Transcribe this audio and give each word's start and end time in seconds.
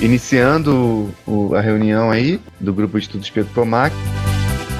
iniciando 0.00 1.12
o, 1.26 1.54
a 1.54 1.60
reunião 1.60 2.10
aí 2.10 2.40
do 2.60 2.72
grupo 2.72 2.98
de 2.98 3.06
estudos 3.06 3.30
Pedro 3.30 3.52
Pomac, 3.52 3.94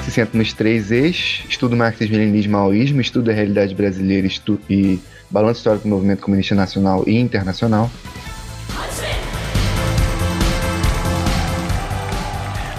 se 0.05 0.11
senta 0.11 0.37
nos 0.37 0.53
três 0.53 0.91
eixos, 0.91 1.45
estudo 1.49 1.75
marxismo, 1.75 2.15
leninismo, 2.15 2.53
maoísmo, 2.53 3.01
estudo 3.01 3.29
a 3.29 3.33
realidade 3.33 3.75
brasileira 3.75 4.27
e 4.69 4.99
balanço 5.29 5.59
histórico 5.59 5.83
do 5.83 5.89
movimento 5.89 6.21
comunista 6.21 6.55
nacional 6.55 7.03
e 7.05 7.19
internacional. 7.19 7.91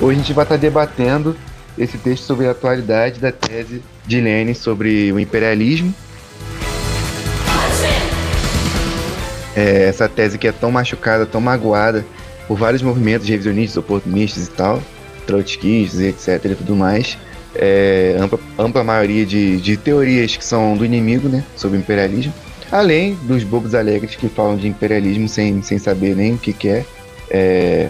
Hoje 0.01 0.19
a 0.19 0.23
gente 0.23 0.33
vai 0.33 0.45
estar 0.45 0.57
debatendo 0.57 1.37
esse 1.79 1.99
texto 1.99 2.25
sobre 2.25 2.47
a 2.47 2.53
atualidade 2.53 3.21
da 3.21 3.31
tese 3.31 3.83
de 4.07 4.19
Lenin 4.19 4.55
sobre 4.55 5.13
o 5.13 5.21
imperialismo. 5.21 5.95
É, 9.55 9.89
essa 9.89 10.09
tese 10.09 10.39
que 10.39 10.49
é 10.49 10.53
tão 10.53 10.71
machucada, 10.71 11.27
tão 11.27 11.41
magoada 11.41 12.05
por 12.51 12.59
vários 12.59 12.83
movimentos 12.83 13.29
revisionistas, 13.29 13.77
oportunistas 13.77 14.49
e 14.49 14.51
tal, 14.51 14.83
trotskistas, 15.25 16.01
etc. 16.01 16.47
e 16.47 16.55
tudo 16.57 16.75
mais. 16.75 17.17
É, 17.55 18.17
ampla, 18.19 18.41
ampla 18.59 18.83
maioria 18.83 19.25
de, 19.25 19.61
de 19.61 19.77
teorias 19.77 20.37
que 20.37 20.45
são 20.45 20.77
do 20.77 20.85
inimigo, 20.85 21.29
né, 21.29 21.45
sobre 21.55 21.79
o 21.79 21.81
imperialismo. 21.81 22.35
Além 22.73 23.15
dos 23.23 23.45
bobos 23.45 23.73
alegres 23.73 24.17
que 24.17 24.29
falam 24.29 24.57
de 24.57 24.67
imperialismo 24.67 25.29
sem, 25.29 25.63
sem 25.63 25.79
saber 25.79 26.17
nem 26.17 26.35
o 26.35 26.39
que, 26.39 26.53
que 26.53 26.69
é. 26.69 26.85
é 27.31 27.89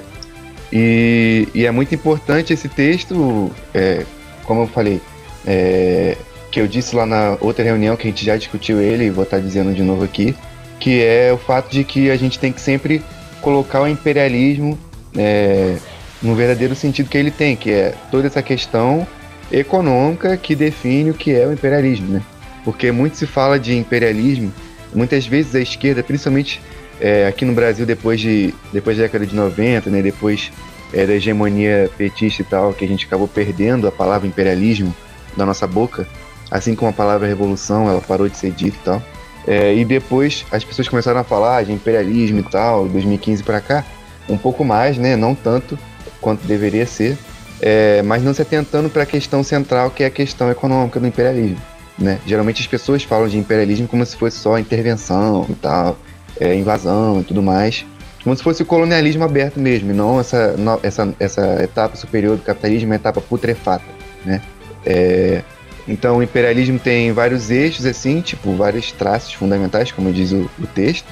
e, 0.71 1.49
e, 1.55 1.65
é 1.65 1.71
muito 1.71 1.95
importante 1.95 2.53
esse 2.53 2.69
texto, 2.69 3.51
é, 3.73 4.05
como 4.45 4.65
eu 4.65 4.67
falei, 4.67 5.01
é, 5.47 6.19
que 6.51 6.61
eu 6.61 6.69
disse 6.69 6.95
lá 6.95 7.07
na 7.07 7.39
outra 7.41 7.65
reunião 7.65 7.97
que 7.97 8.07
a 8.07 8.11
gente 8.11 8.27
já 8.27 8.37
discutiu 8.37 8.79
ele, 8.79 9.07
e 9.07 9.11
vou 9.11 9.25
estar 9.25 9.39
dizendo 9.39 9.73
de 9.73 9.83
novo 9.83 10.05
aqui, 10.05 10.37
que 10.79 11.03
é 11.03 11.33
o 11.33 11.39
fato 11.39 11.71
de 11.71 11.83
que 11.83 12.11
a 12.11 12.17
gente 12.17 12.39
tem 12.39 12.53
que 12.53 12.61
sempre 12.61 13.03
colocar 13.41 13.83
o 13.83 13.89
imperialismo 13.89 14.79
é, 15.17 15.77
no 16.23 16.35
verdadeiro 16.35 16.75
sentido 16.75 17.09
que 17.09 17.19
ele 17.19 17.31
tem, 17.31 17.57
que 17.57 17.71
é 17.71 17.95
toda 18.11 18.27
essa 18.27 18.43
questão 18.43 19.07
econômica 19.51 20.37
que 20.37 20.55
define 20.55 21.11
o 21.11 21.15
que 21.15 21.33
é 21.33 21.47
o 21.47 21.53
imperialismo, 21.53 22.09
né? 22.09 22.23
Porque 22.65 22.93
muito 22.93 23.17
se 23.17 23.27
fala 23.27 23.59
de 23.59 23.77
imperialismo, 23.77 24.53
muitas 24.95 25.27
vezes 25.27 25.55
a 25.55 25.61
esquerda, 25.61 26.03
principalmente 26.03 26.61
é, 27.01 27.27
aqui 27.27 27.45
no 27.45 27.55
Brasil 27.55 27.87
depois 27.87 28.21
de 28.21 28.55
depois 28.73 28.97
da 28.97 29.05
década 29.05 29.27
de 29.27 29.35
90, 29.35 29.89
né, 29.89 30.03
depois 30.03 30.53
é, 30.93 31.07
da 31.07 31.15
hegemonia 31.15 31.91
petista 31.97 32.43
e 32.43 32.45
tal, 32.45 32.75
que 32.75 32.85
a 32.85 32.89
gente 32.89 33.07
acabou 33.07 33.27
perdendo 33.27 33.89
a 33.89 33.93
palavra 33.93 34.29
imperialismo 34.29 34.95
da 35.37 35.47
nossa 35.47 35.67
boca, 35.67 36.07
assim 36.51 36.75
como 36.75 36.91
a 36.91 36.93
palavra 36.93 37.27
revolução, 37.27 37.89
ela 37.89 38.01
parou 38.01 38.29
de 38.29 38.37
ser 38.37 38.51
dita 38.51 38.77
e 38.77 38.85
tal. 38.85 39.03
É, 39.47 39.75
e 39.75 39.85
depois 39.85 40.45
as 40.51 40.65
pessoas 40.65 40.89
começaram 40.89 41.21
a 41.21 41.25
falar 41.25 41.65
de 41.65 41.73
imperialismo 41.73 42.41
e 42.41 42.43
tal, 42.43 42.87
2015 42.89 43.43
para 43.43 43.61
cá, 43.61 43.85
um 44.29 44.37
pouco 44.37 44.65
mais, 44.65 44.99
né, 44.99 45.17
não 45.17 45.35
tanto 45.35 45.79
quanto 46.21 46.47
deveria 46.47 46.87
ser, 46.87 47.17
é, 47.61 48.03
mas 48.03 48.23
não 48.23 48.33
se 48.33 48.43
atentando 48.43 48.89
para 48.89 49.03
a 49.03 49.07
questão 49.07 49.43
central, 49.43 49.91
que 49.91 50.03
é 50.03 50.07
a 50.07 50.11
questão 50.11 50.51
econômica 50.51 51.01
do 51.01 51.07
imperialismo. 51.07 51.61
Né? 51.99 52.19
Geralmente 52.27 52.61
as 52.61 52.67
pessoas 52.67 53.03
falam 53.03 53.29
de 53.29 53.39
imperialismo 53.39 53.87
como 53.87 54.05
se 54.07 54.17
fosse 54.17 54.39
só 54.39 54.59
intervenção 54.59 55.47
e 55.49 55.55
tal, 55.55 55.99
é, 56.39 56.55
invasão 56.55 57.21
e 57.21 57.25
tudo 57.25 57.43
mais, 57.43 57.85
como 58.23 58.37
se 58.37 58.43
fosse 58.43 58.63
o 58.63 58.67
colonialismo 58.67 59.25
aberto 59.25 59.59
mesmo, 59.59 59.91
e 59.91 59.95
não 59.95 60.21
essa, 60.21 60.55
essa, 60.83 61.15
essa 61.19 61.63
etapa 61.63 61.97
superior 61.97 62.37
do 62.37 62.43
capitalismo, 62.43 62.93
a 62.93 62.97
etapa 62.97 63.21
putrefata, 63.21 63.85
né? 64.25 64.43
É, 64.85 65.43
então 65.87 66.19
o 66.19 66.23
imperialismo 66.23 66.79
tem 66.79 67.13
vários 67.13 67.51
eixos, 67.51 67.87
assim, 67.87 68.21
tipo, 68.21 68.55
vários 68.55 68.93
traços 68.93 69.33
fundamentais, 69.33 69.93
como 69.93 70.13
diz 70.13 70.33
o, 70.33 70.51
o 70.59 70.67
texto, 70.67 71.07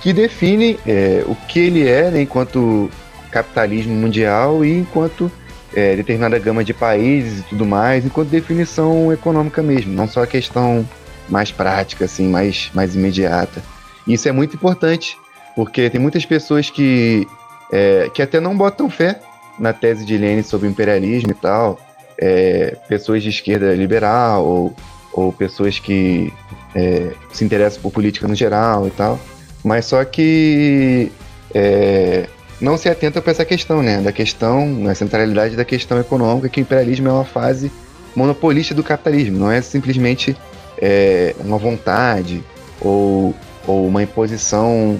que 0.00 0.12
definem 0.12 0.78
é, 0.86 1.22
o 1.26 1.34
que 1.34 1.58
ele 1.58 1.86
é 1.86 2.10
né, 2.10 2.22
enquanto 2.22 2.90
capitalismo 3.30 3.94
mundial 3.94 4.64
e 4.64 4.78
enquanto 4.78 5.30
é, 5.74 5.96
determinada 5.96 6.38
gama 6.38 6.64
de 6.64 6.72
países 6.72 7.40
e 7.40 7.42
tudo 7.42 7.66
mais, 7.66 8.04
enquanto 8.04 8.28
definição 8.28 9.12
econômica 9.12 9.62
mesmo, 9.62 9.92
não 9.92 10.08
só 10.08 10.22
a 10.22 10.26
questão 10.26 10.88
mais 11.28 11.52
prática, 11.52 12.06
assim, 12.06 12.28
mais, 12.28 12.70
mais 12.74 12.94
imediata. 12.94 13.62
Isso 14.06 14.28
é 14.28 14.32
muito 14.32 14.56
importante, 14.56 15.18
porque 15.54 15.90
tem 15.90 16.00
muitas 16.00 16.24
pessoas 16.24 16.70
que, 16.70 17.26
é, 17.70 18.10
que 18.12 18.22
até 18.22 18.40
não 18.40 18.56
botam 18.56 18.88
fé 18.88 19.20
na 19.58 19.72
tese 19.72 20.04
de 20.04 20.16
Lenin 20.16 20.42
sobre 20.42 20.68
imperialismo 20.68 21.32
e 21.32 21.34
tal, 21.34 21.78
é, 22.18 22.76
pessoas 22.88 23.22
de 23.22 23.28
esquerda 23.28 23.74
liberal 23.74 24.44
ou, 24.44 24.76
ou 25.12 25.32
pessoas 25.32 25.78
que 25.78 26.32
é, 26.74 27.12
se 27.32 27.44
interessam 27.44 27.80
por 27.80 27.92
política 27.92 28.26
no 28.26 28.34
geral 28.34 28.86
e 28.86 28.90
tal, 28.90 29.18
mas 29.64 29.84
só 29.86 30.04
que 30.04 31.12
é, 31.54 32.28
não 32.60 32.76
se 32.76 32.88
atentam 32.88 33.22
para 33.22 33.30
essa 33.30 33.44
questão, 33.44 33.82
né? 33.82 34.00
Da 34.00 34.12
questão, 34.12 34.88
a 34.88 34.94
centralidade 34.94 35.56
da 35.56 35.64
questão 35.64 35.98
econômica, 35.98 36.48
que 36.48 36.60
o 36.60 36.62
imperialismo 36.62 37.08
é 37.08 37.12
uma 37.12 37.24
fase 37.24 37.70
monopolista 38.14 38.74
do 38.74 38.82
capitalismo, 38.82 39.38
não 39.38 39.50
é 39.50 39.62
simplesmente 39.62 40.36
é, 40.80 41.34
uma 41.40 41.58
vontade 41.58 42.42
ou 42.80 43.34
ou 43.68 43.86
uma 43.86 44.02
imposição 44.02 44.98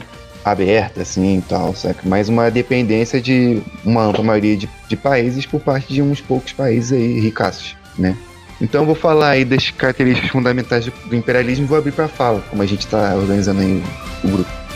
aberta, 0.50 1.02
assim, 1.02 1.38
e 1.38 1.42
tal, 1.42 1.74
saca? 1.74 2.00
Mas 2.04 2.28
uma 2.28 2.50
dependência 2.50 3.20
de 3.20 3.62
uma 3.84 4.04
ampla 4.04 4.24
maioria 4.24 4.56
de, 4.56 4.68
de 4.88 4.96
países 4.96 5.46
por 5.46 5.60
parte 5.60 5.92
de 5.92 6.02
uns 6.02 6.20
poucos 6.20 6.52
países 6.52 6.92
aí 6.92 7.20
ricaços, 7.20 7.76
né? 7.98 8.16
Então 8.60 8.84
vou 8.84 8.94
falar 8.94 9.30
aí 9.30 9.44
das 9.44 9.70
características 9.70 10.30
fundamentais 10.30 10.86
do 10.86 11.14
imperialismo 11.14 11.64
e 11.64 11.68
vou 11.68 11.78
abrir 11.78 11.92
para 11.92 12.08
fala, 12.08 12.42
como 12.50 12.62
a 12.62 12.66
gente 12.66 12.80
está 12.80 13.14
organizando 13.14 13.60
aí 13.60 13.82
o 14.24 14.28
grupo. 14.28 14.67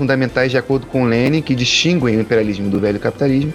Fundamentais 0.00 0.50
de 0.50 0.56
acordo 0.56 0.86
com 0.86 1.04
Lenin 1.04 1.42
que 1.42 1.54
distinguem 1.54 2.16
o 2.16 2.20
imperialismo 2.22 2.70
do 2.70 2.80
velho 2.80 2.98
capitalismo. 2.98 3.52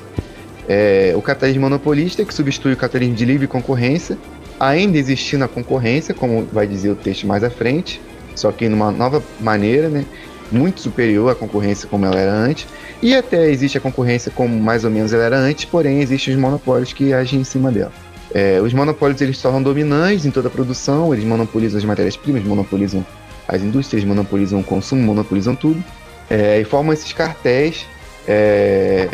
É, 0.68 1.12
o 1.16 1.22
capitalismo 1.22 1.62
monopolista, 1.62 2.24
que 2.24 2.34
substitui 2.34 2.74
o 2.74 2.78
capitalismo 2.78 3.16
de 3.16 3.26
livre 3.26 3.48
concorrência, 3.48 4.16
ainda 4.60 4.96
existindo 4.96 5.44
a 5.44 5.48
concorrência, 5.48 6.14
como 6.14 6.46
vai 6.46 6.68
dizer 6.68 6.92
o 6.92 6.96
texto 6.96 7.26
mais 7.26 7.44
à 7.44 7.50
frente, 7.50 8.00
só 8.36 8.52
que 8.52 8.70
numa 8.70 8.92
nova 8.92 9.24
maneira, 9.40 9.90
né, 9.90 10.06
muito 10.52 10.82
superior 10.82 11.32
à 11.32 11.36
concorrência 11.36 11.88
como 11.90 12.06
ela 12.06 12.20
era 12.20 12.34
antes, 12.34 12.68
e 13.02 13.16
até 13.16 13.50
existe 13.50 13.80
a 13.80 13.82
concorrência 13.82 14.32
como 14.32 14.56
mais 14.60 14.86
ou 14.86 14.92
menos 14.92 15.14
ela 15.14 15.24
era 15.24 15.38
antes, 15.38 15.66
porém 15.66 16.02
existem 16.02 16.36
os 16.36 16.40
monopólios 16.40 16.94
que 16.94 17.12
agem 17.12 17.42
em 17.42 17.44
cima 17.44 17.72
dela. 17.72 17.92
É, 18.32 18.62
os 18.62 18.72
monopólios 18.72 19.20
eles 19.20 19.42
tornam 19.42 19.64
dominantes 19.64 20.26
em 20.26 20.32
toda 20.32 20.48
a 20.48 20.52
produção, 20.52 21.12
eles 21.12 21.26
monopolizam 21.26 21.80
as 21.80 21.86
matérias-primas, 21.86 22.44
monopolizam 22.44 23.04
as 23.48 23.62
indústrias, 23.64 24.04
monopolizam 24.04 24.60
o 24.60 24.64
consumo, 24.64 25.02
monopolizam 25.02 25.56
tudo 25.56 25.84
é, 26.30 26.60
e 26.60 26.64
formam 26.64 26.94
esses 26.94 27.12
cartéis 27.14 27.86
é, 28.28 29.10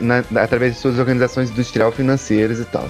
na, 0.00 0.24
através 0.42 0.74
de 0.74 0.80
suas 0.80 0.98
organizações 0.98 1.50
industrial 1.50 1.92
financeiras 1.92 2.58
e 2.58 2.64
tal. 2.64 2.88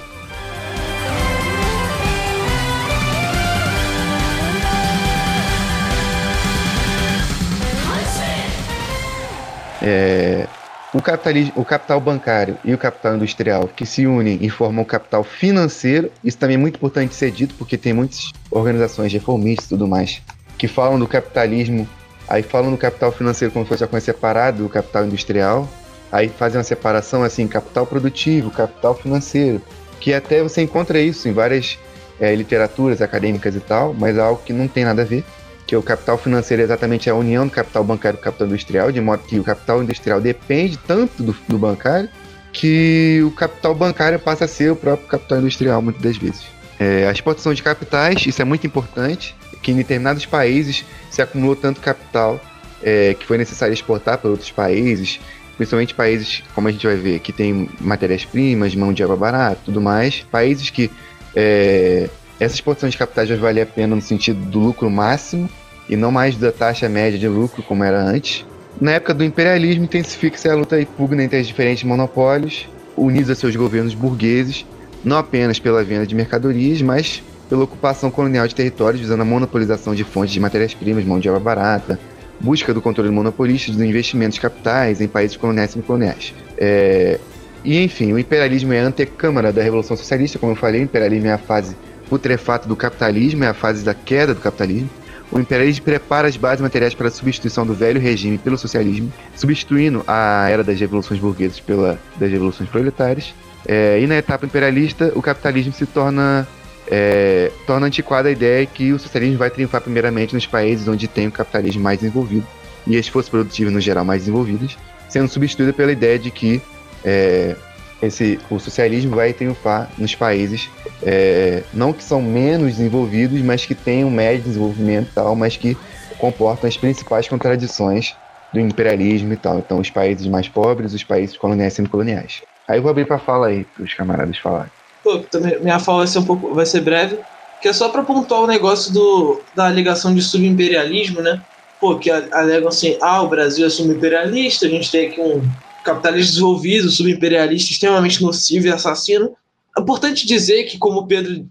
É, 9.84 10.46
o, 10.94 11.02
capitalismo, 11.02 11.52
o 11.56 11.64
capital 11.64 12.00
bancário 12.00 12.56
e 12.64 12.72
o 12.72 12.78
capital 12.78 13.16
industrial 13.16 13.66
que 13.66 13.84
se 13.84 14.06
unem 14.06 14.38
e 14.40 14.48
formam 14.48 14.84
o 14.84 14.86
capital 14.86 15.24
financeiro, 15.24 16.10
isso 16.22 16.38
também 16.38 16.54
é 16.54 16.58
muito 16.58 16.76
importante 16.76 17.14
ser 17.16 17.32
dito, 17.32 17.54
porque 17.56 17.76
tem 17.76 17.92
muitas 17.92 18.30
organizações 18.48 19.12
reformistas 19.12 19.66
e 19.66 19.68
tudo 19.70 19.88
mais 19.88 20.22
que 20.56 20.68
falam 20.68 20.96
do 20.96 21.08
capitalismo 21.08 21.88
Aí 22.28 22.42
falam 22.42 22.70
no 22.70 22.78
capital 22.78 23.12
financeiro 23.12 23.52
como 23.52 23.64
se 23.64 23.68
fosse 23.70 23.82
uma 23.82 23.88
coisa 23.88 24.06
separada 24.06 24.62
do 24.62 24.68
capital 24.68 25.04
industrial. 25.04 25.68
Aí 26.10 26.28
fazem 26.28 26.58
uma 26.58 26.64
separação 26.64 27.22
assim, 27.22 27.46
capital 27.48 27.86
produtivo, 27.86 28.50
capital 28.50 28.94
financeiro. 28.94 29.60
Que 30.00 30.12
até 30.12 30.42
você 30.42 30.62
encontra 30.62 30.98
isso 30.98 31.28
em 31.28 31.32
várias 31.32 31.78
é, 32.20 32.34
literaturas 32.34 33.00
acadêmicas 33.00 33.54
e 33.54 33.60
tal, 33.60 33.94
mas 33.94 34.16
é 34.16 34.20
algo 34.20 34.42
que 34.44 34.52
não 34.52 34.68
tem 34.68 34.84
nada 34.84 35.02
a 35.02 35.04
ver. 35.04 35.24
Que 35.66 35.76
o 35.76 35.82
capital 35.82 36.18
financeiro 36.18 36.62
é 36.62 36.64
exatamente 36.64 37.08
a 37.08 37.14
união 37.14 37.46
do 37.46 37.52
capital 37.52 37.84
bancário 37.84 38.18
com 38.18 38.22
o 38.22 38.24
capital 38.24 38.46
industrial, 38.46 38.92
de 38.92 39.00
modo 39.00 39.22
que 39.22 39.38
o 39.38 39.44
capital 39.44 39.82
industrial 39.82 40.20
depende 40.20 40.76
tanto 40.76 41.22
do, 41.22 41.36
do 41.48 41.58
bancário 41.58 42.08
que 42.52 43.22
o 43.24 43.30
capital 43.30 43.74
bancário 43.74 44.18
passa 44.18 44.44
a 44.44 44.48
ser 44.48 44.70
o 44.70 44.76
próprio 44.76 45.08
capital 45.08 45.38
industrial 45.38 45.80
muitas 45.80 46.02
das 46.02 46.16
vezes. 46.16 46.44
É, 46.78 47.08
a 47.08 47.12
exportação 47.12 47.54
de 47.54 47.62
capitais, 47.62 48.26
isso 48.26 48.42
é 48.42 48.44
muito 48.44 48.66
importante, 48.66 49.34
que 49.62 49.70
em 49.70 49.76
determinados 49.76 50.26
países 50.26 50.84
se 51.10 51.22
acumulou 51.22 51.56
tanto 51.56 51.80
capital 51.80 52.40
é, 52.82 53.14
que 53.14 53.24
foi 53.24 53.38
necessário 53.38 53.72
exportar 53.72 54.18
para 54.18 54.28
outros 54.28 54.50
países, 54.50 55.20
principalmente 55.56 55.94
países, 55.94 56.42
como 56.54 56.68
a 56.68 56.72
gente 56.72 56.86
vai 56.86 56.96
ver, 56.96 57.20
que 57.20 57.32
tem 57.32 57.70
matérias-primas, 57.80 58.74
mão 58.74 58.92
de 58.92 59.04
obra 59.04 59.16
barata 59.16 59.60
tudo 59.64 59.80
mais, 59.80 60.20
países 60.30 60.68
que 60.68 60.90
é, 61.34 62.10
essa 62.40 62.54
exportação 62.54 62.88
de 62.88 62.98
capitais 62.98 63.28
vai 63.28 63.38
valer 63.38 63.62
a 63.62 63.66
pena 63.66 63.94
no 63.94 64.02
sentido 64.02 64.44
do 64.46 64.58
lucro 64.58 64.90
máximo 64.90 65.48
e 65.88 65.96
não 65.96 66.10
mais 66.10 66.36
da 66.36 66.50
taxa 66.50 66.88
média 66.88 67.18
de 67.18 67.28
lucro 67.28 67.62
como 67.62 67.84
era 67.84 68.02
antes. 68.02 68.44
Na 68.80 68.92
época 68.92 69.14
do 69.14 69.22
imperialismo, 69.22 69.84
intensifica-se 69.84 70.48
a 70.48 70.54
luta 70.54 70.80
e 70.80 70.86
pugna 70.86 71.22
entre 71.22 71.40
os 71.40 71.46
diferentes 71.46 71.84
monopólios, 71.84 72.66
unidos 72.96 73.30
a 73.30 73.34
seus 73.34 73.54
governos 73.54 73.94
burgueses, 73.94 74.66
não 75.04 75.18
apenas 75.18 75.58
pela 75.58 75.84
venda 75.84 76.06
de 76.06 76.14
mercadorias, 76.14 76.80
mas 76.82 77.22
pela 77.52 77.64
ocupação 77.64 78.10
colonial 78.10 78.48
de 78.48 78.54
territórios 78.54 79.02
visando 79.02 79.20
a 79.20 79.26
monopolização 79.26 79.94
de 79.94 80.04
fontes 80.04 80.32
de 80.32 80.40
matérias-primas, 80.40 81.04
mão 81.04 81.20
de 81.20 81.28
obra 81.28 81.38
barata, 81.38 82.00
busca 82.40 82.72
do 82.72 82.80
controle 82.80 83.10
monopolista 83.10 83.70
dos 83.70 83.82
investimentos 83.82 84.38
capitais 84.38 85.02
em 85.02 85.06
países 85.06 85.36
coloniais 85.36 85.68
e 85.68 85.72
semicoloniais. 85.74 86.32
É... 86.56 87.20
E 87.62 87.84
enfim, 87.84 88.10
o 88.14 88.18
imperialismo 88.18 88.72
é 88.72 88.80
a 88.80 88.86
antecâmara 88.86 89.52
da 89.52 89.62
Revolução 89.62 89.98
Socialista, 89.98 90.38
como 90.38 90.52
eu 90.52 90.56
falei, 90.56 90.80
o 90.80 90.84
imperialismo 90.84 91.28
é 91.28 91.34
a 91.34 91.36
fase 91.36 91.76
putrefata 92.08 92.66
do 92.66 92.74
capitalismo, 92.74 93.44
é 93.44 93.48
a 93.48 93.54
fase 93.54 93.84
da 93.84 93.92
queda 93.92 94.32
do 94.32 94.40
capitalismo. 94.40 94.88
O 95.30 95.38
imperialismo 95.38 95.84
prepara 95.84 96.28
as 96.28 96.38
bases 96.38 96.62
materiais 96.62 96.94
para 96.94 97.08
a 97.08 97.10
substituição 97.10 97.66
do 97.66 97.74
velho 97.74 98.00
regime 98.00 98.38
pelo 98.38 98.56
socialismo, 98.56 99.12
substituindo 99.36 100.02
a 100.06 100.48
era 100.48 100.64
das 100.64 100.80
revoluções 100.80 101.20
burguesas 101.20 101.60
pela 101.60 101.98
das 102.16 102.30
revoluções 102.30 102.70
proletárias. 102.70 103.34
É, 103.66 104.00
e 104.00 104.06
na 104.06 104.16
etapa 104.16 104.46
imperialista, 104.46 105.12
o 105.14 105.20
capitalismo 105.20 105.74
se 105.74 105.84
torna 105.84 106.48
é, 106.94 107.50
torna 107.66 107.86
antiquada 107.86 108.28
a 108.28 108.32
ideia 108.32 108.66
que 108.66 108.92
o 108.92 108.98
socialismo 108.98 109.38
vai 109.38 109.48
triunfar 109.48 109.80
primeiramente 109.80 110.34
nos 110.34 110.46
países 110.46 110.86
onde 110.86 111.08
tem 111.08 111.26
o 111.26 111.32
capitalismo 111.32 111.82
mais 111.82 111.98
desenvolvido 111.98 112.46
e 112.86 112.98
as 112.98 113.08
forças 113.08 113.30
produtivas 113.30 113.72
no 113.72 113.80
geral 113.80 114.04
mais 114.04 114.20
desenvolvidas, 114.20 114.76
sendo 115.08 115.26
substituída 115.26 115.72
pela 115.72 115.90
ideia 115.90 116.18
de 116.18 116.30
que 116.30 116.60
é, 117.02 117.56
esse, 118.02 118.38
o 118.50 118.58
socialismo 118.58 119.16
vai 119.16 119.32
triunfar 119.32 119.90
nos 119.96 120.14
países 120.14 120.68
é, 121.02 121.62
não 121.72 121.94
que 121.94 122.04
são 122.04 122.20
menos 122.20 122.72
desenvolvidos, 122.76 123.40
mas 123.40 123.64
que 123.64 123.74
têm 123.74 124.04
um 124.04 124.10
médio 124.10 124.42
desenvolvimento 124.42 125.08
e 125.08 125.14
tal, 125.14 125.34
mas 125.34 125.56
que 125.56 125.74
comportam 126.18 126.68
as 126.68 126.76
principais 126.76 127.26
contradições 127.26 128.14
do 128.52 128.60
imperialismo 128.60 129.32
e 129.32 129.36
tal. 129.36 129.58
Então, 129.58 129.80
os 129.80 129.88
países 129.88 130.26
mais 130.26 130.46
pobres, 130.46 130.92
os 130.92 131.02
países 131.02 131.38
coloniais 131.38 131.72
e 131.72 131.76
semicoloniais. 131.76 132.42
Aí 132.68 132.76
eu 132.76 132.82
vou 132.82 132.90
abrir 132.90 133.06
para 133.06 133.18
fala 133.18 133.46
aí, 133.46 133.64
para 133.64 133.82
os 133.82 133.94
camaradas 133.94 134.36
falarem. 134.36 134.81
Pô, 135.02 135.18
também, 135.18 135.58
minha 135.60 135.78
fala 135.78 135.98
vai 135.98 136.06
ser 136.06 136.18
um 136.20 136.24
pouco, 136.24 136.54
vai 136.54 136.64
ser 136.64 136.80
breve, 136.80 137.18
que 137.60 137.68
é 137.68 137.72
só 137.72 137.88
para 137.88 138.02
pontuar 138.02 138.42
o 138.42 138.46
negócio 138.46 138.92
do, 138.92 139.40
da 139.54 139.66
alegação 139.66 140.14
de 140.14 140.22
subimperialismo, 140.22 141.20
né? 141.20 141.42
Pô, 141.80 141.98
que 141.98 142.10
alegam 142.10 142.68
assim, 142.68 142.96
ah, 143.00 143.22
o 143.22 143.28
Brasil 143.28 143.66
é 143.66 143.70
subimperialista, 143.70 144.66
a 144.66 144.68
gente 144.68 144.90
tem 144.90 145.08
aqui 145.08 145.20
um 145.20 145.42
capitalismo 145.84 146.30
desenvolvido, 146.30 146.90
subimperialista, 146.90 147.72
extremamente 147.72 148.22
nocivo 148.22 148.66
e 148.66 148.70
assassino. 148.70 149.34
É 149.76 149.80
importante 149.80 150.26
dizer 150.26 150.64
que, 150.64 150.78
como 150.78 151.06
Pedro, 151.06 151.44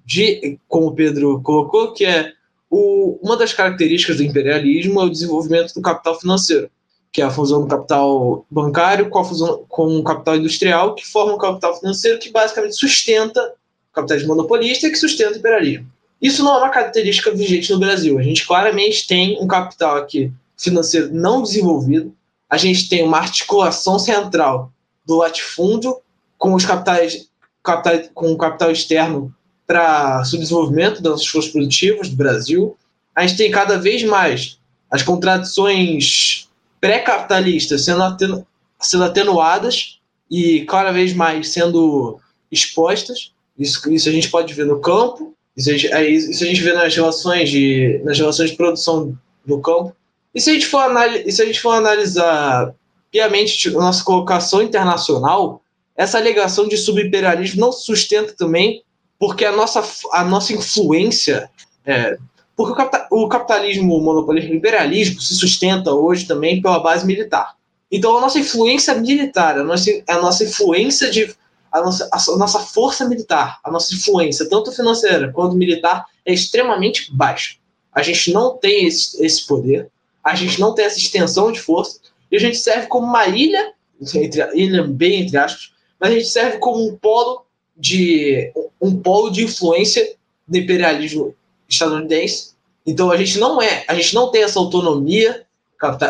como 0.67 0.93
Pedro 0.93 1.41
colocou, 1.41 1.93
que 1.93 2.05
é 2.05 2.31
o, 2.69 3.19
uma 3.21 3.35
das 3.35 3.53
características 3.53 4.17
do 4.17 4.23
imperialismo 4.23 5.01
é 5.01 5.03
o 5.03 5.09
desenvolvimento 5.09 5.73
do 5.73 5.81
capital 5.81 6.17
financeiro, 6.17 6.69
que 7.11 7.21
é 7.21 7.25
a 7.25 7.29
fusão 7.29 7.61
do 7.61 7.67
capital 7.67 8.45
bancário 8.49 9.09
com 9.09 9.19
a 9.19 9.25
fusão 9.25 9.65
com 9.67 9.97
o 9.97 10.03
capital 10.03 10.37
industrial, 10.37 10.95
que 10.95 11.05
forma 11.05 11.33
o 11.33 11.37
capital 11.37 11.77
financeiro 11.77 12.19
que 12.19 12.31
basicamente 12.31 12.75
sustenta 12.75 13.53
o 13.91 13.93
capitalismo 13.93 14.29
monopolista 14.29 14.87
e 14.87 14.91
que 14.91 14.97
sustenta 14.97 15.33
o 15.33 15.37
imperialismo. 15.37 15.87
Isso 16.21 16.43
não 16.43 16.55
é 16.55 16.57
uma 16.59 16.69
característica 16.69 17.31
vigente 17.31 17.71
no 17.71 17.79
Brasil. 17.79 18.17
A 18.17 18.23
gente 18.23 18.45
claramente 18.45 19.07
tem 19.07 19.37
um 19.41 19.47
capital 19.47 19.97
aqui 19.97 20.31
financeiro 20.57 21.09
não 21.11 21.41
desenvolvido, 21.41 22.13
a 22.49 22.55
gente 22.57 22.87
tem 22.87 23.03
uma 23.03 23.17
articulação 23.17 23.97
central 23.97 24.71
do 25.05 25.17
latifúndio 25.17 25.97
com 26.37 26.53
os 26.53 26.65
capitais, 26.65 27.27
capital, 27.63 28.09
com 28.13 28.31
o 28.31 28.37
capital 28.37 28.71
externo 28.71 29.33
para 29.65 30.23
subdesenvolvimento 30.23 31.01
das 31.01 31.25
forças 31.25 31.51
produtivas 31.51 32.09
do 32.09 32.15
Brasil. 32.15 32.77
A 33.15 33.25
gente 33.25 33.37
tem 33.37 33.51
cada 33.51 33.77
vez 33.77 34.03
mais 34.03 34.59
as 34.89 35.01
contradições 35.01 36.40
pré-capitalistas 36.81 37.85
sendo, 37.85 38.03
atenu, 38.03 38.45
sendo 38.79 39.03
atenuadas 39.05 39.99
e 40.29 40.65
cada 40.65 40.91
vez 40.91 41.13
mais 41.13 41.49
sendo 41.49 42.19
expostas. 42.51 43.31
Isso, 43.57 43.89
isso 43.93 44.09
a 44.09 44.11
gente 44.11 44.29
pode 44.29 44.53
ver 44.53 44.65
no 44.65 44.81
campo, 44.81 45.33
isso 45.55 45.69
a 45.69 45.77
gente, 45.77 46.29
isso 46.29 46.43
a 46.43 46.47
gente 46.47 46.61
vê 46.61 46.73
nas 46.73 46.93
relações 46.93 47.49
de, 47.49 48.01
nas 48.03 48.17
relações 48.17 48.49
de 48.49 48.57
produção 48.57 49.17
no 49.45 49.61
campo. 49.61 49.95
E 50.33 50.41
se 50.41 50.49
a 50.49 50.53
gente 50.53 50.65
for, 50.65 50.83
se 51.29 51.41
a 51.41 51.45
gente 51.45 51.59
for 51.59 51.71
analisar 51.71 52.73
piamente 53.11 53.69
a 53.69 53.71
nossa 53.71 54.03
colocação 54.03 54.61
internacional, 54.61 55.61
essa 55.95 56.17
alegação 56.17 56.67
de 56.67 56.77
subimperialismo 56.77 57.61
não 57.61 57.71
sustenta 57.71 58.33
também 58.33 58.83
porque 59.21 59.45
a 59.45 59.51
nossa, 59.51 59.83
a 60.13 60.23
nossa 60.23 60.51
influência. 60.51 61.47
É, 61.85 62.17
porque 62.65 63.05
o, 63.11 63.27
capitalismo, 63.27 63.95
o 63.95 64.01
monopolismo, 64.01 64.51
o 64.51 64.55
imperialismo 64.55 65.21
se 65.21 65.35
sustenta 65.35 65.93
hoje 65.93 66.25
também 66.25 66.61
pela 66.61 66.79
base 66.79 67.05
militar. 67.05 67.55
Então 67.91 68.17
a 68.17 68.21
nossa 68.21 68.39
influência 68.39 68.95
militar, 68.95 69.57
a 69.59 69.63
nossa, 69.63 69.91
a 70.07 70.19
nossa 70.19 70.43
influência 70.43 71.09
de. 71.09 71.35
A 71.71 71.79
nossa, 71.79 72.09
a 72.11 72.37
nossa 72.37 72.59
força 72.59 73.07
militar, 73.07 73.57
a 73.63 73.71
nossa 73.71 73.93
influência, 73.95 74.49
tanto 74.49 74.73
financeira 74.73 75.31
quanto 75.31 75.55
militar, 75.55 76.05
é 76.25 76.33
extremamente 76.33 77.15
baixa. 77.15 77.55
A 77.93 78.01
gente 78.01 78.33
não 78.33 78.57
tem 78.57 78.87
esse, 78.87 79.25
esse 79.25 79.47
poder 79.47 79.89
a 80.23 80.35
gente 80.35 80.59
não 80.59 80.73
tem 80.73 80.85
essa 80.85 80.97
extensão 80.97 81.51
de 81.51 81.59
força, 81.59 81.99
e 82.31 82.35
a 82.35 82.39
gente 82.39 82.57
serve 82.57 82.87
como 82.87 83.05
uma 83.07 83.27
ilha, 83.27 83.73
entre, 84.15 84.41
ilha 84.55 84.83
bem 84.83 85.21
entre 85.21 85.37
aspas, 85.37 85.73
mas 85.99 86.11
a 86.11 86.13
gente 86.13 86.27
serve 86.27 86.57
como 86.59 86.87
um 86.87 86.95
polo 86.95 87.45
de 87.75 88.51
um 88.79 88.95
polo 88.99 89.29
de 89.29 89.43
influência 89.43 90.15
do 90.47 90.57
imperialismo 90.57 91.35
estadunidense. 91.67 92.50
Então 92.85 93.11
a 93.11 93.17
gente 93.17 93.39
não 93.39 93.61
é, 93.61 93.83
a 93.87 93.93
gente 93.93 94.13
não 94.15 94.31
tem 94.31 94.43
essa 94.43 94.59
autonomia 94.59 95.45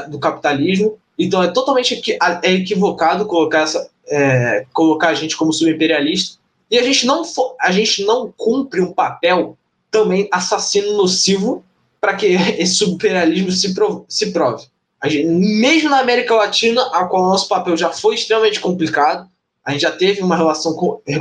do 0.10 0.20
capitalismo. 0.20 0.98
Então 1.18 1.44
é 1.44 1.48
totalmente 1.50 2.02
é 2.44 2.52
equivocado 2.52 3.26
colocar 3.26 3.62
essa, 3.62 3.90
é, 4.08 4.66
colocar 4.74 5.10
a 5.10 5.14
gente 5.14 5.36
como 5.36 5.54
subimperialista. 5.54 6.40
E 6.70 6.78
a 6.78 6.84
gente 6.84 7.06
não 7.06 7.24
a 7.60 7.72
gente 7.72 8.06
não 8.06 8.34
cumpre 8.36 8.82
um 8.82 8.94
papel 8.94 9.58
também 9.90 10.28
assassino 10.32 10.96
nocivo 10.98 11.64
para 12.00 12.16
que 12.16 12.28
esse 12.58 12.76
subimperialismo 12.76 13.52
se, 13.52 13.74
prove. 13.74 14.04
Se 14.08 14.32
prove. 14.32 14.66
Gente, 15.06 15.28
mesmo 15.28 15.90
na 15.90 16.00
América 16.00 16.36
Latina, 16.36 16.82
a 16.94 17.06
qual 17.06 17.24
o 17.24 17.30
nosso 17.30 17.48
papel 17.48 17.76
já 17.76 17.90
foi 17.90 18.16
extremamente 18.16 18.60
complicado, 18.60 19.28
a 19.66 19.72
gente 19.72 19.82
já 19.82 19.92
teve 19.92 20.22
uma 20.22 20.36
relação 20.36 20.74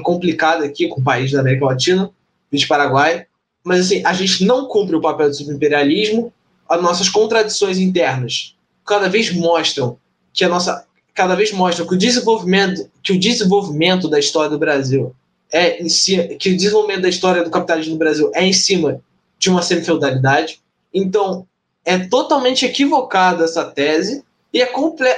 complicada 0.03 0.65
aqui 0.65 0.89
com 0.89 1.01
o 1.01 1.05
país 1.05 1.33
da 1.33 1.41
América 1.41 1.67
Latina, 1.67 2.11
de 2.53 2.67
Paraguai, 2.67 3.27
mas 3.65 3.87
assim, 3.87 4.03
a 4.05 4.13
gente 4.13 4.45
não 4.45 4.67
cumpre 4.67 4.97
o 4.97 5.01
papel 5.01 5.29
do 5.29 5.37
subimperialismo, 5.37 6.33
as 6.69 6.83
nossas 6.83 7.09
contradições 7.09 7.79
internas 7.79 8.55
cada 8.91 9.09
vez 9.09 9.33
mostram 9.33 9.97
que 10.33 10.45
a 10.45 10.49
nossa 10.49 10.85
cada 11.15 11.35
vez 11.35 11.53
mostram 11.53 11.87
que 11.87 11.95
o 11.95 11.99
desenvolvimento 11.99 12.91
que 13.03 13.13
o 13.13 13.21
desenvolvimento 13.21 14.09
da 14.09 14.19
história 14.19 14.51
do 14.51 14.59
Brasil 14.59 15.15
é 15.53 15.83
em 15.83 15.89
si, 15.89 16.17
que 16.39 16.51
o 16.51 16.57
desenvolvimento 16.57 17.03
da 17.03 17.09
história 17.09 17.45
do 17.45 17.51
capitalismo 17.51 17.93
no 17.93 17.99
Brasil 17.99 18.31
é 18.35 18.45
em 18.45 18.53
cima 18.53 19.01
de 19.39 19.51
uma 19.51 19.63
semifeudalidade. 19.63 20.61
Então, 20.93 21.47
é 21.85 21.99
totalmente 21.99 22.65
equivocada 22.65 23.45
essa 23.45 23.65
tese 23.65 24.25
e 24.53 24.63
é, 24.63 24.71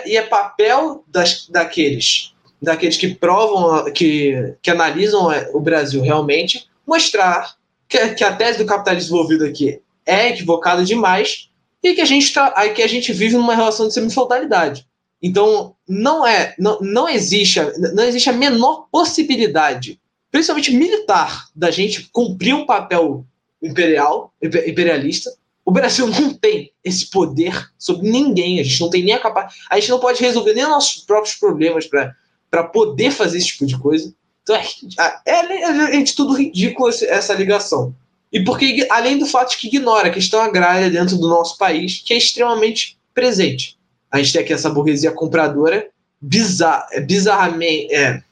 e 0.06 0.16
é 0.16 0.22
papel 0.22 1.04
das, 1.06 1.46
daqueles, 1.48 2.32
daqueles 2.60 2.96
que 2.96 3.14
provam, 3.14 3.90
que, 3.92 4.54
que 4.62 4.70
analisam 4.70 5.28
o 5.52 5.60
Brasil 5.60 6.02
realmente, 6.02 6.66
mostrar 6.86 7.54
que, 7.92 8.14
que 8.14 8.24
a 8.24 8.34
tese 8.34 8.58
do 8.58 8.66
capitalismo 8.66 9.10
desenvolvido 9.10 9.44
aqui 9.44 9.80
é 10.06 10.30
equivocada 10.30 10.82
demais 10.82 11.50
e 11.82 11.94
que 11.94 12.00
a 12.00 12.06
gente, 12.06 12.32
tá, 12.32 12.50
que 12.70 12.82
a 12.82 12.86
gente 12.86 13.12
vive 13.12 13.36
numa 13.36 13.54
relação 13.54 13.86
de 13.86 13.94
semifeudalidade. 13.94 14.86
Então, 15.20 15.76
não 15.86 16.26
é, 16.26 16.54
não, 16.58 16.80
não 16.80 17.08
existe, 17.08 17.60
não 17.94 18.02
existe 18.02 18.30
a 18.30 18.32
menor 18.32 18.88
possibilidade, 18.90 20.00
principalmente 20.30 20.72
militar, 20.72 21.48
da 21.54 21.70
gente 21.70 22.08
cumprir 22.10 22.54
um 22.54 22.64
papel 22.64 23.26
imperial, 23.62 24.32
imperialista, 24.42 25.30
o 25.64 25.70
Brasil 25.70 26.08
não 26.08 26.34
tem 26.34 26.72
esse 26.82 27.08
poder 27.08 27.70
sobre 27.78 28.10
ninguém. 28.10 28.58
A 28.58 28.64
gente 28.64 28.80
não 28.80 28.90
tem 28.90 29.04
nem 29.04 29.14
a 29.14 29.20
capacidade. 29.20 29.64
A 29.70 29.78
gente 29.78 29.90
não 29.90 30.00
pode 30.00 30.20
resolver 30.20 30.54
nem 30.54 30.64
os 30.64 30.70
nossos 30.70 31.04
próprios 31.04 31.36
problemas 31.36 31.86
para 31.86 32.64
poder 32.64 33.12
fazer 33.12 33.38
esse 33.38 33.46
tipo 33.46 33.66
de 33.66 33.78
coisa. 33.78 34.12
Então 34.42 34.56
é, 34.56 35.20
é, 35.26 35.96
é 35.96 36.02
de 36.02 36.14
tudo 36.14 36.34
ridículo 36.34 36.88
essa 36.88 37.34
ligação. 37.34 37.94
E 38.32 38.42
porque, 38.42 38.86
além 38.90 39.18
do 39.18 39.26
fato 39.26 39.50
de 39.50 39.58
que 39.58 39.68
ignora 39.68 40.08
a 40.08 40.12
questão 40.12 40.40
agrária 40.40 40.90
dentro 40.90 41.18
do 41.18 41.28
nosso 41.28 41.58
país, 41.58 42.02
que 42.04 42.14
é 42.14 42.16
extremamente 42.16 42.98
presente. 43.12 43.78
A 44.10 44.18
gente 44.18 44.32
tem 44.32 44.42
aqui 44.42 44.52
essa 44.52 44.70
burguesia 44.70 45.12
compradora 45.12 45.88
bizar, 46.20 46.86
é, 46.92 47.00
bizarramente, 47.00 47.92
é, 47.94 48.22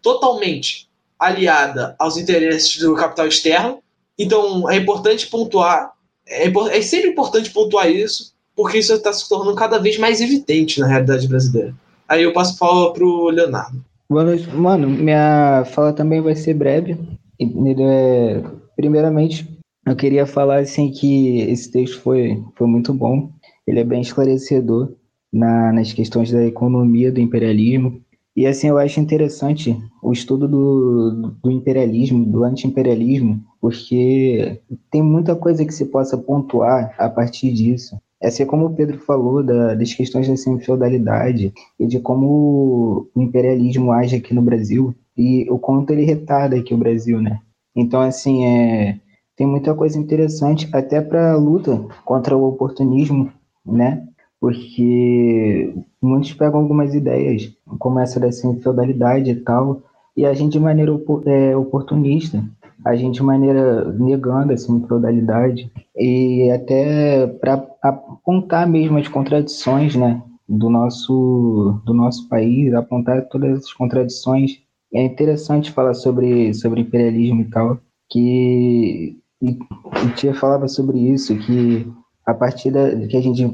totalmente 0.00 0.88
aliada 1.18 1.94
aos 1.98 2.16
interesses 2.16 2.78
do 2.78 2.94
capital 2.94 3.26
externo. 3.26 3.82
Então 4.18 4.70
é 4.70 4.76
importante 4.76 5.26
pontuar 5.26 5.92
é, 6.26 6.46
é 6.76 6.82
sempre 6.82 7.10
importante 7.10 7.50
pontuar 7.50 7.90
isso, 7.90 8.32
porque 8.54 8.78
isso 8.78 8.92
está 8.94 9.12
se 9.12 9.28
tornando 9.28 9.56
cada 9.56 9.78
vez 9.78 9.98
mais 9.98 10.20
evidente 10.20 10.80
na 10.80 10.86
realidade 10.86 11.28
brasileira. 11.28 11.74
Aí 12.08 12.22
eu 12.22 12.32
passo 12.32 12.54
a 12.54 12.56
fala 12.56 12.92
para 12.92 13.04
o 13.04 13.28
Leonardo. 13.30 13.84
Boa 14.12 14.24
noite. 14.24 14.46
Mano, 14.54 14.90
minha 14.90 15.64
fala 15.64 15.90
também 15.90 16.20
vai 16.20 16.34
ser 16.34 16.52
breve. 16.52 16.98
É, 17.40 18.42
primeiramente, 18.76 19.48
eu 19.86 19.96
queria 19.96 20.26
falar 20.26 20.58
assim 20.58 20.90
que 20.90 21.40
esse 21.40 21.72
texto 21.72 21.98
foi, 21.98 22.38
foi 22.54 22.66
muito 22.66 22.92
bom. 22.92 23.30
Ele 23.66 23.80
é 23.80 23.84
bem 23.84 24.02
esclarecedor 24.02 24.92
na, 25.32 25.72
nas 25.72 25.94
questões 25.94 26.30
da 26.30 26.44
economia 26.44 27.10
do 27.10 27.22
imperialismo. 27.22 28.02
E 28.36 28.46
assim, 28.46 28.68
eu 28.68 28.76
acho 28.76 29.00
interessante 29.00 29.74
o 30.02 30.12
estudo 30.12 30.46
do, 30.46 31.34
do 31.42 31.50
imperialismo, 31.50 32.22
do 32.22 32.44
anti-imperialismo, 32.44 33.42
porque 33.62 34.60
tem 34.90 35.02
muita 35.02 35.34
coisa 35.34 35.64
que 35.64 35.72
se 35.72 35.86
possa 35.86 36.18
pontuar 36.18 36.94
a 36.98 37.08
partir 37.08 37.50
disso. 37.50 37.96
É 38.22 38.28
assim 38.28 38.46
como 38.46 38.66
o 38.66 38.74
Pedro 38.74 38.98
falou 39.00 39.42
da, 39.42 39.74
das 39.74 39.92
questões 39.92 40.28
da 40.28 40.58
feudalidade 40.60 41.52
e 41.78 41.86
de 41.88 41.98
como 41.98 43.08
o 43.12 43.20
imperialismo 43.20 43.90
age 43.90 44.14
aqui 44.14 44.32
no 44.32 44.40
Brasil 44.40 44.94
e 45.18 45.50
o 45.50 45.58
quanto 45.58 45.90
ele 45.90 46.04
retarda 46.04 46.56
aqui 46.56 46.72
o 46.72 46.78
Brasil, 46.78 47.20
né? 47.20 47.40
Então, 47.74 48.00
assim, 48.00 48.44
é, 48.44 49.00
tem 49.36 49.44
muita 49.44 49.74
coisa 49.74 49.98
interessante 49.98 50.68
até 50.72 51.00
para 51.00 51.32
a 51.32 51.36
luta 51.36 51.84
contra 52.04 52.36
o 52.36 52.44
oportunismo, 52.44 53.32
né? 53.66 54.06
Porque 54.40 55.74
muitos 56.00 56.32
pegam 56.32 56.60
algumas 56.60 56.94
ideias, 56.94 57.52
como 57.78 57.98
essa 57.98 58.20
da 58.20 58.30
feudalidade 58.30 59.32
e 59.32 59.36
tal, 59.36 59.82
e 60.16 60.24
a 60.24 60.32
gente 60.32 60.52
de 60.52 60.60
maneira 60.60 60.92
é, 61.26 61.56
oportunista, 61.56 62.44
a 62.84 62.94
gente 62.96 63.22
maneira 63.22 63.92
negando 63.92 64.52
essa 64.52 64.66
feudalidade 64.86 65.70
e 65.96 66.50
até 66.50 67.26
para 67.26 67.64
apontar 67.82 68.68
mesmo 68.68 68.98
as 68.98 69.08
contradições, 69.08 69.94
né, 69.94 70.22
do 70.48 70.68
nosso 70.68 71.80
do 71.84 71.94
nosso 71.94 72.28
país, 72.28 72.72
apontar 72.74 73.28
todas 73.28 73.64
as 73.64 73.72
contradições. 73.72 74.62
É 74.92 75.02
interessante 75.02 75.72
falar 75.72 75.94
sobre 75.94 76.52
sobre 76.54 76.82
imperialismo 76.82 77.40
e 77.40 77.50
tal, 77.50 77.78
que 78.10 79.18
e 79.42 79.58
Tia 80.14 80.34
falava 80.34 80.68
sobre 80.68 80.98
isso, 80.98 81.36
que 81.36 81.90
a 82.24 82.32
partir 82.32 82.70
da, 82.70 82.94
que 83.06 83.16
a 83.16 83.20
gente 83.20 83.44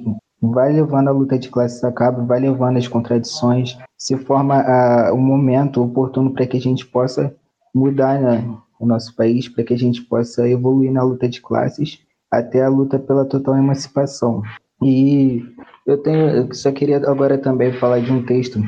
vai 0.41 0.73
levando 0.73 1.09
a 1.09 1.13
luta 1.13 1.39
de 1.39 1.49
classes 1.49 1.83
a 1.83 1.91
cabo, 1.91 2.27
vai 2.27 2.41
levando 2.41 2.77
as 2.77 2.87
contradições, 2.87 3.77
se 3.97 4.17
forma 4.17 4.61
a, 4.61 5.13
um 5.13 5.21
momento 5.21 5.83
oportuno 5.83 6.33
para 6.33 6.47
que 6.47 6.57
a 6.57 6.61
gente 6.61 6.87
possa 6.87 7.35
mudar 7.75 8.21
né, 8.21 8.45
o 8.81 8.87
nosso 8.87 9.15
país, 9.15 9.49
para 9.49 9.65
que 9.65 9.75
a 9.75 9.79
gente 9.79 10.03
possa 10.03 10.49
evoluir 10.49 10.93
na 10.93 11.03
luta 11.03 11.29
de 11.29 11.41
classes 11.41 12.01
até 12.31 12.63
a 12.63 12.69
luta 12.69 12.99
pela 12.99 13.25
total 13.25 13.57
emancipação. 13.57 14.43
E 14.83 15.45
eu 15.87 15.99
tenho, 15.99 16.29
eu 16.29 16.55
só 16.55 16.71
queria 16.71 16.99
agora 16.99 17.39
também 17.39 17.73
falar 17.73 18.01
de 18.01 18.13
um 18.13 18.25
texto 18.25 18.61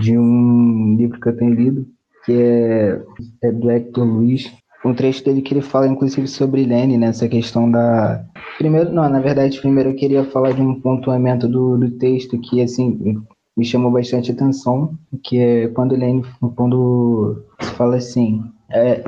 de 0.00 0.18
um 0.18 0.96
livro 0.96 1.18
que 1.18 1.28
eu 1.28 1.36
tenho 1.36 1.54
lido, 1.54 1.86
que 2.24 2.32
é, 2.32 3.00
é 3.42 3.52
do 3.52 3.70
Hector 3.70 4.04
Luiz, 4.04 4.52
um 4.84 4.94
trecho 4.94 5.24
dele 5.24 5.42
que 5.42 5.54
ele 5.54 5.62
fala, 5.62 5.88
inclusive, 5.88 6.26
sobre 6.28 6.64
Lene, 6.64 6.96
nessa 6.96 7.24
né, 7.24 7.30
questão 7.30 7.70
da. 7.70 8.24
Primeiro, 8.58 8.92
não, 8.92 9.08
na 9.08 9.20
verdade, 9.20 9.60
primeiro 9.60 9.90
eu 9.90 9.94
queria 9.94 10.24
falar 10.24 10.52
de 10.52 10.62
um 10.62 10.80
pontuamento 10.80 11.48
do, 11.48 11.76
do 11.76 11.90
texto 11.92 12.38
que, 12.38 12.60
assim, 12.60 13.20
me 13.56 13.64
chamou 13.64 13.90
bastante 13.90 14.30
atenção, 14.30 14.94
que 15.24 15.38
é 15.38 15.68
quando 15.68 15.96
Lene, 15.96 16.22
quando 16.54 17.42
se 17.60 17.70
fala 17.70 17.96
assim, 17.96 18.42
é, 18.70 19.02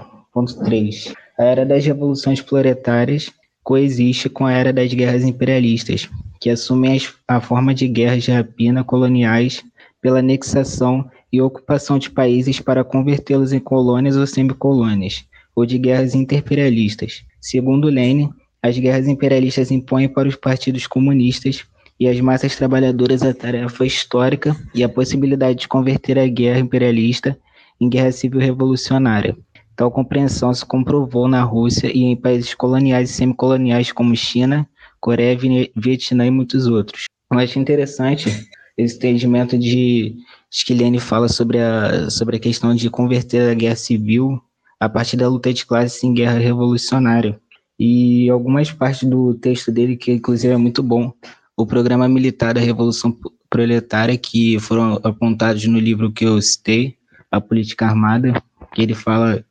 3, 0.64 1.14
a 1.38 1.44
era 1.44 1.66
das 1.66 1.84
revoluções 1.84 2.40
proletárias 2.40 3.30
coexiste 3.62 4.28
com 4.28 4.46
a 4.46 4.52
era 4.52 4.72
das 4.72 4.92
guerras 4.92 5.22
imperialistas, 5.22 6.08
que 6.40 6.50
assumem 6.50 6.96
as, 6.96 7.12
a 7.28 7.40
forma 7.40 7.74
de 7.74 7.86
guerras 7.86 8.24
de 8.24 8.30
rapina 8.30 8.82
coloniais 8.82 9.62
pela 10.00 10.20
anexação 10.20 11.08
e 11.32 11.40
ocupação 11.40 11.98
de 11.98 12.10
países 12.10 12.58
para 12.58 12.82
convertê-los 12.82 13.52
em 13.52 13.60
colônias 13.60 14.16
ou 14.16 14.26
semicolônias 14.26 15.24
ou 15.54 15.66
de 15.66 15.78
guerras 15.78 16.14
imperialistas. 16.14 17.22
Segundo 17.40 17.88
Lenin, 17.88 18.30
as 18.62 18.78
guerras 18.78 19.06
imperialistas 19.06 19.70
impõem 19.70 20.08
para 20.08 20.28
os 20.28 20.36
partidos 20.36 20.86
comunistas 20.86 21.64
e 21.98 22.08
as 22.08 22.18
massas 22.20 22.56
trabalhadoras 22.56 23.22
a 23.22 23.34
tarefa 23.34 23.84
histórica 23.84 24.56
e 24.74 24.82
a 24.82 24.88
possibilidade 24.88 25.60
de 25.60 25.68
converter 25.68 26.18
a 26.18 26.26
guerra 26.26 26.60
imperialista 26.60 27.38
em 27.80 27.88
guerra 27.88 28.12
civil 28.12 28.40
revolucionária. 28.40 29.36
Tal 29.80 29.90
compreensão 29.90 30.52
se 30.52 30.62
comprovou 30.62 31.26
na 31.26 31.42
Rússia 31.42 31.90
e 31.90 32.02
em 32.02 32.14
países 32.14 32.52
coloniais 32.52 33.08
e 33.08 33.14
semicoloniais 33.14 33.90
como 33.90 34.14
China, 34.14 34.68
Coreia, 35.00 35.34
Vietnã 35.74 36.26
e 36.26 36.30
muitos 36.30 36.66
outros. 36.66 37.04
Eu 37.32 37.38
acho 37.38 37.58
interessante 37.58 38.28
esse 38.76 38.96
entendimento 38.96 39.56
de, 39.56 40.16
de 40.50 40.64
que 40.66 41.00
fala 41.00 41.28
sobre 41.28 41.60
a, 41.60 42.10
sobre 42.10 42.36
a 42.36 42.38
questão 42.38 42.74
de 42.74 42.90
converter 42.90 43.50
a 43.50 43.54
guerra 43.54 43.74
civil 43.74 44.38
a 44.78 44.86
partir 44.86 45.16
da 45.16 45.26
luta 45.30 45.50
de 45.50 45.64
classes 45.64 46.04
em 46.04 46.12
guerra 46.12 46.38
revolucionária. 46.38 47.40
E 47.78 48.28
algumas 48.28 48.70
partes 48.70 49.08
do 49.08 49.32
texto 49.32 49.72
dele, 49.72 49.96
que 49.96 50.12
inclusive 50.12 50.52
é 50.52 50.58
muito 50.58 50.82
bom, 50.82 51.10
o 51.56 51.64
programa 51.64 52.06
militar 52.06 52.52
da 52.52 52.60
Revolução 52.60 53.16
Proletária, 53.48 54.18
que 54.18 54.60
foram 54.60 55.00
apontados 55.02 55.64
no 55.64 55.78
livro 55.78 56.12
que 56.12 56.26
eu 56.26 56.38
citei, 56.42 56.98
A 57.30 57.40
Política 57.40 57.86
Armada, 57.86 58.42
que 58.74 58.82
ele 58.82 58.94
fala: 58.94 59.42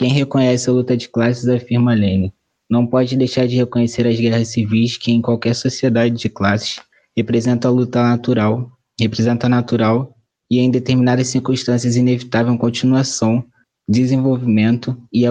quem 0.00 0.08
reconhece 0.08 0.70
a 0.70 0.72
luta 0.72 0.96
de 0.96 1.10
classes, 1.10 1.46
afirma 1.46 1.92
Lenin, 1.92 2.32
não 2.70 2.86
pode 2.86 3.18
deixar 3.18 3.46
de 3.46 3.56
reconhecer 3.56 4.06
as 4.06 4.18
guerras 4.18 4.48
civis 4.48 4.96
que, 4.96 5.12
em 5.12 5.20
qualquer 5.20 5.54
sociedade 5.54 6.16
de 6.16 6.30
classes, 6.30 6.80
representa 7.14 7.68
a 7.68 7.70
luta 7.70 8.02
natural, 8.02 8.72
representa 8.98 9.46
natural 9.46 10.16
e, 10.50 10.58
em 10.58 10.70
determinadas 10.70 11.26
circunstâncias, 11.26 11.96
inevitável 11.96 12.56
continuação 12.56 13.44
desenvolvimento 13.86 14.96
e 15.12 15.26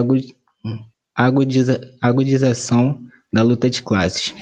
agudiza, 1.16 1.80
agudização 2.00 3.02
da 3.32 3.42
luta 3.42 3.68
de 3.68 3.82
classes. 3.82 4.32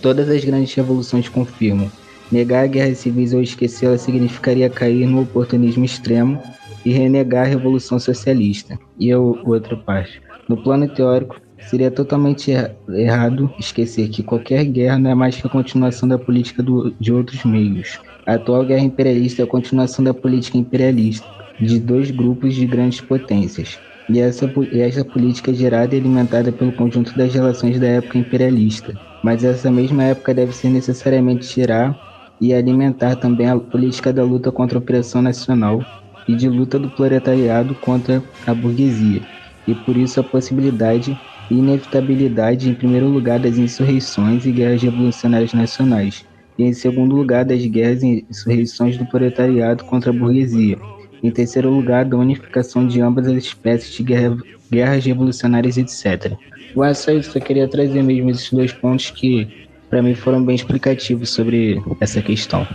Todas 0.00 0.28
as 0.28 0.44
grandes 0.44 0.72
revoluções 0.72 1.28
confirmam. 1.28 1.90
Negar 2.30 2.62
a 2.62 2.68
guerra 2.68 2.94
civil 2.94 3.38
ou 3.38 3.42
esquecê-la 3.42 3.98
significaria 3.98 4.70
cair 4.70 5.04
no 5.04 5.22
oportunismo 5.22 5.84
extremo 5.84 6.40
e 6.84 6.92
renegar 6.92 7.44
a 7.44 7.48
revolução 7.48 7.98
socialista. 7.98 8.78
E 8.98 9.10
a 9.12 9.18
outra 9.18 9.76
parte. 9.76 10.20
No 10.48 10.56
plano 10.56 10.88
teórico, 10.88 11.40
seria 11.68 11.90
totalmente 11.90 12.52
errado 12.88 13.52
esquecer 13.58 14.08
que 14.08 14.22
qualquer 14.22 14.64
guerra 14.64 14.98
não 14.98 15.10
é 15.10 15.14
mais 15.14 15.36
que 15.36 15.46
a 15.46 15.50
continuação 15.50 16.08
da 16.08 16.18
política 16.18 16.62
do, 16.62 16.92
de 16.98 17.12
outros 17.12 17.44
meios. 17.44 18.00
A 18.26 18.34
atual 18.34 18.64
guerra 18.64 18.84
imperialista 18.84 19.42
é 19.42 19.44
a 19.44 19.48
continuação 19.48 20.04
da 20.04 20.14
política 20.14 20.58
imperialista 20.58 21.26
de 21.60 21.78
dois 21.78 22.10
grupos 22.10 22.54
de 22.54 22.66
grandes 22.66 23.00
potências. 23.00 23.78
E 24.08 24.18
essa, 24.18 24.52
essa 24.72 25.04
política 25.04 25.52
é 25.52 25.54
gerada 25.54 25.94
e 25.94 25.98
alimentada 25.98 26.50
pelo 26.50 26.72
conjunto 26.72 27.16
das 27.16 27.32
relações 27.32 27.78
da 27.78 27.86
época 27.86 28.18
imperialista. 28.18 28.98
Mas 29.22 29.44
essa 29.44 29.70
mesma 29.70 30.02
época 30.02 30.34
deve 30.34 30.52
ser 30.52 30.68
necessariamente 30.68 31.48
tirar 31.48 31.96
e 32.40 32.52
alimentar 32.52 33.14
também 33.16 33.48
a 33.48 33.56
política 33.56 34.12
da 34.12 34.24
luta 34.24 34.50
contra 34.50 34.76
a 34.76 34.80
opressão 34.80 35.22
nacional 35.22 35.80
e 36.28 36.34
de 36.34 36.48
luta 36.48 36.78
do 36.78 36.90
proletariado 36.90 37.74
contra 37.74 38.22
a 38.46 38.54
burguesia. 38.54 39.22
E 39.66 39.74
por 39.74 39.96
isso 39.96 40.20
a 40.20 40.24
possibilidade 40.24 41.18
e 41.50 41.54
inevitabilidade, 41.54 42.68
em 42.68 42.74
primeiro 42.74 43.08
lugar, 43.08 43.38
das 43.38 43.58
insurreições 43.58 44.46
e 44.46 44.52
guerras 44.52 44.82
revolucionárias 44.82 45.52
nacionais, 45.52 46.24
e 46.58 46.64
em 46.64 46.72
segundo 46.72 47.14
lugar, 47.14 47.44
das 47.44 47.64
guerras 47.66 48.02
e 48.02 48.24
insurreições 48.28 48.96
do 48.96 49.06
proletariado 49.06 49.84
contra 49.84 50.10
a 50.10 50.14
burguesia 50.14 50.78
em 51.22 51.30
terceiro 51.30 51.70
lugar, 51.70 52.04
da 52.04 52.16
unificação 52.16 52.86
de 52.86 53.00
ambas 53.00 53.26
as 53.28 53.36
espécies 53.36 53.94
de 53.94 54.02
guerra, 54.02 54.36
guerras 54.70 55.04
revolucionárias, 55.04 55.78
etc. 55.78 56.32
Bom, 56.74 56.84
é 56.84 56.92
só 56.94 57.12
isso. 57.12 57.38
Eu 57.38 57.42
queria 57.42 57.68
trazer 57.68 58.02
mesmo 58.02 58.30
esses 58.30 58.50
dois 58.50 58.72
pontos 58.72 59.10
que, 59.10 59.46
para 59.88 60.02
mim, 60.02 60.14
foram 60.14 60.44
bem 60.44 60.56
explicativos 60.56 61.30
sobre 61.30 61.80
essa 62.00 62.20
questão. 62.20 62.66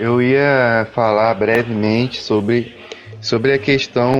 Eu 0.00 0.22
ia 0.22 0.88
falar 0.94 1.34
brevemente 1.34 2.22
sobre, 2.22 2.74
sobre 3.20 3.52
a 3.52 3.58
questão 3.58 4.14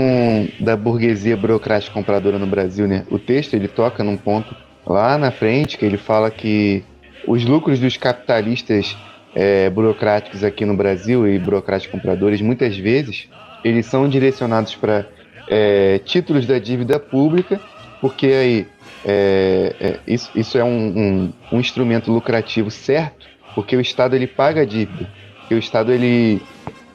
da 0.60 0.76
burguesia 0.76 1.34
burocrática 1.34 1.94
compradora 1.94 2.38
no 2.38 2.46
Brasil, 2.46 2.86
né? 2.86 3.06
O 3.10 3.18
texto 3.18 3.54
ele 3.54 3.66
toca 3.66 4.04
num 4.04 4.18
ponto 4.18 4.54
lá 4.86 5.16
na 5.16 5.30
frente 5.30 5.78
que 5.78 5.86
ele 5.86 5.96
fala 5.96 6.30
que 6.30 6.84
os 7.26 7.46
lucros 7.46 7.80
dos 7.80 7.96
capitalistas 7.96 8.94
é, 9.34 9.70
burocráticos 9.70 10.44
aqui 10.44 10.66
no 10.66 10.76
Brasil 10.76 11.26
e 11.26 11.38
burocráticos 11.38 11.98
compradores 11.98 12.42
muitas 12.42 12.76
vezes 12.76 13.26
eles 13.64 13.86
são 13.86 14.06
direcionados 14.06 14.74
para 14.74 15.06
é, 15.48 15.98
títulos 16.04 16.46
da 16.46 16.58
dívida 16.58 17.00
pública, 17.00 17.58
porque 18.02 18.26
aí 18.26 18.66
é, 19.02 19.74
é, 19.80 19.98
isso, 20.06 20.30
isso 20.34 20.58
é 20.58 20.64
um, 20.64 20.68
um, 20.68 21.32
um, 21.52 21.58
instrumento 21.58 22.12
lucrativo 22.12 22.70
certo, 22.70 23.26
porque 23.54 23.74
o 23.74 23.80
Estado 23.80 24.14
ele 24.14 24.26
paga 24.26 24.60
a 24.60 24.64
dívida, 24.66 25.08
porque 25.50 25.56
o 25.56 25.58
Estado 25.58 25.90
ele 25.90 26.40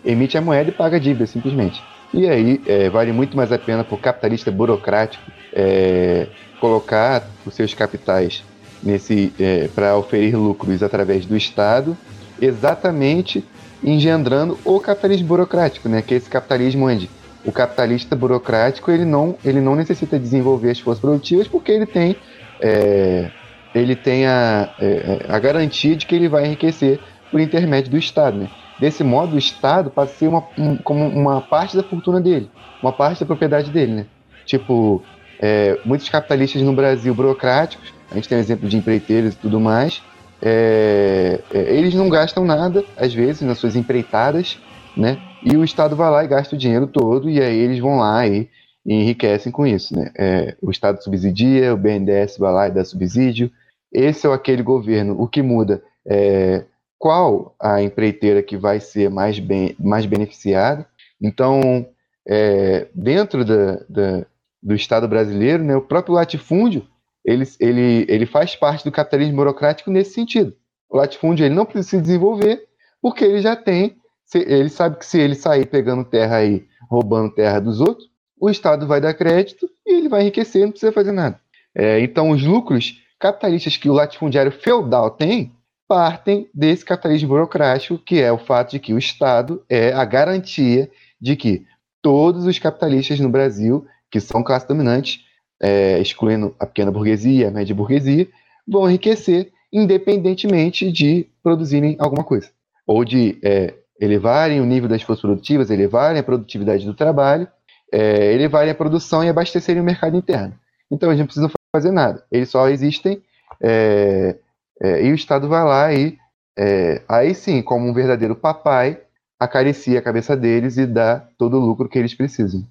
emite 0.05 0.37
a 0.37 0.41
moeda 0.41 0.69
e 0.69 0.71
paga 0.71 0.95
a 0.95 0.99
dívida 0.99 1.27
simplesmente. 1.27 1.83
E 2.13 2.25
aí 2.25 2.61
é, 2.65 2.89
vale 2.89 3.11
muito 3.11 3.35
mais 3.35 3.51
a 3.51 3.59
pena 3.59 3.83
para 3.83 3.95
o 3.95 3.97
capitalista 3.97 4.49
burocrático 4.49 5.29
é, 5.51 6.27
colocar 6.61 7.27
os 7.45 7.53
seus 7.53 7.73
capitais 7.73 8.45
nesse 8.81 9.33
é, 9.37 9.67
para 9.75 9.97
oferir 9.97 10.37
lucros 10.37 10.81
através 10.81 11.25
do 11.25 11.35
Estado, 11.35 11.97
exatamente 12.41 13.43
engendrando 13.83 14.57
o 14.63 14.79
capitalismo 14.79 15.27
burocrático, 15.27 15.89
né? 15.89 16.01
Que 16.01 16.13
é 16.13 16.17
esse 16.17 16.29
capitalismo 16.29 16.87
onde 16.87 17.09
o 17.43 17.51
capitalista 17.51 18.15
burocrático 18.15 18.89
ele 18.89 19.03
não, 19.03 19.35
ele 19.43 19.59
não 19.59 19.75
necessita 19.75 20.17
desenvolver 20.17 20.71
as 20.71 20.79
forças 20.79 21.01
produtivas 21.01 21.45
porque 21.45 21.73
ele 21.73 21.85
tem, 21.85 22.15
é, 22.61 23.29
ele 23.73 23.97
tem 23.97 24.25
a, 24.25 24.73
é, 24.79 25.25
a 25.27 25.37
garantia 25.39 25.93
de 25.97 26.05
que 26.05 26.15
ele 26.15 26.29
vai 26.29 26.45
enriquecer 26.45 27.01
por 27.35 27.41
intermédio 27.41 27.91
do 27.91 27.97
Estado. 27.97 28.37
Né? 28.37 28.49
Desse 28.79 29.03
modo, 29.03 29.35
o 29.35 29.37
Estado 29.37 29.89
passa 29.89 30.13
a 30.13 30.15
ser 30.15 30.29
uma, 30.29 30.41
um, 30.57 30.77
como 30.77 31.05
uma 31.05 31.41
parte 31.41 31.75
da 31.75 31.83
fortuna 31.83 32.21
dele, 32.21 32.49
uma 32.81 32.93
parte 32.93 33.19
da 33.19 33.25
propriedade 33.25 33.71
dele. 33.71 33.91
Né? 33.91 34.05
Tipo, 34.45 35.03
é, 35.37 35.77
muitos 35.83 36.07
capitalistas 36.07 36.61
no 36.61 36.71
Brasil 36.71 37.13
burocráticos, 37.13 37.93
a 38.09 38.15
gente 38.15 38.29
tem 38.29 38.37
exemplo 38.37 38.69
de 38.69 38.77
empreiteiros 38.77 39.33
e 39.33 39.37
tudo 39.37 39.59
mais, 39.59 40.01
é, 40.41 41.41
é, 41.53 41.75
eles 41.75 41.93
não 41.93 42.07
gastam 42.07 42.45
nada, 42.45 42.85
às 42.95 43.13
vezes, 43.13 43.41
nas 43.41 43.57
suas 43.57 43.75
empreitadas, 43.75 44.57
né? 44.95 45.17
E 45.43 45.57
o 45.57 45.63
Estado 45.65 45.93
vai 45.93 46.09
lá 46.09 46.23
e 46.23 46.29
gasta 46.29 46.55
o 46.55 46.57
dinheiro 46.57 46.87
todo, 46.87 47.29
e 47.29 47.41
aí 47.41 47.57
eles 47.57 47.79
vão 47.79 47.97
lá 47.97 48.25
e, 48.25 48.49
e 48.85 48.93
enriquecem 48.93 49.51
com 49.51 49.67
isso, 49.67 49.93
né? 49.93 50.09
É, 50.17 50.55
o 50.61 50.71
Estado 50.71 51.03
subsidia, 51.03 51.73
o 51.73 51.77
BNDES 51.77 52.37
vai 52.37 52.53
lá 52.53 52.67
e 52.69 52.71
dá 52.71 52.85
subsídio. 52.85 53.51
Esse 53.91 54.25
é 54.25 54.33
aquele 54.33 54.63
governo. 54.63 55.21
O 55.21 55.27
que 55.27 55.41
muda 55.41 55.83
é 56.07 56.63
qual 57.05 57.55
a 57.59 57.83
empreiteira 57.83 58.41
que 58.41 58.57
vai 58.57 58.79
ser 58.79 59.11
mais, 59.11 59.37
bem, 59.37 59.75
mais 59.79 60.07
beneficiada. 60.07 60.87
Então, 61.21 61.87
é, 62.27 62.87
dentro 62.95 63.45
da, 63.45 63.75
da, 63.87 64.25
do 64.59 64.73
Estado 64.73 65.07
brasileiro, 65.07 65.63
né, 65.63 65.75
o 65.75 65.83
próprio 65.83 66.15
latifúndio 66.15 66.83
ele, 67.23 67.43
ele, 67.59 68.07
ele 68.09 68.25
faz 68.25 68.55
parte 68.55 68.83
do 68.83 68.91
capitalismo 68.91 69.35
burocrático 69.35 69.91
nesse 69.91 70.15
sentido. 70.15 70.55
O 70.89 70.97
latifúndio 70.97 71.45
ele 71.45 71.53
não 71.53 71.63
precisa 71.63 71.89
se 71.89 72.01
desenvolver 72.01 72.65
porque 72.99 73.23
ele 73.23 73.39
já 73.39 73.55
tem 73.55 73.97
ele 74.33 74.69
sabe 74.69 74.97
que 74.97 75.05
se 75.05 75.19
ele 75.19 75.35
sair 75.35 75.67
pegando 75.67 76.03
terra 76.03 76.37
aí, 76.37 76.65
roubando 76.89 77.35
terra 77.35 77.59
dos 77.59 77.81
outros, 77.81 78.09
o 78.35 78.49
Estado 78.49 78.87
vai 78.87 78.99
dar 78.99 79.13
crédito 79.13 79.69
e 79.85 79.93
ele 79.93 80.09
vai 80.09 80.21
enriquecer, 80.21 80.63
não 80.63 80.71
precisa 80.71 80.91
fazer 80.91 81.11
nada. 81.11 81.39
É, 81.75 81.99
então, 81.99 82.31
os 82.31 82.43
lucros 82.43 82.99
capitalistas 83.19 83.77
que 83.77 83.91
o 83.91 83.93
latifundiário 83.93 84.51
feudal 84.51 85.11
tem 85.11 85.54
partem 85.87 86.49
desse 86.53 86.83
capitalismo 86.83 87.29
burocrático, 87.29 87.97
que 87.97 88.21
é 88.21 88.31
o 88.31 88.37
fato 88.37 88.71
de 88.71 88.79
que 88.79 88.93
o 88.93 88.97
Estado 88.97 89.63
é 89.69 89.93
a 89.93 90.03
garantia 90.03 90.89
de 91.19 91.35
que 91.35 91.65
todos 92.01 92.45
os 92.45 92.59
capitalistas 92.59 93.19
no 93.19 93.29
Brasil, 93.29 93.85
que 94.09 94.19
são 94.19 94.43
classe 94.43 94.67
dominante, 94.67 95.21
é, 95.61 95.99
excluindo 95.99 96.55
a 96.59 96.65
pequena 96.65 96.91
burguesia, 96.91 97.47
a 97.47 97.51
média 97.51 97.75
burguesia, 97.75 98.27
vão 98.67 98.87
enriquecer 98.89 99.51
independentemente 99.71 100.91
de 100.91 101.27
produzirem 101.43 101.95
alguma 101.99 102.23
coisa. 102.23 102.49
Ou 102.87 103.03
de 103.03 103.37
é, 103.43 103.73
elevarem 103.99 104.61
o 104.61 104.65
nível 104.65 104.87
das 104.87 105.01
forças 105.01 105.21
produtivas, 105.21 105.69
elevarem 105.69 106.19
a 106.19 106.23
produtividade 106.23 106.85
do 106.85 106.93
trabalho, 106.93 107.47
é, 107.91 108.33
elevarem 108.33 108.71
a 108.71 108.75
produção 108.75 109.23
e 109.23 109.29
abastecerem 109.29 109.81
o 109.81 109.85
mercado 109.85 110.17
interno. 110.17 110.53
Então 110.89 111.09
eles 111.09 111.19
não 111.19 111.25
precisam 111.25 111.49
fazer 111.75 111.91
nada, 111.91 112.23
eles 112.31 112.49
só 112.49 112.69
existem 112.69 113.21
é, 113.61 114.37
é, 114.81 115.05
e 115.05 115.11
o 115.11 115.15
Estado 115.15 115.47
vai 115.47 115.63
lá 115.63 115.93
e 115.93 116.17
é, 116.57 117.01
aí 117.07 117.33
sim, 117.33 117.61
como 117.61 117.87
um 117.87 117.93
verdadeiro 117.93 118.35
papai, 118.35 118.99
acaricia 119.39 119.99
a 119.99 120.01
cabeça 120.01 120.35
deles 120.35 120.77
e 120.77 120.85
dá 120.85 121.27
todo 121.37 121.57
o 121.57 121.65
lucro 121.65 121.89
que 121.89 121.99
eles 121.99 122.13
precisam. 122.13 122.63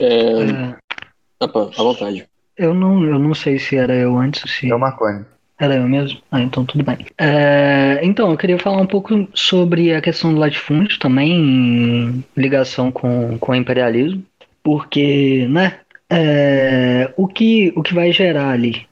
É... 0.00 0.42
é. 0.44 0.76
Opa, 1.40 1.70
à 1.76 1.82
vontade. 1.82 2.26
Eu 2.56 2.74
não, 2.74 3.04
eu 3.04 3.18
não 3.18 3.34
sei 3.34 3.58
se 3.58 3.76
era 3.76 3.94
eu 3.94 4.18
antes. 4.18 4.50
Se... 4.52 4.70
É 4.70 4.74
o 4.74 4.78
Marconi. 4.78 5.24
Era 5.60 5.76
eu 5.76 5.88
mesmo? 5.88 6.20
Ah, 6.30 6.40
então 6.40 6.64
tudo 6.64 6.84
bem. 6.84 7.06
É, 7.16 8.00
então, 8.02 8.30
eu 8.30 8.36
queria 8.36 8.58
falar 8.58 8.80
um 8.80 8.86
pouco 8.86 9.28
sobre 9.34 9.92
a 9.92 10.00
questão 10.00 10.32
do 10.32 10.38
latifúndio 10.38 10.98
também, 10.98 11.32
em 11.32 12.24
ligação 12.36 12.92
com, 12.92 13.36
com 13.38 13.52
o 13.52 13.54
imperialismo, 13.56 14.22
porque, 14.62 15.48
né, 15.48 15.80
é, 16.10 17.12
o, 17.16 17.26
que, 17.26 17.72
o 17.76 17.82
que 17.82 17.92
vai 17.92 18.12
gerar 18.12 18.50
ali 18.50 18.86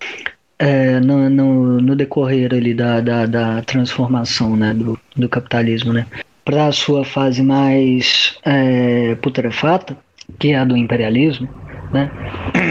é, 0.58 1.00
no, 1.00 1.28
no, 1.28 1.80
no, 1.80 1.96
decorrer 1.96 2.52
ali 2.52 2.72
da, 2.72 3.00
da, 3.00 3.26
da, 3.26 3.62
transformação 3.62 4.56
né, 4.56 4.72
do, 4.72 4.98
do 5.14 5.28
capitalismo, 5.28 5.92
né, 5.92 6.06
para 6.44 6.66
a 6.66 6.72
sua 6.72 7.04
fase 7.04 7.42
mais 7.42 8.38
é, 8.44 9.14
putrefata, 9.16 9.96
que 10.38 10.52
é 10.52 10.56
a 10.56 10.64
do 10.64 10.76
imperialismo, 10.76 11.48
né, 11.92 12.10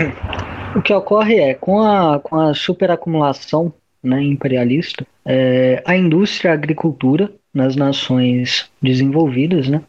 o 0.76 0.82
que 0.82 0.94
ocorre 0.94 1.40
é, 1.40 1.54
com 1.54 1.82
a, 1.82 2.20
com 2.20 2.40
a 2.40 2.54
superacumulação 2.54 3.74
né, 4.04 4.22
imperialista, 4.22 5.06
é, 5.26 5.82
a 5.86 5.96
indústria 5.96 6.50
e 6.50 6.52
a 6.52 6.54
agricultura 6.54 7.32
nas 7.54 7.76
nações 7.76 8.70
desenvolvidas 8.82 9.68
né, 9.68 9.82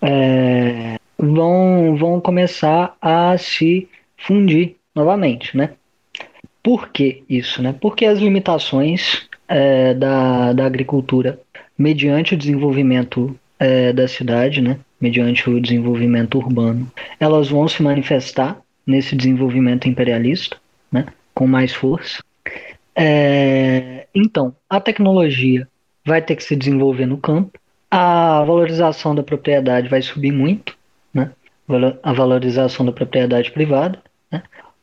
é, 0.00 0.96
vão, 1.18 1.96
vão 1.96 2.20
começar 2.20 2.96
a 3.00 3.36
se 3.36 3.88
fundir 4.16 4.76
novamente. 4.94 5.56
Né? 5.56 5.70
Por 6.62 6.88
que 6.88 7.24
isso? 7.28 7.62
Né? 7.62 7.74
Porque 7.78 8.04
as 8.04 8.18
limitações 8.18 9.28
é, 9.48 9.94
da, 9.94 10.52
da 10.52 10.64
agricultura, 10.64 11.40
mediante 11.76 12.34
o 12.34 12.36
desenvolvimento 12.36 13.38
é, 13.58 13.92
da 13.92 14.08
cidade, 14.08 14.60
né, 14.60 14.78
mediante 15.00 15.48
o 15.48 15.60
desenvolvimento 15.60 16.38
urbano, 16.38 16.90
elas 17.18 17.48
vão 17.48 17.68
se 17.68 17.82
manifestar 17.82 18.60
nesse 18.86 19.14
desenvolvimento 19.14 19.88
imperialista 19.88 20.56
né, 20.90 21.06
com 21.34 21.46
mais 21.46 21.72
força. 21.72 22.22
É, 22.94 24.06
então, 24.14 24.54
a 24.68 24.80
tecnologia 24.80 25.66
vai 26.04 26.20
ter 26.20 26.36
que 26.36 26.44
se 26.44 26.56
desenvolver 26.56 27.06
no 27.06 27.16
campo, 27.16 27.58
a 27.90 28.42
valorização 28.44 29.14
da 29.14 29.22
propriedade 29.22 29.88
vai 29.88 30.02
subir 30.02 30.32
muito, 30.32 30.76
né? 31.12 31.30
a 32.02 32.12
valorização 32.12 32.84
da 32.84 32.92
propriedade 32.92 33.50
privada? 33.50 34.02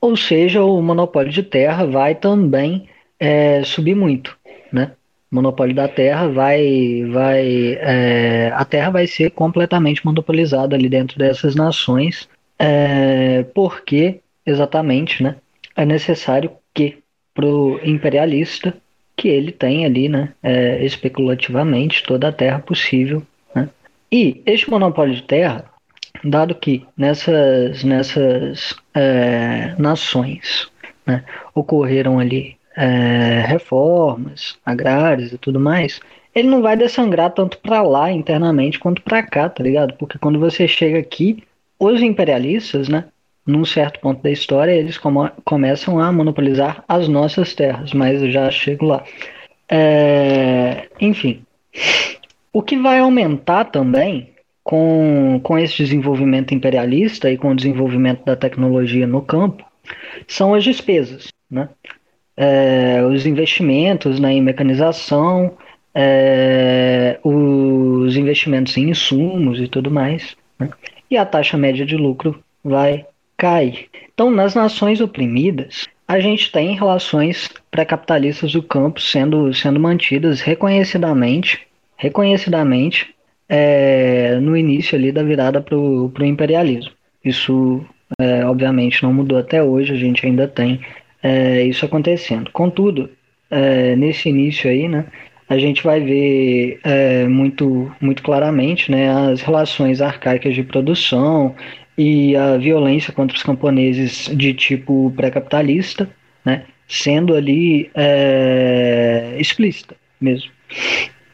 Ou 0.01 0.15
seja, 0.15 0.63
o 0.63 0.81
monopólio 0.81 1.31
de 1.31 1.43
terra 1.43 1.85
vai 1.85 2.15
também 2.15 2.87
é, 3.19 3.63
subir 3.63 3.95
muito. 3.95 4.37
Né? 4.71 4.91
O 5.31 5.35
monopólio 5.35 5.75
da 5.75 5.87
terra 5.87 6.27
vai, 6.27 7.03
vai 7.11 7.77
é, 7.79 8.51
a 8.53 8.63
terra 8.65 8.89
vai 8.89 9.07
ser 9.07 9.31
completamente 9.31 10.05
monopolizada 10.05 10.75
ali 10.75 10.89
dentro 10.89 11.17
dessas 11.17 11.55
nações, 11.55 12.29
é, 12.57 13.43
porque 13.53 14.21
exatamente 14.45 15.21
né, 15.21 15.35
é 15.75 15.85
necessário 15.85 16.51
que 16.73 16.97
pro 17.33 17.79
imperialista 17.83 18.75
que 19.15 19.27
ele 19.27 19.51
tem 19.51 19.85
ali, 19.85 20.07
né, 20.07 20.33
é, 20.41 20.83
especulativamente 20.83 22.03
toda 22.03 22.29
a 22.29 22.31
terra 22.31 22.59
possível. 22.59 23.21
Né? 23.53 23.69
E 24.11 24.41
este 24.45 24.69
monopólio 24.69 25.13
de 25.13 25.23
terra, 25.23 25.65
dado 26.23 26.55
que 26.55 26.85
nessas, 26.97 27.83
nessas 27.83 28.75
é, 28.93 29.75
nações 29.77 30.69
né, 31.05 31.23
ocorreram 31.53 32.19
ali 32.19 32.57
é, 32.75 33.43
reformas 33.47 34.57
agrárias 34.65 35.31
e 35.31 35.37
tudo 35.37 35.59
mais, 35.59 35.99
ele 36.33 36.47
não 36.47 36.61
vai 36.61 36.77
dessangrar 36.77 37.31
tanto 37.31 37.57
para 37.57 37.81
lá 37.81 38.11
internamente 38.11 38.79
quanto 38.79 39.01
para 39.01 39.23
cá, 39.23 39.49
tá 39.49 39.63
ligado? 39.63 39.95
Porque 39.95 40.17
quando 40.17 40.39
você 40.39 40.67
chega 40.67 40.99
aqui, 40.99 41.43
os 41.79 42.01
imperialistas, 42.01 42.87
né, 42.87 43.05
num 43.45 43.65
certo 43.65 43.99
ponto 43.99 44.21
da 44.21 44.29
história, 44.29 44.71
eles 44.71 44.97
come 44.97 45.29
começam 45.43 45.99
a 45.99 46.11
monopolizar 46.11 46.83
as 46.87 47.07
nossas 47.07 47.53
terras, 47.53 47.93
mas 47.93 48.21
eu 48.21 48.31
já 48.31 48.49
chego 48.51 48.85
lá. 48.85 49.03
É, 49.67 50.87
enfim, 50.99 51.43
o 52.53 52.61
que 52.61 52.77
vai 52.77 52.99
aumentar 52.99 53.65
também 53.65 54.33
com, 54.69 55.39
com 55.41 55.57
esse 55.57 55.77
desenvolvimento 55.77 56.53
imperialista 56.53 57.31
e 57.31 57.35
com 57.35 57.49
o 57.49 57.55
desenvolvimento 57.55 58.23
da 58.23 58.35
tecnologia 58.35 59.07
no 59.07 59.19
campo 59.19 59.65
são 60.27 60.53
as 60.53 60.63
despesas, 60.63 61.29
né? 61.49 61.69
É, 62.37 63.03
os 63.03 63.25
investimentos 63.25 64.19
né, 64.19 64.31
em 64.31 64.43
mecanização, 64.43 65.57
é, 65.95 67.19
os 67.23 68.15
investimentos 68.15 68.77
em 68.77 68.91
insumos 68.91 69.59
e 69.59 69.67
tudo 69.67 69.89
mais. 69.89 70.37
Né? 70.59 70.69
E 71.09 71.17
a 71.17 71.25
taxa 71.25 71.57
média 71.57 71.83
de 71.83 71.97
lucro 71.97 72.39
vai 72.63 73.07
cai. 73.37 73.87
Então, 74.13 74.29
nas 74.29 74.53
nações 74.53 75.01
oprimidas, 75.01 75.87
a 76.07 76.19
gente 76.19 76.51
tem 76.51 76.75
relações 76.75 77.49
pré-capitalistas 77.71 78.51
do 78.51 78.61
campo 78.61 79.01
sendo, 79.01 79.51
sendo 79.51 79.79
mantidas 79.79 80.41
reconhecidamente, 80.41 81.67
reconhecidamente 81.97 83.15
é, 83.49 84.39
no 84.39 84.55
início 84.55 84.97
ali 84.97 85.11
da 85.11 85.23
virada 85.23 85.59
para 85.59 85.75
o 85.75 86.13
imperialismo. 86.21 86.91
Isso, 87.25 87.83
é, 88.19 88.45
obviamente, 88.45 89.01
não 89.03 89.11
mudou 89.11 89.37
até 89.37 89.61
hoje, 89.61 89.91
a 89.91 89.97
gente 89.97 90.25
ainda 90.25 90.47
tem 90.47 90.79
é, 91.23 91.63
isso 91.63 91.83
acontecendo. 91.83 92.51
Contudo, 92.51 93.09
é, 93.49 93.95
nesse 93.95 94.29
início 94.29 94.69
aí, 94.69 94.87
né, 94.87 95.05
a 95.49 95.57
gente 95.57 95.83
vai 95.83 95.99
ver 95.99 96.79
é, 96.83 97.27
muito, 97.27 97.91
muito 97.99 98.21
claramente 98.21 98.91
né, 98.91 99.09
as 99.09 99.41
relações 99.41 99.99
arcaicas 99.99 100.53
de 100.53 100.63
produção 100.63 101.55
e 101.97 102.35
a 102.35 102.55
violência 102.55 103.11
contra 103.11 103.35
os 103.35 103.43
camponeses 103.43 104.29
de 104.35 104.53
tipo 104.53 105.11
pré-capitalista, 105.17 106.07
né, 106.45 106.65
sendo 106.87 107.35
ali 107.35 107.89
é, 107.95 109.35
explícita 109.39 109.95
mesmo. 110.21 110.51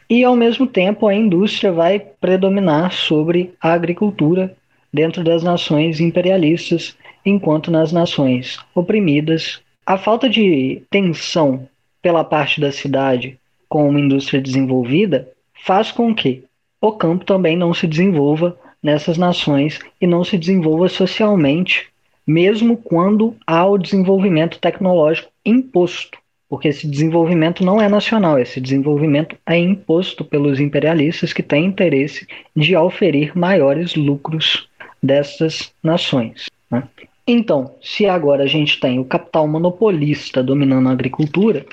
E 0.10 0.24
ao 0.24 0.36
mesmo 0.36 0.68
tempo 0.68 1.08
a 1.08 1.15
indústria 1.15 1.72
vai 1.72 2.00
predominar 2.00 2.91
sobre 2.91 3.54
a 3.60 3.74
agricultura 3.74 4.56
dentro 4.94 5.24
das 5.24 5.44
nações 5.44 6.00
imperialistas, 6.00 6.96
enquanto 7.26 7.72
nas 7.72 7.91
nações 7.91 8.60
oprimidas 8.74 9.62
a 9.86 9.98
falta 9.98 10.30
de 10.30 10.82
tensão 10.89 11.68
pela 12.02 12.24
parte 12.24 12.62
da 12.62 12.72
cidade 12.72 13.39
com 13.68 13.89
uma 13.89 14.00
indústria 14.00 14.41
desenvolvida 14.41 15.28
faz 15.65 15.91
com 15.91 16.13
que 16.13 16.44
o 16.80 16.91
campo 16.91 17.26
também 17.26 17.58
não 17.58 17.74
se 17.74 17.88
desenvolva 17.88 18.58
nessas 18.82 19.18
nações 19.18 19.80
e 20.00 20.06
não 20.06 20.24
se 20.24 20.38
desenvolva 20.38 20.88
socialmente, 20.88 21.88
mesmo 22.26 22.78
quando 22.78 23.36
há 23.46 23.65
o 23.65 23.78
desenvolvimento 23.78 24.60
tecnológico 24.60 25.32
imposto. 25.44 26.20
Porque 26.47 26.67
esse 26.67 26.88
desenvolvimento 26.88 27.65
não 27.65 27.81
é 27.81 27.89
nacional, 27.89 28.38
esse 28.38 28.62
desenvolvimento 28.62 29.36
é 29.45 29.58
imposto 29.58 30.23
pelos 30.23 30.60
imperialistas 30.60 31.34
que 31.34 31.41
têm 31.41 31.65
interesse 31.65 32.27
de 32.55 32.75
auferir 32.75 33.36
maiores 33.36 33.95
lucros 33.95 34.69
dessas 35.01 35.73
nações. 35.84 36.45
Né? 36.69 36.84
Então, 37.27 37.73
se 37.81 38.05
agora 38.05 38.43
a 38.43 38.47
gente 38.47 38.79
tem 38.79 38.99
o 38.99 39.05
capital 39.05 39.47
monopolista 39.47 40.43
dominando 40.43 40.89
a 40.89 40.91
agricultura, 40.91 41.65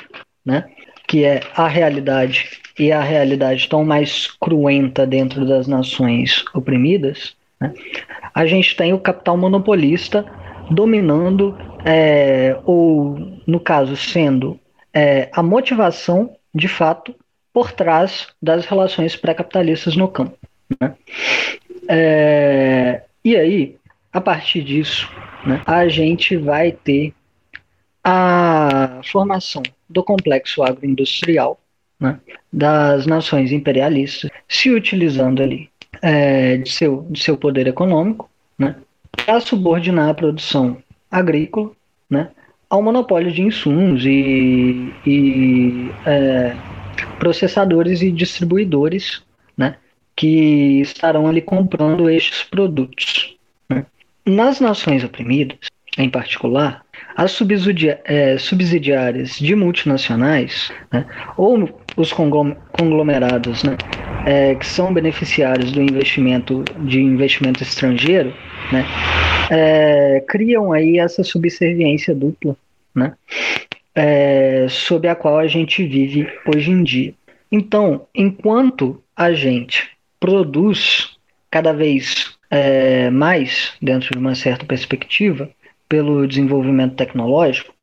né, 0.45 0.65
que 1.07 1.25
é 1.25 1.41
a 1.55 1.69
realidade 1.69 2.59
e 2.79 2.91
a 2.91 3.03
realidade 3.03 3.69
tão 3.69 3.85
mais 3.85 4.29
cruenta 4.41 5.07
dentro 5.07 5.47
das 5.47 5.67
nações 5.67 6.43
oprimidas, 6.55 7.37
né, 7.61 7.75
a 8.35 8.47
gente 8.47 8.75
tem 8.75 8.95
o 8.95 8.99
capital 8.99 9.37
monopolista 9.37 10.25
dominando, 10.71 11.57
é, 11.85 12.57
ou 12.65 13.19
no 13.47 13.61
caso 13.61 13.95
sendo 13.95 14.59
é, 14.93 15.29
a 15.33 15.43
motivação 15.43 16.37
de 16.55 16.69
fato 16.69 17.15
por 17.53 17.73
trás 17.73 18.29
das 18.41 18.65
relações 18.67 19.17
pré-capitalistas 19.17 19.97
no 19.97 20.09
campo. 20.09 20.37
Né? 20.81 20.95
É, 21.89 23.03
e 23.25 23.37
aí, 23.37 23.77
a 24.13 24.21
partir 24.21 24.63
disso, 24.63 25.09
né, 25.47 25.63
a 25.67 25.89
gente 25.89 26.37
vai 26.37 26.73
ter 26.73 27.15
a 28.05 29.01
formação 29.05 29.63
do 29.89 30.03
complexo 30.03 30.63
agroindustrial 30.63 31.61
né, 32.01 32.19
das 32.53 33.07
nações 33.07 33.53
imperialistas, 33.53 34.31
se 34.49 34.71
utilizando 34.71 35.43
ali 35.43 35.71
é, 36.01 36.57
de, 36.57 36.71
seu, 36.71 37.07
de 37.11 37.23
seu 37.23 37.37
poder 37.37 37.67
econômico 37.67 38.29
né, 38.59 38.77
para 39.13 39.41
subordinar 39.41 40.09
a 40.09 40.15
produção 40.15 40.83
agrícola 41.11 41.71
né, 42.11 42.31
ao 42.73 42.81
monopólio 42.81 43.31
de 43.31 43.43
insumos 43.43 44.03
e, 44.07 44.91
e 45.07 45.91
é, 46.07 46.57
processadores 47.19 48.01
e 48.01 48.11
distribuidores 48.11 49.23
né, 49.55 49.77
que 50.17 50.81
estarão 50.81 51.29
ali 51.29 51.43
comprando 51.43 52.09
estes 52.09 52.45
produtos. 52.45 53.37
Né. 53.69 53.85
Nas 54.25 54.59
nações 54.59 55.05
oprimidas, 55.05 55.59
em 55.99 56.09
particular, 56.09 56.83
as 57.15 57.39
é, 58.05 58.39
subsidiárias 58.39 59.39
de 59.39 59.55
multinacionais, 59.55 60.73
né, 60.91 61.05
ou 61.37 61.82
os 61.97 62.13
conglomerados 62.13 63.63
né, 63.63 63.77
é, 64.27 64.55
que 64.55 64.67
são 64.67 64.93
beneficiários 64.93 65.73
do 65.73 65.83
investimento 65.83 66.65
de 66.79 67.01
investimento 67.01 67.63
estrangeiro, 67.63 68.33
né, 68.71 68.85
é, 69.51 70.25
criam 70.29 70.73
aí 70.73 70.99
essa 70.99 71.23
subserviência 71.23 72.15
dupla, 72.15 72.57
né, 72.95 73.15
é, 73.95 74.67
sob 74.69 75.07
a 75.09 75.15
qual 75.15 75.39
a 75.39 75.47
gente 75.47 75.85
vive 75.85 76.29
hoje 76.47 76.71
em 76.71 76.83
dia. 76.83 77.15
Então, 77.51 78.07
enquanto 78.15 79.03
a 79.15 79.33
gente 79.33 79.91
produz 80.19 81.11
cada 81.51 81.73
vez 81.73 82.33
é, 82.51 83.11
mais 83.11 83.73
dentro 83.81 84.11
de 84.11 84.19
uma 84.19 84.35
certa 84.35 84.65
perspectiva, 84.65 85.51
pelo 85.89 86.27
desenvolvimento 86.27 86.95
tecnológico, 86.95 87.75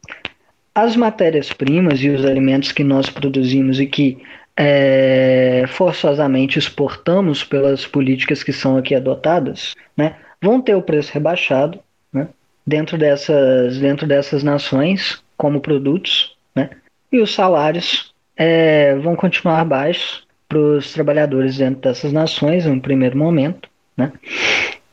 as 0.82 0.96
matérias-primas 0.96 2.02
e 2.02 2.10
os 2.10 2.26
alimentos 2.26 2.72
que 2.72 2.84
nós 2.84 3.10
produzimos 3.10 3.80
e 3.80 3.86
que 3.86 4.18
é, 4.58 5.64
forçosamente 5.68 6.60
exportamos 6.60 7.44
pelas 7.44 7.88
políticas 7.88 8.44
que 8.44 8.52
são 8.52 8.78
aqui 8.78 8.94
adotadas, 8.94 9.74
né, 9.96 10.16
vão 10.42 10.62
ter 10.62 10.76
o 10.76 10.82
preço 10.82 11.14
rebaixado 11.14 11.80
né, 12.12 12.28
dentro, 12.68 12.98
dessas, 12.98 13.78
dentro 13.78 14.06
dessas 14.06 14.44
nações 14.44 15.24
como 15.38 15.62
produtos, 15.62 16.36
né, 16.54 16.72
e 17.12 17.20
os 17.20 17.34
salários 17.34 18.14
é, 18.36 18.96
vão 18.96 19.16
continuar 19.16 19.64
baixos 19.64 20.28
para 20.48 20.58
os 20.58 20.92
trabalhadores 20.92 21.58
dentro 21.58 21.82
dessas 21.82 22.12
nações, 22.12 22.66
em 22.66 22.72
um 22.72 22.80
primeiro 22.80 23.18
momento. 23.18 23.70
Né, 23.96 24.12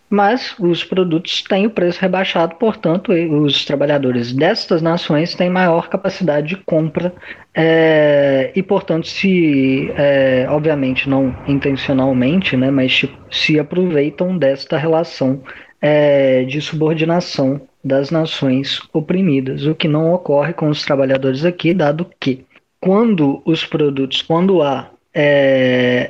mas 0.09 0.55
os 0.59 0.85
produtos 0.85 1.42
têm 1.42 1.66
o 1.66 1.71
preço 1.71 2.01
rebaixado, 2.01 2.55
portanto, 2.57 3.12
os 3.12 3.64
trabalhadores 3.64 4.33
destas 4.33 4.81
nações 4.81 5.35
têm 5.35 5.51
maior 5.51 5.88
capacidade 5.88 6.49
de 6.49 6.57
compra 6.57 7.12
é, 7.55 8.53
e, 8.55 8.62
portanto, 8.62 9.07
se, 9.09 9.90
é, 9.97 10.47
obviamente, 10.49 11.09
não 11.09 11.35
intencionalmente, 11.49 12.57
né, 12.57 12.71
mas 12.71 13.05
se 13.31 13.59
aproveitam 13.59 14.38
desta 14.38 14.79
relação 14.79 15.42
é, 15.81 16.45
de 16.45 16.61
subordinação 16.61 17.61
das 17.83 18.11
nações 18.11 18.81
oprimidas, 18.92 19.66
o 19.66 19.75
que 19.75 19.88
não 19.88 20.12
ocorre 20.12 20.53
com 20.53 20.69
os 20.69 20.85
trabalhadores 20.85 21.45
aqui, 21.45 21.75
dado 21.75 22.09
que 22.21 22.45
quando 22.81 23.42
os 23.45 23.64
produtos, 23.64 24.23
quando 24.23 24.62
há 24.62 24.90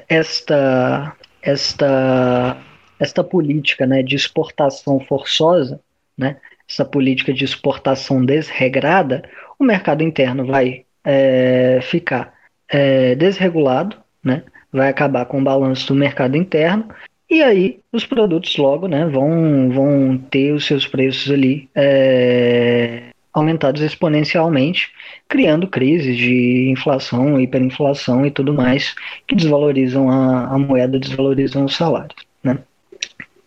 esta 0.08 1.14
esta 1.40 2.56
esta 2.98 3.22
política 3.22 3.86
né, 3.86 4.02
de 4.02 4.16
exportação 4.16 5.00
forçosa, 5.00 5.80
né, 6.16 6.36
essa 6.68 6.84
política 6.84 7.32
de 7.32 7.44
exportação 7.44 8.24
desregrada, 8.24 9.22
o 9.58 9.64
mercado 9.64 10.02
interno 10.02 10.44
vai 10.46 10.84
é, 11.04 11.78
ficar 11.82 12.34
é, 12.68 13.14
desregulado, 13.14 13.96
né, 14.22 14.42
vai 14.72 14.88
acabar 14.88 15.24
com 15.26 15.40
o 15.40 15.44
balanço 15.44 15.88
do 15.88 15.94
mercado 15.94 16.36
interno, 16.36 16.88
e 17.28 17.42
aí 17.42 17.80
os 17.92 18.06
produtos 18.06 18.56
logo 18.56 18.86
né, 18.86 19.04
vão, 19.06 19.70
vão 19.70 20.18
ter 20.18 20.52
os 20.52 20.64
seus 20.64 20.86
preços 20.86 21.30
ali 21.30 21.68
é, 21.74 23.10
aumentados 23.32 23.82
exponencialmente, 23.82 24.90
criando 25.28 25.68
crises 25.68 26.16
de 26.16 26.70
inflação, 26.70 27.38
hiperinflação 27.38 28.24
e 28.24 28.30
tudo 28.30 28.54
mais, 28.54 28.94
que 29.26 29.34
desvalorizam 29.34 30.08
a, 30.08 30.54
a 30.54 30.58
moeda, 30.58 30.98
desvalorizam 30.98 31.64
os 31.64 31.76
salários. 31.76 32.16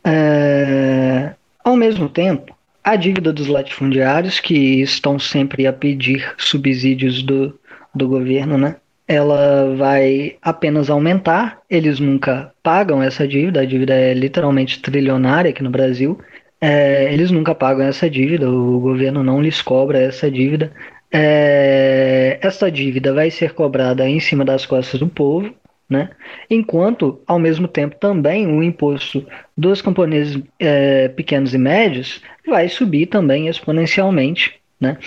É, 0.03 1.33
ao 1.63 1.75
mesmo 1.75 2.09
tempo, 2.09 2.55
a 2.83 2.95
dívida 2.95 3.31
dos 3.33 3.47
latifundiários, 3.47 4.39
que 4.39 4.81
estão 4.81 5.19
sempre 5.19 5.67
a 5.67 5.73
pedir 5.73 6.33
subsídios 6.37 7.21
do, 7.21 7.57
do 7.93 8.07
governo, 8.07 8.57
né? 8.57 8.75
ela 9.09 9.75
vai 9.75 10.37
apenas 10.39 10.87
aumentar, 10.87 11.59
eles 11.67 11.99
nunca 11.99 12.53
pagam 12.61 13.01
essa 13.01 13.27
dívida, 13.27 13.61
a 13.61 13.65
dívida 13.65 13.95
é 13.95 14.13
literalmente 14.13 14.79
trilionária 14.79 15.49
aqui 15.49 15.63
no 15.63 15.71
Brasil, 15.71 16.19
é, 16.61 17.11
eles 17.11 17.31
nunca 17.31 17.55
pagam 17.55 17.87
essa 17.87 18.07
dívida, 18.07 18.47
o 18.47 18.79
governo 18.79 19.23
não 19.23 19.41
lhes 19.41 19.63
cobra 19.63 19.97
essa 19.97 20.29
dívida. 20.29 20.71
É, 21.11 22.37
essa 22.39 22.69
dívida 22.69 23.11
vai 23.11 23.31
ser 23.31 23.53
cobrada 23.53 24.07
em 24.07 24.19
cima 24.19 24.45
das 24.45 24.67
costas 24.67 24.99
do 24.99 25.07
povo, 25.07 25.55
né? 25.89 26.09
Enquanto, 26.49 27.19
ao 27.25 27.39
mesmo 27.39 27.67
tempo, 27.67 27.95
também 27.95 28.45
o 28.45 28.61
imposto 28.61 29.25
dos 29.57 29.81
camponeses 29.81 30.41
é, 30.59 31.07
pequenos 31.09 31.53
e 31.53 31.57
médios 31.57 32.21
vai 32.47 32.69
subir 32.69 33.07
também 33.07 33.47
exponencialmente, 33.47 34.55
né? 34.79 34.97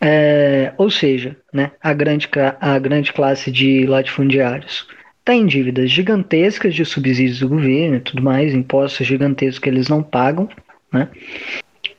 É, 0.00 0.72
ou 0.76 0.90
seja, 0.90 1.36
né, 1.52 1.70
a, 1.80 1.92
grande, 1.94 2.28
a 2.60 2.78
grande 2.78 3.12
classe 3.12 3.50
de 3.50 3.86
latifundiários 3.86 4.86
tem 5.24 5.46
dívidas 5.46 5.90
gigantescas 5.90 6.74
de 6.74 6.84
subsídios 6.84 7.40
do 7.40 7.48
governo 7.48 7.96
e 7.96 8.00
tudo 8.00 8.22
mais, 8.22 8.54
impostos 8.54 9.06
gigantescos 9.06 9.58
que 9.58 9.68
eles 9.68 9.88
não 9.88 10.02
pagam, 10.02 10.48
né? 10.92 11.08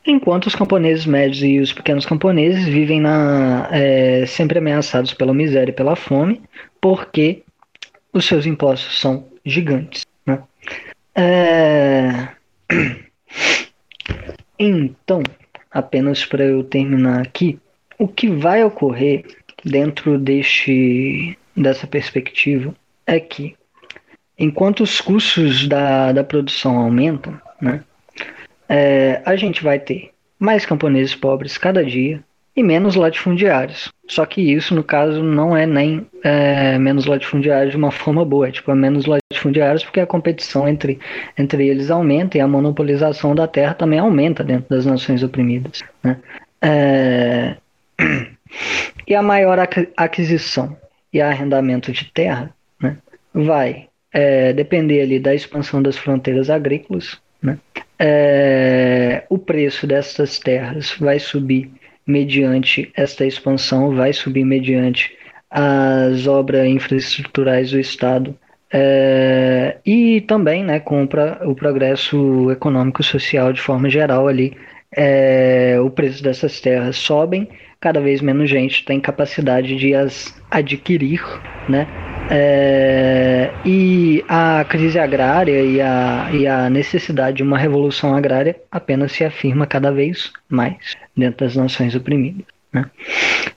enquanto 0.08 0.48
os 0.48 0.56
camponeses 0.56 1.06
médios 1.06 1.44
e 1.44 1.60
os 1.60 1.74
pequenos 1.74 2.06
camponeses 2.06 2.66
vivem 2.66 3.02
na, 3.02 3.68
é, 3.72 4.26
sempre 4.26 4.58
ameaçados 4.60 5.14
pela 5.14 5.34
miséria 5.34 5.72
e 5.72 5.76
pela 5.76 5.96
fome, 5.96 6.42
porque 6.80 7.44
os 8.18 8.26
seus 8.26 8.46
impostos 8.46 9.00
são 9.00 9.28
gigantes. 9.46 10.06
Né? 10.26 10.42
É... 11.16 12.30
Então, 14.60 15.22
apenas 15.70 16.26
para 16.26 16.44
eu 16.44 16.64
terminar 16.64 17.22
aqui, 17.22 17.60
o 18.00 18.08
que 18.08 18.28
vai 18.28 18.64
ocorrer 18.64 19.24
dentro 19.64 20.18
deste, 20.18 21.38
dessa 21.56 21.86
perspectiva 21.86 22.74
é 23.06 23.20
que, 23.20 23.56
enquanto 24.36 24.82
os 24.82 25.00
custos 25.00 25.68
da, 25.68 26.12
da 26.12 26.24
produção 26.24 26.80
aumentam, 26.80 27.40
né, 27.62 27.84
é, 28.68 29.22
a 29.24 29.36
gente 29.36 29.64
vai 29.64 29.78
ter 29.78 30.12
mais 30.40 30.66
camponeses 30.66 31.14
pobres 31.14 31.56
cada 31.56 31.86
dia 31.86 32.24
e 32.58 32.64
menos 32.64 32.96
latifundiários. 32.96 33.94
Só 34.08 34.26
que 34.26 34.42
isso, 34.42 34.74
no 34.74 34.84
caso, 34.84 35.22
não 35.22 35.56
é 35.56 35.68
nem 35.68 36.08
é, 36.24 36.80
menos 36.80 37.06
latifundiários 37.06 37.72
de 37.72 37.78
uma 37.78 37.92
forma 37.92 38.26
boa, 38.26 38.48
é 38.48 38.52
tipo 38.52 38.72
é 38.72 38.76
menos 38.76 39.06
latifundiários 39.06 39.84
porque 39.84 40.00
a 40.00 40.08
competição 40.08 40.68
entre, 40.68 41.00
entre 41.38 41.68
eles 41.68 41.92
aumenta 41.92 42.36
e 42.36 42.42
a 42.42 42.48
monopolização 42.48 43.36
da 43.36 43.48
terra 43.48 43.76
também 43.76 44.00
aumenta 44.00 44.44
dentro 44.44 44.68
das 44.70 44.88
nações 44.88 45.22
oprimidas. 45.22 45.84
Né? 46.04 46.18
É... 46.60 47.58
E 49.08 49.16
a 49.16 49.22
maior 49.22 49.58
aquisição 49.96 50.76
e 51.14 51.22
arrendamento 51.22 51.94
de 51.94 52.12
terra 52.12 52.54
né, 52.82 52.98
vai 53.34 53.88
é, 54.12 54.52
depender 54.52 55.02
ali 55.02 55.18
da 55.18 55.34
expansão 55.34 55.82
das 55.82 55.98
fronteiras 55.98 56.50
agrícolas. 56.50 57.18
Né? 57.42 57.58
É, 57.98 59.24
o 59.30 59.38
preço 59.38 59.88
dessas 59.88 60.40
terras 60.40 60.94
vai 61.00 61.20
subir 61.20 61.72
mediante 62.08 62.92
esta 62.96 63.26
expansão, 63.26 63.94
vai 63.94 64.14
subir 64.14 64.46
mediante 64.46 65.16
as 65.50 66.26
obras 66.26 66.66
infraestruturais 66.68 67.72
do 67.72 67.80
Estado 67.80 68.36
é, 68.72 69.78
e 69.86 70.22
também 70.22 70.64
né, 70.64 70.80
com 70.80 71.04
o, 71.04 71.56
progresso 71.56 72.52
econômico 72.52 73.02
e 73.02 73.06
social 73.06 73.54
de 73.54 73.62
forma 73.62 73.90
geral 73.90 74.28
ali, 74.28 74.56
é, 74.96 75.78
o 75.80 75.90
preço 75.90 76.24
dessas 76.24 76.60
terras 76.60 76.98
sobem, 76.98 77.48
cada 77.80 78.00
vez 78.00 78.22
menos 78.22 78.50
gente 78.50 78.84
tem 78.84 79.00
capacidade 79.00 79.76
de 79.76 79.94
as 79.94 80.34
adquirir, 80.50 81.22
né? 81.70 81.88
É, 82.30 83.52
e 83.66 84.24
a 84.28 84.66
crise 84.66 85.00
agrária 85.00 85.62
e 85.62 85.82
a, 85.82 86.30
e 86.34 86.46
a 86.46 86.70
necessidade 86.70 87.38
de 87.38 87.44
uma 87.44 87.58
revolução 87.58 88.16
agrária 88.16 88.56
apenas 88.70 89.14
se 89.14 89.24
afirma 89.24 89.66
cada 89.66 89.92
vez 89.92 90.32
mais 90.50 90.96
dentro 91.16 91.46
das 91.46 91.56
nações 91.56 91.96
oprimidas. 91.96 92.46
Né? 92.72 92.90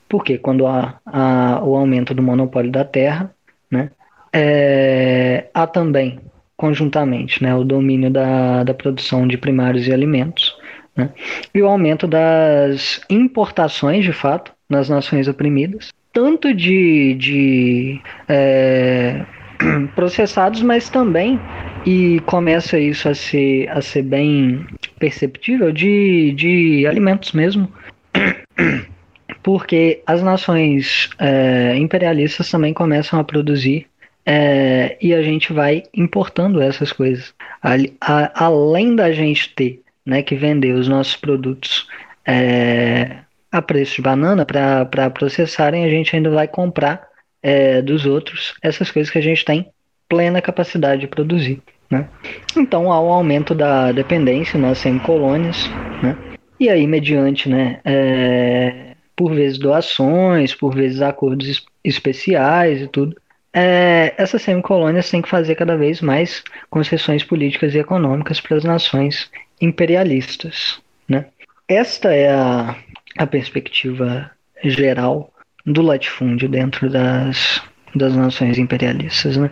Porque 0.09 0.39
quando 0.39 0.67
há, 0.67 1.01
há 1.05 1.61
o 1.65 1.77
aumento 1.77 2.15
do 2.15 2.23
monopólio 2.23 2.71
da 2.71 2.85
terra, 2.85 3.35
né, 3.71 3.91
é, 4.33 5.49
há 5.53 5.67
também, 5.67 6.21
conjuntamente, 6.57 7.43
né, 7.43 7.55
o 7.55 7.65
domínio 7.65 8.11
da, 8.11 8.63
da 8.63 8.75
produção 8.75 9.27
de 9.27 9.37
primários 9.37 9.87
e 9.87 9.93
alimentos, 9.93 10.57
né, 10.97 11.11
e 11.55 11.61
o 11.61 11.67
aumento 11.67 12.07
das 12.07 13.01
importações, 13.11 14.05
de 14.05 14.13
fato, 14.13 14.53
nas 14.69 14.89
nações 14.89 15.27
oprimidas, 15.27 15.91
tanto 16.13 16.53
de, 16.55 17.15
de 17.15 18.01
é, 18.29 19.25
processados, 19.95 20.63
mas 20.63 20.89
também, 20.89 21.41
e 21.87 22.21
começa 22.27 22.79
isso 22.79 23.09
a 23.09 23.15
ser, 23.15 23.69
a 23.71 23.81
ser 23.81 24.03
bem 24.03 24.67
perceptível, 24.99 25.73
de, 25.73 26.33
de 26.33 26.87
alimentos 26.87 27.33
mesmo. 27.33 27.71
Porque 29.43 30.03
as 30.07 30.23
nações 30.23 31.09
é, 31.19 31.75
imperialistas 31.77 32.51
também 32.51 32.75
começam 32.75 33.19
a 33.19 33.25
produzir 33.25 33.87
é, 34.27 34.99
e 35.01 35.15
a 35.15 35.23
gente 35.23 35.53
vai 35.53 35.85
importando 35.95 36.61
essas 36.61 36.93
coisas. 36.93 37.35
A, 37.63 37.71
a, 38.01 38.45
além 38.45 38.95
da 38.95 39.11
gente 39.13 39.55
ter 39.55 39.83
né, 40.05 40.23
que 40.23 40.35
vender 40.35 40.75
os 40.75 40.89
nossos 40.89 41.17
produtos 41.17 41.89
é, 42.27 43.19
a 43.51 43.61
preço 43.61 43.97
de 43.97 44.03
banana 44.03 44.45
para 44.45 45.11
processarem, 45.11 45.85
a 45.85 45.89
gente 45.89 46.15
ainda 46.15 46.31
vai 46.31 46.47
comprar 46.47 47.09
é, 47.43 47.83
dos 47.83 48.07
outros 48.07 48.55
essas 48.63 48.91
coisas 48.91 49.11
que 49.11 49.19
a 49.19 49.23
gente 49.23 49.45
tem 49.45 49.71
plena 50.09 50.41
capacidade 50.41 51.01
de 51.01 51.07
produzir. 51.07 51.63
Né? 51.91 52.09
Então 52.57 52.93
há 52.93 53.01
um 53.01 53.11
aumento 53.13 53.55
da 53.55 53.91
dependência 53.91 54.59
nas 54.59 54.79
semicolônias, 54.79 55.69
né? 56.03 56.17
e 56.59 56.69
aí 56.69 56.87
mediante, 56.87 57.49
né, 57.49 57.81
é, 57.85 58.95
por 59.17 59.35
vezes 59.35 59.59
doações, 59.59 60.55
por 60.55 60.75
vezes 60.75 61.03
acordos 61.03 61.67
especiais 61.83 62.83
e 62.83 62.87
tudo, 62.87 63.17
é, 63.53 64.15
essas 64.17 64.43
semicolônias 64.43 65.11
têm 65.11 65.21
que 65.21 65.29
fazer 65.29 65.57
cada 65.57 65.77
vez 65.77 66.01
mais 66.01 66.45
concessões 66.69 67.25
políticas 67.25 67.75
e 67.75 67.79
econômicas 67.79 68.41
para 68.41 68.57
as 68.57 68.65
nações 68.65 69.29
imperialistas. 69.61 70.81
Né? 71.09 71.27
Esta 71.69 72.15
é 72.15 72.31
a, 72.31 72.77
a 73.19 73.27
perspectiva 73.27 74.31
geral 74.65 75.33
do 75.65 75.83
latifúndio 75.83 76.49
dentro 76.49 76.89
das, 76.89 77.63
das 77.95 78.15
nações 78.15 78.59
imperialistas. 78.59 79.37
Né? 79.37 79.51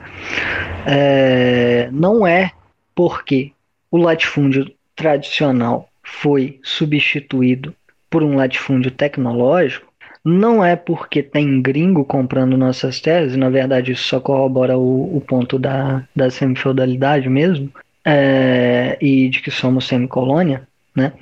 É, 0.87 1.89
não 1.93 2.27
é 2.27 2.53
porque 2.95 3.53
o 3.91 3.97
latifúndio 3.97 4.71
tradicional 4.95 5.89
foi 6.03 6.59
substituído 6.63 7.75
por 8.11 8.23
um 8.23 8.37
latifúndio 8.37 8.91
tecnológico, 8.91 9.87
não 10.25 10.65
é 10.65 10.75
porque 10.75 11.23
tem 11.23 11.63
gringo 11.63 12.05
comprando 12.05 12.57
nossas 12.57 13.01
terras, 13.01 13.37
na 13.37 13.49
verdade 13.49 13.93
isso 13.93 14.05
só 14.05 14.21
corrobora 14.21 14.77
o, 14.77 15.17
o 15.17 15.21
ponto 15.21 15.59
da, 15.59 16.05
da 16.15 16.31
semifeudalidade 16.31 17.29
mesmo, 17.29 17.71
é, 18.05 18.97
e 19.01 19.29
de 19.29 19.41
que 19.41 19.51
somos 19.51 19.87
semicolônia, 19.87 20.67
né? 20.95 21.13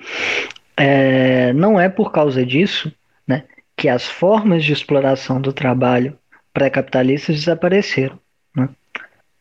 É, 0.76 1.52
não 1.54 1.80
é 1.80 1.88
por 1.88 2.12
causa 2.12 2.44
disso 2.44 2.92
né, 3.26 3.44
que 3.76 3.88
as 3.88 4.06
formas 4.06 4.64
de 4.64 4.72
exploração 4.72 5.40
do 5.40 5.52
trabalho 5.52 6.18
pré-capitalistas 6.52 7.36
desapareceram. 7.36 8.18
Né? 8.54 8.68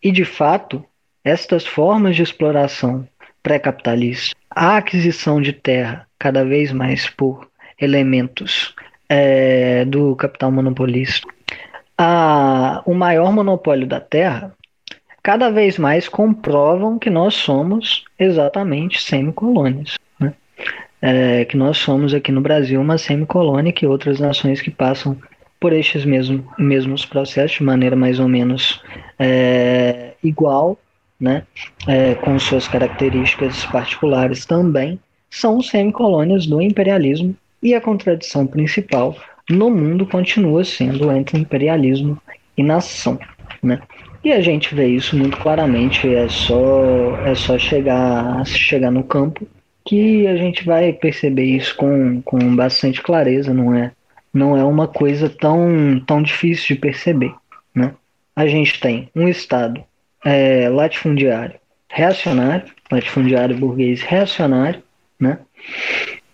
E, 0.01 0.11
de 0.11 0.23
fato, 0.23 0.83
estas 1.23 1.65
formas 1.65 2.15
de 2.15 2.23
exploração 2.23 3.07
pré-capitalista, 3.43 4.35
a 4.49 4.77
aquisição 4.77 5.41
de 5.41 5.53
terra 5.53 6.07
cada 6.17 6.43
vez 6.45 6.71
mais 6.71 7.09
por 7.09 7.49
elementos 7.79 8.73
é, 9.09 9.83
do 9.85 10.15
capital 10.15 10.51
monopolista, 10.51 11.27
a, 11.97 12.81
o 12.85 12.93
maior 12.93 13.31
monopólio 13.31 13.85
da 13.85 13.99
terra, 13.99 14.55
cada 15.21 15.49
vez 15.49 15.77
mais 15.77 16.07
comprovam 16.07 16.97
que 16.97 17.09
nós 17.09 17.33
somos 17.33 18.05
exatamente 18.17 19.01
semicolônias 19.01 19.97
é, 21.05 21.45
que 21.45 21.55
nós 21.55 21.77
somos 21.77 22.15
aqui 22.15 22.31
no 22.31 22.41
Brasil 22.41 22.81
uma 22.81 22.97
semicolônia 22.97 23.71
que 23.71 23.85
outras 23.85 24.19
nações 24.19 24.59
que 24.59 24.71
passam 24.71 25.15
por 25.59 25.71
estes 25.71 26.03
mesmo, 26.03 26.43
mesmos 26.57 27.05
processos 27.05 27.57
de 27.57 27.63
maneira 27.63 27.95
mais 27.95 28.19
ou 28.19 28.27
menos 28.27 28.81
é, 29.19 30.13
igual, 30.23 30.79
né, 31.19 31.43
é, 31.87 32.15
com 32.15 32.39
suas 32.39 32.67
características 32.67 33.63
particulares 33.65 34.47
também, 34.47 34.99
são 35.29 35.61
semicolônias 35.61 36.47
do 36.47 36.59
imperialismo 36.59 37.35
e 37.61 37.75
a 37.75 37.81
contradição 37.81 38.47
principal 38.47 39.15
no 39.47 39.69
mundo 39.69 40.07
continua 40.07 40.63
sendo 40.63 41.11
entre 41.11 41.37
imperialismo 41.37 42.19
e 42.57 42.63
nação, 42.63 43.19
né? 43.61 43.79
E 44.23 44.31
a 44.31 44.41
gente 44.41 44.73
vê 44.73 44.87
isso 44.87 45.15
muito 45.15 45.37
claramente, 45.37 46.07
é 46.07 46.27
só 46.27 47.15
é 47.27 47.35
só 47.35 47.59
chegar 47.59 48.43
chegar 48.43 48.89
no 48.89 49.03
campo 49.03 49.47
que 49.85 50.25
a 50.27 50.35
gente 50.35 50.65
vai 50.65 50.91
perceber 50.91 51.45
isso 51.45 51.75
com, 51.75 52.21
com 52.23 52.55
bastante 52.55 53.01
clareza, 53.01 53.53
não 53.53 53.73
é? 53.73 53.91
Não 54.33 54.57
é 54.57 54.63
uma 54.63 54.87
coisa 54.87 55.29
tão, 55.29 55.99
tão 56.05 56.21
difícil 56.21 56.75
de 56.75 56.81
perceber, 56.81 57.33
né? 57.73 57.93
A 58.35 58.47
gente 58.47 58.79
tem 58.79 59.09
um 59.15 59.27
Estado 59.27 59.83
é, 60.25 60.67
latifundiário 60.67 61.59
reacionário, 61.87 62.65
latifundiário 62.91 63.55
burguês 63.55 64.01
reacionário, 64.01 64.83
né? 65.19 65.39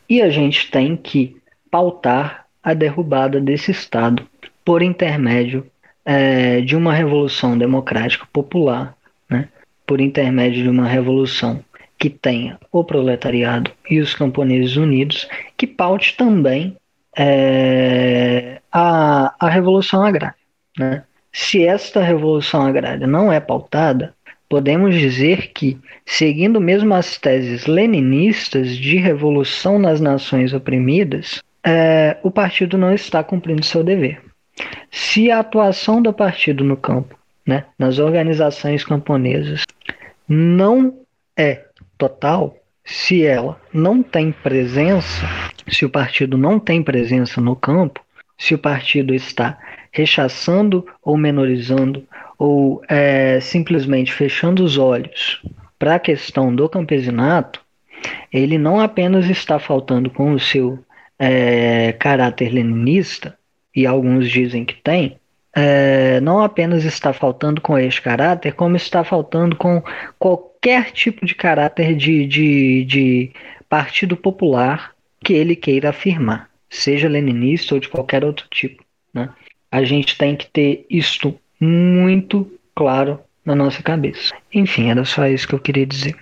E 0.09 0.21
a 0.21 0.29
gente 0.29 0.71
tem 0.71 0.95
que 0.95 1.37
pautar 1.69 2.45
a 2.63 2.73
derrubada 2.73 3.39
desse 3.39 3.71
Estado 3.71 4.25
por 4.65 4.81
intermédio 4.81 5.65
é, 6.05 6.61
de 6.61 6.75
uma 6.75 6.93
revolução 6.93 7.57
democrática 7.57 8.25
popular, 8.31 8.95
né? 9.29 9.49
por 9.85 9.99
intermédio 10.01 10.63
de 10.63 10.69
uma 10.69 10.87
revolução 10.87 11.63
que 12.01 12.09
tenha 12.09 12.57
o 12.71 12.83
proletariado 12.83 13.69
e 13.87 13.99
os 13.99 14.15
camponeses 14.15 14.75
unidos, 14.75 15.29
que 15.55 15.67
paute 15.67 16.17
também 16.17 16.75
é, 17.15 18.59
a, 18.71 19.35
a 19.39 19.47
revolução 19.47 20.03
agrária. 20.03 20.33
Né? 20.79 21.03
Se 21.31 21.63
esta 21.63 22.01
revolução 22.01 22.65
agrária 22.65 23.05
não 23.05 23.31
é 23.31 23.39
pautada, 23.39 24.15
podemos 24.49 24.95
dizer 24.95 25.51
que, 25.53 25.77
seguindo 26.03 26.59
mesmo 26.59 26.91
as 26.95 27.19
teses 27.19 27.67
leninistas 27.67 28.75
de 28.75 28.97
revolução 28.97 29.77
nas 29.77 30.01
nações 30.01 30.55
oprimidas, 30.55 31.43
é, 31.63 32.17
o 32.23 32.31
partido 32.31 32.79
não 32.79 32.91
está 32.95 33.23
cumprindo 33.23 33.63
seu 33.63 33.83
dever. 33.83 34.19
Se 34.89 35.29
a 35.29 35.37
atuação 35.37 36.01
do 36.01 36.11
partido 36.11 36.63
no 36.63 36.75
campo, 36.75 37.15
né, 37.45 37.65
nas 37.77 37.99
organizações 37.99 38.83
camponesas, 38.83 39.63
não 40.27 40.95
é 41.37 41.65
total 42.01 42.57
se 42.83 43.23
ela 43.23 43.61
não 43.71 44.01
tem 44.01 44.31
presença, 44.31 45.23
se 45.67 45.85
o 45.85 45.89
partido 45.89 46.35
não 46.35 46.59
tem 46.59 46.81
presença 46.81 47.39
no 47.39 47.55
campo, 47.55 48.03
se 48.39 48.55
o 48.55 48.57
partido 48.57 49.13
está 49.13 49.59
rechaçando 49.91 50.83
ou 51.03 51.15
menorizando 51.15 52.03
ou 52.39 52.81
é, 52.89 53.39
simplesmente 53.39 54.11
fechando 54.11 54.63
os 54.63 54.79
olhos 54.79 55.43
para 55.77 55.95
a 55.95 55.99
questão 55.99 56.55
do 56.55 56.67
campesinato, 56.67 57.61
ele 58.33 58.57
não 58.57 58.79
apenas 58.79 59.29
está 59.29 59.59
faltando 59.59 60.09
com 60.09 60.33
o 60.33 60.39
seu 60.39 60.79
é, 61.19 61.91
caráter 61.99 62.51
leninista, 62.51 63.37
e 63.75 63.85
alguns 63.85 64.27
dizem 64.27 64.65
que 64.65 64.73
tem, 64.73 65.19
é, 65.53 66.21
não 66.21 66.41
apenas 66.41 66.85
está 66.85 67.11
faltando 67.11 67.61
com 67.61 67.77
este 67.77 68.01
caráter, 68.01 68.53
como 68.53 68.75
está 68.75 69.03
faltando 69.03 69.55
com 69.55 69.83
qualquer 70.17 70.91
tipo 70.91 71.25
de 71.25 71.35
caráter 71.35 71.95
de, 71.95 72.25
de, 72.25 72.85
de 72.85 73.31
partido 73.67 74.15
popular 74.15 74.93
que 75.23 75.33
ele 75.33 75.55
queira 75.55 75.89
afirmar, 75.89 76.49
seja 76.69 77.07
leninista 77.07 77.75
ou 77.75 77.79
de 77.79 77.89
qualquer 77.89 78.23
outro 78.23 78.47
tipo. 78.49 78.83
Né? 79.13 79.29
A 79.71 79.83
gente 79.83 80.17
tem 80.17 80.35
que 80.35 80.47
ter 80.47 80.85
isto 80.89 81.37
muito 81.59 82.51
claro 82.73 83.19
na 83.45 83.55
nossa 83.55 83.83
cabeça. 83.83 84.33
Enfim, 84.53 84.89
era 84.89 85.03
só 85.05 85.27
isso 85.27 85.47
que 85.47 85.55
eu 85.55 85.59
queria 85.59 85.85
dizer. 85.85 86.15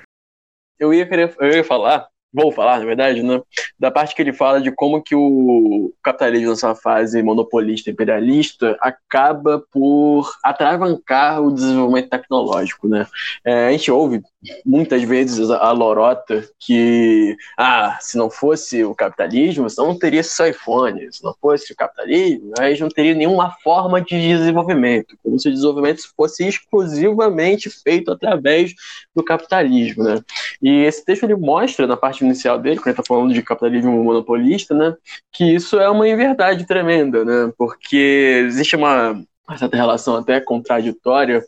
Eu 0.80 0.94
ia 0.94 1.08
querer, 1.08 1.36
eu 1.40 1.50
ia 1.50 1.64
falar 1.64 2.08
vou 2.34 2.52
falar, 2.52 2.80
na 2.80 2.86
verdade, 2.86 3.24
né, 3.24 3.42
da 3.80 3.90
parte 3.90 4.16
que 4.16 4.22
ele 4.22 4.34
fala 4.34 4.62
de 4.62 4.72
como 4.72 5.02
que 5.02 5.16
o 5.16 5.94
capitalismo 6.04 6.52
nessa 6.52 6.76
fase 6.76 7.24
monopolista 7.24 7.90
imperialista 7.90 8.78
acaba 8.82 9.64
por 9.72 10.30
atravancar 10.44 11.42
o 11.42 11.52
desenvolvimento 11.52 12.10
tecnológico, 12.10 12.88
né? 12.88 13.08
É, 13.46 13.68
a 13.68 13.72
gente 13.72 13.92
ouve 13.92 14.22
muitas 14.66 15.04
vezes 15.04 15.50
a 15.50 15.72
lorota 15.72 16.48
que, 16.58 17.36
ah, 17.58 17.98
se 18.00 18.18
não 18.18 18.30
fosse 18.30 18.84
o 18.84 18.96
capitalismo, 18.96 19.68
não 19.78 19.98
teria 19.98 20.24
só 20.24 20.48
iPhone, 20.48 21.12
se 21.12 21.24
não 21.24 21.34
fosse 21.42 21.74
o 21.74 21.76
capitalismo, 21.76 22.54
a 22.58 22.70
gente 22.70 22.82
não 22.82 22.90
teria 22.90 23.14
nenhuma 23.14 23.52
forma 23.64 24.02
de 24.02 24.16
desenvolvimento, 24.18 25.18
como 25.22 25.38
se 25.40 25.50
o 25.50 25.52
desenvolvimento 25.52 26.02
fosse 26.16 26.48
exclusivamente 26.48 27.70
feito 27.70 28.12
através 28.12 28.74
do 29.14 29.24
capitalismo, 29.24 30.04
né? 30.04 30.22
E 30.62 30.84
esse 30.84 31.04
texto 31.04 31.24
ele 31.24 31.36
mostra 31.36 31.86
na 31.86 31.98
parte 31.98 32.19
inicial 32.24 32.60
dele, 32.60 32.78
quando 32.78 32.88
ele 32.88 32.94
está 32.94 33.04
falando 33.04 33.34
de 33.34 33.42
capitalismo 33.42 34.04
monopolista, 34.04 34.76
né, 34.76 34.96
que 35.32 35.44
isso 35.44 35.80
é 35.80 35.90
uma 35.90 36.08
inverdade 36.08 36.66
tremenda, 36.66 37.24
né, 37.26 37.52
porque 37.58 38.44
existe 38.48 38.76
uma, 38.76 39.22
uma 39.50 39.58
certa 39.58 39.76
relação 39.76 40.16
até 40.16 40.40
contraditória 40.40 41.44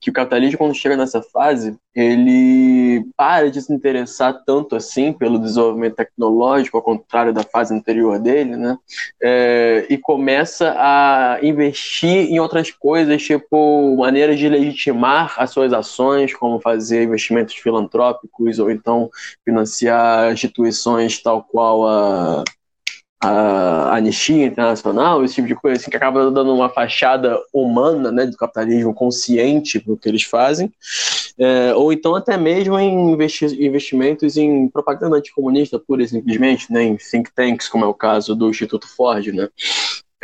que 0.00 0.10
o 0.10 0.12
capitalismo, 0.12 0.58
quando 0.58 0.74
chega 0.74 0.96
nessa 0.96 1.22
fase, 1.22 1.76
ele 1.94 3.06
para 3.16 3.48
de 3.50 3.62
se 3.62 3.72
interessar 3.72 4.42
tanto 4.44 4.74
assim 4.74 5.12
pelo 5.12 5.38
desenvolvimento 5.38 5.94
tecnológico, 5.94 6.76
ao 6.76 6.82
contrário 6.82 7.32
da 7.32 7.44
fase 7.44 7.72
anterior 7.72 8.18
dele, 8.18 8.56
né? 8.56 8.76
É, 9.22 9.86
e 9.88 9.96
começa 9.96 10.74
a 10.76 11.38
investir 11.40 12.32
em 12.32 12.40
outras 12.40 12.72
coisas, 12.72 13.22
tipo 13.22 13.96
maneiras 13.96 14.40
de 14.40 14.48
legitimar 14.48 15.36
as 15.38 15.50
suas 15.50 15.72
ações, 15.72 16.34
como 16.34 16.58
fazer 16.58 17.04
investimentos 17.04 17.54
filantrópicos 17.54 18.58
ou 18.58 18.72
então 18.72 19.08
financiar 19.44 20.32
instituições 20.32 21.22
tal 21.22 21.44
qual 21.44 21.86
a 21.86 22.44
a 23.24 23.94
anistia 23.96 24.46
internacional, 24.46 25.24
esse 25.24 25.36
tipo 25.36 25.46
de 25.46 25.54
coisa, 25.54 25.80
assim, 25.80 25.90
que 25.90 25.96
acaba 25.96 26.28
dando 26.28 26.52
uma 26.52 26.68
fachada 26.68 27.38
humana, 27.52 28.10
né, 28.10 28.26
do 28.26 28.36
capitalismo 28.36 28.92
consciente 28.92 29.78
para 29.78 29.92
o 29.92 29.96
que 29.96 30.08
eles 30.08 30.24
fazem, 30.24 30.72
é, 31.38 31.72
ou 31.74 31.92
então 31.92 32.16
até 32.16 32.36
mesmo 32.36 32.76
em 32.78 33.12
investi 33.12 33.44
investimentos 33.64 34.36
em 34.36 34.68
propaganda 34.68 35.16
anticomunista, 35.16 35.78
pura 35.78 36.02
e 36.02 36.08
simplesmente, 36.08 36.72
né, 36.72 36.82
em 36.82 36.96
think 36.96 37.32
tanks, 37.32 37.68
como 37.68 37.84
é 37.84 37.88
o 37.88 37.94
caso 37.94 38.34
do 38.34 38.50
Instituto 38.50 38.88
Ford, 38.88 39.28
né. 39.28 39.48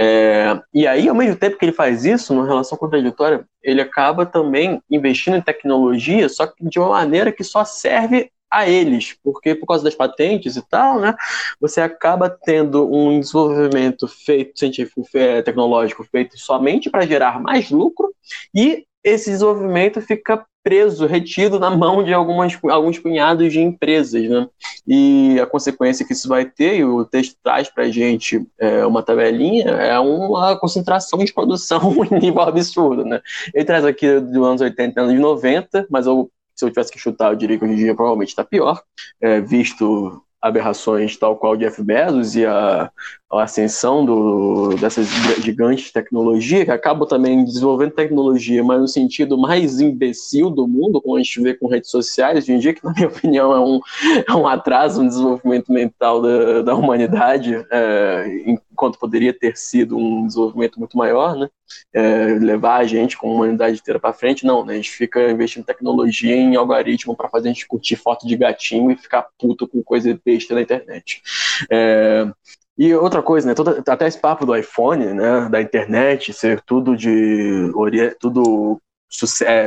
É, 0.00 0.60
e 0.74 0.86
aí, 0.86 1.08
ao 1.08 1.14
mesmo 1.14 1.36
tempo 1.36 1.56
que 1.56 1.64
ele 1.64 1.72
faz 1.72 2.04
isso, 2.04 2.34
numa 2.34 2.46
relação 2.46 2.76
contraditória, 2.76 3.44
ele 3.62 3.80
acaba 3.80 4.26
também 4.26 4.80
investindo 4.90 5.36
em 5.36 5.40
tecnologia, 5.40 6.28
só 6.28 6.46
que 6.46 6.54
de 6.68 6.78
uma 6.78 6.90
maneira 6.90 7.30
que 7.30 7.44
só 7.44 7.64
serve 7.64 8.30
a 8.50 8.68
eles, 8.68 9.16
porque 9.22 9.54
por 9.54 9.66
causa 9.66 9.84
das 9.84 9.94
patentes 9.94 10.56
e 10.56 10.62
tal, 10.68 11.00
né, 11.00 11.14
você 11.60 11.80
acaba 11.80 12.28
tendo 12.30 12.92
um 12.92 13.20
desenvolvimento 13.20 14.08
feito 14.08 14.58
científico, 14.58 15.02
tecnológico 15.44 16.04
feito 16.04 16.38
somente 16.38 16.90
para 16.90 17.06
gerar 17.06 17.40
mais 17.40 17.70
lucro 17.70 18.12
e 18.54 18.84
esse 19.04 19.30
desenvolvimento 19.30 20.00
fica 20.00 20.44
preso, 20.62 21.06
retido 21.06 21.58
na 21.58 21.70
mão 21.70 22.04
de 22.04 22.12
algumas, 22.12 22.58
alguns 22.64 22.98
punhados 22.98 23.50
de 23.50 23.58
empresas, 23.58 24.28
né? 24.28 24.46
E 24.86 25.40
a 25.40 25.46
consequência 25.46 26.06
que 26.06 26.12
isso 26.12 26.28
vai 26.28 26.44
ter, 26.44 26.76
e 26.76 26.84
o 26.84 27.06
texto 27.06 27.36
traz 27.42 27.70
para 27.70 27.88
gente 27.88 28.46
é, 28.58 28.84
uma 28.84 29.02
tabelinha, 29.02 29.70
é 29.70 29.98
uma 29.98 30.58
concentração 30.58 31.20
de 31.20 31.32
produção 31.32 31.80
em 32.12 32.18
nível 32.18 32.42
absurdo, 32.42 33.02
né? 33.02 33.22
Ele 33.54 33.64
traz 33.64 33.82
aqui 33.84 34.20
dos 34.20 34.46
anos 34.46 34.60
80 34.60 35.00
e 35.00 35.04
anos 35.04 35.18
90, 35.18 35.86
mas 35.88 36.06
eu 36.06 36.30
se 36.58 36.64
eu 36.64 36.70
tivesse 36.70 36.90
que 36.90 36.98
chutar, 36.98 37.30
eu 37.30 37.36
diria 37.36 37.56
que 37.56 37.64
hoje 37.64 37.74
em 37.74 37.76
dia 37.76 37.94
provavelmente 37.94 38.30
está 38.30 38.42
pior, 38.42 38.82
é, 39.20 39.40
visto 39.40 40.20
aberrações 40.42 41.16
tal 41.16 41.36
qual 41.36 41.56
Jeff 41.56 41.80
Bezos 41.82 42.34
e 42.34 42.44
a, 42.44 42.90
a 43.30 43.42
ascensão 43.42 44.06
do, 44.06 44.74
dessas 44.76 45.06
gigantes 45.42 45.86
de 45.86 45.92
tecnologia, 45.92 46.64
que 46.64 46.70
acabam 46.70 47.06
também 47.06 47.44
desenvolvendo 47.44 47.90
tecnologia, 47.90 48.64
mas 48.64 48.80
no 48.80 48.88
sentido 48.88 49.36
mais 49.36 49.80
imbecil 49.80 50.48
do 50.48 50.66
mundo, 50.66 51.00
como 51.00 51.16
a 51.16 51.22
gente 51.22 51.40
vê 51.42 51.52
com 51.52 51.66
redes 51.66 51.90
sociais 51.90 52.44
hoje 52.44 52.52
em 52.52 52.58
dia, 52.58 52.72
que 52.72 52.82
na 52.82 52.92
minha 52.92 53.08
opinião 53.08 53.52
é 53.52 53.60
um, 53.60 53.80
é 54.26 54.34
um 54.34 54.46
atraso 54.46 55.02
no 55.02 55.08
desenvolvimento 55.08 55.70
mental 55.70 56.22
da, 56.22 56.62
da 56.62 56.74
humanidade, 56.74 57.54
é, 57.70 58.42
enquanto 58.46 58.98
poderia 58.98 59.32
ter 59.32 59.56
sido 59.58 59.98
um 59.98 60.26
desenvolvimento 60.26 60.78
muito 60.78 60.96
maior, 60.96 61.36
né? 61.36 61.48
É, 61.92 62.38
levar 62.40 62.78
a 62.78 62.84
gente 62.84 63.18
com 63.18 63.30
a 63.30 63.34
humanidade 63.34 63.78
inteira 63.78 64.00
para 64.00 64.14
frente, 64.14 64.46
não, 64.46 64.64
né? 64.64 64.72
A 64.72 64.76
gente 64.76 64.90
fica 64.90 65.30
investindo 65.30 65.66
tecnologia 65.66 66.34
em 66.34 66.56
algoritmo 66.56 67.14
para 67.14 67.28
fazer 67.28 67.48
a 67.48 67.52
gente 67.52 67.66
curtir 67.66 67.96
foto 67.96 68.26
de 68.26 68.36
gatinho 68.36 68.90
e 68.90 68.96
ficar 68.96 69.26
puto 69.38 69.68
com 69.68 69.82
coisa 69.82 70.18
besta 70.24 70.54
na 70.54 70.62
internet. 70.62 71.20
É, 71.70 72.26
e 72.78 72.94
outra 72.94 73.22
coisa, 73.22 73.48
né? 73.48 73.54
Toda, 73.54 73.82
até 73.88 74.06
esse 74.06 74.18
papo 74.18 74.46
do 74.46 74.54
iPhone, 74.54 75.06
né? 75.06 75.48
Da 75.50 75.60
internet, 75.60 76.32
ser 76.32 76.60
tudo 76.60 76.96
de 76.96 77.72
tudo 78.20 78.80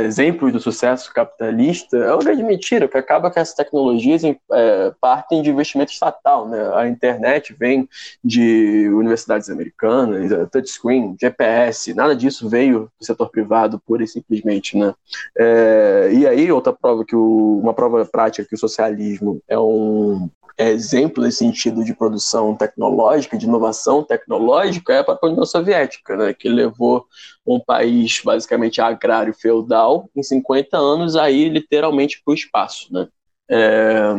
exemplos 0.04 0.54
do 0.54 0.60
sucesso 0.60 1.12
capitalista 1.12 1.98
é 1.98 2.14
uma 2.14 2.24
grande 2.24 2.44
mentira, 2.44 2.88
que 2.88 2.98
acaba 2.98 3.32
que 3.32 3.40
essas 3.40 3.56
tecnologias 3.56 4.24
é, 4.24 4.94
partem 5.02 5.42
de 5.42 5.50
investimento 5.50 5.92
estatal. 5.92 6.48
Né? 6.48 6.60
A 6.76 6.88
internet 6.88 7.54
vem 7.58 7.90
de 8.24 8.88
universidades 8.90 9.50
americanas, 9.50 10.30
touchscreen, 10.52 11.16
GPS, 11.20 11.94
nada 11.94 12.16
disso 12.16 12.48
veio 12.48 12.92
do 13.00 13.06
setor 13.06 13.30
privado 13.30 13.80
pura 13.80 14.04
e 14.04 14.08
simplesmente. 14.08 14.78
Né? 14.78 14.94
É, 15.38 16.10
e 16.14 16.28
aí, 16.28 16.52
outra 16.52 16.72
prova 16.72 17.04
que 17.04 17.16
o, 17.16 17.60
uma 17.62 17.74
prova 17.74 18.06
prática 18.06 18.48
que 18.48 18.56
o 18.56 18.60
socialismo 18.60 19.42
é 19.48 19.58
um 19.58 20.30
é 20.58 20.70
exemplo 20.70 21.24
nesse 21.24 21.40
sentido 21.40 21.84
de 21.84 21.94
produção 21.94 22.56
tecnológica, 22.56 23.38
de 23.38 23.46
inovação 23.46 24.04
tecnológica, 24.04 24.94
é 24.94 25.00
a 25.00 25.04
própria 25.04 25.32
União 25.32 25.46
Soviética, 25.46 26.16
né, 26.16 26.34
que 26.34 26.48
levou 26.48 27.06
um 27.46 27.60
país 27.60 28.22
basicamente 28.24 28.80
agrário 28.80 29.31
feudal 29.34 30.10
em 30.16 30.24
50 30.24 30.78
anos 30.78 31.16
aí 31.16 31.50
literalmente 31.50 32.22
para 32.24 32.32
o 32.32 32.36
espaço. 32.36 32.92
Né. 32.94 33.08
É, 33.50 34.14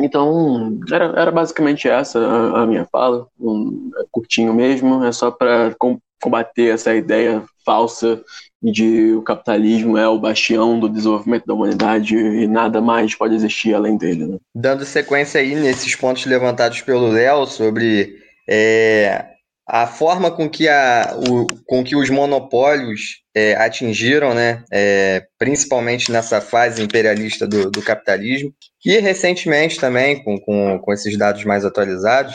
então, 0.00 0.78
era, 0.90 1.04
era 1.18 1.30
basicamente 1.30 1.88
essa 1.88 2.18
a, 2.18 2.62
a 2.62 2.66
minha 2.66 2.86
fala, 2.86 3.26
um, 3.40 3.90
é 3.98 4.04
curtinho 4.10 4.52
mesmo, 4.52 5.04
é 5.04 5.12
só 5.12 5.30
para 5.30 5.74
combater 6.20 6.74
essa 6.74 6.94
ideia 6.94 7.42
falsa 7.64 8.22
de 8.62 9.12
o 9.14 9.22
capitalismo 9.22 9.96
é 9.96 10.08
o 10.08 10.18
bastião 10.18 10.78
do 10.78 10.88
desenvolvimento 10.88 11.46
da 11.46 11.54
humanidade 11.54 12.16
e 12.16 12.46
nada 12.46 12.80
mais 12.80 13.14
pode 13.14 13.34
existir 13.34 13.74
além 13.74 13.96
dele. 13.96 14.26
Né? 14.26 14.38
Dando 14.54 14.84
sequência 14.84 15.40
aí 15.40 15.54
nesses 15.54 15.94
pontos 15.94 16.24
levantados 16.26 16.80
pelo 16.80 17.08
Léo 17.08 17.46
sobre 17.46 18.18
é, 18.48 19.35
a 19.66 19.86
forma 19.86 20.30
com 20.30 20.48
que, 20.48 20.68
a, 20.68 21.18
o, 21.28 21.46
com 21.66 21.82
que 21.82 21.96
os 21.96 22.08
monopólios 22.08 23.22
é, 23.34 23.54
atingiram, 23.56 24.32
né, 24.32 24.62
é, 24.72 25.26
principalmente 25.38 26.12
nessa 26.12 26.40
fase 26.40 26.80
imperialista 26.80 27.46
do, 27.48 27.68
do, 27.70 27.82
capitalismo, 27.82 28.54
e 28.84 28.98
recentemente 28.98 29.80
também, 29.80 30.22
com, 30.22 30.38
com, 30.38 30.78
com 30.78 30.92
esses 30.92 31.18
dados 31.18 31.44
mais 31.44 31.64
atualizados, 31.64 32.32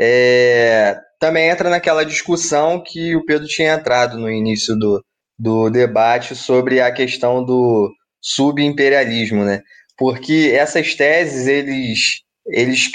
é, 0.00 0.96
também 1.18 1.50
entra 1.50 1.68
naquela 1.68 2.02
discussão 2.02 2.82
que 2.82 3.14
o 3.14 3.26
Pedro 3.26 3.46
tinha 3.46 3.74
entrado 3.74 4.18
no 4.18 4.30
início 4.30 4.74
do, 4.74 5.04
do 5.38 5.68
debate 5.68 6.34
sobre 6.34 6.80
a 6.80 6.90
questão 6.90 7.44
do 7.44 7.92
subimperialismo, 8.22 9.44
né? 9.44 9.60
Porque 9.98 10.52
essas 10.54 10.94
teses 10.94 11.46
eles, 11.46 12.22
eles 12.46 12.88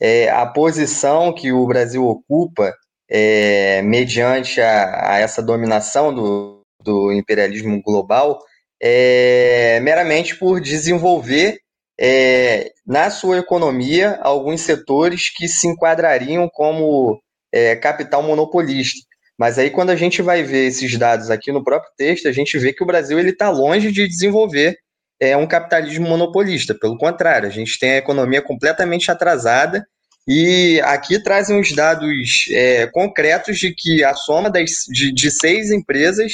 é, 0.00 0.28
a 0.30 0.46
posição 0.46 1.32
que 1.32 1.52
o 1.52 1.66
Brasil 1.66 2.04
ocupa 2.04 2.74
é, 3.08 3.82
mediante 3.82 4.60
a, 4.60 5.12
a, 5.12 5.18
essa 5.18 5.42
dominação 5.42 6.14
do, 6.14 6.62
do 6.82 7.12
imperialismo 7.12 7.80
global 7.82 8.38
é, 8.82 9.80
meramente 9.80 10.36
por 10.36 10.60
desenvolver 10.60 11.58
é, 11.98 12.72
na 12.86 13.08
sua 13.08 13.38
economia 13.38 14.18
alguns 14.22 14.60
setores 14.62 15.30
que 15.30 15.46
se 15.46 15.68
enquadrariam 15.68 16.48
como 16.52 17.20
é, 17.52 17.76
capital 17.76 18.22
monopolista. 18.22 19.00
Mas 19.38 19.58
aí 19.58 19.70
quando 19.70 19.90
a 19.90 19.96
gente 19.96 20.22
vai 20.22 20.42
ver 20.42 20.66
esses 20.66 20.96
dados 20.98 21.30
aqui 21.30 21.50
no 21.50 21.64
próprio 21.64 21.90
texto, 21.96 22.28
a 22.28 22.32
gente 22.32 22.58
vê 22.58 22.72
que 22.72 22.82
o 22.82 22.86
Brasil 22.86 23.18
ele 23.18 23.30
está 23.30 23.50
longe 23.50 23.90
de 23.90 24.06
desenvolver 24.06 24.76
é, 25.20 25.36
um 25.36 25.46
capitalismo 25.46 26.08
monopolista. 26.08 26.74
Pelo 26.74 26.98
contrário, 26.98 27.48
a 27.48 27.52
gente 27.52 27.78
tem 27.78 27.92
a 27.92 27.98
economia 27.98 28.42
completamente 28.42 29.10
atrasada 29.10 29.86
e 30.26 30.80
aqui 30.84 31.22
trazem 31.22 31.60
os 31.60 31.72
dados 31.72 32.46
é, 32.50 32.86
concretos 32.88 33.58
de 33.58 33.74
que 33.74 34.02
a 34.02 34.14
soma 34.14 34.50
das, 34.50 34.70
de, 34.90 35.12
de 35.12 35.30
seis 35.30 35.70
empresas 35.70 36.32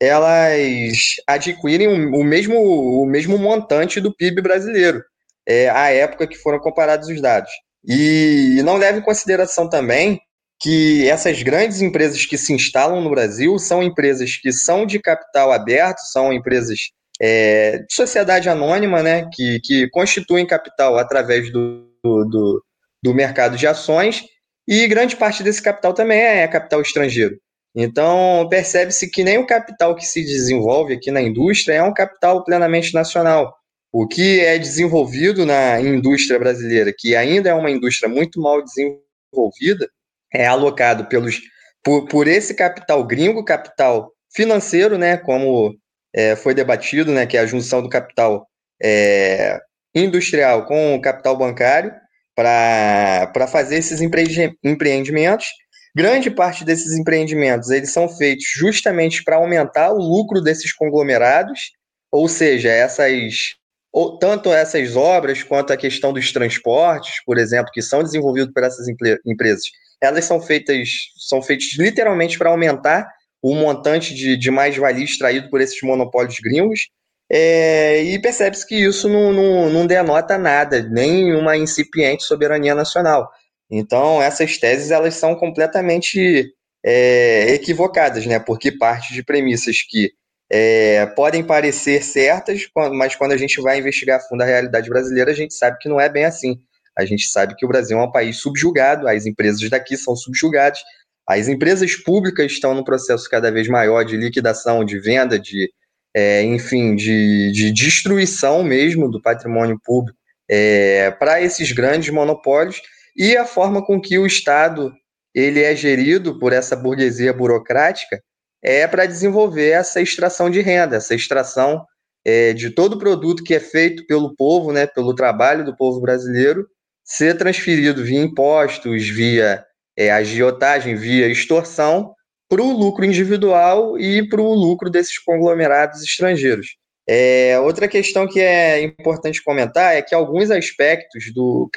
elas 0.00 0.98
adquirem 1.28 1.86
o 1.86 2.24
mesmo, 2.24 2.58
o 2.58 3.06
mesmo 3.06 3.38
montante 3.38 4.00
do 4.00 4.12
PIB 4.12 4.42
brasileiro, 4.42 5.00
é, 5.46 5.68
à 5.68 5.90
época 5.90 6.26
que 6.26 6.36
foram 6.36 6.58
comparados 6.58 7.08
os 7.08 7.20
dados. 7.20 7.52
E 7.86 8.60
não 8.64 8.76
leve 8.76 8.98
em 8.98 9.02
consideração 9.02 9.68
também 9.68 10.20
que 10.60 11.08
essas 11.08 11.42
grandes 11.42 11.80
empresas 11.80 12.26
que 12.26 12.36
se 12.36 12.52
instalam 12.52 13.00
no 13.00 13.10
Brasil 13.10 13.58
são 13.60 13.82
empresas 13.82 14.36
que 14.36 14.52
são 14.52 14.86
de 14.86 14.98
capital 15.00 15.52
aberto, 15.52 15.98
são 16.12 16.32
empresas 16.32 16.78
é, 17.20 17.78
de 17.78 17.94
sociedade 17.94 18.48
anônima, 18.48 19.02
né, 19.02 19.28
que, 19.32 19.60
que 19.60 19.88
constituem 19.90 20.46
capital 20.46 20.98
através 20.98 21.52
do, 21.52 21.88
do, 22.02 22.64
do 23.02 23.14
mercado 23.14 23.56
de 23.56 23.66
ações, 23.66 24.24
e 24.66 24.86
grande 24.86 25.16
parte 25.16 25.42
desse 25.42 25.60
capital 25.60 25.92
também 25.92 26.20
é 26.20 26.46
capital 26.48 26.80
estrangeiro. 26.80 27.36
Então, 27.74 28.46
percebe-se 28.50 29.10
que 29.10 29.24
nem 29.24 29.38
o 29.38 29.46
capital 29.46 29.94
que 29.94 30.04
se 30.04 30.22
desenvolve 30.22 30.94
aqui 30.94 31.10
na 31.10 31.22
indústria 31.22 31.74
é 31.74 31.82
um 31.82 31.94
capital 31.94 32.44
plenamente 32.44 32.92
nacional. 32.92 33.54
O 33.90 34.06
que 34.06 34.40
é 34.40 34.58
desenvolvido 34.58 35.44
na 35.44 35.80
indústria 35.80 36.38
brasileira, 36.38 36.92
que 36.96 37.16
ainda 37.16 37.50
é 37.50 37.54
uma 37.54 37.70
indústria 37.70 38.08
muito 38.08 38.40
mal 38.40 38.62
desenvolvida, 38.62 39.88
é 40.32 40.46
alocado 40.46 41.06
pelos, 41.06 41.40
por, 41.82 42.06
por 42.06 42.28
esse 42.28 42.54
capital 42.54 43.04
gringo, 43.04 43.44
capital 43.44 44.10
financeiro, 44.34 44.96
né, 44.96 45.16
como 45.16 45.74
é, 46.14 46.36
foi 46.36 46.54
debatido, 46.54 47.10
né, 47.12 47.26
que 47.26 47.36
é 47.36 47.40
a 47.40 47.46
junção 47.46 47.82
do 47.82 47.88
capital 47.88 48.46
é, 48.82 49.58
industrial 49.94 50.66
com 50.66 50.94
o 50.94 51.00
capital 51.00 51.36
bancário, 51.36 51.92
para 52.34 53.46
fazer 53.50 53.76
esses 53.76 54.00
empreendimentos. 54.00 55.46
Grande 55.94 56.30
parte 56.30 56.64
desses 56.64 56.98
empreendimentos 56.98 57.70
eles 57.70 57.92
são 57.92 58.08
feitos 58.08 58.44
justamente 58.56 59.22
para 59.22 59.36
aumentar 59.36 59.92
o 59.92 59.98
lucro 59.98 60.40
desses 60.40 60.72
conglomerados, 60.72 61.72
ou 62.10 62.28
seja, 62.28 62.70
essas 62.70 63.54
ou 63.92 64.18
tanto 64.18 64.50
essas 64.50 64.96
obras 64.96 65.42
quanto 65.42 65.70
a 65.70 65.76
questão 65.76 66.14
dos 66.14 66.32
transportes, 66.32 67.22
por 67.26 67.36
exemplo, 67.36 67.70
que 67.70 67.82
são 67.82 68.02
desenvolvidos 68.02 68.50
por 68.54 68.64
essas 68.64 68.86
empresas, 69.26 69.64
elas 70.00 70.24
são 70.24 70.40
feitas 70.40 70.88
são 71.28 71.42
feitas 71.42 71.76
literalmente 71.78 72.38
para 72.38 72.48
aumentar 72.48 73.06
o 73.42 73.54
montante 73.54 74.14
de, 74.14 74.36
de 74.36 74.50
mais-valia 74.50 75.04
extraído 75.04 75.50
por 75.50 75.60
esses 75.60 75.80
monopólios 75.82 76.36
gringos. 76.40 76.88
É, 77.30 78.02
e 78.02 78.18
percebe-se 78.20 78.66
que 78.66 78.76
isso 78.76 79.08
não, 79.08 79.32
não, 79.32 79.70
não 79.70 79.86
denota 79.86 80.38
nada, 80.38 80.82
nem 80.82 81.34
uma 81.34 81.56
incipiente 81.56 82.24
soberania 82.24 82.74
nacional. 82.74 83.28
Então, 83.70 84.22
essas 84.22 84.58
teses 84.58 84.90
elas 84.90 85.14
são 85.14 85.34
completamente 85.34 86.52
é, 86.84 87.54
equivocadas, 87.54 88.26
né? 88.26 88.38
porque 88.38 88.70
parte 88.70 89.14
de 89.14 89.24
premissas 89.24 89.78
que 89.88 90.12
é, 90.50 91.06
podem 91.06 91.42
parecer 91.42 92.02
certas, 92.02 92.68
mas 92.92 93.16
quando 93.16 93.32
a 93.32 93.36
gente 93.38 93.60
vai 93.62 93.78
investigar 93.78 94.18
a 94.18 94.22
fundo 94.22 94.42
a 94.42 94.46
realidade 94.46 94.90
brasileira, 94.90 95.30
a 95.30 95.34
gente 95.34 95.54
sabe 95.54 95.78
que 95.78 95.88
não 95.88 95.98
é 95.98 96.10
bem 96.10 96.26
assim. 96.26 96.60
A 96.94 97.06
gente 97.06 97.26
sabe 97.28 97.54
que 97.56 97.64
o 97.64 97.68
Brasil 97.68 97.98
é 97.98 98.02
um 98.02 98.12
país 98.12 98.36
subjugado, 98.36 99.08
as 99.08 99.24
empresas 99.24 99.66
daqui 99.70 99.96
são 99.96 100.14
subjugadas, 100.14 100.80
as 101.28 101.48
empresas 101.48 101.94
públicas 101.94 102.50
estão 102.52 102.74
num 102.74 102.84
processo 102.84 103.28
cada 103.28 103.50
vez 103.50 103.68
maior 103.68 104.04
de 104.04 104.16
liquidação, 104.16 104.84
de 104.84 104.98
venda, 104.98 105.38
de, 105.38 105.70
é, 106.14 106.42
enfim, 106.42 106.94
de, 106.94 107.52
de, 107.52 107.72
destruição 107.72 108.62
mesmo 108.62 109.10
do 109.10 109.20
patrimônio 109.20 109.78
público 109.84 110.18
é, 110.50 111.10
para 111.12 111.40
esses 111.40 111.72
grandes 111.72 112.12
monopólios 112.12 112.80
e 113.16 113.36
a 113.36 113.44
forma 113.44 113.84
com 113.84 114.00
que 114.00 114.18
o 114.18 114.26
Estado 114.26 114.92
ele 115.34 115.62
é 115.62 115.74
gerido 115.74 116.38
por 116.38 116.52
essa 116.52 116.76
burguesia 116.76 117.32
burocrática 117.32 118.20
é 118.62 118.86
para 118.86 119.06
desenvolver 119.06 119.70
essa 119.70 120.00
extração 120.00 120.50
de 120.50 120.60
renda, 120.60 120.96
essa 120.96 121.14
extração 121.14 121.84
é, 122.24 122.52
de 122.52 122.70
todo 122.70 122.98
produto 122.98 123.42
que 123.42 123.54
é 123.54 123.60
feito 123.60 124.06
pelo 124.06 124.34
povo, 124.36 124.72
né, 124.72 124.86
pelo 124.86 125.14
trabalho 125.14 125.64
do 125.64 125.76
povo 125.76 126.00
brasileiro, 126.00 126.66
ser 127.04 127.36
transferido 127.36 128.04
via 128.04 128.20
impostos, 128.20 129.08
via 129.08 129.64
é, 130.06 130.10
agiotagem, 130.10 130.94
via 130.94 131.28
extorsão, 131.28 132.14
para 132.48 132.62
o 132.62 132.72
lucro 132.72 133.04
individual 133.04 133.98
e 133.98 134.28
para 134.28 134.40
o 134.40 134.54
lucro 134.54 134.90
desses 134.90 135.18
conglomerados 135.18 136.02
estrangeiros. 136.02 136.76
É, 137.08 137.58
outra 137.58 137.88
questão 137.88 138.28
que 138.28 138.40
é 138.40 138.82
importante 138.82 139.42
comentar 139.42 139.96
é 139.96 140.02
que 140.02 140.14
alguns 140.14 140.50
aspectos 140.50 141.32
do 141.34 141.68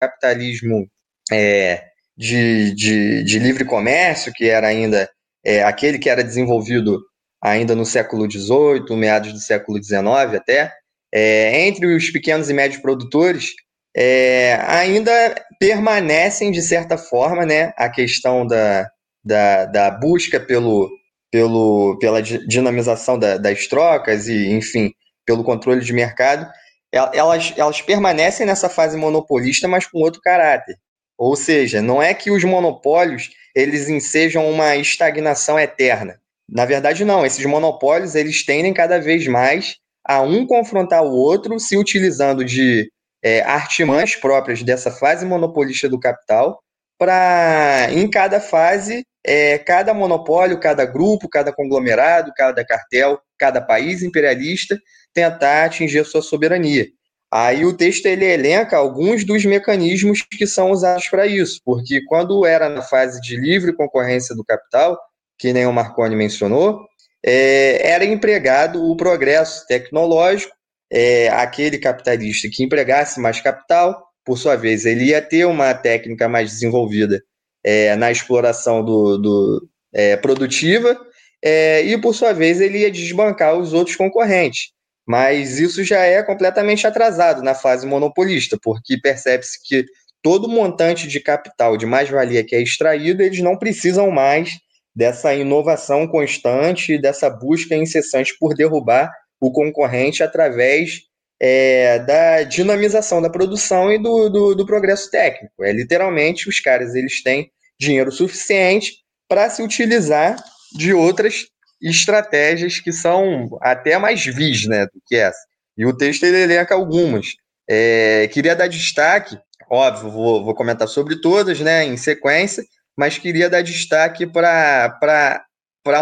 capitalismo 0.00 0.86
é, 1.32 1.84
de, 2.16 2.74
de, 2.74 3.24
de, 3.24 3.38
livre 3.38 3.64
comércio, 3.64 4.32
que 4.32 4.48
era 4.48 4.66
ainda 4.66 5.08
é, 5.44 5.62
aquele 5.62 5.98
que 5.98 6.10
era 6.10 6.24
desenvolvido 6.24 7.00
ainda 7.42 7.74
no 7.74 7.86
século 7.86 8.30
XVIII, 8.30 8.96
meados 8.96 9.32
do 9.32 9.38
século 9.38 9.82
XIX 9.82 10.34
até, 10.36 10.72
é, 11.12 11.66
entre 11.66 11.86
os 11.86 12.10
pequenos 12.10 12.50
e 12.50 12.52
médios 12.52 12.82
produtores, 12.82 13.52
é, 13.96 14.54
ainda 14.66 15.34
permanecem, 15.58 16.50
de 16.50 16.62
certa 16.62 16.96
forma, 16.96 17.44
né, 17.44 17.72
a 17.76 17.88
questão 17.88 18.46
da, 18.46 18.88
da, 19.24 19.66
da 19.66 19.90
busca 19.90 20.38
pelo, 20.38 20.90
pelo, 21.30 21.98
pela 21.98 22.22
dinamização 22.22 23.18
da, 23.18 23.36
das 23.36 23.66
trocas 23.66 24.28
e, 24.28 24.50
enfim, 24.50 24.92
pelo 25.26 25.44
controle 25.44 25.80
de 25.80 25.92
mercado, 25.92 26.46
elas, 26.92 27.54
elas 27.56 27.80
permanecem 27.80 28.46
nessa 28.46 28.68
fase 28.68 28.96
monopolista, 28.96 29.68
mas 29.68 29.86
com 29.86 29.98
outro 29.98 30.20
caráter. 30.20 30.76
Ou 31.16 31.36
seja, 31.36 31.82
não 31.82 32.02
é 32.02 32.14
que 32.14 32.30
os 32.30 32.42
monopólios 32.42 33.30
eles 33.54 33.88
ensejam 33.88 34.50
uma 34.50 34.76
estagnação 34.76 35.58
eterna. 35.58 36.20
Na 36.48 36.64
verdade, 36.64 37.04
não. 37.04 37.24
Esses 37.24 37.44
monopólios 37.44 38.14
eles 38.14 38.44
tendem 38.44 38.72
cada 38.72 38.98
vez 38.98 39.26
mais 39.26 39.76
a 40.04 40.22
um 40.22 40.46
confrontar 40.46 41.04
o 41.04 41.12
outro, 41.12 41.58
se 41.60 41.76
utilizando 41.76 42.44
de 42.44 42.90
é, 43.22 43.42
artimanhas 43.42 44.16
próprias 44.16 44.62
dessa 44.62 44.90
fase 44.90 45.24
monopolista 45.26 45.88
do 45.88 46.00
capital, 46.00 46.60
para 46.98 47.88
em 47.90 48.08
cada 48.08 48.40
fase, 48.40 49.04
é, 49.24 49.58
cada 49.58 49.94
monopólio, 49.94 50.60
cada 50.60 50.84
grupo, 50.84 51.28
cada 51.28 51.52
conglomerado, 51.52 52.32
cada 52.36 52.64
cartel, 52.64 53.18
cada 53.38 53.60
país 53.60 54.02
imperialista 54.02 54.78
tentar 55.12 55.64
atingir 55.64 56.00
a 56.00 56.04
sua 56.04 56.22
soberania. 56.22 56.86
Aí 57.32 57.64
o 57.64 57.76
texto 57.76 58.06
ele 58.06 58.24
elenca 58.24 58.76
alguns 58.76 59.24
dos 59.24 59.44
mecanismos 59.44 60.22
que 60.22 60.46
são 60.46 60.70
usados 60.72 61.08
para 61.08 61.26
isso, 61.26 61.60
porque 61.64 62.04
quando 62.06 62.44
era 62.44 62.68
na 62.68 62.82
fase 62.82 63.20
de 63.20 63.36
livre 63.36 63.72
concorrência 63.72 64.34
do 64.34 64.44
capital, 64.44 64.98
que 65.38 65.52
nem 65.52 65.64
o 65.64 65.72
Marconi 65.72 66.16
mencionou, 66.16 66.80
é, 67.24 67.88
era 67.88 68.04
empregado 68.04 68.82
o 68.84 68.96
progresso 68.96 69.64
tecnológico, 69.66 70.54
é, 70.92 71.28
aquele 71.28 71.78
capitalista 71.78 72.48
que 72.50 72.64
empregasse 72.64 73.20
mais 73.20 73.40
capital, 73.40 74.02
por 74.24 74.36
sua 74.36 74.56
vez, 74.56 74.84
ele 74.84 75.06
ia 75.06 75.22
ter 75.22 75.44
uma 75.44 75.72
técnica 75.74 76.28
mais 76.28 76.50
desenvolvida 76.50 77.22
é, 77.64 77.94
na 77.96 78.10
exploração 78.10 78.84
do, 78.84 79.18
do 79.18 79.68
é, 79.92 80.16
produtiva, 80.16 80.98
é, 81.42 81.82
e 81.82 81.98
por 81.98 82.14
sua 82.14 82.32
vez 82.32 82.60
ele 82.60 82.78
ia 82.78 82.90
desbancar 82.90 83.56
os 83.56 83.72
outros 83.72 83.96
concorrentes. 83.96 84.72
Mas 85.06 85.58
isso 85.58 85.82
já 85.82 86.00
é 86.00 86.22
completamente 86.22 86.86
atrasado 86.86 87.42
na 87.42 87.54
fase 87.54 87.86
monopolista, 87.86 88.58
porque 88.62 88.98
percebe-se 89.00 89.58
que 89.64 89.84
todo 90.22 90.48
montante 90.48 91.08
de 91.08 91.18
capital 91.20 91.76
de 91.76 91.86
mais-valia 91.86 92.44
que 92.44 92.54
é 92.54 92.62
extraído, 92.62 93.22
eles 93.22 93.40
não 93.40 93.56
precisam 93.56 94.10
mais 94.10 94.50
dessa 94.94 95.34
inovação 95.34 96.06
constante, 96.06 96.98
dessa 96.98 97.30
busca 97.30 97.74
incessante 97.74 98.36
por 98.38 98.54
derrubar 98.54 99.10
o 99.40 99.50
concorrente 99.50 100.22
através 100.22 101.00
é, 101.40 101.98
da 102.00 102.42
dinamização 102.42 103.22
da 103.22 103.30
produção 103.30 103.90
e 103.90 103.98
do, 103.98 104.28
do, 104.28 104.54
do, 104.54 104.66
progresso 104.66 105.10
técnico. 105.10 105.64
É 105.64 105.72
literalmente 105.72 106.48
os 106.48 106.60
caras 106.60 106.94
eles 106.94 107.22
têm 107.22 107.50
dinheiro 107.78 108.12
suficiente 108.12 108.96
para 109.26 109.48
se 109.48 109.62
utilizar 109.62 110.36
de 110.76 110.92
outras 110.92 111.46
estratégias 111.82 112.78
que 112.78 112.92
são 112.92 113.58
até 113.62 113.96
mais 113.96 114.24
vis 114.26 114.66
né, 114.66 114.84
do 114.84 115.00
que 115.06 115.16
essa. 115.16 115.40
E 115.78 115.86
o 115.86 115.96
texto 115.96 116.24
ele 116.24 116.42
elenca 116.42 116.74
algumas. 116.74 117.28
É, 117.68 118.28
queria 118.28 118.54
dar 118.54 118.66
destaque, 118.66 119.38
óbvio, 119.70 120.10
vou, 120.10 120.44
vou 120.44 120.54
comentar 120.54 120.86
sobre 120.88 121.20
todas 121.22 121.58
né, 121.60 121.84
em 121.84 121.96
sequência, 121.96 122.62
mas 122.94 123.16
queria 123.16 123.48
dar 123.48 123.62
destaque 123.62 124.26
para 124.26 124.98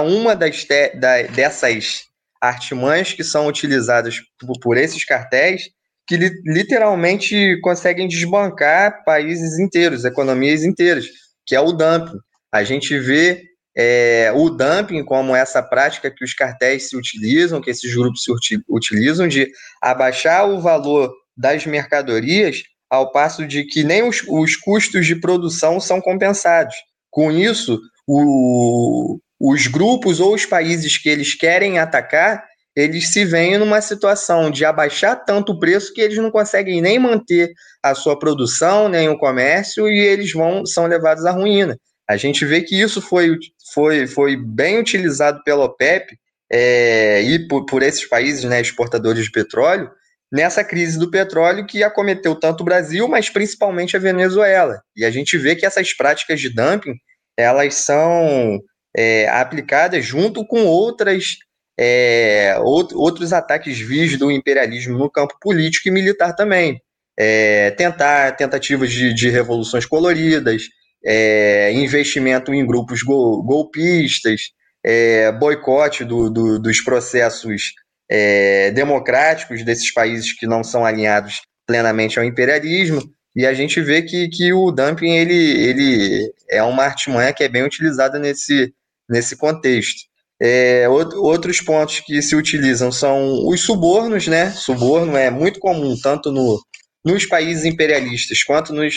uma 0.02 0.34
das 0.34 0.64
te, 0.64 0.96
da, 0.96 1.22
dessas 1.22 2.07
artimanhas 2.40 3.12
que 3.12 3.24
são 3.24 3.46
utilizadas 3.46 4.20
por, 4.62 4.76
esses 4.76 5.04
cartéis 5.04 5.70
que 6.06 6.16
li, 6.16 6.30
literalmente 6.44 7.60
conseguem 7.60 8.08
desbancar 8.08 9.04
países 9.04 9.58
inteiros, 9.58 10.04
economias 10.04 10.64
inteiras, 10.64 11.06
que 11.46 11.54
é 11.54 11.60
o 11.60 11.72
dumping. 11.72 12.18
A 12.52 12.64
gente 12.64 12.98
vê 12.98 13.44
é, 13.76 14.32
o 14.34 14.48
dumping 14.50 15.04
como 15.04 15.36
essa 15.36 15.62
prática 15.62 16.10
que 16.10 16.24
os 16.24 16.34
cartéis 16.34 16.88
se 16.88 16.96
utilizam, 16.96 17.60
que 17.60 17.70
esses 17.70 17.94
grupos 17.94 18.24
se 18.24 18.58
utilizam, 18.68 19.28
de 19.28 19.50
abaixar 19.82 20.48
o 20.48 20.60
valor 20.60 21.12
das 21.36 21.66
mercadorias, 21.66 22.62
ao 22.90 23.12
passo 23.12 23.46
de 23.46 23.64
que 23.64 23.84
nem 23.84 24.02
os, 24.02 24.24
os 24.26 24.56
custos 24.56 25.06
de 25.06 25.14
produção 25.14 25.78
são 25.78 26.00
compensados. 26.00 26.74
Com 27.10 27.30
isso, 27.30 27.78
o, 28.06 29.20
os 29.40 29.66
grupos 29.66 30.20
ou 30.20 30.34
os 30.34 30.44
países 30.44 30.96
que 30.96 31.08
eles 31.08 31.34
querem 31.34 31.78
atacar 31.78 32.44
eles 32.78 33.12
se 33.12 33.24
veem 33.24 33.58
numa 33.58 33.80
situação 33.80 34.52
de 34.52 34.64
abaixar 34.64 35.24
tanto 35.24 35.50
o 35.50 35.58
preço 35.58 35.92
que 35.92 36.00
eles 36.00 36.16
não 36.16 36.30
conseguem 36.30 36.80
nem 36.80 36.96
manter 36.96 37.50
a 37.82 37.92
sua 37.92 38.16
produção, 38.16 38.88
nem 38.88 39.08
o 39.08 39.18
comércio, 39.18 39.88
e 39.88 39.98
eles 39.98 40.32
vão 40.32 40.64
são 40.64 40.86
levados 40.86 41.26
à 41.26 41.32
ruína. 41.32 41.76
A 42.08 42.16
gente 42.16 42.44
vê 42.44 42.62
que 42.62 42.80
isso 42.80 43.02
foi, 43.02 43.36
foi, 43.74 44.06
foi 44.06 44.36
bem 44.36 44.78
utilizado 44.78 45.42
pela 45.42 45.64
OPEP 45.64 46.16
é, 46.52 47.20
e 47.22 47.48
por, 47.48 47.66
por 47.66 47.82
esses 47.82 48.08
países 48.08 48.44
né, 48.44 48.60
exportadores 48.60 49.24
de 49.24 49.32
petróleo 49.32 49.90
nessa 50.30 50.62
crise 50.62 51.00
do 51.00 51.10
petróleo 51.10 51.66
que 51.66 51.82
acometeu 51.82 52.36
tanto 52.36 52.60
o 52.60 52.64
Brasil, 52.64 53.08
mas 53.08 53.28
principalmente 53.28 53.96
a 53.96 54.00
Venezuela. 54.00 54.80
E 54.96 55.04
a 55.04 55.10
gente 55.10 55.36
vê 55.36 55.56
que 55.56 55.66
essas 55.66 55.92
práticas 55.92 56.40
de 56.40 56.48
dumping 56.48 56.94
elas 57.36 57.74
são 57.74 58.60
é, 58.98 59.28
aplicadas 59.28 60.04
junto 60.04 60.44
com 60.44 60.64
outras 60.66 61.36
é, 61.78 62.56
outros 62.60 63.32
ataques 63.32 63.78
vis 63.78 64.18
do 64.18 64.32
imperialismo 64.32 64.98
no 64.98 65.08
campo 65.08 65.36
político 65.40 65.86
e 65.86 65.92
militar 65.92 66.34
também. 66.34 66.82
É, 67.16 67.70
tentar 67.72 68.32
tentativas 68.32 68.90
de, 68.90 69.14
de 69.14 69.30
revoluções 69.30 69.86
coloridas, 69.86 70.64
é, 71.04 71.72
investimento 71.72 72.52
em 72.52 72.66
grupos 72.66 73.02
gol, 73.04 73.40
golpistas, 73.44 74.50
é, 74.84 75.30
boicote 75.30 76.04
do, 76.04 76.28
do, 76.28 76.58
dos 76.58 76.80
processos 76.80 77.74
é, 78.10 78.72
democráticos 78.72 79.64
desses 79.64 79.92
países 79.92 80.32
que 80.32 80.46
não 80.46 80.64
são 80.64 80.84
alinhados 80.84 81.42
plenamente 81.64 82.18
ao 82.18 82.24
imperialismo. 82.24 83.00
E 83.36 83.46
a 83.46 83.54
gente 83.54 83.80
vê 83.80 84.02
que, 84.02 84.28
que 84.28 84.52
o 84.52 84.72
dumping 84.72 85.12
ele, 85.12 85.34
ele 85.34 86.32
é 86.50 86.60
uma 86.64 86.82
artimanha 86.84 87.32
que 87.32 87.44
é 87.44 87.48
bem 87.48 87.62
utilizada 87.62 88.18
nesse, 88.18 88.72
nesse 89.08 89.36
contexto. 89.36 90.00
É, 90.40 90.88
outros 90.88 91.60
pontos 91.60 92.00
que 92.00 92.22
se 92.22 92.36
utilizam 92.36 92.92
são 92.92 93.48
os 93.48 93.60
subornos, 93.60 94.28
né? 94.28 94.50
Suborno 94.50 95.16
é 95.16 95.30
muito 95.30 95.58
comum 95.58 95.96
tanto 96.00 96.30
no, 96.30 96.60
nos 97.04 97.26
países 97.26 97.64
imperialistas 97.64 98.44
quanto 98.44 98.72
nos, 98.72 98.94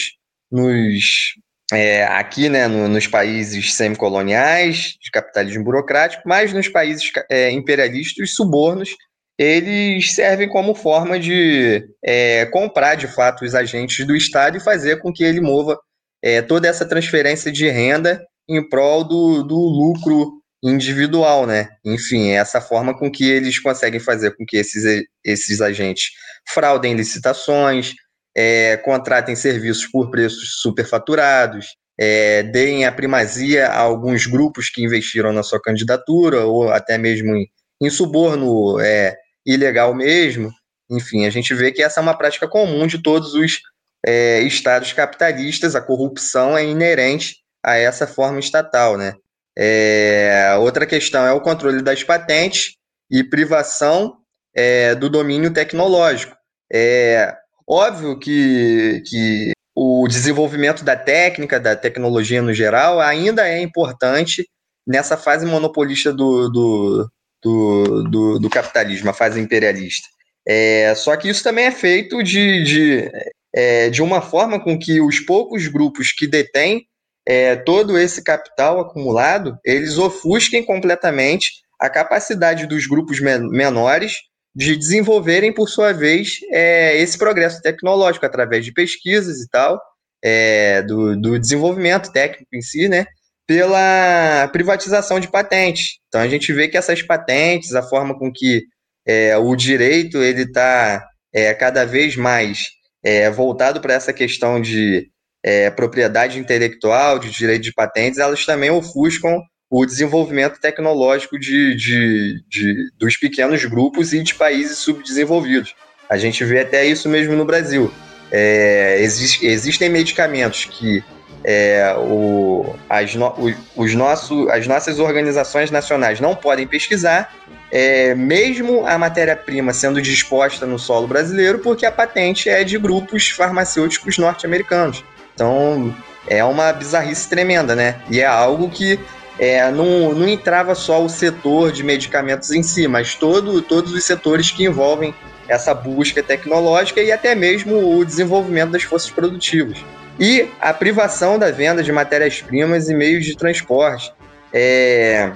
nos 0.52 1.34
é, 1.74 2.04
aqui, 2.04 2.50
né, 2.50 2.68
no, 2.68 2.88
nos 2.88 3.08
países 3.08 3.74
semicoloniais 3.74 4.98
de 5.02 5.10
capitalismo 5.10 5.64
burocrático, 5.64 6.24
mas 6.28 6.54
nos 6.54 6.68
países 6.68 7.10
é, 7.30 7.50
imperialistas, 7.50 8.30
os 8.30 8.36
subornos 8.36 8.90
eles 9.38 10.14
servem 10.14 10.48
como 10.48 10.76
forma 10.76 11.20
de 11.20 11.84
é, 12.04 12.46
comprar 12.48 12.94
de 12.94 13.08
fato 13.08 13.44
os 13.44 13.56
agentes 13.56 14.06
do 14.06 14.16
Estado 14.16 14.58
e 14.58 14.64
fazer 14.64 15.00
com 15.00 15.12
que 15.12 15.24
ele 15.24 15.42
mova 15.42 15.80
é, 16.22 16.44
toda 16.44 16.68
essa 16.68 16.86
transferência 16.86 17.52
de 17.52 17.68
renda 17.68 18.24
em 18.58 18.68
prol 18.68 19.04
do, 19.04 19.44
do 19.44 19.56
lucro 19.56 20.42
individual, 20.64 21.48
né? 21.48 21.70
Enfim, 21.84 22.30
é 22.30 22.36
essa 22.36 22.62
forma 22.62 22.98
com 22.98 23.12
que 23.12 23.30
eles 23.30 23.60
conseguem 23.60 24.00
fazer 24.00 24.36
com 24.36 24.46
que 24.46 24.58
esses, 24.58 25.06
esses 25.24 25.62
agentes 25.62 26.12
fraudem 26.48 26.94
licitações, 26.94 27.94
é, 28.36 28.78
contratem 28.78 29.36
serviços 29.36 29.88
por 29.88 30.12
preços 30.12 30.62
superfaturados, 30.62 31.68
é, 32.00 32.44
deem 32.44 32.86
a 32.86 32.92
primazia 32.92 33.68
a 33.68 33.80
alguns 33.80 34.26
grupos 34.26 34.70
que 34.70 34.84
investiram 34.84 35.34
na 35.34 35.44
sua 35.44 35.62
candidatura, 35.62 36.46
ou 36.46 36.70
até 36.70 36.98
mesmo 36.98 37.36
em, 37.36 37.48
em 37.82 37.90
suborno 37.90 38.80
é, 38.80 39.16
ilegal 39.46 39.94
mesmo. 39.94 40.52
Enfim, 40.90 41.26
a 41.26 41.30
gente 41.30 41.54
vê 41.54 41.72
que 41.72 41.82
essa 41.82 42.00
é 42.00 42.04
uma 42.04 42.18
prática 42.18 42.48
comum 42.48 42.86
de 42.86 43.02
todos 43.02 43.34
os 43.34 43.60
é, 44.06 44.42
estados 44.42 44.94
capitalistas, 44.94 45.76
a 45.76 45.82
corrupção 45.82 46.58
é 46.58 46.66
inerente 46.66 47.41
a 47.64 47.76
essa 47.76 48.08
forma 48.08 48.40
estatal, 48.40 48.98
né? 48.98 49.14
É, 49.58 50.56
outra 50.60 50.86
questão 50.86 51.26
é 51.26 51.32
o 51.32 51.42
controle 51.42 51.82
das 51.82 52.04
patentes 52.04 52.76
e 53.10 53.24
privação 53.24 54.18
é, 54.56 54.96
do 54.96 55.10
domínio 55.10 55.54
tecnológico. 55.54 56.36
É 56.72 57.36
óbvio 57.68 58.18
que, 58.18 59.04
que 59.06 59.52
o 59.76 60.08
desenvolvimento 60.08 60.84
da 60.84 60.96
técnica, 60.96 61.60
da 61.60 61.76
tecnologia 61.76 62.42
no 62.42 62.54
geral, 62.54 63.00
ainda 63.00 63.48
é 63.48 63.62
importante 63.62 64.48
nessa 64.88 65.18
fase 65.18 65.46
monopolista 65.46 66.12
do, 66.12 66.50
do, 66.50 67.12
do, 67.44 68.04
do, 68.10 68.40
do 68.40 68.50
capitalismo, 68.50 69.10
a 69.10 69.14
fase 69.14 69.40
imperialista. 69.40 70.08
É, 70.48 70.94
só 70.96 71.16
que 71.16 71.30
isso 71.30 71.44
também 71.44 71.66
é 71.66 71.72
feito 71.72 72.24
de, 72.24 72.64
de, 72.64 73.12
é, 73.54 73.90
de 73.90 74.02
uma 74.02 74.22
forma 74.22 74.60
com 74.60 74.78
que 74.78 75.00
os 75.00 75.20
poucos 75.20 75.68
grupos 75.68 76.12
que 76.12 76.28
detêm 76.28 76.86
é, 77.28 77.56
todo 77.56 77.98
esse 77.98 78.24
capital 78.24 78.80
acumulado, 78.80 79.58
eles 79.64 79.98
ofusquem 79.98 80.66
completamente 80.66 81.52
a 81.80 81.90
capacidade 81.90 82.68
dos 82.68 82.86
grupos 82.88 83.20
menores 83.20 84.14
de 84.56 84.76
desenvolverem, 84.76 85.54
por 85.54 85.68
sua 85.70 85.94
vez, 85.94 86.40
é, 86.52 86.98
esse 86.98 87.18
progresso 87.18 87.62
tecnológico 87.62 88.26
através 88.26 88.66
de 88.66 88.74
pesquisas 88.74 89.40
e 89.40 89.50
tal, 89.50 89.82
é, 90.24 90.82
do, 90.84 91.20
do, 91.20 91.40
desenvolvimento 91.40 92.12
técnico 92.12 92.54
em 92.54 92.62
si, 92.62 92.88
né, 92.88 93.06
pela 93.48 94.48
privatização 94.52 95.20
de 95.20 95.30
patentes. 95.30 96.00
Então 96.08 96.22
a 96.22 96.28
gente 96.28 96.52
vê 96.54 96.68
que 96.68 96.78
essas 96.78 97.02
patentes, 97.02 97.74
a 97.74 97.82
forma 97.82 98.18
com 98.18 98.32
que 98.32 98.64
é, 99.06 99.36
o 99.38 99.56
direito 99.56 100.18
ele 100.22 100.44
está 100.44 101.04
é, 101.34 101.54
cada 101.54 101.86
vez 101.86 102.16
mais 102.16 102.70
é, 103.04 103.30
voltado 103.32 103.82
para 103.82 103.94
essa 103.94 104.14
questão 104.14 104.62
de 104.62 105.10
é, 105.44 105.70
propriedade 105.70 106.40
intelectual, 106.40 107.20
de 107.20 107.32
direito 107.32 107.64
de 107.64 107.74
patentes, 107.74 108.20
elas 108.20 108.46
também 108.46 108.70
ofuscam 108.70 109.42
o 109.70 109.86
desenvolvimento 109.86 110.60
tecnológico 110.60 111.40
de, 111.40 111.76
de, 111.76 112.44
de, 112.50 112.92
dos 112.98 113.16
pequenos 113.16 113.64
grupos 113.66 114.12
e 114.12 114.22
de 114.22 114.36
países 114.36 114.80
subdesenvolvidos. 114.80 115.74
A 116.10 116.18
gente 116.18 116.44
vê 116.44 116.60
até 116.60 116.86
isso 116.86 117.08
mesmo 117.08 117.36
no 117.36 117.46
Brasil. 117.46 117.92
É, 118.30 118.98
existe, 119.00 119.46
existem 119.46 119.90
medicamentos 119.90 120.66
que 120.66 121.02
é, 121.44 121.96
o, 121.98 122.76
as, 122.90 123.16
no, 123.16 123.28
o, 123.28 123.54
os 123.76 123.96
nosso, 123.96 124.50
as 124.50 124.68
nossas 124.68 125.00
organizações 125.00 125.72
nacionais 125.72 126.20
não 126.20 126.36
podem 126.36 126.68
pesquisar, 126.68 127.34
é, 127.72 128.14
mesmo 128.14 128.86
a 128.86 128.98
matéria-prima 128.98 129.74
sendo 129.74 130.02
disposta 130.02 130.66
no 130.66 130.78
solo 130.78 131.08
brasileiro, 131.08 131.60
porque 131.60 131.86
a 131.86 131.92
patente 131.92 132.50
é 132.50 132.64
de 132.64 132.78
grupos 132.78 133.30
farmacêuticos 133.30 134.18
norte-americanos. 134.18 135.04
Então 135.34 135.96
é 136.28 136.44
uma 136.44 136.72
bizarrice 136.72 137.28
tremenda, 137.28 137.76
né? 137.76 138.02
E 138.10 138.20
é 138.20 138.26
algo 138.26 138.70
que 138.70 139.00
é, 139.40 139.72
não, 139.72 140.14
não 140.14 140.28
entrava 140.28 140.76
só 140.76 141.04
o 141.04 141.10
setor 141.10 141.72
de 141.72 141.84
medicamentos 141.84 142.52
em 142.52 142.62
si, 142.62 142.88
mas 142.88 143.16
todo, 143.16 143.62
todos 143.62 143.94
os 143.94 144.04
setores 144.04 144.52
que 144.52 144.66
envolvem 144.66 145.16
essa 145.48 145.74
busca 145.74 146.22
tecnológica 146.22 147.02
e 147.02 147.12
até 147.12 147.34
mesmo 147.36 147.98
o 147.98 148.06
desenvolvimento 148.06 148.72
das 148.72 148.84
forças 148.84 149.10
produtivas. 149.10 149.84
E 150.20 150.48
a 150.60 150.74
privação 150.74 151.40
da 151.40 151.50
venda 151.50 151.82
de 151.82 151.92
matérias-primas 151.92 152.90
e 152.90 152.94
meios 152.94 153.26
de 153.26 153.36
transporte. 153.36 154.14
É, 154.54 155.32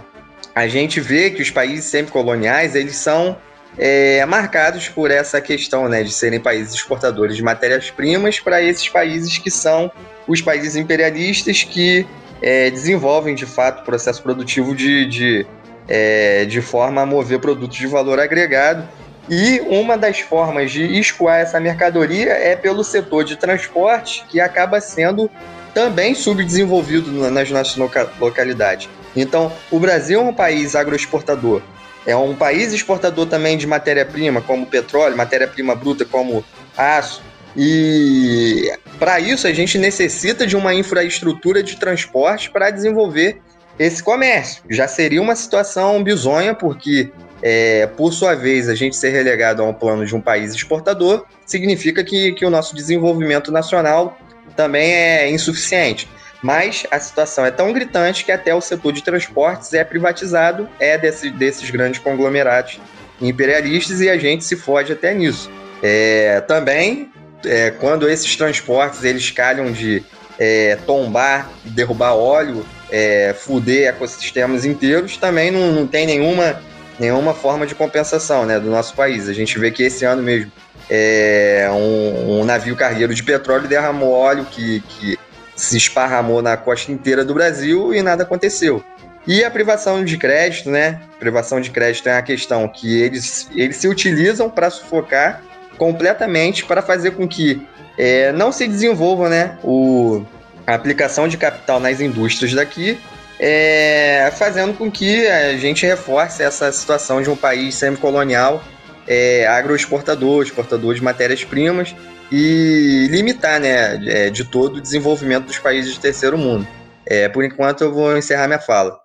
a 0.53 0.67
gente 0.67 0.99
vê 1.01 1.31
que 1.31 1.41
os 1.41 1.49
países 1.49 1.85
sempre 1.85 2.11
coloniais 2.11 2.75
eles 2.75 2.95
são 2.95 3.37
é, 3.77 4.25
marcados 4.25 4.87
por 4.87 5.11
essa 5.11 5.41
questão 5.41 5.89
né, 5.89 6.03
de 6.03 6.11
serem 6.11 6.39
países 6.39 6.73
exportadores 6.73 7.35
de 7.35 7.43
matérias-primas 7.43 8.39
para 8.39 8.61
esses 8.61 8.87
países 8.89 9.37
que 9.37 9.51
são 9.51 9.91
os 10.27 10.41
países 10.41 10.75
imperialistas 10.75 11.63
que 11.63 12.05
é, 12.41 12.69
desenvolvem 12.69 13.35
de 13.35 13.45
fato 13.45 13.81
o 13.81 13.85
processo 13.85 14.21
produtivo 14.21 14.75
de, 14.75 15.05
de, 15.07 15.47
é, 15.87 16.45
de 16.45 16.61
forma 16.61 17.01
a 17.01 17.05
mover 17.05 17.39
produtos 17.39 17.77
de 17.77 17.87
valor 17.87 18.19
agregado. 18.19 18.87
E 19.27 19.59
uma 19.67 19.97
das 19.97 20.19
formas 20.19 20.71
de 20.71 20.83
escoar 20.99 21.39
essa 21.39 21.59
mercadoria 21.59 22.31
é 22.31 22.55
pelo 22.55 22.83
setor 22.83 23.23
de 23.23 23.35
transporte, 23.35 24.23
que 24.29 24.39
acaba 24.39 24.79
sendo 24.79 25.29
também 25.73 26.13
subdesenvolvido 26.13 27.11
nas 27.31 27.49
nossas 27.49 27.75
localidades. 28.19 28.87
Então, 29.15 29.51
o 29.71 29.79
Brasil 29.79 30.19
é 30.19 30.23
um 30.23 30.33
país 30.33 30.75
agroexportador, 30.75 31.61
é 32.05 32.15
um 32.15 32.35
país 32.35 32.71
exportador 32.71 33.25
também 33.25 33.57
de 33.57 33.65
matéria-prima, 33.65 34.41
como 34.41 34.65
petróleo, 34.65 35.17
matéria-prima 35.17 35.75
bruta, 35.75 36.05
como 36.05 36.43
aço. 36.77 37.21
E 37.57 38.71
para 38.99 39.19
isso 39.19 39.47
a 39.47 39.53
gente 39.53 39.77
necessita 39.77 40.45
de 40.45 40.55
uma 40.55 40.73
infraestrutura 40.73 41.63
de 41.63 41.77
transporte 41.77 42.49
para 42.51 42.69
desenvolver 42.69 43.41
esse 43.79 44.03
comércio. 44.03 44.63
Já 44.69 44.87
seria 44.87 45.21
uma 45.21 45.35
situação 45.35 46.03
bizonha, 46.03 46.53
porque, 46.53 47.11
é, 47.41 47.87
por 47.87 48.13
sua 48.13 48.35
vez, 48.35 48.69
a 48.69 48.75
gente 48.75 48.95
ser 48.95 49.09
relegado 49.09 49.61
a 49.61 49.65
um 49.65 49.73
plano 49.73 50.05
de 50.05 50.15
um 50.15 50.21
país 50.21 50.53
exportador 50.53 51.25
significa 51.45 52.03
que, 52.03 52.33
que 52.33 52.45
o 52.45 52.49
nosso 52.49 52.75
desenvolvimento 52.75 53.51
nacional 53.51 54.17
também 54.55 54.93
é 54.93 55.29
insuficiente. 55.29 56.07
Mas 56.45 56.85
a 56.91 56.99
situação 56.99 57.43
é 57.43 57.49
tão 57.49 57.73
gritante 57.73 58.23
que 58.23 58.31
até 58.31 58.53
o 58.53 58.61
setor 58.61 58.93
de 58.93 59.03
transportes 59.03 59.73
é 59.73 59.83
privatizado, 59.83 60.69
é 60.79 60.95
desse, 60.95 61.31
desses 61.31 61.71
grandes 61.71 61.99
conglomerados 61.99 62.79
imperialistas 63.19 63.99
e 63.99 64.07
a 64.07 64.15
gente 64.15 64.45
se 64.45 64.55
fode 64.55 64.93
até 64.93 65.11
nisso. 65.11 65.49
É, 65.81 66.41
também, 66.41 67.11
é, 67.43 67.71
quando 67.71 68.07
esses 68.07 68.35
transportes 68.35 69.03
eles 69.03 69.31
calham 69.31 69.71
de 69.71 70.03
é, 70.37 70.77
tombar, 70.85 71.49
derrubar 71.63 72.13
óleo, 72.13 72.63
é, 72.91 73.33
fuder 73.35 73.89
ecossistemas 73.89 74.65
inteiros, 74.65 75.17
também 75.17 75.49
não, 75.49 75.71
não 75.71 75.87
tem 75.87 76.05
nenhuma, 76.05 76.61
nenhuma 76.99 77.33
forma 77.33 77.65
de 77.65 77.73
compensação 77.73 78.45
né, 78.45 78.59
do 78.59 78.69
nosso 78.69 78.93
país. 78.93 79.27
A 79.27 79.33
gente 79.33 79.57
vê 79.57 79.71
que 79.71 79.81
esse 79.81 80.05
ano 80.05 80.21
mesmo 80.21 80.51
é, 80.91 81.67
um, 81.71 82.41
um, 82.41 82.45
navio 82.45 82.75
cargueiro 82.75 83.15
de 83.15 83.23
petróleo 83.23 83.67
derramou 83.67 84.11
óleo 84.11 84.45
que, 84.45 84.81
que 84.81 85.17
se 85.55 85.77
esparramou 85.77 86.41
na 86.41 86.57
costa 86.57 86.91
inteira 86.91 87.23
do 87.23 87.33
Brasil 87.33 87.93
e 87.93 88.01
nada 88.01 88.23
aconteceu. 88.23 88.83
E 89.27 89.43
a 89.43 89.49
privação 89.49 90.03
de 90.03 90.17
crédito, 90.17 90.69
né? 90.69 91.01
Privação 91.19 91.59
de 91.59 91.71
crédito 91.71 92.07
é 92.07 92.13
uma 92.13 92.21
questão 92.21 92.67
que 92.67 93.01
eles, 93.01 93.49
eles 93.55 93.77
se 93.77 93.87
utilizam 93.87 94.49
para 94.49 94.69
sufocar 94.69 95.41
completamente 95.77 96.65
para 96.65 96.81
fazer 96.81 97.11
com 97.11 97.27
que 97.27 97.67
é, 97.97 98.31
não 98.31 98.51
se 98.51 98.67
desenvolva 98.67 99.29
né, 99.29 99.57
o, 99.63 100.23
a 100.65 100.73
aplicação 100.73 101.27
de 101.27 101.37
capital 101.37 101.79
nas 101.79 101.99
indústrias 101.99 102.53
daqui, 102.53 102.99
é, 103.39 104.31
fazendo 104.37 104.73
com 104.73 104.89
que 104.89 105.27
a 105.27 105.57
gente 105.57 105.85
reforce 105.85 106.43
essa 106.43 106.71
situação 106.71 107.21
de 107.21 107.29
um 107.29 107.35
país 107.35 107.75
semicolonial, 107.75 108.63
é, 109.07 109.45
agroexportador, 109.47 110.43
exportador 110.43 110.95
de 110.95 111.03
matérias-primas 111.03 111.95
e 112.31 113.07
limitar 113.09 113.59
né, 113.59 113.95
é, 114.07 114.29
de 114.29 114.43
todo 114.45 114.77
o 114.77 114.81
desenvolvimento 114.81 115.45
dos 115.45 115.59
países 115.59 115.93
de 115.93 115.99
terceiro 115.99 116.37
mundo. 116.37 116.67
É, 117.05 117.29
por 117.29 117.43
enquanto, 117.43 117.83
eu 117.83 117.93
vou 117.93 118.17
encerrar 118.17 118.47
minha 118.47 118.59
fala. 118.59 118.99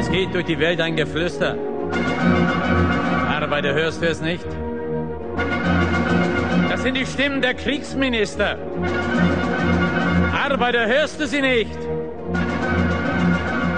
Es 0.00 0.08
geht 0.10 0.32
durch 0.34 0.46
die 0.46 0.58
Welt 0.58 0.80
ein 0.80 0.96
Geflüster. 0.96 1.56
Arbeiter, 3.28 3.74
hörst 3.74 4.02
du 4.02 4.06
es 4.06 4.20
nicht? 4.20 4.46
Das 6.70 6.82
sind 6.82 6.94
die 6.94 7.06
Stimmen 7.06 7.42
der 7.42 7.54
Kriegsminister. 7.54 8.58
Arbeiter, 10.32 10.86
hörst 10.86 11.20
du 11.20 11.26
sie 11.26 11.42
nicht? 11.42 11.78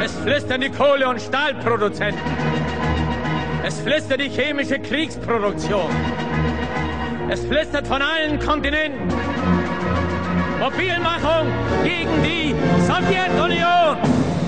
Es 0.02 0.12
flüstern 0.12 0.60
die 0.60 0.70
Kohle- 0.70 1.08
und 1.08 1.20
Stahlproduzenten. 1.20 2.20
Es 3.68 3.80
flüstert 3.80 4.18
die 4.18 4.30
chemische 4.30 4.78
Kriegsproduktion. 4.78 5.90
Es 7.28 7.44
flüstert 7.44 7.86
von 7.86 8.00
allen 8.00 8.38
Kontinenten. 8.38 9.08
Mobilmachung 10.58 11.52
gegen 11.84 12.22
die 12.22 12.54
Sowjetunion. 12.86 13.98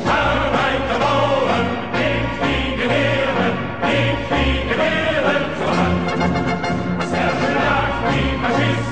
Arbeiter 0.09 0.97
wollen 1.05 1.69
nicht 1.93 2.33
die 2.47 2.77
Gewehre, 2.81 3.47
nicht 3.85 4.25
die 4.33 4.55
Gewehre 4.71 5.35
zur 5.59 5.73
Hand. 5.77 6.07
Zerschlagt 7.11 8.01
die 8.15 8.31
faschistische 8.43 8.90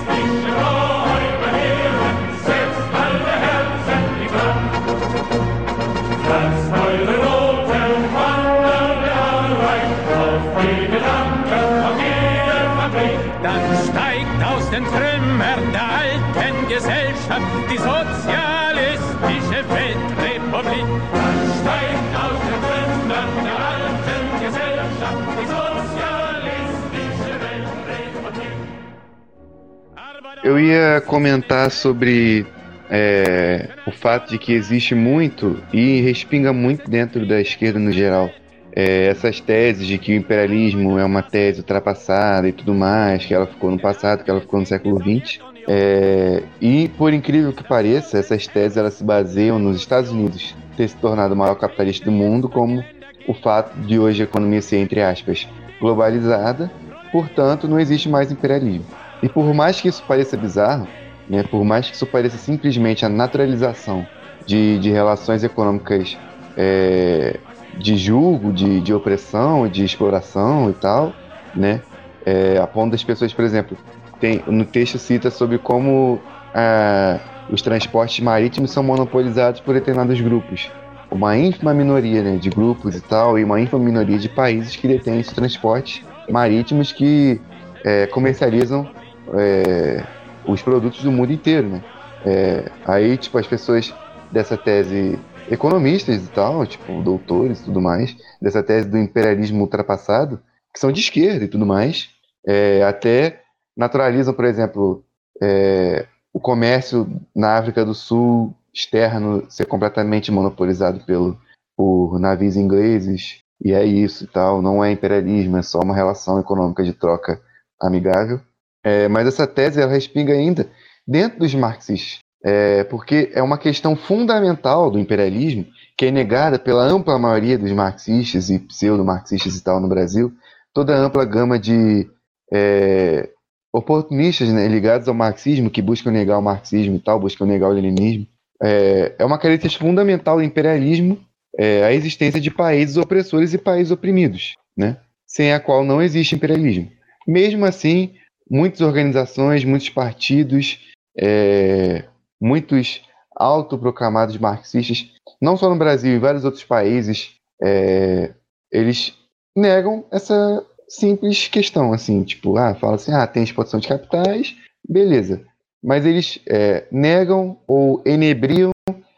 Eu 30.48 30.58
ia 30.58 31.02
comentar 31.02 31.70
sobre 31.70 32.46
é, 32.88 33.68
o 33.86 33.90
fato 33.90 34.30
de 34.30 34.38
que 34.38 34.54
existe 34.54 34.94
muito 34.94 35.62
e 35.70 36.00
respinga 36.00 36.54
muito 36.54 36.90
dentro 36.90 37.28
da 37.28 37.38
esquerda 37.38 37.78
no 37.78 37.92
geral. 37.92 38.30
É, 38.74 39.08
essas 39.08 39.40
teses 39.40 39.86
de 39.86 39.98
que 39.98 40.10
o 40.10 40.14
imperialismo 40.14 40.98
é 40.98 41.04
uma 41.04 41.20
tese 41.20 41.58
ultrapassada 41.58 42.48
e 42.48 42.52
tudo 42.52 42.72
mais, 42.72 43.26
que 43.26 43.34
ela 43.34 43.46
ficou 43.46 43.70
no 43.70 43.78
passado, 43.78 44.24
que 44.24 44.30
ela 44.30 44.40
ficou 44.40 44.58
no 44.58 44.64
século 44.64 44.98
XX. 44.98 45.38
É, 45.68 46.42
e 46.62 46.88
por 46.96 47.12
incrível 47.12 47.52
que 47.52 47.62
pareça, 47.62 48.16
essas 48.16 48.46
teses 48.46 48.78
elas 48.78 48.94
se 48.94 49.04
baseiam 49.04 49.58
nos 49.58 49.76
Estados 49.76 50.10
Unidos 50.10 50.56
ter 50.78 50.88
se 50.88 50.96
tornado 50.96 51.34
o 51.34 51.36
maior 51.36 51.56
capitalista 51.56 52.06
do 52.06 52.12
mundo, 52.12 52.48
como 52.48 52.82
o 53.28 53.34
fato 53.34 53.78
de 53.80 53.98
hoje 53.98 54.22
a 54.22 54.24
economia 54.24 54.62
ser, 54.62 54.78
entre 54.78 55.02
aspas, 55.02 55.46
globalizada, 55.78 56.70
portanto 57.12 57.68
não 57.68 57.78
existe 57.78 58.08
mais 58.08 58.32
imperialismo. 58.32 58.86
E 59.22 59.28
por 59.28 59.52
mais 59.54 59.80
que 59.80 59.88
isso 59.88 60.02
pareça 60.06 60.36
bizarro, 60.36 60.86
né, 61.28 61.42
por 61.42 61.64
mais 61.64 61.88
que 61.88 61.94
isso 61.94 62.06
pareça 62.06 62.38
simplesmente 62.38 63.04
a 63.04 63.08
naturalização 63.08 64.06
de, 64.46 64.78
de 64.78 64.90
relações 64.90 65.44
econômicas 65.44 66.16
é, 66.56 67.38
de 67.78 67.96
julgo, 67.96 68.52
de, 68.52 68.80
de 68.80 68.94
opressão, 68.94 69.68
de 69.68 69.84
exploração 69.84 70.70
e 70.70 70.72
tal, 70.72 71.12
né, 71.54 71.82
é, 72.24 72.58
a 72.58 72.66
ponto 72.66 72.92
das 72.92 73.04
pessoas, 73.04 73.32
por 73.32 73.44
exemplo, 73.44 73.76
tem, 74.20 74.42
no 74.46 74.64
texto 74.64 74.98
cita 74.98 75.30
sobre 75.30 75.58
como 75.58 76.20
ah, 76.54 77.18
os 77.50 77.62
transportes 77.62 78.20
marítimos 78.20 78.70
são 78.70 78.82
monopolizados 78.82 79.60
por 79.60 79.74
determinados 79.74 80.20
grupos. 80.20 80.70
Uma 81.10 81.36
ínfima 81.36 81.72
minoria 81.72 82.22
né, 82.22 82.36
de 82.36 82.50
grupos 82.50 82.96
e 82.96 83.00
tal, 83.00 83.38
e 83.38 83.44
uma 83.44 83.60
ínfima 83.60 83.78
minoria 83.78 84.18
de 84.18 84.28
países 84.28 84.76
que 84.76 84.86
detêm 84.86 85.20
esses 85.20 85.32
transportes 85.32 86.04
marítimos 86.28 86.92
que 86.92 87.40
é, 87.84 88.06
comercializam 88.08 88.90
é, 89.34 90.04
os 90.46 90.62
produtos 90.62 91.02
do 91.02 91.12
mundo 91.12 91.32
inteiro, 91.32 91.68
né? 91.68 91.84
É, 92.24 92.70
aí, 92.84 93.16
tipo, 93.16 93.38
as 93.38 93.46
pessoas 93.46 93.94
dessa 94.30 94.56
tese, 94.56 95.18
economistas 95.50 96.24
e 96.24 96.28
tal, 96.28 96.66
tipo, 96.66 97.02
doutores 97.02 97.60
e 97.60 97.64
tudo 97.64 97.80
mais, 97.80 98.16
dessa 98.40 98.62
tese 98.62 98.88
do 98.88 98.98
imperialismo 98.98 99.62
ultrapassado, 99.62 100.40
que 100.72 100.80
são 100.80 100.92
de 100.92 101.00
esquerda 101.00 101.44
e 101.44 101.48
tudo 101.48 101.64
mais, 101.64 102.10
é, 102.46 102.82
até 102.82 103.42
naturalizam, 103.76 104.34
por 104.34 104.44
exemplo, 104.44 105.04
é, 105.40 106.06
o 106.32 106.40
comércio 106.40 107.08
na 107.34 107.56
África 107.56 107.84
do 107.84 107.94
Sul 107.94 108.54
externo 108.72 109.44
ser 109.48 109.66
completamente 109.66 110.30
monopolizado 110.30 111.00
pelo, 111.04 111.38
por 111.76 112.18
navios 112.18 112.56
ingleses, 112.56 113.42
e 113.60 113.72
é 113.72 113.84
isso 113.84 114.24
e 114.24 114.26
tal, 114.26 114.62
não 114.62 114.84
é 114.84 114.92
imperialismo, 114.92 115.56
é 115.56 115.62
só 115.62 115.80
uma 115.80 115.94
relação 115.94 116.38
econômica 116.38 116.84
de 116.84 116.92
troca 116.92 117.40
amigável. 117.80 118.40
É, 118.84 119.08
mas 119.08 119.26
essa 119.26 119.46
tese 119.46 119.80
ela 119.80 119.92
respinga 119.92 120.32
ainda 120.32 120.70
dentro 121.06 121.40
dos 121.40 121.54
marxistas, 121.54 122.18
é, 122.44 122.84
porque 122.84 123.30
é 123.34 123.42
uma 123.42 123.58
questão 123.58 123.96
fundamental 123.96 124.90
do 124.90 124.98
imperialismo 124.98 125.66
que 125.96 126.06
é 126.06 126.10
negada 126.10 126.58
pela 126.58 126.84
ampla 126.84 127.18
maioria 127.18 127.58
dos 127.58 127.72
marxistas 127.72 128.50
e 128.50 128.58
pseudo-marxistas 128.60 129.56
e 129.56 129.64
tal 129.64 129.80
no 129.80 129.88
Brasil, 129.88 130.32
toda 130.72 130.94
a 130.94 130.98
ampla 130.98 131.24
gama 131.24 131.58
de 131.58 132.08
é, 132.52 133.28
oportunistas 133.72 134.48
né, 134.50 134.68
ligados 134.68 135.08
ao 135.08 135.14
marxismo, 135.14 135.70
que 135.70 135.82
buscam 135.82 136.10
negar 136.10 136.38
o 136.38 136.42
marxismo 136.42 136.96
e 136.96 137.00
tal, 137.00 137.18
buscam 137.18 137.46
negar 137.46 137.68
o 137.68 137.72
leninismo. 137.72 138.26
É, 138.62 139.14
é 139.18 139.24
uma 139.24 139.38
característica 139.38 139.84
fundamental 139.84 140.36
do 140.36 140.42
imperialismo 140.42 141.18
é, 141.58 141.84
a 141.84 141.92
existência 141.92 142.40
de 142.40 142.50
países 142.50 142.96
opressores 142.96 143.52
e 143.52 143.58
países 143.58 143.90
oprimidos, 143.90 144.54
né? 144.76 144.98
sem 145.26 145.52
a 145.52 145.60
qual 145.60 145.84
não 145.84 146.00
existe 146.00 146.34
imperialismo. 146.34 146.90
Mesmo 147.26 147.64
assim, 147.64 148.14
muitas 148.50 148.80
organizações, 148.80 149.64
muitos 149.64 149.88
partidos, 149.88 150.80
é, 151.18 152.04
muitos 152.40 153.02
autoproclamados 153.34 154.36
marxistas, 154.36 155.10
não 155.40 155.56
só 155.56 155.68
no 155.68 155.76
Brasil, 155.76 156.14
em 156.14 156.18
vários 156.18 156.44
outros 156.44 156.64
países, 156.64 157.34
é, 157.62 158.34
eles 158.72 159.14
negam 159.56 160.04
essa 160.10 160.64
simples 160.88 161.48
questão, 161.48 161.92
assim, 161.92 162.22
tipo, 162.24 162.56
ah, 162.56 162.74
fala 162.74 162.94
assim, 162.94 163.12
ah, 163.12 163.26
tem 163.26 163.42
exportação 163.42 163.78
de 163.78 163.88
capitais, 163.88 164.56
beleza. 164.88 165.44
Mas 165.82 166.06
eles 166.06 166.40
é, 166.48 166.86
negam 166.90 167.60
ou 167.66 168.02
enebriam 168.04 168.70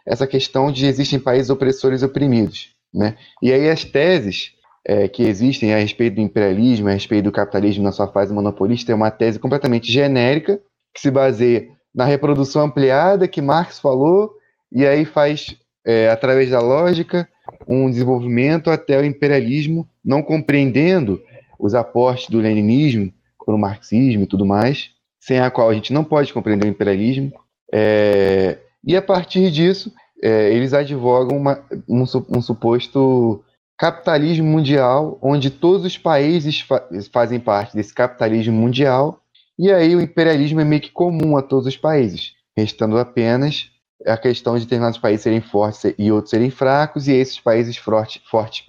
essa 0.07 0.27
questão 0.27 0.73
de 0.73 0.87
existem 0.87 1.19
países 1.19 1.51
opressores 1.51 2.03
e 2.03 2.05
oprimidos, 2.05 2.71
né? 2.93 3.17
E 3.41 3.53
aí 3.53 3.69
as 3.69 3.85
teses 3.85 4.53
é, 4.87 5.09
que 5.09 5.23
existem 5.23 5.75
a 5.75 5.79
respeito 5.79 6.15
do 6.15 6.21
imperialismo, 6.21 6.89
a 6.89 6.93
respeito 6.93 7.25
do 7.25 7.33
capitalismo 7.33 7.85
na 7.85 7.93
sua 7.93 8.09
fase 8.09 8.33
monopolista, 8.33 8.93
é 8.93 8.95
uma 8.95 9.11
tese 9.11 9.39
completamente 9.39 9.91
genérica, 9.91 10.61
que 10.95 11.01
se 11.01 11.11
baseia 11.11 11.69
na 11.95 12.05
reprodução 12.05 12.65
ampliada 12.65 13.29
que 13.29 13.43
Marx 13.43 13.79
falou, 13.79 14.33
e 14.73 14.87
aí 14.87 15.05
faz, 15.05 15.57
é, 15.85 16.09
através 16.09 16.51
da 16.51 16.61
lógica, 16.61 17.29
um 17.67 17.91
desenvolvimento 17.91 18.71
até 18.71 18.99
o 18.99 19.05
imperialismo, 19.05 19.89
não 20.05 20.23
compreendendo 20.23 21.21
os 21.59 21.75
aportes 21.75 22.29
do 22.29 22.39
leninismo, 22.39 23.13
do 23.47 23.59
marxismo 23.59 24.23
e 24.23 24.27
tudo 24.27 24.47
mais, 24.47 24.91
sem 25.19 25.41
a 25.41 25.51
qual 25.51 25.69
a 25.69 25.75
gente 25.75 25.93
não 25.93 26.05
pode 26.05 26.33
compreender 26.33 26.67
o 26.67 26.71
imperialismo. 26.71 27.33
É, 27.73 28.59
e 28.85 28.97
a 28.97 29.03
partir 29.03 29.51
disso, 29.51 29.93
é, 30.23 30.53
eles 30.53 30.73
advogam 30.73 31.37
uma, 31.37 31.63
um, 31.89 32.03
um, 32.03 32.43
suposto 32.43 33.43
capitalismo 33.81 34.47
mundial, 34.47 35.19
onde 35.23 35.49
todos 35.49 35.87
os 35.87 35.97
países 35.97 36.61
fa 36.61 36.87
fazem 37.11 37.41
parte 37.41 37.75
desse 37.75 37.95
capitalismo 37.95 38.53
mundial, 38.53 39.23
e 39.59 39.73
aí 39.73 39.97
o 39.97 40.03
imperialismo 40.03 40.61
é 40.61 40.65
meio 40.65 40.83
que 40.83 40.91
comum 40.91 41.35
a 41.35 41.41
todos 41.41 41.67
os 41.67 41.79
países, 41.79 42.35
restando 42.55 42.99
apenas 42.99 43.71
a 44.07 44.19
questão 44.19 44.59
de 44.59 44.65
determinados 44.65 44.99
países 44.99 45.23
serem 45.23 45.41
fortes 45.41 45.95
e 45.99 46.13
outros 46.13 46.29
serem 46.29 46.51
fracos, 46.51 47.09
e 47.09 47.13
esses 47.13 47.41
países 47.41 47.79
fortes, 47.79 48.21
fortes 48.31 48.67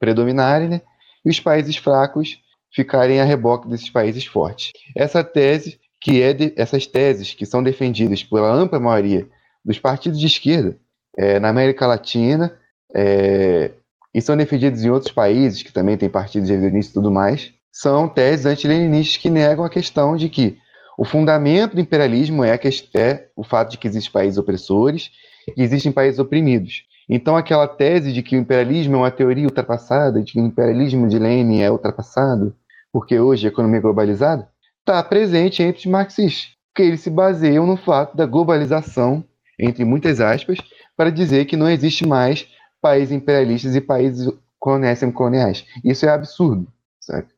predominarem, 0.00 0.68
né? 0.68 0.80
e 1.24 1.30
os 1.30 1.38
países 1.38 1.76
fracos 1.76 2.40
ficarem 2.74 3.20
a 3.20 3.24
reboque 3.24 3.68
desses 3.68 3.88
países 3.88 4.26
fortes. 4.26 4.72
Essa 4.96 5.22
tese, 5.22 5.78
que 6.00 6.22
é 6.22 6.32
de, 6.32 6.52
essas 6.56 6.88
teses 6.88 7.34
que 7.34 7.46
são 7.46 7.62
defendidas 7.62 8.24
pela 8.24 8.52
ampla 8.52 8.80
maioria 8.80 9.28
dos 9.64 9.78
partidos 9.78 10.18
de 10.18 10.26
esquerda 10.26 10.76
é, 11.16 11.38
na 11.38 11.50
América 11.50 11.86
Latina 11.86 12.58
é, 12.92 13.70
e 14.14 14.20
são 14.20 14.36
defendidas 14.36 14.84
em 14.84 14.90
outros 14.90 15.12
países 15.12 15.62
que 15.62 15.72
também 15.72 15.96
têm 15.96 16.08
partidos 16.08 16.48
revisionistas 16.48 16.90
e 16.90 16.94
tudo 16.94 17.10
mais, 17.10 17.52
são 17.72 18.08
teses 18.08 18.46
antileninistas 18.46 19.16
que 19.16 19.30
negam 19.30 19.64
a 19.64 19.70
questão 19.70 20.16
de 20.16 20.28
que 20.28 20.58
o 20.98 21.04
fundamento 21.04 21.74
do 21.74 21.80
imperialismo 21.80 22.44
é, 22.44 22.58
é 22.94 23.28
o 23.34 23.44
fato 23.44 23.70
de 23.70 23.78
que 23.78 23.86
existem 23.86 24.12
países 24.12 24.38
opressores 24.38 25.10
e 25.56 25.62
existem 25.62 25.90
países 25.90 26.18
oprimidos. 26.18 26.84
Então, 27.08 27.36
aquela 27.36 27.66
tese 27.66 28.12
de 28.12 28.22
que 28.22 28.36
o 28.36 28.38
imperialismo 28.38 28.96
é 28.96 28.98
uma 28.98 29.10
teoria 29.10 29.46
ultrapassada, 29.46 30.22
de 30.22 30.32
que 30.32 30.40
o 30.40 30.44
imperialismo 30.44 31.08
de 31.08 31.18
Lenin 31.18 31.60
é 31.60 31.70
ultrapassado, 31.70 32.54
porque 32.92 33.18
hoje 33.18 33.46
a 33.46 33.50
economia 33.50 33.78
é 33.78 33.82
globalizada, 33.82 34.48
está 34.80 35.02
presente 35.02 35.62
entre 35.62 35.80
os 35.80 35.86
marxistas, 35.86 36.50
porque 36.68 36.82
eles 36.86 37.00
se 37.00 37.10
baseiam 37.10 37.66
no 37.66 37.76
fato 37.76 38.16
da 38.16 38.26
globalização, 38.26 39.24
entre 39.58 39.84
muitas 39.84 40.20
aspas, 40.20 40.58
para 40.96 41.10
dizer 41.10 41.46
que 41.46 41.56
não 41.56 41.68
existe 41.68 42.06
mais 42.06 42.46
países 42.80 43.12
imperialistas 43.12 43.74
e 43.74 43.80
países 43.80 44.28
coloniais. 44.58 45.64
Isso 45.84 46.06
é 46.06 46.10
absurdo. 46.10 46.66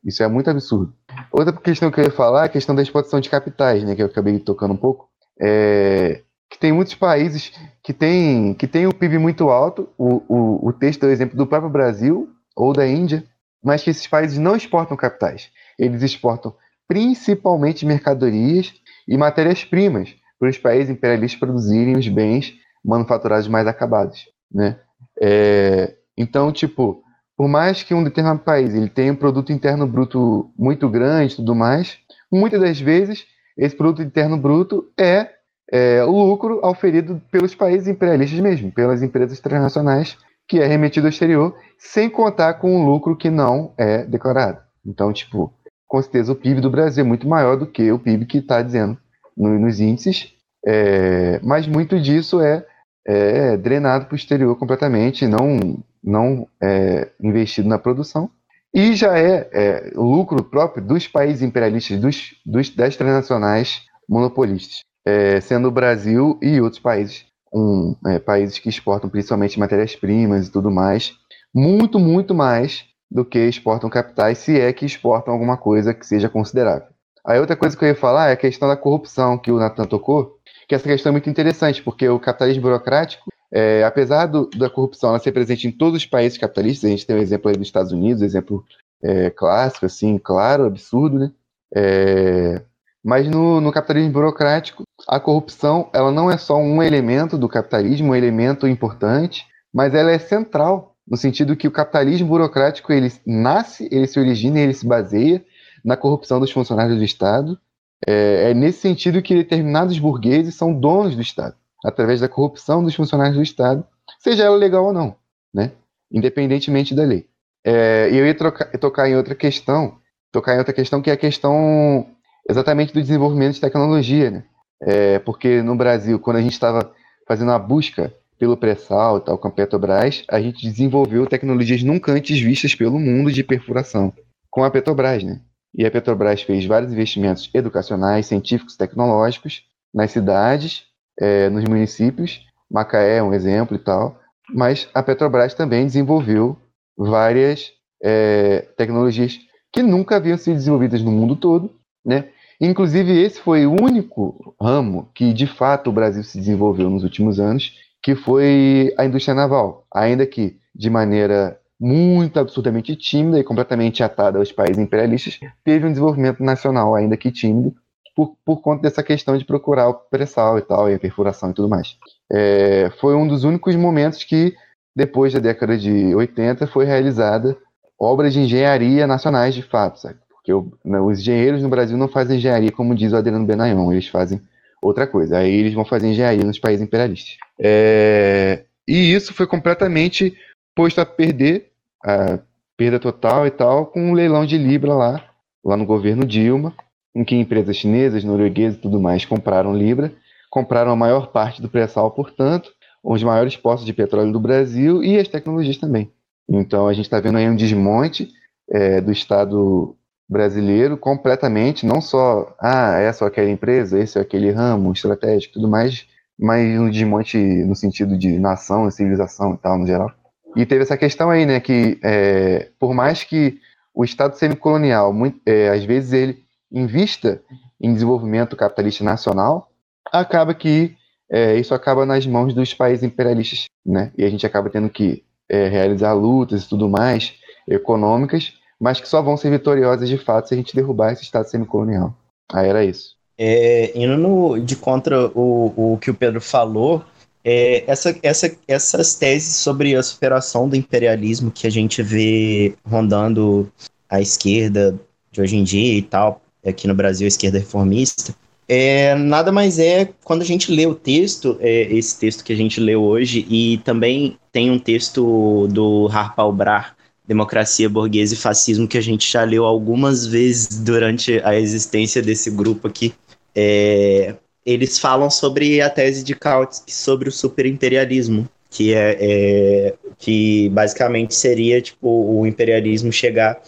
Isso 0.04 0.22
é 0.22 0.28
muito 0.28 0.50
absurdo. 0.50 0.92
Outra 1.30 1.52
questão 1.52 1.90
que 1.90 2.00
eu 2.00 2.04
ia 2.04 2.10
falar 2.10 2.42
é 2.42 2.46
a 2.46 2.50
questão 2.50 2.74
da 2.74 2.82
exportação 2.82 3.20
de 3.20 3.30
capitais, 3.30 3.82
né, 3.84 3.94
que 3.94 4.02
eu 4.02 4.06
acabei 4.06 4.38
tocando 4.38 4.74
um 4.74 4.76
pouco. 4.76 5.08
É, 5.40 6.22
que 6.50 6.58
tem 6.58 6.72
muitos 6.72 6.94
países 6.94 7.52
que 7.82 7.94
têm 7.94 8.54
que 8.54 8.66
tem 8.66 8.86
o 8.86 8.94
PIB 8.94 9.18
muito 9.18 9.48
alto, 9.48 9.88
o, 9.96 10.22
o, 10.28 10.68
o 10.68 10.72
texto 10.72 11.04
é 11.04 11.06
o 11.06 11.10
exemplo 11.10 11.36
do 11.36 11.46
próprio 11.46 11.70
Brasil 11.70 12.28
ou 12.54 12.74
da 12.74 12.86
Índia, 12.86 13.24
mas 13.64 13.82
que 13.82 13.90
esses 13.90 14.06
países 14.06 14.38
não 14.38 14.54
exportam 14.54 14.96
capitais. 14.96 15.50
Eles 15.78 16.02
exportam 16.02 16.54
principalmente 16.86 17.86
mercadorias 17.86 18.74
e 19.08 19.16
matérias-primas 19.16 20.14
para 20.38 20.50
os 20.50 20.58
países 20.58 20.90
imperialistas 20.90 21.40
produzirem 21.40 21.96
os 21.96 22.06
bens 22.08 22.54
manufaturados 22.84 23.48
mais 23.48 23.66
acabados, 23.66 24.28
né? 24.52 24.78
É, 25.20 25.94
então, 26.16 26.52
tipo, 26.52 27.02
por 27.36 27.48
mais 27.48 27.82
que 27.82 27.94
um 27.94 28.04
determinado 28.04 28.40
país 28.40 28.74
ele 28.74 28.88
tenha 28.88 29.12
um 29.12 29.16
produto 29.16 29.52
interno 29.52 29.86
bruto 29.86 30.50
muito 30.58 30.88
grande 30.88 31.34
e 31.34 31.36
tudo 31.36 31.54
mais, 31.54 31.98
muitas 32.30 32.60
das 32.60 32.80
vezes 32.80 33.26
esse 33.56 33.76
produto 33.76 34.02
interno 34.02 34.36
bruto 34.36 34.90
é, 34.98 35.28
é 35.70 36.04
o 36.04 36.10
lucro 36.10 36.60
auferido 36.62 37.20
pelos 37.30 37.54
países 37.54 37.88
imperialistas 37.88 38.38
mesmo, 38.40 38.72
pelas 38.72 39.02
empresas 39.02 39.40
transnacionais 39.40 40.16
que 40.48 40.58
é 40.60 40.66
remetido 40.66 41.06
ao 41.06 41.10
exterior, 41.10 41.56
sem 41.78 42.10
contar 42.10 42.54
com 42.54 42.76
o 42.76 42.84
lucro 42.84 43.16
que 43.16 43.30
não 43.30 43.72
é 43.78 44.04
declarado. 44.04 44.60
Então, 44.84 45.12
tipo, 45.12 45.52
com 45.86 46.02
certeza 46.02 46.32
o 46.32 46.36
PIB 46.36 46.60
do 46.60 46.70
Brasil 46.70 47.04
é 47.04 47.06
muito 47.06 47.28
maior 47.28 47.56
do 47.56 47.66
que 47.66 47.90
o 47.90 47.98
PIB 47.98 48.26
que 48.26 48.38
está 48.38 48.60
dizendo 48.60 48.98
no, 49.36 49.58
nos 49.58 49.80
índices, 49.80 50.34
é, 50.66 51.40
mas 51.42 51.66
muito 51.66 51.98
disso 52.00 52.40
é 52.40 52.66
é 53.06 53.56
drenado 53.56 54.06
para 54.06 54.14
o 54.14 54.16
exterior 54.16 54.56
completamente, 54.56 55.26
não, 55.26 55.82
não 56.02 56.46
é 56.60 57.10
investido 57.20 57.68
na 57.68 57.78
produção. 57.78 58.30
E 58.74 58.94
já 58.94 59.18
é, 59.18 59.48
é 59.52 59.92
lucro 59.94 60.42
próprio 60.42 60.84
dos 60.84 61.06
países 61.06 61.42
imperialistas, 61.42 62.00
dos, 62.00 62.34
dos, 62.44 62.70
das 62.70 62.96
transnacionais 62.96 63.82
monopolistas, 64.08 64.80
é, 65.06 65.40
sendo 65.40 65.68
o 65.68 65.72
Brasil 65.72 66.38
e 66.40 66.60
outros 66.60 66.80
países, 66.80 67.26
um, 67.52 67.94
é, 68.06 68.18
países 68.18 68.58
que 68.58 68.70
exportam 68.70 69.10
principalmente 69.10 69.58
matérias-primas 69.58 70.48
e 70.48 70.52
tudo 70.52 70.70
mais, 70.70 71.12
muito, 71.54 71.98
muito 71.98 72.34
mais 72.34 72.84
do 73.10 73.26
que 73.26 73.38
exportam 73.38 73.90
capitais, 73.90 74.38
se 74.38 74.58
é 74.58 74.72
que 74.72 74.86
exportam 74.86 75.34
alguma 75.34 75.58
coisa 75.58 75.92
que 75.92 76.06
seja 76.06 76.30
considerável. 76.30 76.88
Aí 77.24 77.38
outra 77.38 77.54
coisa 77.54 77.76
que 77.76 77.84
eu 77.84 77.88
ia 77.88 77.94
falar 77.94 78.30
é 78.30 78.32
a 78.32 78.36
questão 78.36 78.66
da 78.66 78.76
corrupção 78.76 79.38
que 79.38 79.52
o 79.52 79.58
Natan 79.58 79.84
tocou, 79.84 80.38
que 80.72 80.76
essa 80.76 80.88
questão 80.88 81.10
é 81.10 81.12
muito 81.12 81.28
interessante, 81.28 81.82
porque 81.82 82.08
o 82.08 82.18
capitalismo 82.18 82.62
burocrático, 82.62 83.30
é, 83.52 83.84
apesar 83.84 84.24
do, 84.24 84.48
da 84.56 84.70
corrupção 84.70 85.18
ser 85.18 85.30
presente 85.30 85.68
em 85.68 85.70
todos 85.70 85.98
os 85.98 86.06
países 86.06 86.38
capitalistas, 86.38 86.88
a 86.88 86.90
gente 86.90 87.06
tem 87.06 87.14
um 87.14 87.20
exemplo 87.20 87.50
aí 87.50 87.56
dos 87.58 87.66
Estados 87.66 87.92
Unidos, 87.92 88.22
exemplo 88.22 88.64
é, 89.02 89.28
clássico, 89.28 89.84
assim, 89.84 90.16
claro, 90.16 90.64
absurdo, 90.64 91.18
né? 91.18 91.32
É, 91.74 92.62
mas 93.04 93.28
no, 93.28 93.60
no, 93.60 93.70
capitalismo 93.70 94.12
burocrático, 94.12 94.84
a 95.06 95.20
corrupção 95.20 95.90
ela 95.92 96.10
não 96.10 96.30
é 96.30 96.38
só 96.38 96.56
um 96.56 96.82
elemento 96.82 97.36
do 97.36 97.50
capitalismo, 97.50 98.12
um 98.12 98.14
elemento 98.14 98.66
importante, 98.66 99.46
mas 99.74 99.94
ela 99.94 100.10
é 100.10 100.18
central, 100.18 100.96
no 101.06 101.18
sentido 101.18 101.54
que 101.54 101.68
o 101.68 101.72
capitalismo 101.72 102.28
burocrático 102.28 102.90
ele 102.94 103.12
nasce, 103.26 103.90
ele 103.92 104.06
se 104.06 104.18
origina, 104.18 104.58
ele 104.58 104.72
se 104.72 104.86
baseia 104.86 105.44
na 105.84 105.98
corrupção 105.98 106.40
dos 106.40 106.50
funcionários 106.50 106.96
do 106.96 107.04
Estado, 107.04 107.58
é, 108.06 108.50
é 108.50 108.54
nesse 108.54 108.80
sentido 108.80 109.22
que 109.22 109.34
determinados 109.34 109.98
burgueses 109.98 110.54
são 110.54 110.72
donos 110.72 111.14
do 111.14 111.22
Estado, 111.22 111.54
através 111.84 112.20
da 112.20 112.28
corrupção 112.28 112.82
dos 112.82 112.94
funcionários 112.94 113.36
do 113.36 113.42
Estado, 113.42 113.84
seja 114.18 114.44
ela 114.44 114.56
legal 114.56 114.86
ou 114.86 114.92
não, 114.92 115.16
né? 115.52 115.72
independentemente 116.12 116.94
da 116.94 117.04
lei. 117.04 117.26
É, 117.64 118.08
eu 118.10 118.26
ia 118.26 118.34
trocar, 118.34 118.66
tocar 118.78 119.08
em 119.08 119.16
outra 119.16 119.34
questão, 119.34 119.98
tocar 120.30 120.54
em 120.54 120.58
outra 120.58 120.74
questão 120.74 121.00
que 121.00 121.10
é 121.10 121.14
a 121.14 121.16
questão 121.16 122.06
exatamente 122.48 122.92
do 122.92 123.00
desenvolvimento 123.00 123.54
de 123.54 123.60
tecnologia, 123.60 124.30
né? 124.30 124.44
É, 124.82 125.18
porque 125.20 125.62
no 125.62 125.76
Brasil, 125.76 126.18
quando 126.18 126.38
a 126.38 126.42
gente 126.42 126.52
estava 126.52 126.92
fazendo 127.26 127.52
a 127.52 127.58
busca 127.58 128.12
pelo 128.36 128.56
pré-sal 128.56 129.20
tal 129.20 129.38
com 129.38 129.46
a 129.46 129.50
Petrobras, 129.50 130.24
a 130.28 130.40
gente 130.40 130.66
desenvolveu 130.68 131.24
tecnologias 131.26 131.84
nunca 131.84 132.10
antes 132.10 132.40
vistas 132.40 132.74
pelo 132.74 132.98
mundo 132.98 133.30
de 133.30 133.44
perfuração 133.44 134.12
com 134.50 134.64
a 134.64 134.70
Petrobras, 134.70 135.22
né? 135.22 135.40
E 135.74 135.86
a 135.86 135.90
Petrobras 135.90 136.42
fez 136.42 136.66
vários 136.66 136.92
investimentos 136.92 137.50
educacionais, 137.54 138.26
científicos, 138.26 138.76
tecnológicos 138.76 139.64
nas 139.92 140.10
cidades, 140.10 140.84
é, 141.18 141.48
nos 141.48 141.64
municípios. 141.64 142.44
Macaé 142.70 143.18
é 143.18 143.22
um 143.22 143.32
exemplo 143.32 143.76
e 143.76 143.78
tal. 143.78 144.20
Mas 144.52 144.88
a 144.92 145.02
Petrobras 145.02 145.54
também 145.54 145.86
desenvolveu 145.86 146.56
várias 146.96 147.72
é, 148.02 148.68
tecnologias 148.76 149.38
que 149.72 149.82
nunca 149.82 150.16
haviam 150.16 150.36
sido 150.36 150.56
desenvolvidas 150.56 151.02
no 151.02 151.10
mundo 151.10 151.36
todo, 151.36 151.70
né? 152.04 152.28
Inclusive 152.60 153.20
esse 153.20 153.40
foi 153.40 153.66
o 153.66 153.72
único 153.72 154.54
ramo 154.60 155.10
que 155.14 155.32
de 155.32 155.46
fato 155.46 155.90
o 155.90 155.92
Brasil 155.92 156.22
se 156.22 156.38
desenvolveu 156.38 156.88
nos 156.90 157.02
últimos 157.02 157.40
anos, 157.40 157.72
que 158.02 158.14
foi 158.14 158.94
a 158.98 159.04
indústria 159.04 159.34
naval, 159.34 159.84
ainda 159.92 160.26
que 160.26 160.58
de 160.74 160.90
maneira 160.90 161.58
muito 161.82 162.38
absurdamente 162.38 162.94
tímida 162.94 163.40
e 163.40 163.44
completamente 163.44 164.04
atada 164.04 164.38
aos 164.38 164.52
países 164.52 164.78
imperialistas, 164.78 165.40
teve 165.64 165.84
um 165.84 165.90
desenvolvimento 165.90 166.40
nacional, 166.40 166.94
ainda 166.94 167.16
que 167.16 167.32
tímido, 167.32 167.74
por, 168.14 168.36
por 168.44 168.60
conta 168.60 168.82
dessa 168.82 169.02
questão 169.02 169.36
de 169.36 169.44
procurar 169.44 169.88
o 169.88 169.94
pré-sal 169.94 170.58
e 170.58 170.62
tal, 170.62 170.88
e 170.88 170.94
a 170.94 170.98
perfuração 170.98 171.50
e 171.50 171.54
tudo 171.54 171.68
mais. 171.68 171.96
É, 172.30 172.88
foi 173.00 173.16
um 173.16 173.26
dos 173.26 173.42
únicos 173.42 173.74
momentos 173.74 174.22
que, 174.22 174.54
depois 174.94 175.32
da 175.32 175.40
década 175.40 175.76
de 175.76 176.14
80, 176.14 176.68
foi 176.68 176.84
realizada 176.84 177.58
obras 177.98 178.32
de 178.32 178.38
engenharia 178.38 179.04
nacionais 179.04 179.52
de 179.52 179.62
fato, 179.62 179.98
sabe? 179.98 180.20
Porque 180.30 180.52
o, 180.52 180.72
né, 180.84 181.00
os 181.00 181.18
engenheiros 181.18 181.62
no 181.62 181.68
Brasil 181.68 181.98
não 181.98 182.06
fazem 182.06 182.36
engenharia 182.36 182.70
como 182.70 182.94
diz 182.94 183.12
o 183.12 183.16
Adriano 183.16 183.44
Benayon, 183.44 183.90
eles 183.90 184.06
fazem 184.06 184.40
outra 184.80 185.04
coisa. 185.04 185.38
Aí 185.38 185.52
eles 185.52 185.74
vão 185.74 185.84
fazer 185.84 186.06
engenharia 186.06 186.44
nos 186.44 186.60
países 186.60 186.84
imperialistas. 186.84 187.36
É, 187.58 188.66
e 188.86 189.12
isso 189.12 189.34
foi 189.34 189.48
completamente 189.48 190.36
posto 190.76 191.00
a 191.00 191.06
perder 191.06 191.71
a 192.04 192.38
perda 192.76 192.98
total 192.98 193.46
e 193.46 193.50
tal, 193.50 193.86
com 193.86 194.10
um 194.10 194.12
leilão 194.12 194.44
de 194.44 194.58
Libra 194.58 194.94
lá, 194.94 195.24
lá 195.64 195.76
no 195.76 195.86
governo 195.86 196.24
Dilma, 196.26 196.74
em 197.14 197.24
que 197.24 197.36
empresas 197.36 197.76
chinesas, 197.76 198.24
norueguesas 198.24 198.78
e 198.78 198.82
tudo 198.82 199.00
mais 199.00 199.24
compraram 199.24 199.76
Libra, 199.76 200.12
compraram 200.50 200.90
a 200.90 200.96
maior 200.96 201.28
parte 201.28 201.62
do 201.62 201.68
pré-sal, 201.68 202.10
portanto, 202.10 202.70
os 203.02 203.22
maiores 203.22 203.56
postos 203.56 203.86
de 203.86 203.92
petróleo 203.92 204.32
do 204.32 204.40
Brasil 204.40 205.02
e 205.02 205.18
as 205.18 205.28
tecnologias 205.28 205.76
também. 205.76 206.10
Então 206.48 206.88
a 206.88 206.92
gente 206.92 207.06
está 207.06 207.20
vendo 207.20 207.38
aí 207.38 207.48
um 207.48 207.56
desmonte 207.56 208.28
é, 208.70 209.00
do 209.00 209.12
Estado 209.12 209.96
brasileiro 210.28 210.96
completamente, 210.96 211.84
não 211.84 212.00
só, 212.00 212.54
ah, 212.58 212.98
essa 212.98 213.24
ou 213.24 213.28
aquela 213.28 213.50
empresa, 213.50 213.98
esse 213.98 214.18
ou 214.18 214.22
aquele 214.22 214.50
ramo 214.50 214.92
estratégico 214.92 215.54
tudo 215.54 215.68
mais, 215.68 216.06
mas 216.38 216.78
um 216.78 216.90
desmonte 216.90 217.36
no 217.38 217.76
sentido 217.76 218.16
de 218.16 218.38
nação, 218.38 218.90
civilização 218.90 219.54
e 219.54 219.58
tal, 219.58 219.78
no 219.78 219.86
geral. 219.86 220.10
E 220.56 220.66
teve 220.66 220.82
essa 220.82 220.96
questão 220.96 221.30
aí, 221.30 221.46
né, 221.46 221.60
que 221.60 221.98
é, 222.02 222.68
por 222.78 222.94
mais 222.94 223.24
que 223.24 223.58
o 223.94 224.04
Estado 224.04 224.36
semicolonial, 224.36 225.12
muito, 225.12 225.40
é, 225.46 225.68
às 225.68 225.84
vezes 225.84 226.12
ele 226.12 226.42
invista 226.70 227.42
em 227.80 227.92
desenvolvimento 227.92 228.56
capitalista 228.56 229.04
nacional, 229.04 229.70
acaba 230.12 230.54
que 230.54 230.96
é, 231.30 231.56
isso 231.56 231.74
acaba 231.74 232.04
nas 232.04 232.26
mãos 232.26 232.54
dos 232.54 232.74
países 232.74 233.02
imperialistas, 233.02 233.64
né? 233.84 234.12
E 234.16 234.24
a 234.24 234.30
gente 234.30 234.46
acaba 234.46 234.68
tendo 234.68 234.88
que 234.88 235.24
é, 235.48 235.68
realizar 235.68 236.12
lutas 236.12 236.64
e 236.64 236.68
tudo 236.68 236.88
mais 236.88 237.34
econômicas, 237.68 238.54
mas 238.78 239.00
que 239.00 239.08
só 239.08 239.22
vão 239.22 239.36
ser 239.36 239.50
vitoriosas 239.50 240.08
de 240.08 240.18
fato 240.18 240.48
se 240.48 240.54
a 240.54 240.56
gente 240.56 240.74
derrubar 240.74 241.12
esse 241.12 241.22
Estado 241.22 241.48
semicolonial. 241.48 242.14
Aí 242.52 242.68
era 242.68 242.84
isso. 242.84 243.16
É, 243.38 243.92
indo 243.94 244.16
no, 244.16 244.60
de 244.60 244.76
contra 244.76 245.26
o, 245.28 245.94
o 245.94 245.98
que 245.98 246.10
o 246.10 246.14
Pedro 246.14 246.40
falou, 246.40 247.02
é, 247.44 247.84
essa, 247.86 248.16
essa, 248.22 248.56
essas 248.68 249.14
teses 249.14 249.56
sobre 249.56 249.94
a 249.96 250.02
superação 250.02 250.68
do 250.68 250.76
imperialismo 250.76 251.50
que 251.50 251.66
a 251.66 251.70
gente 251.70 252.02
vê 252.02 252.74
rondando 252.84 253.70
a 254.08 254.20
esquerda 254.20 254.98
de 255.30 255.40
hoje 255.40 255.56
em 255.56 255.64
dia 255.64 255.98
e 255.98 256.02
tal, 256.02 256.42
aqui 256.64 256.86
no 256.86 256.94
Brasil, 256.94 257.24
a 257.24 257.28
esquerda 257.28 257.58
reformista, 257.58 258.34
é, 258.68 259.14
nada 259.14 259.50
mais 259.50 259.78
é 259.78 260.08
quando 260.24 260.42
a 260.42 260.44
gente 260.46 260.72
lê 260.72 260.86
o 260.86 260.94
texto, 260.94 261.58
é, 261.60 261.82
esse 261.94 262.18
texto 262.18 262.44
que 262.44 262.52
a 262.52 262.56
gente 262.56 262.80
leu 262.80 263.02
hoje, 263.02 263.46
e 263.50 263.78
também 263.84 264.38
tem 264.50 264.70
um 264.70 264.78
texto 264.78 265.66
do 265.68 266.08
Harpal 266.10 266.52
Brar, 266.52 266.96
Democracia, 267.26 267.88
Burguesa 267.88 268.34
e 268.34 268.36
Fascismo, 268.36 268.88
que 268.88 268.98
a 268.98 269.02
gente 269.02 269.30
já 269.30 269.44
leu 269.44 269.64
algumas 269.64 270.26
vezes 270.26 270.78
durante 270.78 271.40
a 271.44 271.54
existência 271.58 272.22
desse 272.22 272.50
grupo 272.50 272.88
aqui. 272.88 273.12
É, 273.54 274.34
eles 274.64 274.98
falam 274.98 275.30
sobre 275.30 275.80
a 275.80 275.90
tese 275.90 276.22
de 276.22 276.34
Kautsky 276.34 276.92
sobre 276.92 277.28
o 277.28 277.32
superimperialismo, 277.32 278.48
que 278.70 278.94
é, 278.94 279.16
é, 279.20 279.94
que 280.18 280.68
basicamente 280.70 281.34
seria 281.34 281.80
tipo 281.80 282.08
o 282.08 282.46
imperialismo 282.46 283.12
chegar 283.12 283.60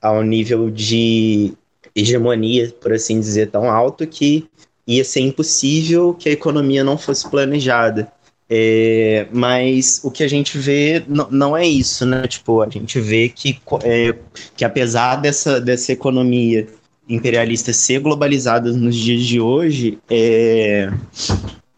ao 0.00 0.22
nível 0.22 0.70
de 0.70 1.52
hegemonia, 1.94 2.72
por 2.80 2.92
assim 2.92 3.18
dizer, 3.18 3.50
tão 3.50 3.70
alto 3.70 4.06
que 4.06 4.48
ia 4.86 5.04
ser 5.04 5.20
impossível 5.20 6.14
que 6.14 6.28
a 6.28 6.32
economia 6.32 6.82
não 6.84 6.96
fosse 6.96 7.28
planejada. 7.28 8.10
É, 8.50 9.26
mas 9.30 10.00
o 10.02 10.10
que 10.10 10.24
a 10.24 10.28
gente 10.28 10.56
vê 10.56 11.04
não 11.06 11.54
é 11.54 11.66
isso, 11.66 12.06
né? 12.06 12.26
Tipo, 12.26 12.62
a 12.62 12.68
gente 12.70 12.98
vê 12.98 13.28
que, 13.28 13.60
é, 13.84 14.14
que 14.56 14.64
apesar 14.64 15.16
dessa, 15.16 15.60
dessa 15.60 15.92
economia 15.92 16.66
imperialista 17.08 17.72
ser 17.72 18.00
globalizada 18.00 18.72
nos 18.72 18.94
dias 18.94 19.22
de 19.22 19.40
hoje, 19.40 19.98
é, 20.10 20.90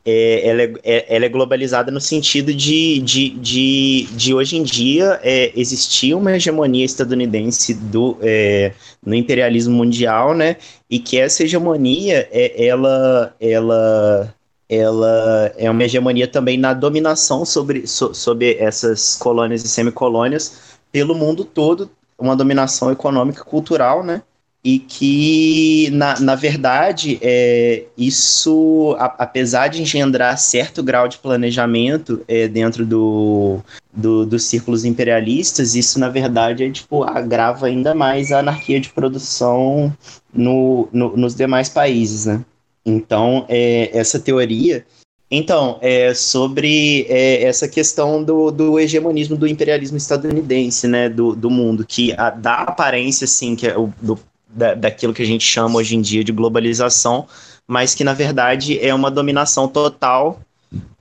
é, 0.05 0.49
ela, 0.49 0.63
é, 0.63 0.73
é, 0.83 1.17
ela 1.17 1.25
é 1.25 1.29
globalizada 1.29 1.91
no 1.93 2.01
sentido 2.01 2.53
de, 2.53 3.01
de, 3.01 3.31
de, 3.31 4.09
de 4.13 4.35
hoje 4.35 4.57
em 4.57 4.63
dia 4.63 5.21
é, 5.23 5.53
existir 5.55 6.15
uma 6.15 6.33
hegemonia 6.33 6.85
estadunidense 6.85 7.75
do, 7.75 8.17
é, 8.21 8.73
no 9.05 9.15
imperialismo 9.15 9.75
mundial, 9.75 10.35
né? 10.35 10.57
E 10.89 10.99
que 10.99 11.19
essa 11.19 11.45
hegemonia, 11.45 12.29
é, 12.33 12.67
ela, 12.67 13.35
ela, 13.39 14.35
ela 14.69 15.53
é 15.57 15.71
uma 15.71 15.85
hegemonia 15.85 16.27
também 16.27 16.59
na 16.59 16.73
dominação 16.73 17.45
sobre, 17.45 17.87
so, 17.87 18.15
sobre 18.15 18.57
essas 18.59 19.17
colônias 19.17 19.65
e 19.65 19.69
semicolônias 19.69 20.79
pelo 20.91 21.15
mundo 21.15 21.45
todo, 21.45 21.91
uma 22.19 22.35
dominação 22.35 22.91
econômica 22.91 23.45
cultural, 23.45 24.03
né? 24.03 24.23
E 24.63 24.79
que, 24.79 25.89
na, 25.91 26.21
na 26.21 26.35
verdade, 26.35 27.19
é, 27.23 27.85
isso, 27.97 28.95
a, 28.99 29.07
apesar 29.19 29.69
de 29.69 29.81
engendrar 29.81 30.37
certo 30.39 30.83
grau 30.83 31.09
de 31.09 31.19
planejamento 31.19 32.23
é, 32.29 32.47
dentro 32.47 32.85
do, 32.85 33.61
do, 33.93 34.27
dos 34.27 34.45
círculos 34.45 34.85
imperialistas, 34.85 35.75
isso, 35.75 35.99
na 35.99 36.11
verdade, 36.11 36.65
é, 36.65 36.71
tipo, 36.71 37.05
agrava 37.05 37.67
ainda 37.67 37.95
mais 37.95 38.33
a 38.33 38.41
anarquia 38.41 38.79
de 38.79 38.91
produção 38.91 39.91
no, 40.33 40.89
no 40.93 41.17
nos 41.17 41.35
demais 41.35 41.69
países, 41.71 42.27
né? 42.27 42.45
Então, 42.85 43.47
é, 43.49 43.91
essa 43.93 44.19
teoria... 44.19 44.85
Então, 45.33 45.79
é 45.81 46.13
sobre 46.13 47.07
é, 47.09 47.45
essa 47.45 47.69
questão 47.69 48.21
do, 48.21 48.51
do 48.51 48.81
hegemonismo 48.81 49.37
do 49.37 49.47
imperialismo 49.47 49.97
estadunidense, 49.97 50.89
né, 50.89 51.09
do, 51.09 51.37
do 51.37 51.49
mundo, 51.49 51.87
que 51.87 52.13
a, 52.15 52.31
dá 52.31 52.55
aparência, 52.55 53.27
assim, 53.27 53.55
que 53.55 53.65
é 53.65 53.79
o, 53.79 53.93
do 54.03 54.19
da, 54.53 54.75
daquilo 54.75 55.15
que 55.15 55.23
a 55.23 55.27
gente 55.27 55.45
chama 55.45 55.79
hoje 55.79 55.97
em 55.97 56.01
dia 56.01 56.25
de 56.25 56.33
globalização, 56.33 57.27
mas 57.67 57.95
que 57.95 58.05
na 58.05 58.13
verdade 58.13 58.79
é 58.85 58.95
uma 58.95 59.11
dominação 59.11 59.69
total 59.69 60.41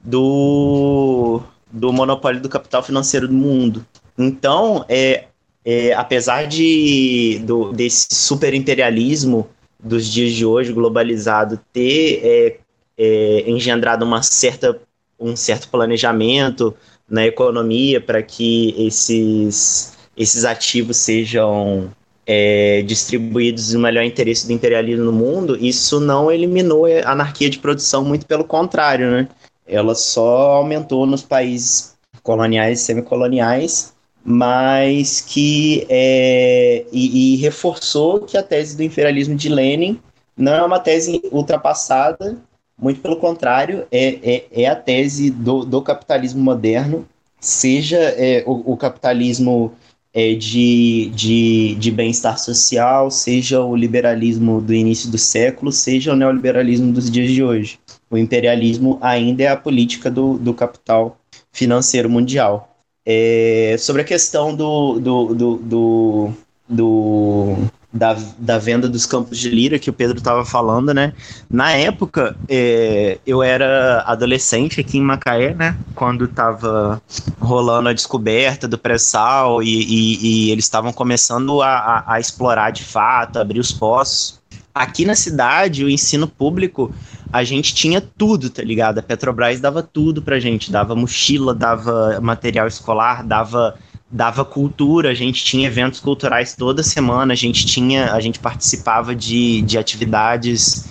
do, 0.03 1.41
do 1.71 1.91
monopólio 1.91 2.41
do 2.41 2.49
capital 2.49 2.83
financeiro 2.83 3.27
do 3.27 3.33
mundo. 3.33 3.85
Então, 4.17 4.85
é, 4.87 5.25
é, 5.63 5.93
apesar 5.93 6.47
de 6.47 7.41
do, 7.43 7.71
desse 7.71 8.07
superimperialismo 8.11 9.47
dos 9.81 10.07
dias 10.07 10.33
de 10.33 10.45
hoje 10.45 10.73
globalizado 10.73 11.59
ter 11.71 12.21
é, 12.23 12.57
é, 12.97 13.49
engendrado 13.49 14.03
uma 14.03 14.21
certa, 14.21 14.79
um 15.19 15.35
certo 15.35 15.69
planejamento 15.69 16.75
na 17.09 17.25
economia 17.25 17.99
para 18.01 18.21
que 18.21 18.75
esses, 18.77 19.97
esses 20.15 20.43
ativos 20.43 20.97
sejam 20.97 21.89
é, 22.31 22.83
distribuídos 22.83 23.73
no 23.73 23.79
melhor 23.79 24.03
interesse 24.03 24.45
do 24.45 24.53
imperialismo 24.53 25.03
no 25.03 25.11
mundo, 25.11 25.57
isso 25.59 25.99
não 25.99 26.31
eliminou 26.31 26.85
a 26.85 27.11
anarquia 27.11 27.49
de 27.49 27.57
produção, 27.57 28.05
muito 28.05 28.27
pelo 28.27 28.43
contrário, 28.43 29.09
né? 29.09 29.27
Ela 29.65 29.95
só 29.95 30.57
aumentou 30.57 31.07
nos 31.07 31.23
países 31.23 31.95
coloniais 32.21 32.81
e 32.81 32.83
semicoloniais, 32.83 33.95
mas 34.23 35.21
que 35.21 35.87
é, 35.89 36.85
e, 36.91 37.33
e, 37.33 37.37
reforçou 37.37 38.21
que 38.21 38.37
a 38.37 38.43
tese 38.43 38.77
do 38.77 38.83
imperialismo 38.83 39.33
de 39.33 39.49
Lenin 39.49 39.99
não 40.37 40.53
é 40.53 40.63
uma 40.63 40.79
tese 40.79 41.23
ultrapassada, 41.31 42.37
muito 42.77 43.01
pelo 43.01 43.15
contrário, 43.15 43.87
é, 43.91 44.19
é, 44.21 44.45
é 44.51 44.67
a 44.67 44.75
tese 44.75 45.31
do, 45.31 45.65
do 45.65 45.81
capitalismo 45.81 46.43
moderno, 46.43 47.07
seja 47.39 47.97
é, 47.97 48.43
o, 48.45 48.73
o 48.73 48.77
capitalismo 48.77 49.73
é, 50.13 50.33
de, 50.33 51.11
de, 51.13 51.75
de 51.75 51.91
bem-estar 51.91 52.37
social, 52.39 53.11
seja 53.11 53.61
o 53.61 53.75
liberalismo 53.75 54.59
do 54.59 54.73
início 54.73 55.09
do 55.09 55.17
século, 55.17 55.71
seja 55.71 56.13
o 56.13 56.15
neoliberalismo 56.15 56.91
dos 56.91 57.09
dias 57.09 57.31
de 57.31 57.43
hoje. 57.43 57.79
O 58.09 58.17
imperialismo 58.17 58.97
ainda 59.01 59.43
é 59.43 59.47
a 59.47 59.57
política 59.57 60.09
do, 60.09 60.37
do 60.37 60.53
capital 60.53 61.17
financeiro 61.51 62.09
mundial. 62.09 62.75
É, 63.05 63.75
sobre 63.79 64.01
a 64.01 64.05
questão 64.05 64.55
do, 64.55 64.99
do, 64.99 65.33
do, 65.33 65.55
do, 65.57 66.29
do 66.67 67.55
da, 67.91 68.15
da 68.37 68.59
venda 68.59 68.87
dos 68.87 69.05
campos 69.05 69.37
de 69.37 69.49
lira 69.49 69.79
que 69.79 69.89
o 69.89 69.93
Pedro 69.93 70.19
estava 70.19 70.45
falando, 70.45 70.93
né? 70.93 71.13
Na 71.49 71.71
época, 71.71 72.35
é, 72.47 73.17
eu 73.25 73.41
era 73.41 74.03
adolescente 74.05 74.79
aqui 74.79 74.99
em 74.99 75.01
Macaé, 75.01 75.55
né? 75.55 75.75
Quando 75.95 76.25
estava 76.25 77.01
rolando 77.39 77.89
a 77.89 77.93
descoberta 77.93 78.67
do 78.67 78.77
pré-sal 78.77 79.63
e, 79.63 79.67
e, 79.67 80.19
e, 80.21 80.51
eles 80.51 80.65
estavam 80.65 80.93
começando 80.93 81.61
a, 81.61 81.69
a, 81.69 82.13
a 82.13 82.19
explorar 82.19 82.71
de 82.71 82.83
fato, 82.83 83.39
abrir 83.39 83.59
os 83.59 83.71
poços. 83.71 84.39
Aqui 84.73 85.03
na 85.03 85.15
cidade, 85.15 85.83
o 85.83 85.89
ensino 85.89 86.27
público, 86.27 86.93
a 87.33 87.43
gente 87.43 87.73
tinha 87.73 87.99
tudo, 87.99 88.51
tá 88.51 88.61
ligado? 88.61 88.99
A 88.99 89.03
Petrobras 89.03 89.59
dava 89.59 89.81
tudo 89.81 90.21
pra 90.21 90.39
gente, 90.39 90.71
dava 90.71 90.95
mochila, 90.95 91.55
dava 91.55 92.19
material 92.21 92.67
escolar, 92.67 93.23
dava 93.23 93.75
dava 94.11 94.43
cultura, 94.43 95.11
a 95.11 95.13
gente 95.13 95.43
tinha 95.43 95.67
eventos 95.67 95.99
culturais 95.99 96.55
toda 96.55 96.81
semana, 96.81 97.33
a 97.33 97.35
gente 97.35 97.65
tinha, 97.65 98.13
a 98.13 98.19
gente 98.19 98.39
participava 98.39 99.13
de, 99.13 99.61
de 99.61 99.77
atividades 99.77 100.85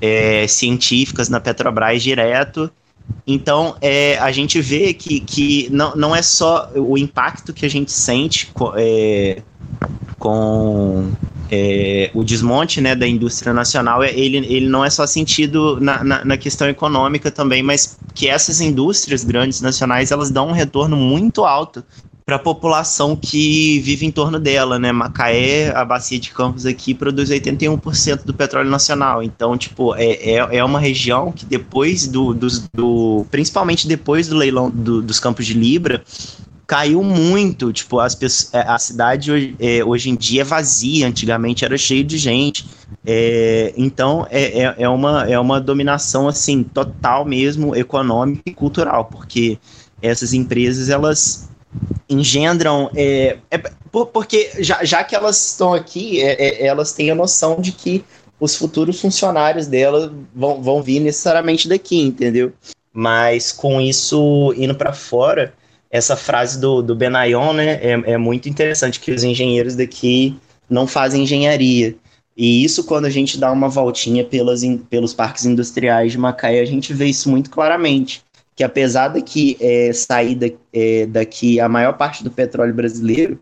é, 0.00 0.46
científicas 0.46 1.28
na 1.28 1.40
Petrobras 1.40 2.02
direto. 2.02 2.70
Então, 3.26 3.76
é, 3.80 4.18
a 4.18 4.30
gente 4.30 4.60
vê 4.60 4.92
que, 4.92 5.20
que 5.20 5.68
não, 5.70 5.96
não 5.96 6.16
é 6.16 6.22
só 6.22 6.70
o 6.74 6.98
impacto 6.98 7.52
que 7.52 7.64
a 7.64 7.70
gente 7.70 7.90
sente 7.92 8.52
é, 8.76 9.42
com 10.18 11.10
é, 11.50 12.10
o 12.14 12.22
desmonte 12.22 12.80
né, 12.80 12.94
da 12.94 13.08
indústria 13.08 13.52
nacional, 13.52 14.04
ele, 14.04 14.36
ele 14.36 14.68
não 14.68 14.84
é 14.84 14.90
só 14.90 15.06
sentido 15.06 15.80
na, 15.80 16.04
na, 16.04 16.24
na, 16.24 16.36
questão 16.36 16.68
econômica 16.68 17.30
também, 17.30 17.62
mas 17.62 17.98
que 18.14 18.28
essas 18.28 18.60
indústrias 18.60 19.24
grandes 19.24 19.60
nacionais, 19.60 20.12
elas 20.12 20.30
dão 20.30 20.48
um 20.48 20.52
retorno 20.52 20.96
muito 20.96 21.44
alto 21.44 21.84
para 22.30 22.36
a 22.36 22.38
população 22.38 23.16
que 23.16 23.80
vive 23.80 24.06
em 24.06 24.10
torno 24.12 24.38
dela, 24.38 24.78
né? 24.78 24.92
Macaé, 24.92 25.72
a 25.74 25.84
bacia 25.84 26.16
de 26.16 26.30
Campos 26.30 26.64
aqui 26.64 26.94
produz 26.94 27.28
81% 27.28 28.22
do 28.24 28.32
petróleo 28.32 28.70
nacional. 28.70 29.20
Então, 29.20 29.58
tipo, 29.58 29.96
é, 29.96 30.12
é, 30.12 30.58
é 30.58 30.64
uma 30.64 30.78
região 30.78 31.32
que 31.32 31.44
depois 31.44 32.06
do, 32.06 32.32
do, 32.32 32.46
do 32.72 33.26
principalmente 33.32 33.88
depois 33.88 34.28
do 34.28 34.36
leilão 34.36 34.70
do, 34.70 35.02
dos 35.02 35.18
Campos 35.18 35.44
de 35.44 35.54
Libra, 35.54 36.04
caiu 36.68 37.02
muito. 37.02 37.72
Tipo, 37.72 37.98
as 37.98 38.16
é, 38.52 38.60
a 38.60 38.78
cidade 38.78 39.32
hoje, 39.32 39.56
é, 39.58 39.84
hoje 39.84 40.10
em 40.10 40.14
dia 40.14 40.42
é 40.42 40.44
vazia, 40.44 41.08
antigamente 41.08 41.64
era 41.64 41.76
cheio 41.76 42.04
de 42.04 42.16
gente. 42.16 42.64
É, 43.04 43.74
então 43.76 44.24
é, 44.30 44.62
é, 44.62 44.74
é, 44.78 44.88
uma, 44.88 45.28
é 45.28 45.36
uma 45.36 45.60
dominação 45.60 46.28
assim 46.28 46.62
total 46.62 47.24
mesmo 47.24 47.74
econômica 47.74 48.42
e 48.46 48.54
cultural, 48.54 49.06
porque 49.06 49.58
essas 50.00 50.32
empresas 50.32 50.88
elas 50.88 51.49
engendram 52.08 52.90
é, 52.94 53.38
é, 53.50 53.58
porque 54.12 54.50
já, 54.58 54.84
já 54.84 55.04
que 55.04 55.14
elas 55.14 55.50
estão 55.52 55.72
aqui 55.72 56.20
é, 56.20 56.64
é, 56.64 56.66
elas 56.66 56.92
têm 56.92 57.10
a 57.10 57.14
noção 57.14 57.60
de 57.60 57.72
que 57.72 58.04
os 58.38 58.56
futuros 58.56 59.00
funcionários 59.00 59.66
dela 59.66 60.12
vão, 60.34 60.62
vão 60.62 60.82
vir 60.82 60.98
necessariamente 61.00 61.68
daqui, 61.68 62.00
entendeu? 62.00 62.52
Mas 62.92 63.52
com 63.52 63.80
isso 63.80 64.52
indo 64.56 64.74
para 64.74 64.92
fora, 64.92 65.52
essa 65.90 66.16
frase 66.16 66.58
do, 66.58 66.82
do 66.82 66.94
Benayon 66.94 67.52
né, 67.52 67.74
é, 67.82 68.12
é 68.12 68.16
muito 68.16 68.48
interessante, 68.48 68.98
que 68.98 69.12
os 69.12 69.22
engenheiros 69.22 69.76
daqui 69.76 70.36
não 70.68 70.86
fazem 70.86 71.22
engenharia. 71.22 71.94
E 72.36 72.64
isso, 72.64 72.84
quando 72.84 73.04
a 73.04 73.10
gente 73.10 73.36
dá 73.38 73.52
uma 73.52 73.68
voltinha 73.68 74.24
pelas, 74.24 74.62
pelos 74.88 75.12
parques 75.12 75.44
industriais 75.44 76.12
de 76.12 76.18
Macaé, 76.18 76.60
a 76.60 76.64
gente 76.64 76.94
vê 76.94 77.06
isso 77.06 77.28
muito 77.28 77.50
claramente 77.50 78.24
que 78.60 78.64
apesar 78.64 79.08
daqui 79.08 79.56
é, 79.58 79.90
sair 79.90 80.34
da, 80.34 80.48
é, 80.70 81.06
daqui 81.06 81.58
a 81.58 81.66
maior 81.66 81.94
parte 81.94 82.22
do 82.22 82.30
petróleo 82.30 82.74
brasileiro, 82.74 83.40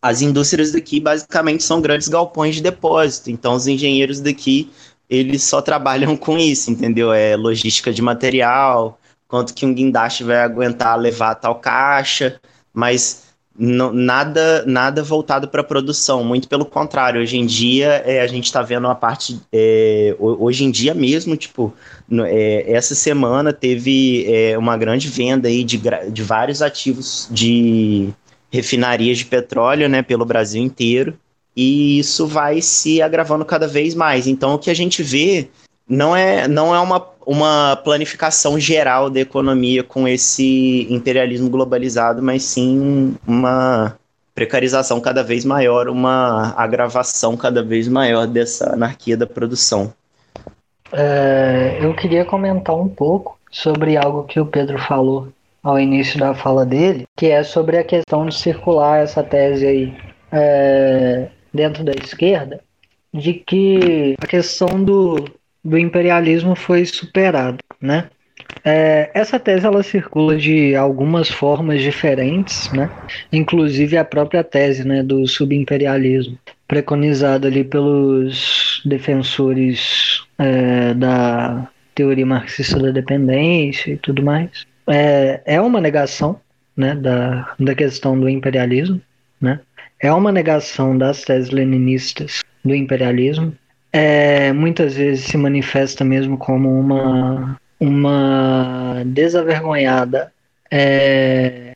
as 0.00 0.22
indústrias 0.22 0.72
daqui 0.72 0.98
basicamente 1.00 1.62
são 1.62 1.82
grandes 1.82 2.08
galpões 2.08 2.54
de 2.54 2.62
depósito. 2.62 3.30
Então, 3.30 3.52
os 3.52 3.66
engenheiros 3.66 4.20
daqui 4.20 4.70
eles 5.10 5.42
só 5.42 5.60
trabalham 5.60 6.16
com 6.16 6.38
isso, 6.38 6.70
entendeu? 6.70 7.12
É 7.12 7.36
logística 7.36 7.92
de 7.92 8.00
material, 8.00 8.98
quanto 9.26 9.52
que 9.52 9.66
um 9.66 9.74
guindaste 9.74 10.24
vai 10.24 10.38
aguentar 10.38 10.98
levar 10.98 11.34
tal 11.34 11.56
caixa, 11.56 12.40
mas 12.72 13.24
nada 13.58 14.64
nada 14.66 15.02
voltado 15.02 15.48
para 15.48 15.64
produção, 15.64 16.22
muito 16.22 16.46
pelo 16.46 16.64
contrário. 16.64 17.20
Hoje 17.20 17.36
em 17.36 17.44
dia 17.44 18.02
é, 18.06 18.20
a 18.20 18.26
gente 18.26 18.44
está 18.44 18.62
vendo 18.62 18.84
uma 18.84 18.94
parte, 18.94 19.40
é, 19.52 20.14
hoje 20.18 20.64
em 20.64 20.70
dia 20.70 20.94
mesmo, 20.94 21.36
tipo, 21.36 21.74
no, 22.08 22.24
é, 22.24 22.70
essa 22.70 22.94
semana 22.94 23.52
teve 23.52 24.24
é, 24.32 24.56
uma 24.56 24.76
grande 24.76 25.08
venda 25.08 25.48
aí 25.48 25.64
de, 25.64 25.80
de 26.10 26.22
vários 26.22 26.62
ativos 26.62 27.26
de 27.30 28.10
refinarias 28.50 29.18
de 29.18 29.24
petróleo, 29.24 29.88
né, 29.88 30.02
pelo 30.02 30.24
Brasil 30.24 30.62
inteiro. 30.62 31.18
E 31.56 31.98
isso 31.98 32.26
vai 32.26 32.62
se 32.62 33.02
agravando 33.02 33.44
cada 33.44 33.66
vez 33.66 33.94
mais. 33.94 34.28
Então, 34.28 34.54
o 34.54 34.58
que 34.58 34.70
a 34.70 34.74
gente 34.74 35.02
vê 35.02 35.48
não 35.88 36.14
é, 36.14 36.46
não 36.46 36.72
é 36.72 36.78
uma, 36.78 37.04
uma 37.28 37.76
planificação 37.76 38.58
geral 38.58 39.10
da 39.10 39.20
economia 39.20 39.84
com 39.84 40.08
esse 40.08 40.86
imperialismo 40.88 41.50
globalizado, 41.50 42.22
mas 42.22 42.42
sim 42.42 43.14
uma 43.26 43.98
precarização 44.34 44.98
cada 44.98 45.22
vez 45.22 45.44
maior, 45.44 45.90
uma 45.90 46.54
agravação 46.56 47.36
cada 47.36 47.62
vez 47.62 47.86
maior 47.86 48.26
dessa 48.26 48.72
anarquia 48.72 49.14
da 49.14 49.26
produção. 49.26 49.92
É, 50.90 51.78
eu 51.82 51.94
queria 51.94 52.24
comentar 52.24 52.74
um 52.74 52.88
pouco 52.88 53.38
sobre 53.50 53.98
algo 53.98 54.24
que 54.24 54.40
o 54.40 54.46
Pedro 54.46 54.78
falou 54.78 55.28
ao 55.62 55.78
início 55.78 56.18
da 56.18 56.32
fala 56.34 56.64
dele, 56.64 57.04
que 57.14 57.26
é 57.26 57.42
sobre 57.42 57.76
a 57.76 57.84
questão 57.84 58.24
de 58.24 58.34
circular 58.34 59.02
essa 59.02 59.22
tese 59.22 59.66
aí 59.66 59.94
é, 60.32 61.28
dentro 61.52 61.84
da 61.84 61.92
esquerda, 61.92 62.58
de 63.12 63.34
que 63.34 64.14
a 64.18 64.26
questão 64.26 64.82
do, 64.82 65.26
do 65.68 65.78
imperialismo 65.78 66.56
foi 66.56 66.84
superado, 66.84 67.58
né? 67.80 68.08
É, 68.64 69.10
essa 69.14 69.38
tese 69.38 69.66
ela 69.66 69.82
circula 69.82 70.36
de 70.36 70.74
algumas 70.74 71.28
formas 71.28 71.82
diferentes, 71.82 72.70
né? 72.72 72.90
Inclusive 73.32 73.96
a 73.96 74.04
própria 74.04 74.42
tese, 74.42 74.86
né, 74.86 75.02
do 75.02 75.26
subimperialismo, 75.26 76.38
preconizada 76.66 77.48
ali 77.48 77.62
pelos 77.64 78.82
defensores 78.84 80.22
é, 80.38 80.94
da 80.94 81.68
teoria 81.94 82.26
marxista 82.26 82.78
da 82.78 82.90
dependência 82.90 83.92
e 83.92 83.96
tudo 83.96 84.22
mais. 84.22 84.66
É, 84.86 85.40
é 85.44 85.60
uma 85.60 85.80
negação, 85.80 86.40
né, 86.76 86.94
da, 86.94 87.54
da 87.58 87.74
questão 87.74 88.18
do 88.18 88.28
imperialismo, 88.28 89.00
né? 89.40 89.60
É 90.00 90.12
uma 90.12 90.30
negação 90.30 90.96
das 90.96 91.22
teses 91.22 91.50
leninistas 91.50 92.42
do 92.64 92.74
imperialismo, 92.74 93.52
é, 93.92 94.52
muitas 94.52 94.96
vezes 94.96 95.24
se 95.24 95.36
manifesta 95.36 96.04
mesmo 96.04 96.36
como 96.36 96.68
uma, 96.78 97.58
uma 97.80 99.02
desavergonhada, 99.06 100.32
é, 100.70 101.74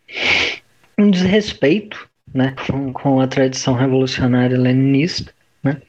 um 0.99 1.11
desrespeito 1.11 2.09
né, 2.35 2.55
com, 2.67 2.93
com, 2.93 3.21
a 3.21 3.27
tradição 3.27 3.75
revolucionária 3.75 4.59
leninista. 4.59 5.33
Né? 5.63 5.81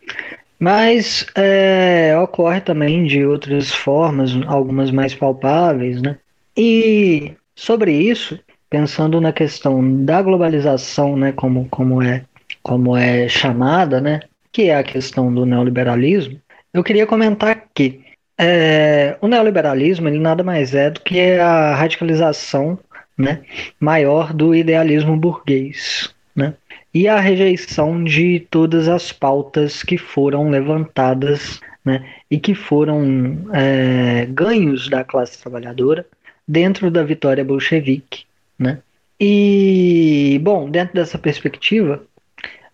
Mas 0.59 1.26
é, 1.36 2.17
ocorre 2.17 2.61
também 2.61 3.05
de 3.05 3.26
outras 3.26 3.71
formas, 3.71 4.32
algumas 4.47 4.91
mais 4.91 5.13
palpáveis. 5.13 6.01
Né? 6.01 6.17
E 6.55 7.34
sobre 7.55 7.91
isso, 7.91 8.39
pensando 8.69 9.19
na 9.19 9.32
questão 9.32 10.03
da 10.03 10.21
globalização, 10.21 11.17
né, 11.17 11.32
como, 11.32 11.67
como, 11.69 12.01
é, 12.01 12.24
como 12.61 12.95
é 12.95 13.28
chamada, 13.28 13.99
né, 13.99 14.21
que 14.54 14.70
é 14.70 14.76
a 14.76 14.84
questão 14.84 15.34
do 15.34 15.45
neoliberalismo, 15.45 16.39
eu 16.72 16.84
queria 16.84 17.08
comentar 17.08 17.68
que 17.74 18.01
é, 18.38 19.18
o 19.20 19.28
neoliberalismo 19.28 20.08
ele 20.08 20.20
nada 20.20 20.43
mais 20.43 20.74
é 20.74 20.91
do 20.91 21.01
que 21.01 21.32
a 21.34 21.76
radicalização 21.76 22.80
né, 23.18 23.41
maior 23.80 24.32
do 24.32 24.56
idealismo 24.56 25.18
burguês. 25.18 26.14
Né, 26.36 26.54
e 26.93 27.08
a 27.08 27.20
rejeição 27.20 28.04
de 28.04 28.39
todas 28.51 28.88
as 28.88 29.12
pautas 29.12 29.84
que 29.84 29.97
foram 29.97 30.49
levantadas 30.49 31.60
né, 31.84 32.08
e 32.30 32.39
que 32.39 32.54
foram 32.54 33.49
é, 33.51 34.28
ganhos 34.30 34.89
da 34.89 35.04
classe 35.04 35.41
trabalhadora 35.41 36.06
dentro 36.47 36.91
da 36.91 37.04
vitória 37.04 37.43
bolchevique. 37.43 38.26
Né? 38.58 38.80
E, 39.20 40.39
bom, 40.43 40.70
dentro 40.70 40.93
dessa 40.93 41.18
perspectiva, 41.18 42.04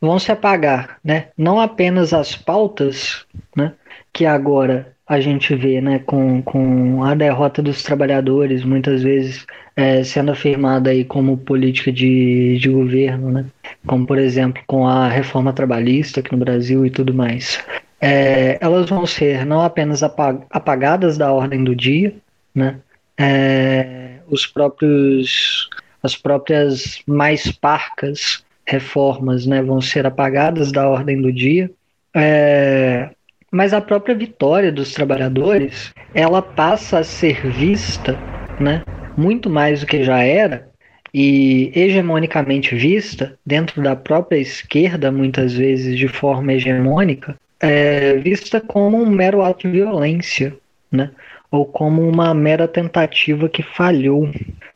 vão 0.01 0.17
se 0.19 0.31
apagar, 0.31 0.97
né? 1.03 1.27
Não 1.37 1.59
apenas 1.59 2.13
as 2.13 2.35
pautas, 2.35 3.25
né? 3.55 3.73
Que 4.13 4.25
agora 4.25 4.93
a 5.07 5.19
gente 5.19 5.55
vê, 5.55 5.81
né? 5.81 5.99
Com, 5.99 6.41
com 6.41 7.03
a 7.03 7.13
derrota 7.15 7.61
dos 7.61 7.83
trabalhadores, 7.83 8.63
muitas 8.63 9.03
vezes 9.03 9.45
é, 9.75 10.03
sendo 10.03 10.31
afirmada 10.31 10.89
aí 10.89 11.03
como 11.03 11.37
política 11.37 11.91
de, 11.91 12.57
de 12.59 12.69
governo, 12.69 13.31
né? 13.31 13.45
Como, 13.85 14.05
por 14.05 14.17
exemplo, 14.17 14.61
com 14.67 14.87
a 14.87 15.07
reforma 15.07 15.53
trabalhista 15.53 16.19
aqui 16.19 16.31
no 16.31 16.37
Brasil 16.37 16.85
e 16.85 16.89
tudo 16.89 17.13
mais. 17.13 17.63
É, 18.01 18.57
elas 18.61 18.89
vão 18.89 19.05
ser 19.05 19.45
não 19.45 19.61
apenas 19.61 20.01
apagadas 20.03 21.17
da 21.17 21.31
ordem 21.31 21.63
do 21.63 21.75
dia, 21.75 22.15
né? 22.53 22.79
É, 23.17 24.19
os 24.27 24.45
próprios 24.45 25.69
as 26.01 26.15
próprias 26.15 27.01
mais 27.05 27.51
parcas 27.51 28.43
reformas 28.69 29.45
né, 29.45 29.61
vão 29.61 29.81
ser 29.81 30.05
apagadas 30.05 30.71
da 30.71 30.87
ordem 30.87 31.21
do 31.21 31.33
dia. 31.33 31.69
É, 32.15 33.09
mas 33.51 33.73
a 33.73 33.81
própria 33.81 34.15
vitória 34.15 34.71
dos 34.71 34.93
trabalhadores 34.93 35.91
ela 36.13 36.41
passa 36.41 36.99
a 36.99 37.03
ser 37.03 37.47
vista 37.47 38.17
né, 38.59 38.83
muito 39.17 39.49
mais 39.49 39.81
do 39.81 39.87
que 39.87 40.03
já 40.03 40.23
era 40.23 40.69
e 41.13 41.71
hegemonicamente 41.75 42.75
vista 42.75 43.37
dentro 43.43 43.81
da 43.81 43.95
própria 43.95 44.37
esquerda, 44.37 45.11
muitas 45.11 45.53
vezes 45.55 45.97
de 45.97 46.07
forma 46.07 46.53
hegemônica, 46.53 47.35
é, 47.59 48.13
vista 48.17 48.61
como 48.61 49.01
um 49.01 49.09
mero 49.09 49.41
ato 49.41 49.67
de 49.67 49.73
violência, 49.73 50.55
né? 50.91 51.09
Ou 51.51 51.65
como 51.65 52.07
uma 52.07 52.33
mera 52.33 52.67
tentativa 52.67 53.49
que 53.49 53.63
falhou. 53.63 54.29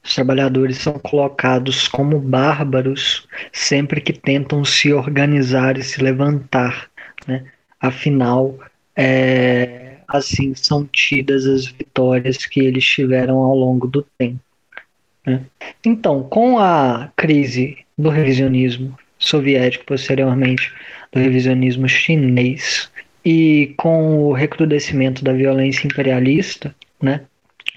Os 0.04 0.16
trabalhadores 0.16 0.78
são 0.78 0.94
colocados 0.94 1.88
como 1.88 2.20
bárbaros 2.20 3.28
sempre 3.52 4.02
que 4.02 4.14
tentam 4.14 4.66
se 4.66 4.92
organizar 4.92 5.78
e 5.78 5.84
se 5.84 6.02
levantar. 6.02 6.90
Né? 7.28 7.46
Afinal, 7.80 8.58
é, 8.96 9.98
assim 10.08 10.54
são 10.56 10.86
tidas 10.86 11.46
as 11.46 11.66
vitórias 11.66 12.46
que 12.46 12.60
eles 12.60 12.86
tiveram 12.86 13.38
ao 13.38 13.56
longo 13.56 13.88
do 13.88 14.06
tempo. 14.18 14.40
Né? 15.26 15.42
Então, 15.86 16.24
com 16.24 16.60
a 16.60 17.12
crise 17.16 17.78
do 17.98 18.10
revisionismo 18.10 18.98
soviético, 19.18 19.86
posteriormente 19.86 20.74
do 21.12 21.20
revisionismo 21.20 21.88
chinês, 21.88 22.92
e 23.26 23.74
com 23.78 24.18
o 24.18 24.34
recrudescimento 24.34 25.24
da 25.24 25.34
violência 25.34 25.88
imperialista, 25.88 26.76
né, 27.02 27.22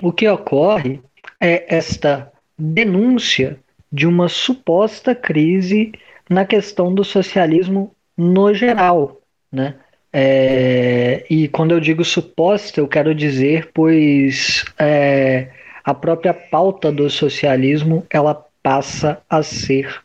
o 0.02 0.12
que 0.12 0.28
ocorre 0.28 1.00
é 1.40 1.64
esta 1.74 2.30
denúncia 2.58 3.58
de 3.92 4.06
uma 4.06 4.28
suposta 4.28 5.14
crise 5.14 5.92
na 6.28 6.44
questão 6.44 6.92
do 6.92 7.04
socialismo 7.04 7.94
no 8.16 8.52
geral, 8.52 9.20
né? 9.52 9.74
É, 10.12 11.26
e 11.28 11.46
quando 11.48 11.72
eu 11.72 11.80
digo 11.80 12.02
suposta, 12.02 12.80
eu 12.80 12.88
quero 12.88 13.14
dizer, 13.14 13.68
pois 13.74 14.64
é, 14.78 15.48
a 15.84 15.92
própria 15.92 16.32
pauta 16.32 16.90
do 16.90 17.10
socialismo 17.10 18.06
ela 18.08 18.46
passa 18.62 19.20
a 19.28 19.42
ser 19.42 20.00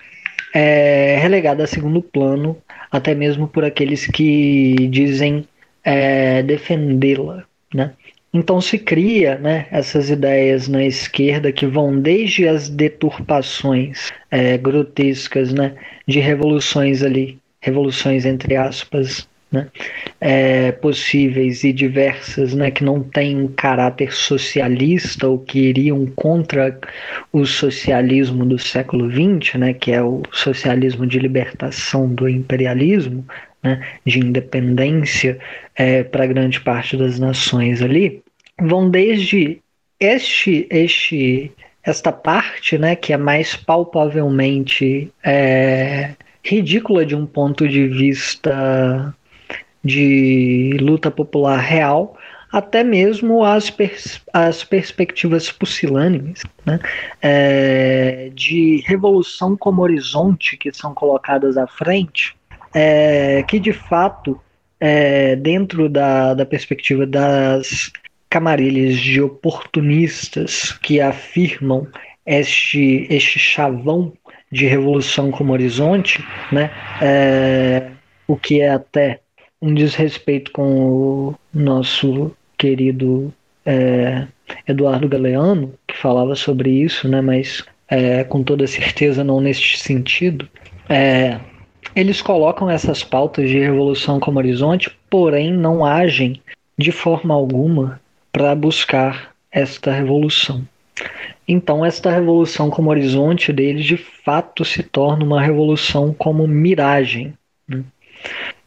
é, 0.54 1.18
relegada 1.18 1.64
a 1.64 1.68
segundo 1.68 2.02
plano, 2.02 2.58
até 2.92 3.16
mesmo 3.16 3.48
por 3.48 3.64
aqueles 3.64 4.06
que 4.06 4.76
dizem 4.90 5.46
é, 5.84 6.44
defendê-la, 6.44 7.46
né? 7.74 7.94
Então 8.34 8.62
se 8.62 8.78
cria 8.78 9.38
né, 9.38 9.68
essas 9.72 10.10
ideias 10.10 10.68
na 10.70 10.86
esquerda 10.86 11.52
que 11.52 11.66
vão 11.66 12.00
desde 12.00 12.48
as 12.48 12.70
deturpações 12.70 14.10
é, 14.30 14.58
grotescas 14.58 15.52
né, 15.52 15.76
de 16.08 16.20
revoluções 16.22 17.04
ali, 17.04 17.38
revoluções 17.60 18.26
entre 18.26 18.56
aspas, 18.56 19.28
né, 19.52 19.68
é, 20.20 20.72
possíveis 20.72 21.64
e 21.64 21.74
diversas, 21.74 22.54
né, 22.54 22.72
que 22.72 22.84
não 22.84 23.04
têm 23.04 23.38
um 23.38 23.48
caráter 23.48 24.14
socialista 24.14 25.28
ou 25.28 25.38
que 25.38 25.60
iriam 25.60 26.06
contra 26.16 26.80
o 27.34 27.46
socialismo 27.46 28.46
do 28.46 28.58
século 28.58 29.12
XX, 29.12 29.56
né, 29.56 29.74
que 29.74 29.92
é 29.92 30.02
o 30.02 30.24
socialismo 30.32 31.06
de 31.06 31.20
libertação 31.20 32.08
do 32.14 32.30
imperialismo, 32.30 33.26
né, 33.62 33.86
de 34.06 34.20
independência 34.20 35.38
é, 35.76 36.04
para 36.04 36.26
grande 36.26 36.62
parte 36.62 36.96
das 36.96 37.20
nações 37.20 37.82
ali, 37.82 38.24
vão 38.60 38.90
desde 38.90 39.60
este, 40.00 40.66
este, 40.70 41.52
esta 41.84 42.12
parte, 42.12 42.78
né, 42.78 42.96
que 42.96 43.12
é 43.12 43.18
mais 43.18 43.56
palpavelmente 43.56 45.12
é, 45.24 46.12
ridícula 46.44 47.06
de 47.06 47.16
um 47.16 47.26
ponto 47.26 47.68
de 47.68 47.88
vista 47.88 49.14
de 49.84 50.78
luta 50.80 51.10
popular 51.10 51.58
real, 51.58 52.18
até 52.52 52.84
mesmo 52.84 53.44
as, 53.44 53.70
pers 53.70 54.22
as 54.34 54.64
perspectivas 54.64 55.52
pusilânimes 55.52 56.44
né, 56.66 56.80
é, 57.22 58.30
de 58.34 58.84
revolução 58.86 59.56
como 59.56 59.82
horizonte 59.82 60.58
que 60.58 60.72
são 60.74 60.94
colocadas 60.94 61.58
à 61.58 61.66
frente, 61.66 62.36
é, 62.74 63.44
que 63.44 63.60
de 63.60 63.72
fato, 63.72 64.40
é, 64.80 65.36
dentro 65.36 65.88
da, 65.88 66.34
da 66.34 66.46
perspectiva 66.46 67.06
das 67.06 67.92
camarilhas 68.30 68.98
de 68.98 69.22
oportunistas 69.22 70.72
que 70.74 71.00
afirmam 71.00 71.88
este, 72.26 73.08
este 73.10 73.40
chavão 73.40 74.14
de 74.52 74.66
revolução 74.68 75.32
como 75.32 75.54
horizonte, 75.54 76.24
né, 76.52 76.70
é, 77.02 77.92
o 78.28 78.36
que 78.36 78.62
é 78.62 78.72
até 78.72 79.21
um 79.62 79.74
desrespeito 79.74 80.52
com 80.52 80.64
o 80.64 81.36
nosso 81.54 82.32
querido 82.58 83.34
é, 83.66 84.28
Eduardo 84.68 85.08
Galeano, 85.08 85.74
que 85.88 85.96
falava 85.96 86.36
sobre 86.36 86.70
isso, 86.70 87.08
né, 87.08 87.22
mas 87.22 87.64
é, 87.88 88.24
com 88.24 88.44
toda 88.44 88.66
certeza 88.68 89.24
não 89.24 89.40
neste 89.40 89.78
sentido. 89.78 90.48
É, 90.90 91.40
eles 91.96 92.22
colocam 92.22 92.70
essas 92.70 93.04
pautas 93.04 93.50
de 93.50 93.60
revolução 93.60 94.20
como 94.20 94.40
horizonte, 94.40 94.90
porém 95.10 95.52
não 95.52 95.86
agem 95.86 96.42
de 96.78 96.92
forma 96.92 97.34
alguma 97.34 98.00
para 98.32 98.56
buscar 98.56 99.32
esta 99.52 99.92
revolução. 99.92 100.66
Então, 101.48 101.86
esta 101.86 102.10
revolução 102.10 102.70
como 102.70 102.90
horizonte 102.90 103.52
deles 103.52 103.86
de 103.86 103.98
fato 103.98 104.64
se 104.64 104.84
torna 104.84 105.26
uma 105.26 105.42
revolução 105.42 106.14
como 106.14 106.48
miragem. 106.48 107.34
Né? 107.68 107.84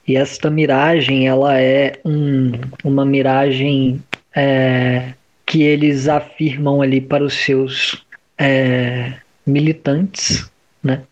E 0.06 0.16
esta 0.16 0.50
miragem, 0.50 1.26
ela 1.26 1.58
é 1.58 1.98
um, 2.04 2.52
uma 2.84 3.04
miragem 3.04 4.02
é, 4.34 5.14
que 5.46 5.62
eles 5.62 6.08
afirmam 6.08 6.82
ali 6.82 7.00
para 7.00 7.24
os 7.24 7.34
seus 7.34 8.04
é, 8.38 9.14
militantes, 9.46 10.50
né? 10.82 11.02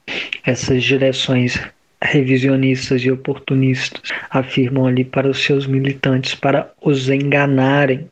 essas 0.44 0.82
direções 0.84 1.58
revisionistas 2.02 3.02
e 3.02 3.10
oportunistas 3.10 4.02
afirmam 4.30 4.86
ali 4.86 5.04
para 5.04 5.28
os 5.28 5.42
seus 5.42 5.66
militantes 5.66 6.34
para 6.34 6.72
os 6.82 7.08
enganarem 7.08 8.08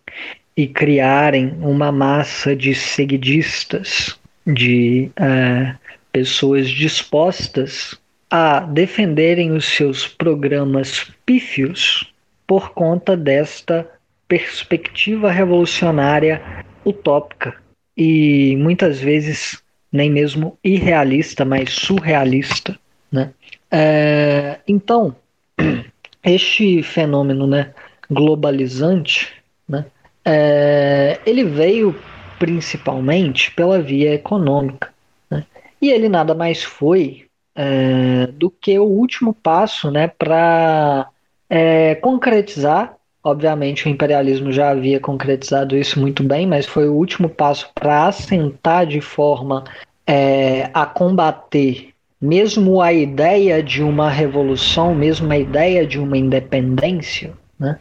e 0.56 0.66
criarem 0.66 1.54
uma 1.60 1.90
massa 1.90 2.54
de 2.54 2.74
seguidistas, 2.74 4.18
de 4.46 5.10
uh, 5.18 5.76
pessoas 6.12 6.68
dispostas 6.68 7.98
a 8.30 8.60
defenderem 8.60 9.50
os 9.50 9.64
seus 9.64 10.06
programas 10.06 11.10
pífios 11.26 12.14
por 12.46 12.70
conta 12.70 13.16
desta 13.16 13.88
perspectiva 14.28 15.30
revolucionária 15.30 16.40
utópica 16.84 17.56
e 17.96 18.56
muitas 18.56 19.00
vezes 19.00 19.60
nem 19.92 20.08
mesmo 20.08 20.56
irrealista, 20.62 21.44
mas 21.44 21.72
surrealista, 21.72 22.78
né? 23.10 23.32
É, 23.70 24.60
então, 24.66 25.16
este 26.22 26.82
fenômeno 26.82 27.46
né, 27.46 27.72
globalizante, 28.08 29.28
né, 29.68 29.84
é, 30.24 31.18
ele 31.26 31.44
veio 31.44 31.94
principalmente 32.38 33.50
pela 33.50 33.82
via 33.82 34.14
econômica. 34.14 34.92
Né, 35.28 35.44
e 35.82 35.90
ele 35.90 36.08
nada 36.08 36.34
mais 36.34 36.62
foi 36.62 37.26
é, 37.62 38.26
do 38.28 38.50
que 38.50 38.78
o 38.78 38.84
último 38.84 39.34
passo 39.34 39.90
né, 39.90 40.08
para 40.08 41.10
é, 41.48 41.94
concretizar. 41.96 42.96
Obviamente, 43.22 43.86
o 43.86 43.90
imperialismo 43.90 44.50
já 44.50 44.70
havia 44.70 44.98
concretizado 44.98 45.76
isso 45.76 46.00
muito 46.00 46.22
bem, 46.24 46.46
mas 46.46 46.64
foi 46.64 46.88
o 46.88 46.94
último 46.94 47.28
passo 47.28 47.70
para 47.74 48.06
assentar 48.06 48.86
de 48.86 49.02
forma 49.02 49.64
é, 50.06 50.70
a 50.72 50.86
combater 50.86 51.90
mesmo 52.18 52.82
a 52.82 52.92
ideia 52.92 53.62
de 53.62 53.82
uma 53.82 54.10
revolução, 54.10 54.94
mesmo 54.94 55.32
a 55.32 55.38
ideia 55.38 55.86
de 55.86 55.98
uma 55.98 56.18
independência, 56.18 57.32
né, 57.58 57.78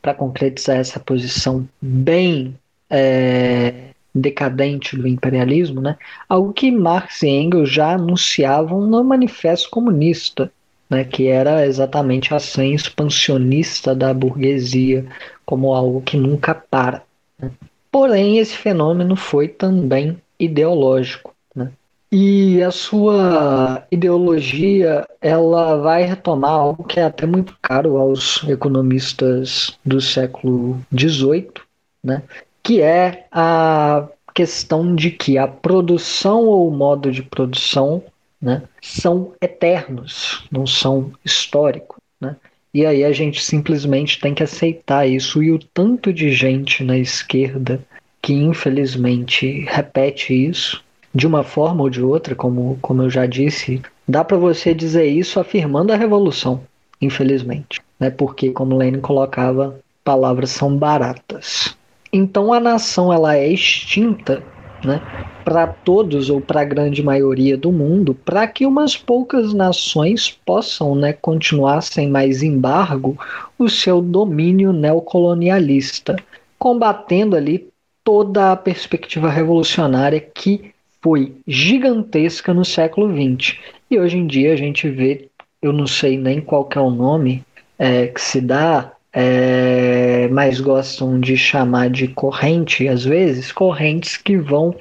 para 0.00 0.14
concretizar 0.14 0.76
essa 0.76 1.00
posição 1.00 1.68
bem 1.82 2.56
é, 2.88 3.89
decadente 4.14 4.96
do 4.96 5.06
imperialismo, 5.06 5.80
né, 5.80 5.96
algo 6.28 6.52
que 6.52 6.70
Marx 6.70 7.22
e 7.22 7.28
Engels 7.28 7.70
já 7.70 7.94
anunciavam 7.94 8.86
no 8.86 9.02
Manifesto 9.04 9.70
Comunista, 9.70 10.50
né, 10.88 11.04
que 11.04 11.28
era 11.28 11.66
exatamente 11.66 12.32
a 12.32 12.38
ação 12.38 12.64
expansionista 12.64 13.94
da 13.94 14.12
burguesia 14.12 15.06
como 15.46 15.74
algo 15.74 16.00
que 16.00 16.16
nunca 16.16 16.54
para. 16.54 17.02
Né. 17.38 17.50
Porém, 17.90 18.38
esse 18.38 18.56
fenômeno 18.56 19.16
foi 19.16 19.48
também 19.48 20.20
ideológico. 20.38 21.34
E 22.12 22.60
a 22.60 22.72
sua 22.72 23.86
ideologia, 23.88 25.06
ela 25.20 25.76
vai 25.76 26.02
retomar 26.02 26.50
algo 26.50 26.82
que 26.82 26.98
é 26.98 27.04
até 27.04 27.24
muito 27.24 27.56
caro 27.62 27.98
aos 27.98 28.42
economistas 28.48 29.78
do 29.84 30.00
século 30.00 30.80
XVIII, 30.92 31.52
né? 32.02 32.24
Que 32.62 32.80
é 32.80 33.26
a 33.32 34.06
questão 34.34 34.94
de 34.94 35.10
que 35.10 35.38
a 35.38 35.46
produção 35.46 36.46
ou 36.46 36.68
o 36.68 36.70
modo 36.70 37.10
de 37.10 37.22
produção 37.22 38.02
né, 38.40 38.62
são 38.80 39.32
eternos, 39.40 40.44
não 40.50 40.66
são 40.66 41.12
históricos. 41.24 41.98
Né? 42.20 42.36
E 42.72 42.86
aí 42.86 43.04
a 43.04 43.12
gente 43.12 43.42
simplesmente 43.42 44.20
tem 44.20 44.34
que 44.34 44.42
aceitar 44.42 45.06
isso. 45.06 45.42
E 45.42 45.50
o 45.50 45.58
tanto 45.58 46.12
de 46.12 46.32
gente 46.32 46.82
na 46.82 46.96
esquerda 46.96 47.80
que 48.22 48.32
infelizmente 48.32 49.64
repete 49.68 50.32
isso 50.34 50.82
de 51.14 51.26
uma 51.26 51.42
forma 51.42 51.82
ou 51.82 51.90
de 51.90 52.02
outra, 52.02 52.34
como, 52.34 52.78
como 52.80 53.02
eu 53.02 53.10
já 53.10 53.26
disse, 53.26 53.82
dá 54.06 54.22
para 54.22 54.36
você 54.36 54.72
dizer 54.72 55.06
isso 55.06 55.40
afirmando 55.40 55.92
a 55.92 55.96
revolução, 55.96 56.62
infelizmente, 57.00 57.80
né? 57.98 58.10
Porque 58.10 58.50
como 58.50 58.76
Lenin 58.76 59.00
colocava, 59.00 59.80
palavras 60.04 60.50
são 60.50 60.76
baratas. 60.76 61.76
Então 62.12 62.52
a 62.52 62.58
nação 62.58 63.12
ela 63.12 63.36
é 63.36 63.48
extinta, 63.48 64.42
né? 64.84 65.00
Para 65.44 65.66
todos 65.66 66.30
ou 66.30 66.40
para 66.40 66.60
a 66.60 66.64
grande 66.64 67.02
maioria 67.02 67.56
do 67.56 67.72
mundo, 67.72 68.14
para 68.14 68.46
que 68.46 68.66
umas 68.66 68.96
poucas 68.96 69.52
nações 69.52 70.30
possam, 70.44 70.94
né, 70.94 71.12
continuar 71.12 71.80
sem 71.80 72.08
mais 72.08 72.42
embargo 72.42 73.18
o 73.58 73.68
seu 73.68 74.00
domínio 74.00 74.72
neocolonialista, 74.72 76.16
combatendo 76.58 77.36
ali 77.36 77.68
toda 78.04 78.52
a 78.52 78.56
perspectiva 78.56 79.28
revolucionária 79.28 80.20
que 80.20 80.72
foi 81.02 81.34
gigantesca 81.46 82.52
no 82.52 82.64
século 82.64 83.08
XX. 83.08 83.58
E 83.90 83.98
hoje 83.98 84.18
em 84.18 84.26
dia 84.26 84.52
a 84.52 84.56
gente 84.56 84.88
vê, 84.88 85.28
eu 85.62 85.72
não 85.72 85.86
sei 85.86 86.18
nem 86.18 86.40
qual 86.40 86.68
é 86.74 86.80
o 86.80 86.90
nome 86.90 87.42
é, 87.78 88.06
que 88.06 88.20
se 88.20 88.40
dá, 88.40 88.92
é, 89.12 90.28
mas 90.28 90.60
gostam 90.60 91.18
de 91.18 91.36
chamar 91.36 91.90
de 91.90 92.08
corrente, 92.08 92.86
às 92.88 93.04
vezes, 93.04 93.50
correntes 93.52 94.16
que 94.16 94.36
vão 94.36 94.74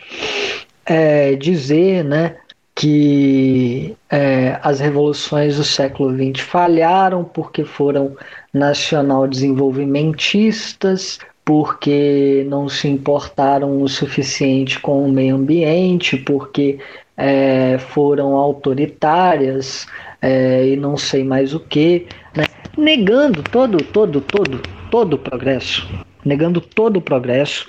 é, 0.86 1.36
dizer 1.36 2.04
né, 2.04 2.36
que 2.76 3.96
é, 4.10 4.60
as 4.64 4.80
revoluções 4.80 5.58
do 5.58 5.64
século 5.64 6.16
XX 6.16 6.42
falharam 6.46 7.24
porque 7.24 7.64
foram 7.64 8.16
nacional 8.54 9.28
desenvolvimentistas, 9.28 11.20
porque 11.44 12.46
não 12.48 12.70
se 12.70 12.88
importaram 12.88 13.82
o 13.82 13.88
suficiente 13.88 14.80
com 14.80 15.04
o 15.04 15.12
meio 15.12 15.36
ambiente, 15.36 16.16
porque 16.18 16.78
é, 17.18 17.78
foram 17.80 18.36
autoritárias 18.36 19.88
é, 20.22 20.68
e 20.68 20.76
não 20.76 20.96
sei 20.96 21.24
mais 21.24 21.54
o 21.54 21.60
que? 21.60 22.08
Negando 22.80 23.44
todo, 23.44 23.84
todo, 23.84 24.22
todo, 24.22 24.62
todo 24.90 25.14
o 25.14 25.20
progresso, 25.20 25.88
negando 26.26 26.62
todo 26.62 26.98
o 26.98 27.02
progresso, 27.02 27.68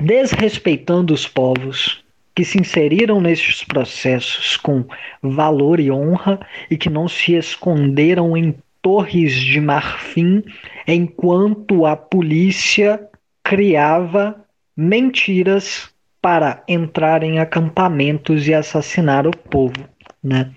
desrespeitando 0.00 1.14
os 1.14 1.26
povos 1.26 2.02
que 2.34 2.44
se 2.44 2.58
inseriram 2.58 3.20
nesses 3.20 3.62
processos 3.62 4.56
com 4.56 4.84
valor 5.22 5.78
e 5.78 5.90
honra 5.90 6.40
e 6.70 6.76
que 6.76 6.90
não 6.90 7.06
se 7.08 7.34
esconderam 7.34 8.36
em 8.36 8.54
torres 8.80 9.34
de 9.34 9.60
marfim 9.60 10.42
enquanto 10.86 11.86
a 11.86 11.96
polícia 11.96 13.00
criava 13.44 14.36
mentiras 14.76 15.90
para 16.20 16.62
entrar 16.66 17.22
em 17.22 17.38
acampamentos 17.38 18.46
e 18.48 18.54
assassinar 18.54 19.26
o 19.26 19.36
povo, 19.36 19.88
né? 20.22 20.52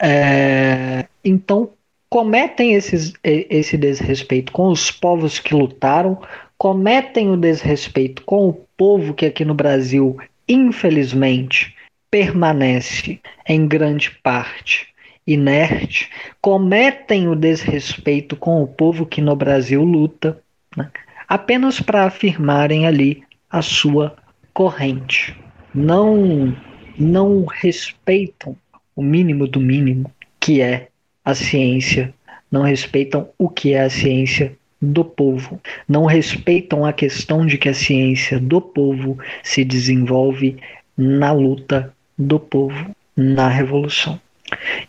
É, 0.00 1.06
então 1.24 1.70
cometem 2.12 2.74
esses, 2.74 3.14
esse 3.24 3.74
desrespeito 3.78 4.52
com 4.52 4.68
os 4.68 4.90
povos 4.90 5.38
que 5.38 5.54
lutaram, 5.54 6.20
cometem 6.58 7.30
o 7.30 7.38
desrespeito 7.38 8.22
com 8.24 8.50
o 8.50 8.52
povo 8.76 9.14
que 9.14 9.24
aqui 9.24 9.46
no 9.46 9.54
Brasil, 9.54 10.18
infelizmente, 10.46 11.74
permanece 12.10 13.18
em 13.48 13.66
grande 13.66 14.10
parte 14.22 14.88
inerte, 15.26 16.10
cometem 16.38 17.28
o 17.28 17.34
desrespeito 17.34 18.36
com 18.36 18.62
o 18.62 18.66
povo 18.66 19.06
que 19.06 19.22
no 19.22 19.34
Brasil 19.34 19.82
luta, 19.82 20.38
né? 20.76 20.90
apenas 21.26 21.80
para 21.80 22.04
afirmarem 22.04 22.86
ali 22.86 23.22
a 23.48 23.62
sua 23.62 24.14
corrente. 24.52 25.34
Não, 25.74 26.54
não 26.98 27.46
respeitam 27.46 28.54
o 28.94 29.02
mínimo 29.02 29.48
do 29.48 29.58
mínimo, 29.58 30.12
que 30.38 30.60
é 30.60 30.88
a 31.24 31.34
ciência, 31.34 32.12
não 32.50 32.62
respeitam 32.62 33.28
o 33.38 33.48
que 33.48 33.74
é 33.74 33.82
a 33.82 33.90
ciência 33.90 34.52
do 34.80 35.04
povo, 35.04 35.60
não 35.88 36.04
respeitam 36.04 36.84
a 36.84 36.92
questão 36.92 37.46
de 37.46 37.56
que 37.56 37.68
a 37.68 37.74
ciência 37.74 38.40
do 38.40 38.60
povo 38.60 39.16
se 39.42 39.64
desenvolve 39.64 40.56
na 40.96 41.32
luta 41.32 41.94
do 42.18 42.40
povo, 42.40 42.90
na 43.16 43.48
revolução. 43.48 44.20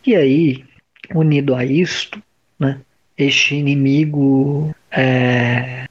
E 0.06 0.16
aí, 0.16 0.64
unido 1.14 1.56
a 1.56 1.64
isto, 1.64 2.22
né, 2.60 2.80
este 3.18 3.56
inimigo, 3.56 4.76
é, 4.92 5.86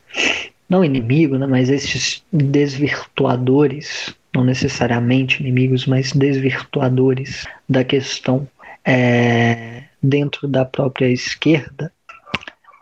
não 0.68 0.84
inimigo, 0.84 1.38
né, 1.38 1.46
mas 1.46 1.70
estes 1.70 2.24
desvirtuadores, 2.32 4.14
não 4.34 4.42
necessariamente 4.44 5.40
inimigos, 5.40 5.86
mas 5.86 6.12
desvirtuadores 6.12 7.46
da 7.68 7.84
questão 7.84 8.48
é, 8.84 9.81
dentro 10.02 10.48
da 10.48 10.64
própria 10.64 11.06
esquerda, 11.06 11.92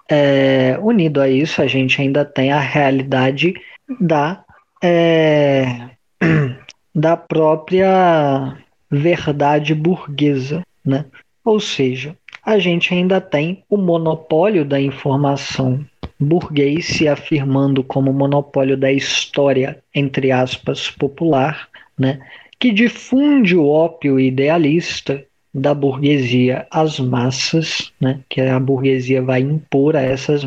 é, 0.08 0.76
unido 0.80 1.20
a 1.20 1.28
isso, 1.28 1.62
a 1.62 1.66
gente 1.66 2.00
ainda 2.00 2.24
tem 2.24 2.50
a 2.50 2.58
realidade 2.58 3.54
da, 4.00 4.44
é, 4.82 5.90
da 6.94 7.16
própria 7.16 8.56
verdade 8.90 9.74
burguesa, 9.74 10.62
né? 10.84 11.04
Ou 11.44 11.60
seja, 11.60 12.16
a 12.44 12.58
gente 12.58 12.92
ainda 12.92 13.20
tem 13.20 13.62
o 13.68 13.76
monopólio 13.76 14.64
da 14.64 14.80
informação 14.80 15.84
burguês 16.18 16.86
se 16.86 17.08
afirmando 17.08 17.82
como 17.82 18.12
monopólio 18.12 18.76
da 18.76 18.92
história, 18.92 19.82
entre 19.94 20.30
aspas, 20.30 20.90
popular, 20.90 21.68
né? 21.98 22.20
que 22.58 22.70
difunde 22.70 23.56
o 23.56 23.66
ópio 23.66 24.20
idealista 24.20 25.24
da 25.52 25.74
burguesia 25.74 26.66
às 26.70 26.98
massas, 27.00 27.92
né? 28.00 28.20
que 28.28 28.40
a 28.40 28.58
burguesia 28.58 29.22
vai 29.22 29.40
impor 29.40 29.96
a 29.96 30.00
essas, 30.00 30.42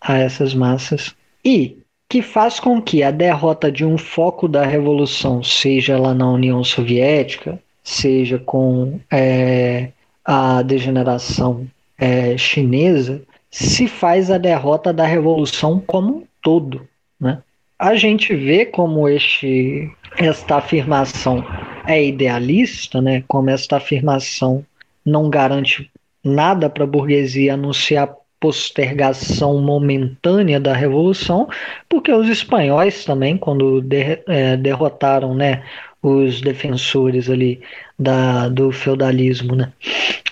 a 0.00 0.18
essas 0.18 0.54
massas, 0.54 1.14
e 1.44 1.78
que 2.08 2.20
faz 2.20 2.60
com 2.60 2.80
que 2.80 3.02
a 3.02 3.10
derrota 3.10 3.72
de 3.72 3.84
um 3.84 3.96
foco 3.96 4.46
da 4.46 4.66
revolução, 4.66 5.42
seja 5.42 5.98
lá 5.98 6.12
na 6.12 6.30
União 6.30 6.62
Soviética, 6.62 7.58
seja 7.82 8.38
com 8.38 9.00
é, 9.10 9.88
a 10.24 10.60
degeneração 10.62 11.66
é, 11.98 12.36
chinesa, 12.36 13.22
se 13.50 13.88
faz 13.88 14.30
a 14.30 14.38
derrota 14.38 14.92
da 14.92 15.06
revolução 15.06 15.82
como 15.86 16.18
um 16.18 16.24
todo. 16.42 16.86
Né? 17.18 17.42
A 17.78 17.94
gente 17.94 18.34
vê 18.34 18.66
como 18.66 19.08
este, 19.08 19.90
esta 20.18 20.56
afirmação 20.56 21.44
é 21.86 22.04
idealista, 22.04 23.00
né? 23.00 23.24
como 23.26 23.50
esta 23.50 23.76
afirmação 23.76 24.64
não 25.04 25.28
garante 25.28 25.90
nada 26.24 26.70
para 26.70 26.84
a 26.84 26.86
burguesia 26.86 27.54
a 27.54 27.56
não 27.56 27.72
ser 27.72 27.96
a 27.96 28.08
postergação 28.42 29.60
momentânea 29.60 30.58
da 30.58 30.72
revolução, 30.74 31.48
porque 31.88 32.12
os 32.12 32.28
espanhóis 32.28 33.04
também, 33.04 33.36
quando 33.36 33.80
de, 33.80 34.20
é, 34.26 34.56
derrotaram 34.56 35.32
né, 35.32 35.62
os 36.02 36.40
defensores 36.40 37.30
ali 37.30 37.60
da, 37.96 38.48
do 38.48 38.72
feudalismo, 38.72 39.54
né? 39.54 39.72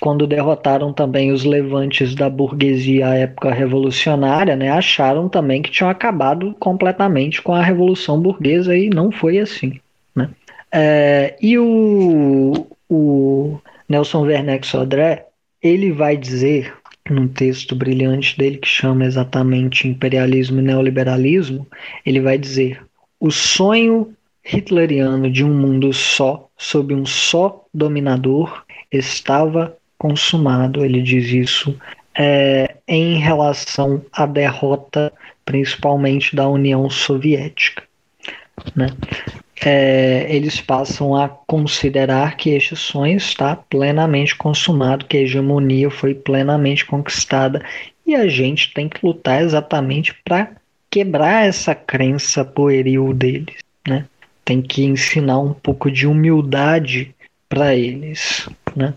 Quando 0.00 0.26
derrotaram 0.26 0.92
também 0.92 1.30
os 1.30 1.44
levantes 1.44 2.14
da 2.16 2.28
burguesia 2.28 3.06
à 3.06 3.14
época 3.14 3.52
revolucionária, 3.52 4.56
né? 4.56 4.70
Acharam 4.70 5.28
também 5.28 5.62
que 5.62 5.70
tinham 5.70 5.88
acabado 5.88 6.56
completamente 6.58 7.40
com 7.40 7.52
a 7.52 7.62
revolução 7.62 8.20
burguesa 8.20 8.76
e 8.76 8.90
não 8.90 9.12
foi 9.12 9.38
assim? 9.38 9.78
É, 10.72 11.36
e 11.40 11.58
o, 11.58 12.66
o 12.88 13.58
Nelson 13.88 14.22
Werneck 14.22 14.66
Sodré, 14.66 15.26
ele 15.62 15.92
vai 15.92 16.16
dizer 16.16 16.72
num 17.08 17.26
texto 17.26 17.74
brilhante 17.74 18.36
dele 18.38 18.58
que 18.58 18.68
chama 18.68 19.04
exatamente 19.04 19.88
Imperialismo 19.88 20.60
e 20.60 20.62
Neoliberalismo, 20.62 21.66
ele 22.06 22.20
vai 22.20 22.38
dizer: 22.38 22.82
o 23.18 23.30
sonho 23.30 24.14
hitleriano 24.44 25.30
de 25.30 25.44
um 25.44 25.52
mundo 25.52 25.92
só, 25.92 26.48
sob 26.56 26.94
um 26.94 27.04
só 27.04 27.64
dominador, 27.72 28.64
estava 28.90 29.76
consumado. 29.98 30.84
Ele 30.84 31.02
diz 31.02 31.28
isso 31.28 31.76
é, 32.16 32.76
em 32.88 33.18
relação 33.18 34.02
à 34.12 34.26
derrota, 34.26 35.12
principalmente 35.44 36.34
da 36.34 36.48
União 36.48 36.88
Soviética. 36.88 37.82
Né? 38.74 38.88
É, 39.62 40.26
eles 40.34 40.60
passam 40.60 41.14
a 41.14 41.28
considerar 41.28 42.36
que 42.36 42.50
este 42.50 42.74
sonho 42.74 43.16
está 43.16 43.54
plenamente 43.54 44.34
consumado, 44.34 45.04
que 45.04 45.18
a 45.18 45.20
hegemonia 45.20 45.90
foi 45.90 46.14
plenamente 46.14 46.86
conquistada 46.86 47.62
e 48.06 48.14
a 48.14 48.26
gente 48.26 48.72
tem 48.72 48.88
que 48.88 49.04
lutar 49.04 49.42
exatamente 49.42 50.14
para 50.24 50.52
quebrar 50.90 51.46
essa 51.46 51.74
crença 51.74 52.44
pueril 52.44 53.12
deles, 53.12 53.56
né? 53.86 54.06
tem 54.50 54.60
que 54.60 54.82
ensinar 54.82 55.38
um 55.38 55.52
pouco 55.52 55.88
de 55.88 56.08
humildade 56.08 57.14
para 57.48 57.76
eles, 57.76 58.48
né? 58.74 58.94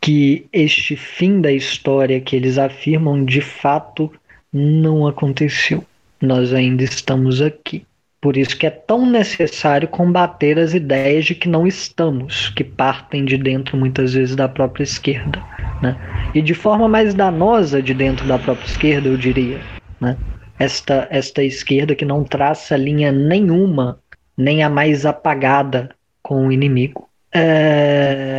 Que 0.00 0.46
este 0.52 0.96
fim 0.96 1.40
da 1.40 1.52
história 1.52 2.20
que 2.20 2.34
eles 2.34 2.58
afirmam 2.58 3.24
de 3.24 3.40
fato 3.40 4.12
não 4.52 5.06
aconteceu. 5.06 5.84
Nós 6.20 6.52
ainda 6.52 6.82
estamos 6.82 7.40
aqui. 7.40 7.86
Por 8.20 8.36
isso 8.36 8.56
que 8.56 8.66
é 8.66 8.70
tão 8.70 9.06
necessário 9.06 9.86
combater 9.86 10.58
as 10.58 10.74
ideias 10.74 11.24
de 11.24 11.36
que 11.36 11.48
não 11.48 11.66
estamos, 11.66 12.48
que 12.50 12.64
partem 12.64 13.24
de 13.24 13.38
dentro 13.38 13.76
muitas 13.76 14.14
vezes 14.14 14.34
da 14.34 14.48
própria 14.48 14.82
esquerda, 14.82 15.40
né? 15.80 15.96
E 16.34 16.42
de 16.42 16.52
forma 16.52 16.88
mais 16.88 17.14
danosa 17.14 17.80
de 17.80 17.94
dentro 17.94 18.26
da 18.26 18.38
própria 18.38 18.66
esquerda, 18.66 19.08
eu 19.08 19.16
diria, 19.16 19.60
né? 20.00 20.16
Esta 20.58 21.06
esta 21.10 21.44
esquerda 21.44 21.94
que 21.94 22.04
não 22.04 22.24
traça 22.24 22.76
linha 22.76 23.12
nenhuma 23.12 24.00
nem 24.36 24.64
a 24.64 24.68
mais 24.68 25.06
apagada 25.06 25.90
com 26.20 26.48
o 26.48 26.52
inimigo. 26.52 27.08
É... 27.32 28.38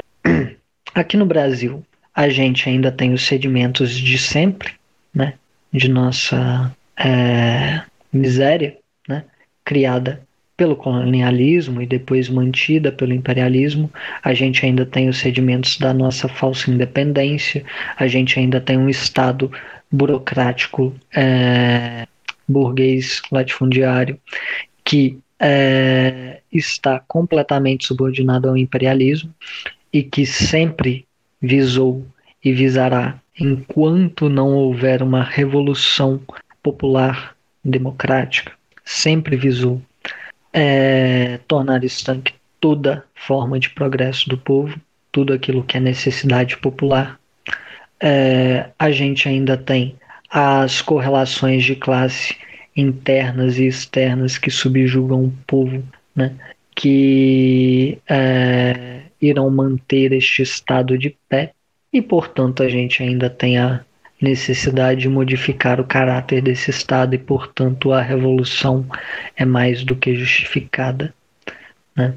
Aqui 0.93 1.15
no 1.15 1.26
Brasil, 1.26 1.85
a 2.14 2.27
gente 2.27 2.68
ainda 2.68 2.91
tem 2.91 3.14
os 3.14 3.26
sedimentos 3.26 3.91
de 3.91 4.18
sempre, 4.18 4.73
né? 5.14 5.35
De 5.72 5.88
nossa 5.88 6.76
é... 6.97 7.81
miséria? 8.11 8.77
Criada 9.69 10.19
pelo 10.57 10.75
colonialismo 10.75 11.79
e 11.79 11.85
depois 11.85 12.27
mantida 12.27 12.91
pelo 12.91 13.13
imperialismo, 13.13 13.87
a 14.23 14.33
gente 14.33 14.65
ainda 14.65 14.83
tem 14.83 15.07
os 15.07 15.19
sedimentos 15.19 15.77
da 15.77 15.93
nossa 15.93 16.27
falsa 16.27 16.71
independência, 16.71 17.63
a 17.95 18.07
gente 18.07 18.39
ainda 18.39 18.59
tem 18.59 18.79
um 18.79 18.89
Estado 18.89 19.51
burocrático 19.91 20.95
é, 21.15 22.07
burguês 22.47 23.21
latifundiário 23.31 24.19
que 24.83 25.19
é, 25.39 26.41
está 26.51 26.99
completamente 27.07 27.85
subordinado 27.85 28.49
ao 28.49 28.57
imperialismo 28.57 29.31
e 29.93 30.01
que 30.01 30.25
sempre 30.25 31.05
visou 31.39 32.07
e 32.43 32.51
visará 32.51 33.21
enquanto 33.39 34.29
não 34.29 34.55
houver 34.55 35.03
uma 35.03 35.21
revolução 35.21 36.19
popular 36.63 37.35
democrática, 37.63 38.59
sempre 38.89 39.35
visou 39.35 39.79
é, 40.51 41.39
tornar 41.47 41.83
estanque 41.83 42.33
toda 42.59 43.05
forma 43.13 43.59
de 43.59 43.69
progresso 43.69 44.27
do 44.27 44.35
povo, 44.35 44.75
tudo 45.11 45.31
aquilo 45.31 45.63
que 45.63 45.77
é 45.77 45.79
necessidade 45.79 46.57
popular. 46.57 47.19
É, 48.01 48.71
a 48.79 48.89
gente 48.89 49.29
ainda 49.29 49.55
tem 49.55 49.95
as 50.27 50.81
correlações 50.81 51.63
de 51.63 51.75
classe 51.75 52.35
internas 52.75 53.59
e 53.59 53.67
externas 53.67 54.39
que 54.39 54.49
subjugam 54.49 55.25
o 55.25 55.33
povo, 55.45 55.83
né, 56.15 56.33
que 56.75 57.99
é, 58.09 59.01
irão 59.21 59.51
manter 59.51 60.13
este 60.13 60.41
estado 60.41 60.97
de 60.97 61.15
pé 61.29 61.53
e, 61.93 62.01
portanto, 62.01 62.63
a 62.63 62.69
gente 62.69 63.03
ainda 63.03 63.29
tem 63.29 63.59
a 63.59 63.81
necessidade 64.21 65.01
de 65.01 65.09
modificar 65.09 65.79
o 65.79 65.85
caráter 65.85 66.41
desse 66.41 66.69
Estado 66.69 67.15
e, 67.15 67.17
portanto, 67.17 67.91
a 67.91 68.01
revolução 68.01 68.85
é 69.35 69.45
mais 69.45 69.83
do 69.83 69.95
que 69.95 70.15
justificada. 70.15 71.13
Né? 71.95 72.13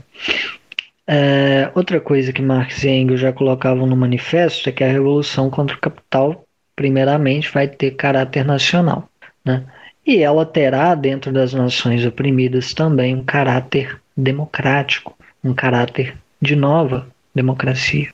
É, 1.06 1.70
outra 1.74 2.00
coisa 2.00 2.32
que 2.32 2.42
Marx 2.42 2.84
e 2.84 2.88
Engels 2.88 3.20
já 3.20 3.32
colocavam 3.32 3.86
no 3.86 3.96
manifesto 3.96 4.68
é 4.68 4.72
que 4.72 4.84
a 4.84 4.90
revolução 4.90 5.50
contra 5.50 5.76
o 5.76 5.80
capital, 5.80 6.44
primeiramente, 6.74 7.50
vai 7.52 7.68
ter 7.68 7.92
caráter 7.92 8.44
nacional. 8.44 9.08
Né? 9.44 9.64
E 10.06 10.22
ela 10.22 10.44
terá, 10.44 10.94
dentro 10.94 11.32
das 11.32 11.52
nações 11.52 12.04
oprimidas, 12.04 12.74
também 12.74 13.14
um 13.14 13.24
caráter 13.24 14.00
democrático, 14.16 15.16
um 15.42 15.54
caráter 15.54 16.16
de 16.40 16.56
nova 16.56 17.06
democracia. 17.34 18.12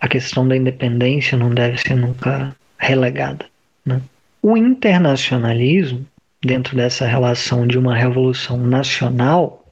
A 0.00 0.08
questão 0.08 0.48
da 0.48 0.56
independência 0.56 1.36
não 1.36 1.50
deve 1.50 1.76
ser 1.76 1.94
nunca 1.94 2.56
relegada. 2.80 3.46
Né? 3.84 4.00
O 4.42 4.56
internacionalismo, 4.56 6.04
dentro 6.42 6.74
dessa 6.74 7.06
relação 7.06 7.66
de 7.66 7.78
uma 7.78 7.94
revolução 7.94 8.56
nacional, 8.56 9.66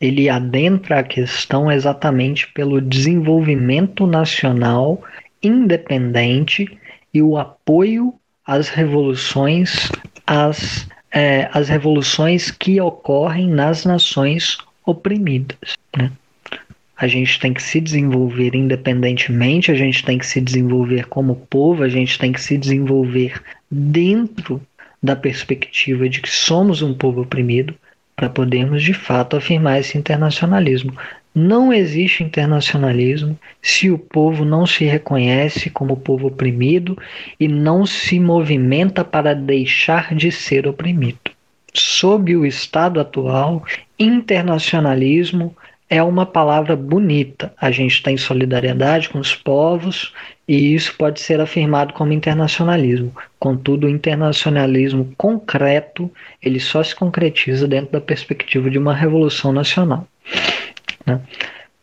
ele 0.00 0.30
adentra 0.30 1.00
a 1.00 1.02
questão 1.02 1.70
exatamente 1.70 2.46
pelo 2.52 2.80
desenvolvimento 2.80 4.06
nacional 4.06 5.02
independente 5.42 6.78
e 7.12 7.20
o 7.20 7.36
apoio 7.36 8.14
às 8.46 8.68
revoluções, 8.68 9.90
às, 10.26 10.88
é, 11.10 11.48
às 11.52 11.68
revoluções 11.68 12.50
que 12.50 12.80
ocorrem 12.80 13.48
nas 13.48 13.84
nações 13.84 14.58
oprimidas. 14.86 15.74
Né? 15.96 16.10
A 16.98 17.06
gente 17.06 17.38
tem 17.38 17.54
que 17.54 17.62
se 17.62 17.80
desenvolver 17.80 18.56
independentemente, 18.56 19.70
a 19.70 19.74
gente 19.74 20.04
tem 20.04 20.18
que 20.18 20.26
se 20.26 20.40
desenvolver 20.40 21.06
como 21.06 21.36
povo, 21.48 21.84
a 21.84 21.88
gente 21.88 22.18
tem 22.18 22.32
que 22.32 22.40
se 22.40 22.58
desenvolver 22.58 23.40
dentro 23.70 24.60
da 25.00 25.14
perspectiva 25.14 26.08
de 26.08 26.20
que 26.20 26.28
somos 26.28 26.82
um 26.82 26.92
povo 26.92 27.22
oprimido 27.22 27.72
para 28.16 28.28
podermos 28.28 28.82
de 28.82 28.92
fato 28.92 29.36
afirmar 29.36 29.78
esse 29.78 29.96
internacionalismo. 29.96 30.92
Não 31.32 31.72
existe 31.72 32.24
internacionalismo 32.24 33.38
se 33.62 33.92
o 33.92 33.96
povo 33.98 34.44
não 34.44 34.66
se 34.66 34.84
reconhece 34.84 35.70
como 35.70 35.96
povo 35.96 36.26
oprimido 36.26 36.98
e 37.38 37.46
não 37.46 37.86
se 37.86 38.18
movimenta 38.18 39.04
para 39.04 39.34
deixar 39.34 40.16
de 40.16 40.32
ser 40.32 40.66
oprimido. 40.66 41.30
Sob 41.72 42.34
o 42.34 42.44
estado 42.44 42.98
atual, 42.98 43.64
internacionalismo 43.96 45.54
é 45.88 46.02
uma 46.02 46.26
palavra 46.26 46.76
bonita. 46.76 47.52
A 47.60 47.70
gente 47.70 48.02
tem 48.02 48.16
solidariedade 48.16 49.08
com 49.08 49.18
os 49.18 49.34
povos 49.34 50.12
e 50.46 50.74
isso 50.74 50.94
pode 50.96 51.20
ser 51.20 51.40
afirmado 51.40 51.94
como 51.94 52.12
internacionalismo. 52.12 53.14
Contudo, 53.38 53.86
o 53.86 53.90
internacionalismo 53.90 55.12
concreto 55.16 56.10
ele 56.42 56.60
só 56.60 56.82
se 56.82 56.94
concretiza 56.94 57.66
dentro 57.66 57.92
da 57.92 58.00
perspectiva 58.00 58.70
de 58.70 58.78
uma 58.78 58.94
revolução 58.94 59.52
nacional. 59.52 60.06
Né? 61.06 61.20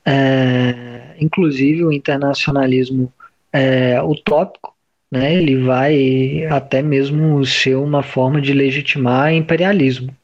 É, 0.06 1.16
inclusive, 1.20 1.84
o 1.84 1.92
internacionalismo 1.92 3.12
é, 3.52 4.02
utópico 4.04 4.76
né, 5.12 5.34
ele 5.34 5.58
vai 5.58 6.46
até 6.46 6.82
mesmo 6.82 7.44
ser 7.46 7.76
uma 7.76 8.04
forma 8.04 8.42
de 8.42 8.54
legitimar 8.54 9.34
imperialismo. 9.34 10.16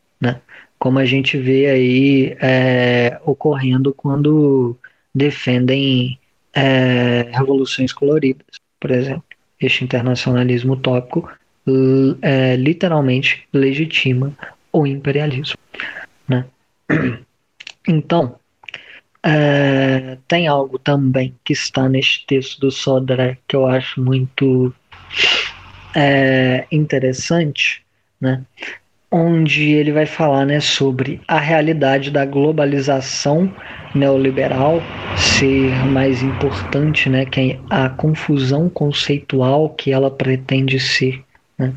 Como 0.81 0.97
a 0.97 1.05
gente 1.05 1.37
vê 1.37 1.67
aí 1.67 2.35
é, 2.41 3.21
ocorrendo 3.23 3.93
quando 3.93 4.75
defendem 5.13 6.19
é, 6.55 7.29
revoluções 7.31 7.93
coloridas, 7.93 8.47
por 8.79 8.89
exemplo. 8.89 9.23
Este 9.59 9.83
internacionalismo 9.83 10.73
utópico 10.73 11.31
é, 12.23 12.55
literalmente 12.55 13.47
legitima 13.53 14.35
o 14.73 14.87
imperialismo. 14.87 15.55
Né? 16.27 16.45
Então, 17.87 18.39
é, 19.21 20.17
tem 20.27 20.47
algo 20.47 20.79
também 20.79 21.35
que 21.43 21.53
está 21.53 21.87
neste 21.87 22.25
texto 22.25 22.59
do 22.59 22.71
Sodré 22.71 23.37
que 23.47 23.55
eu 23.55 23.67
acho 23.67 24.01
muito 24.01 24.73
é, 25.95 26.65
interessante, 26.71 27.83
né? 28.19 28.43
Onde 29.11 29.71
ele 29.71 29.91
vai 29.91 30.05
falar 30.05 30.45
né, 30.45 30.61
sobre 30.61 31.19
a 31.27 31.37
realidade 31.37 32.09
da 32.09 32.25
globalização 32.25 33.53
neoliberal 33.93 34.81
ser 35.17 35.69
mais 35.87 36.23
importante 36.23 37.09
né, 37.09 37.25
que 37.25 37.59
a 37.69 37.89
confusão 37.89 38.69
conceitual 38.69 39.69
que 39.69 39.91
ela 39.91 40.09
pretende 40.09 40.79
ser. 40.79 41.21
Né, 41.59 41.73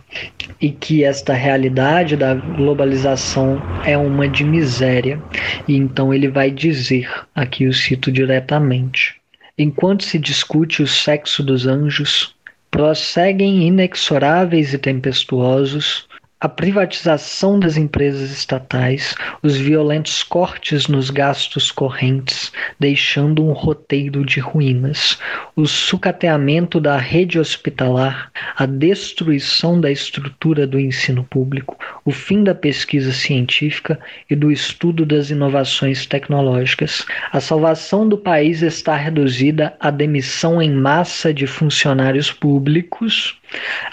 e 0.61 0.71
que 0.71 1.03
esta 1.03 1.35
realidade 1.35 2.17
da 2.17 2.35
globalização 2.35 3.61
é 3.85 3.99
uma 3.99 4.29
de 4.29 4.45
miséria. 4.45 5.21
E 5.67 5.77
então 5.77 6.15
ele 6.15 6.29
vai 6.29 6.51
dizer, 6.53 7.11
aqui 7.35 7.65
eu 7.65 7.73
cito 7.73 8.13
diretamente: 8.13 9.17
enquanto 9.59 10.05
se 10.05 10.19
discute 10.19 10.83
o 10.83 10.87
sexo 10.87 11.43
dos 11.43 11.67
anjos, 11.67 12.35
prosseguem 12.71 13.67
inexoráveis 13.67 14.73
e 14.73 14.79
tempestuosos 14.79 16.09
a 16.45 16.49
privatização 16.51 17.59
das 17.59 17.79
empresas 17.79 18.31
estatais, 18.31 19.15
os 19.43 19.57
violentos 19.57 20.23
cortes 20.23 20.89
nos 20.89 21.09
gastos 21.09 21.73
correntes, 21.73 22.53
deixando 22.79 23.43
um 23.43 23.53
roteiro 23.53 24.23
de 24.27 24.41
ruínas, 24.41 25.19
o 25.57 25.67
sucateamento 25.67 26.79
da 26.79 26.99
rede 26.99 27.39
hospitalar, 27.39 28.31
a 28.59 28.67
destruição 28.67 29.81
da 29.81 29.91
estrutura 29.91 30.67
do 30.67 30.79
ensino 30.79 31.25
público, 31.25 31.79
o 32.05 32.11
fim 32.11 32.45
da 32.45 32.55
pesquisa 32.55 33.11
científica 33.11 33.99
e 34.29 34.37
do 34.37 34.53
estudo 34.53 35.07
das 35.07 35.31
inovações 35.31 36.05
tecnológicas. 36.05 37.07
A 37.33 37.41
salvação 37.41 38.07
do 38.07 38.19
país 38.19 38.61
está 38.61 38.95
reduzida 38.95 39.75
à 39.81 39.91
demissão 39.91 40.61
em 40.61 40.75
massa 40.75 41.33
de 41.33 41.47
funcionários 41.47 42.31
públicos 42.31 43.35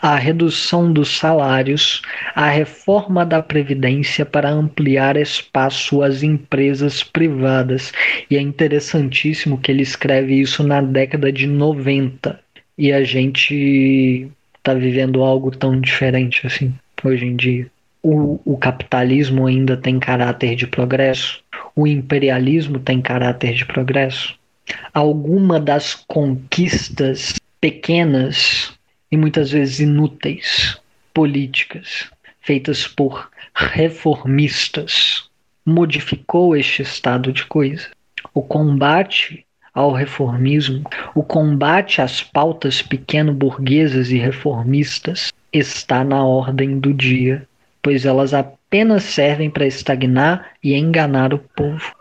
a 0.02 0.16
redução 0.16 0.92
dos 0.92 1.18
salários, 1.18 2.02
a 2.42 2.50
reforma 2.50 3.24
da 3.24 3.40
Previdência 3.40 4.26
para 4.26 4.50
ampliar 4.50 5.16
espaço 5.16 6.02
às 6.02 6.24
empresas 6.24 7.04
privadas. 7.04 7.94
E 8.32 8.36
é 8.36 8.42
interessantíssimo 8.42 9.60
que 9.60 9.72
ele 9.72 9.84
escreve 9.84 10.42
isso 10.42 10.64
na 10.64 10.82
década 10.82 11.32
de 11.32 11.46
90. 11.46 12.40
E 12.76 12.92
a 12.92 13.04
gente 13.04 14.28
está 14.58 14.74
vivendo 14.74 15.22
algo 15.22 15.52
tão 15.52 15.80
diferente 15.80 16.48
assim 16.48 16.74
hoje 17.04 17.28
em 17.28 17.36
dia. 17.36 17.68
O, 18.02 18.40
o 18.44 18.58
capitalismo 18.58 19.46
ainda 19.46 19.78
tem 19.78 20.00
caráter 20.00 20.56
de 20.56 20.66
progresso, 20.66 21.44
o 21.76 21.86
imperialismo 21.86 22.80
tem 22.80 23.00
caráter 23.00 23.54
de 23.54 23.66
progresso. 23.66 24.36
Alguma 24.92 25.60
das 25.60 25.94
conquistas 25.94 27.36
pequenas 27.60 28.74
e 29.12 29.18
muitas 29.18 29.52
vezes 29.52 29.80
inúteis 29.80 30.82
políticas 31.14 32.10
feitas 32.42 32.88
por 32.88 33.30
reformistas 33.54 35.30
modificou 35.66 36.56
este 36.56 36.82
estado 36.82 37.32
de 37.32 37.46
coisas. 37.46 37.90
O 38.34 38.42
combate 38.42 39.46
ao 39.74 39.92
reformismo, 39.94 40.84
o 41.16 41.24
combate 41.24 42.02
às 42.02 42.22
pautas 42.22 42.82
pequeno-burguesas 42.82 44.12
e 44.12 44.18
reformistas 44.18 45.32
está 45.54 46.04
na 46.04 46.24
ordem 46.26 46.80
do 46.80 46.94
dia, 46.94 47.48
pois 47.82 48.06
elas 48.06 48.34
apenas 48.34 49.04
servem 49.04 49.50
para 49.50 49.66
estagnar 49.66 50.52
e 50.64 50.74
enganar 50.74 51.34
o 51.34 51.40
povo. 51.40 51.94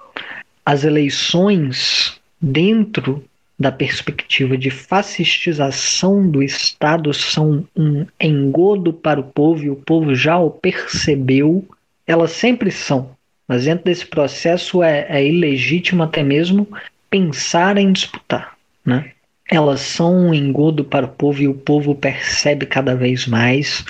As 0.64 0.84
eleições 0.84 2.20
dentro 2.40 3.24
da 3.60 3.70
perspectiva 3.70 4.56
de 4.56 4.70
fascistização 4.70 6.26
do 6.26 6.42
Estado 6.42 7.12
são 7.12 7.62
um 7.76 8.06
engodo 8.18 8.90
para 8.90 9.20
o 9.20 9.24
povo 9.24 9.62
e 9.62 9.68
o 9.68 9.76
povo 9.76 10.14
já 10.14 10.38
o 10.38 10.50
percebeu, 10.50 11.68
elas 12.06 12.30
sempre 12.30 12.70
são. 12.70 13.10
Mas 13.46 13.64
dentro 13.64 13.84
desse 13.84 14.06
processo 14.06 14.82
é, 14.82 15.04
é 15.10 15.26
ilegítimo 15.26 16.02
até 16.02 16.22
mesmo 16.22 16.66
pensar 17.10 17.76
em 17.76 17.92
disputar. 17.92 18.56
né? 18.82 19.10
Elas 19.50 19.80
são 19.80 20.28
um 20.28 20.32
engodo 20.32 20.82
para 20.82 21.04
o 21.04 21.10
povo 21.10 21.42
e 21.42 21.48
o 21.48 21.52
povo 21.52 21.94
percebe 21.94 22.64
cada 22.64 22.94
vez 22.94 23.26
mais, 23.26 23.84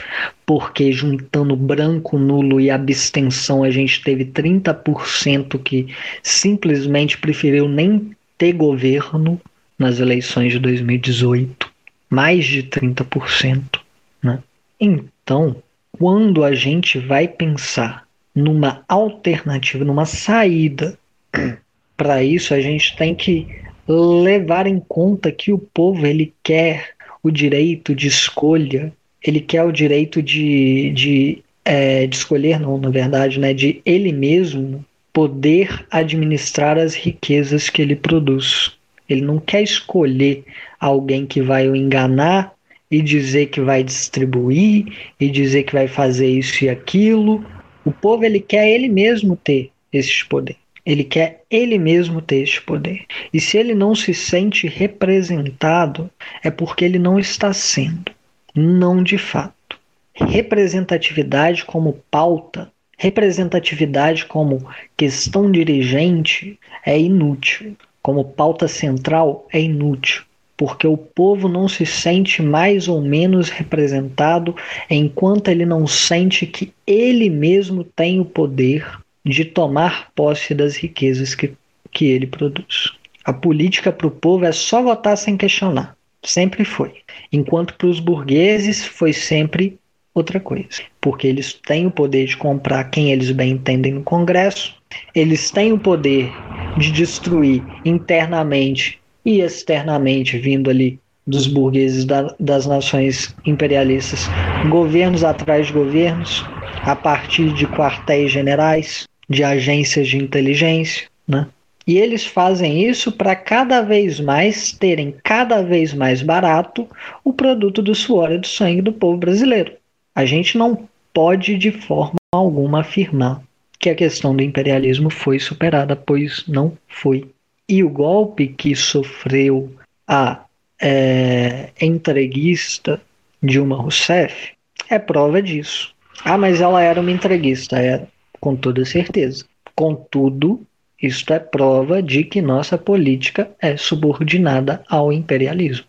porque 0.45 0.91
juntando 0.91 1.55
branco, 1.55 2.19
nulo 2.19 2.61
e 2.61 2.71
abstenção, 2.71 3.63
a 3.63 3.71
gente 3.71 4.03
teve 4.03 4.25
30% 4.25 5.63
que 5.63 5.95
simplesmente 6.25 7.19
preferiu 7.19 7.69
nem 7.69 8.11
ter 8.37 8.55
governo 8.55 9.39
nas 9.81 9.98
eleições 9.98 10.52
de 10.52 10.59
2018. 10.59 11.70
Mais 12.11 12.44
de 12.44 12.62
30%. 12.62 13.81
Né? 14.23 14.39
Então, 14.78 15.57
quando 15.98 16.44
a 16.44 16.55
gente 16.55 16.98
vai 16.98 17.27
pensar 17.27 18.07
numa 18.35 18.85
alternativa, 18.86 19.82
numa 19.82 20.05
saída 20.05 20.98
para 21.97 22.23
isso, 22.23 22.52
a 22.52 22.61
gente 22.61 22.94
tem 22.94 23.15
que 23.15 23.48
levar 23.89 24.66
em 24.66 24.81
conta 24.86 25.32
que 25.32 25.51
o 25.51 25.59
povo 25.59 26.07
ele 26.07 26.32
quer 26.43 26.90
o 27.23 27.31
direito 27.31 27.94
de 27.94 28.07
escolha, 28.07 28.93
ele 29.23 29.40
quer 29.40 29.65
o 29.65 29.73
direito 29.73 30.23
de, 30.23 30.90
de, 30.90 31.43
é, 31.65 32.07
de 32.07 32.16
escolher, 32.16 32.61
não, 32.61 32.78
na 32.78 32.90
verdade, 32.90 33.40
né, 33.40 33.55
de 33.55 33.81
ele 33.85 34.12
mesmo 34.12 34.85
poder 35.12 35.86
administrar 35.90 36.78
as 36.78 36.94
riquezas 36.94 37.69
que 37.69 37.82
ele 37.82 37.97
produz. 37.97 38.78
Ele 39.11 39.23
não 39.23 39.41
quer 39.41 39.62
escolher 39.62 40.45
alguém 40.78 41.27
que 41.27 41.43
vai 41.43 41.69
o 41.69 41.74
enganar 41.74 42.55
e 42.91 43.03
dizer 43.03 43.47
que 43.47 43.61
vai 43.61 43.82
distribuir 43.82 44.87
e 45.19 45.28
dizer 45.28 45.65
que 45.65 45.73
vai 45.73 45.89
fazer 45.89 46.28
isso 46.28 46.65
e 46.65 46.69
aquilo. 46.69 47.45
O 47.85 47.91
povo 47.91 48.24
ele 48.24 48.41
quer 48.41 48.69
ele 48.69 48.89
mesmo 48.89 49.37
ter 49.37 49.70
esse 49.93 50.24
poder. 50.27 50.57
Ele 50.85 51.05
quer 51.05 51.45
ele 51.51 51.78
mesmo 51.78 52.23
ter 52.23 52.43
este 52.43 52.62
poder. 52.62 53.05
E 53.32 53.41
se 53.41 53.59
ele 53.59 53.74
não 53.74 53.95
se 53.95 54.15
sente 54.15 54.66
representado, 54.66 56.11
é 56.43 56.51
porque 56.51 56.85
ele 56.85 56.99
não 56.99 57.19
está 57.19 57.53
sendo. 57.53 58.12
Não 58.55 59.03
de 59.03 59.19
fato. 59.19 59.78
Representatividade 60.15 61.65
como 61.65 62.03
pauta, 62.11 62.70
representatividade 62.99 64.27
como 64.27 64.66
questão 64.97 65.51
dirigente 65.51 66.59
é 66.85 66.99
inútil. 66.99 67.77
Como 68.03 68.25
pauta 68.25 68.67
central 68.67 69.47
é 69.53 69.61
inútil 69.61 70.23
porque 70.61 70.87
o 70.87 70.95
povo 70.95 71.49
não 71.49 71.67
se 71.67 71.87
sente 71.87 72.43
mais 72.43 72.87
ou 72.87 73.01
menos 73.01 73.49
representado 73.49 74.55
enquanto 74.91 75.49
ele 75.49 75.65
não 75.65 75.87
sente 75.87 76.47
que 76.47 76.71
ele 76.87 77.31
mesmo 77.31 77.83
tem 77.83 78.21
o 78.21 78.27
poder 78.27 78.87
de 79.25 79.43
tomar 79.43 80.11
posse 80.15 80.55
das 80.55 80.77
riquezas 80.77 81.35
que, 81.35 81.55
que 81.91 82.05
ele 82.05 82.27
produz. 82.27 82.93
A 83.25 83.33
política 83.33 83.91
para 83.91 84.07
o 84.07 84.11
povo 84.11 84.45
é 84.45 84.53
só 84.53 84.83
votar 84.83 85.17
sem 85.17 85.35
questionar. 85.35 85.97
Sempre 86.23 86.63
foi. 86.63 86.93
Enquanto 87.33 87.73
para 87.77 87.87
os 87.87 87.99
burgueses 87.99 88.85
foi 88.85 89.15
sempre 89.15 89.79
outra 90.13 90.39
coisa. 90.39 90.83
Porque 91.01 91.27
eles 91.27 91.55
têm 91.55 91.87
o 91.87 91.91
poder 91.91 92.27
de 92.27 92.37
comprar 92.37 92.85
quem 92.91 93.13
eles 93.13 93.31
bem 93.31 93.53
entendem 93.53 93.93
no 93.93 94.03
Congresso, 94.03 94.75
eles 95.15 95.51
têm 95.51 95.73
o 95.73 95.79
poder 95.79 96.33
de 96.77 96.91
destruir 96.91 97.62
internamente 97.85 98.99
e 99.25 99.41
externamente, 99.41 100.39
vindo 100.39 100.71
ali 100.71 100.99
dos 101.27 101.47
burgueses 101.47 102.05
da, 102.05 102.35
das 102.41 102.67
nações 102.67 103.35
imperialistas, 103.47 104.29
governos 104.69 105.23
atrás 105.23 105.69
de 105.69 105.73
governos, 105.73 106.45
a 106.83 106.97
partir 106.97 107.53
de 107.53 107.67
quartéis 107.67 108.33
generais, 108.33 109.07
de 109.29 109.45
agências 109.45 110.09
de 110.09 110.19
inteligência, 110.19 111.07
né? 111.27 111.47
E 111.87 111.99
eles 111.99 112.27
fazem 112.27 112.85
isso 112.89 113.11
para 113.11 113.35
cada 113.35 113.81
vez 113.81 114.21
mais 114.21 114.73
terem 114.73 115.15
cada 115.25 115.62
vez 115.62 115.95
mais 115.95 116.23
barato 116.23 116.87
o 117.25 117.33
produto 117.33 117.83
do 117.83 117.95
suor 117.95 118.31
e 118.31 118.39
do 118.39 118.47
sangue 118.47 118.83
do 118.83 118.93
povo 118.93 119.17
brasileiro. 119.17 119.73
A 120.15 120.25
gente 120.25 120.59
não 120.59 120.87
pode 121.12 121.57
de 121.57 121.73
forma 121.73 122.17
alguma 122.33 122.81
afirmar 122.81 123.43
que 123.81 123.89
a 123.89 123.94
questão 123.94 124.36
do 124.36 124.43
imperialismo 124.43 125.11
foi 125.11 125.40
superada, 125.40 125.97
pois 125.97 126.47
não 126.47 126.77
foi. 126.86 127.28
E 127.66 127.82
o 127.82 127.89
golpe 127.89 128.48
que 128.48 128.77
sofreu 128.77 129.73
a 130.07 130.44
é, 130.81 131.70
entreguista 131.81 133.01
Dilma 133.43 133.77
Rousseff 133.77 134.52
é 134.89 134.98
prova 134.98 135.43
disso. 135.43 135.94
Ah, 136.24 136.36
mas 136.36 136.61
ela 136.61 136.82
era 136.82 137.01
uma 137.01 137.11
entreguista, 137.11 137.78
era 137.78 138.07
com 138.39 138.55
toda 138.55 138.85
certeza. 138.85 139.44
Contudo, 139.74 140.61
isto 141.01 141.32
é 141.32 141.39
prova 141.39 142.02
de 142.02 142.24
que 142.24 142.43
nossa 142.43 142.77
política 142.77 143.51
é 143.61 143.77
subordinada 143.77 144.85
ao 144.89 145.11
imperialismo. 145.11 145.86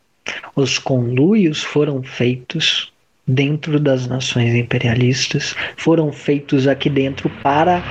Os 0.56 0.78
conluios 0.78 1.62
foram 1.62 2.02
feitos 2.04 2.91
dentro 3.28 3.80
das 3.80 4.08
nações 4.08 4.54
imperialistas, 4.56 5.56
foram 5.78 6.12
feitos 6.12 6.68
aqui 6.68 6.90
dentro 6.90 7.30
para 7.42 7.84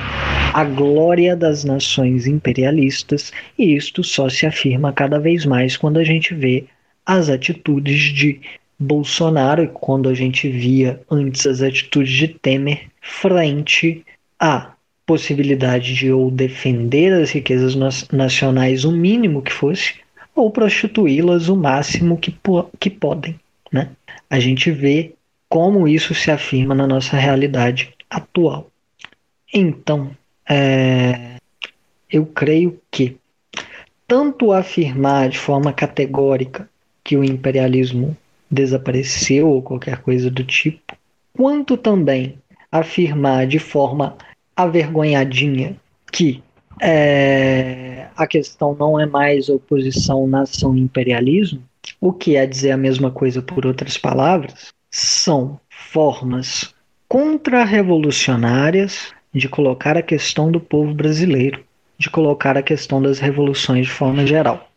a 0.52 0.65
glória 0.65 1.36
das 1.36 1.65
nações 1.65 2.27
imperialistas, 2.27 3.32
e 3.59 3.77
isto 3.77 4.02
só 4.02 4.28
se 4.28 4.47
afirma 4.47 4.93
cada 4.93 5.19
vez 5.19 5.47
mais 5.47 5.77
quando 5.77 5.98
a 5.98 6.05
gente 6.05 6.35
vê 6.35 6.65
as 7.07 7.28
atitudes 7.28 8.12
de 8.12 8.40
Bolsonaro 8.78 9.62
e 9.62 9.69
quando 9.69 10.09
a 10.09 10.15
gente 10.15 10.48
via 10.48 11.01
antes 11.11 11.47
as 11.47 11.62
atitudes 11.62 12.12
de 12.12 12.28
Temer 12.28 12.86
frente 13.01 14.05
a 14.39 14.73
possibilidade 15.07 15.94
de 15.94 16.11
ou 16.11 16.31
defender 16.31 17.12
as 17.12 17.31
riquezas 17.31 17.74
nacionais 18.11 18.85
o 18.85 18.93
mínimo 18.93 19.43
que 19.43 19.52
fosse, 19.52 19.94
ou 20.35 20.51
prostituí-las 20.51 21.48
o 21.48 21.57
máximo 21.57 22.16
que, 22.16 22.35
que 22.78 22.89
podem. 22.89 23.39
Né? 23.73 23.89
A 24.28 24.39
gente 24.39 24.70
vê 24.70 25.12
como 25.51 25.89
isso 25.89 26.14
se 26.14 26.31
afirma 26.31 26.77
na 26.77 26.86
nossa 26.86 27.16
realidade 27.16 27.93
atual. 28.09 28.70
Então, 29.52 30.12
é, 30.48 31.39
eu 32.09 32.24
creio 32.24 32.81
que 32.89 33.16
tanto 34.06 34.52
afirmar 34.52 35.28
de 35.28 35.39
forma 35.39 35.72
categórica 35.72 36.70
que 37.02 37.16
o 37.16 37.24
imperialismo 37.24 38.16
desapareceu 38.48 39.48
ou 39.48 39.60
qualquer 39.60 39.98
coisa 39.98 40.31
do 40.31 40.44
tipo, 40.44 40.97
quanto 41.36 41.77
também 41.77 42.39
afirmar 42.70 43.47
de 43.48 43.59
forma 43.59 44.16
avergonhadinha 44.56 45.77
que 46.12 46.43
é, 46.81 48.06
a 48.16 48.27
questão 48.27 48.77
não 48.78 49.01
é 49.01 49.06
mais 49.06 49.48
oposição 49.48 50.28
nação-imperialismo, 50.28 51.62
o 52.01 52.12
que 52.12 52.36
é 52.36 52.47
dizer 52.47 52.70
a 52.70 52.77
mesma 52.77 53.10
coisa 53.10 53.43
por 53.43 53.66
outras 53.66 53.98
palavras, 53.98 54.72
são 54.91 55.61
formas 55.71 56.75
contra-revolucionárias 57.09 59.12
de 59.33 59.49
colocar 59.49 59.97
a 59.97 60.03
questão 60.03 60.51
do 60.51 60.61
povo 60.61 60.93
brasileiro, 60.93 61.65
de 61.99 62.11
colocar 62.11 62.57
a 62.57 62.62
questão 62.62 63.01
das 63.01 63.19
revoluções 63.19 63.87
de 63.87 63.93
forma 63.93 64.27
geral. 64.27 64.69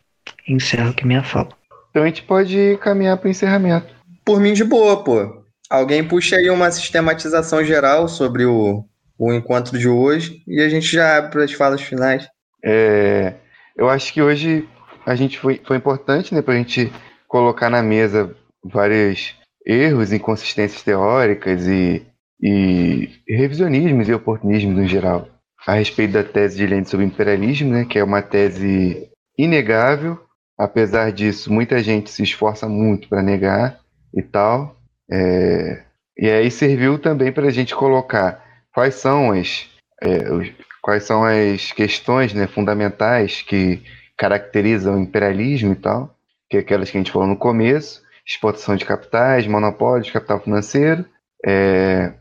Encerro 0.48 0.90
aqui 0.90 1.06
minha 1.06 1.22
fala. 1.22 1.48
Então 1.90 2.02
a 2.02 2.06
gente 2.06 2.22
pode 2.22 2.78
caminhar 2.80 3.16
para 3.16 3.28
o 3.28 3.30
encerramento. 3.30 3.94
Por 4.24 4.40
mim, 4.40 4.52
de 4.52 4.64
boa, 4.64 5.02
pô. 5.02 5.42
Alguém 5.68 6.06
puxa 6.06 6.36
aí 6.36 6.48
uma 6.50 6.70
sistematização 6.70 7.64
geral 7.64 8.08
sobre 8.08 8.44
o, 8.44 8.84
o 9.18 9.32
encontro 9.32 9.78
de 9.78 9.88
hoje 9.88 10.42
e 10.46 10.60
a 10.60 10.68
gente 10.68 10.86
já 10.86 11.18
abre 11.18 11.30
para 11.30 11.44
as 11.44 11.52
falas 11.52 11.80
finais. 11.80 12.28
É, 12.64 13.34
eu 13.76 13.88
acho 13.88 14.12
que 14.12 14.22
hoje 14.22 14.68
a 15.04 15.14
gente 15.14 15.38
foi, 15.38 15.60
foi 15.64 15.76
importante 15.76 16.34
né, 16.34 16.42
para 16.42 16.54
a 16.54 16.56
gente 16.56 16.92
colocar 17.28 17.70
na 17.70 17.82
mesa 17.82 18.34
vários 18.62 19.34
erros, 19.66 20.12
inconsistências 20.12 20.82
teóricas 20.82 21.66
e, 21.66 22.02
e 22.40 23.08
revisionismos 23.28 24.08
e 24.08 24.14
oportunismos 24.14 24.76
no 24.76 24.86
geral 24.86 25.28
a 25.66 25.74
respeito 25.74 26.12
da 26.12 26.22
tese 26.22 26.56
de 26.56 26.66
Lenin 26.66 26.84
sobre 26.84 27.06
imperialismo, 27.06 27.72
né, 27.72 27.84
que 27.84 27.98
é 27.98 28.04
uma 28.04 28.20
tese 28.22 29.08
inegável. 29.38 30.18
Apesar 30.58 31.10
disso, 31.10 31.52
muita 31.52 31.82
gente 31.82 32.10
se 32.10 32.22
esforça 32.22 32.68
muito 32.68 33.08
para 33.08 33.22
negar 33.22 33.80
e 34.14 34.22
tal. 34.22 34.76
É, 35.10 35.84
e 36.16 36.28
aí 36.28 36.50
serviu 36.50 36.98
também 36.98 37.32
para 37.32 37.46
a 37.46 37.50
gente 37.50 37.74
colocar 37.74 38.44
quais 38.72 38.94
são 38.94 39.32
as, 39.32 39.68
é, 40.02 40.30
os, 40.30 40.52
quais 40.80 41.04
são 41.04 41.24
as 41.24 41.72
questões 41.72 42.32
né, 42.34 42.46
fundamentais 42.46 43.42
que 43.42 43.82
caracterizam 44.16 44.96
o 44.96 45.02
imperialismo 45.02 45.72
e 45.72 45.76
tal, 45.76 46.14
que 46.48 46.56
é 46.56 46.60
aquelas 46.60 46.90
que 46.90 46.96
a 46.96 47.00
gente 47.00 47.10
falou 47.10 47.26
no 47.26 47.36
começo, 47.36 48.02
exportação 48.26 48.76
de 48.76 48.84
capitais, 48.84 49.46
monopólio 49.46 50.04
de 50.04 50.12
capital 50.12 50.40
financeiro, 50.40 51.04
é, 51.44 52.12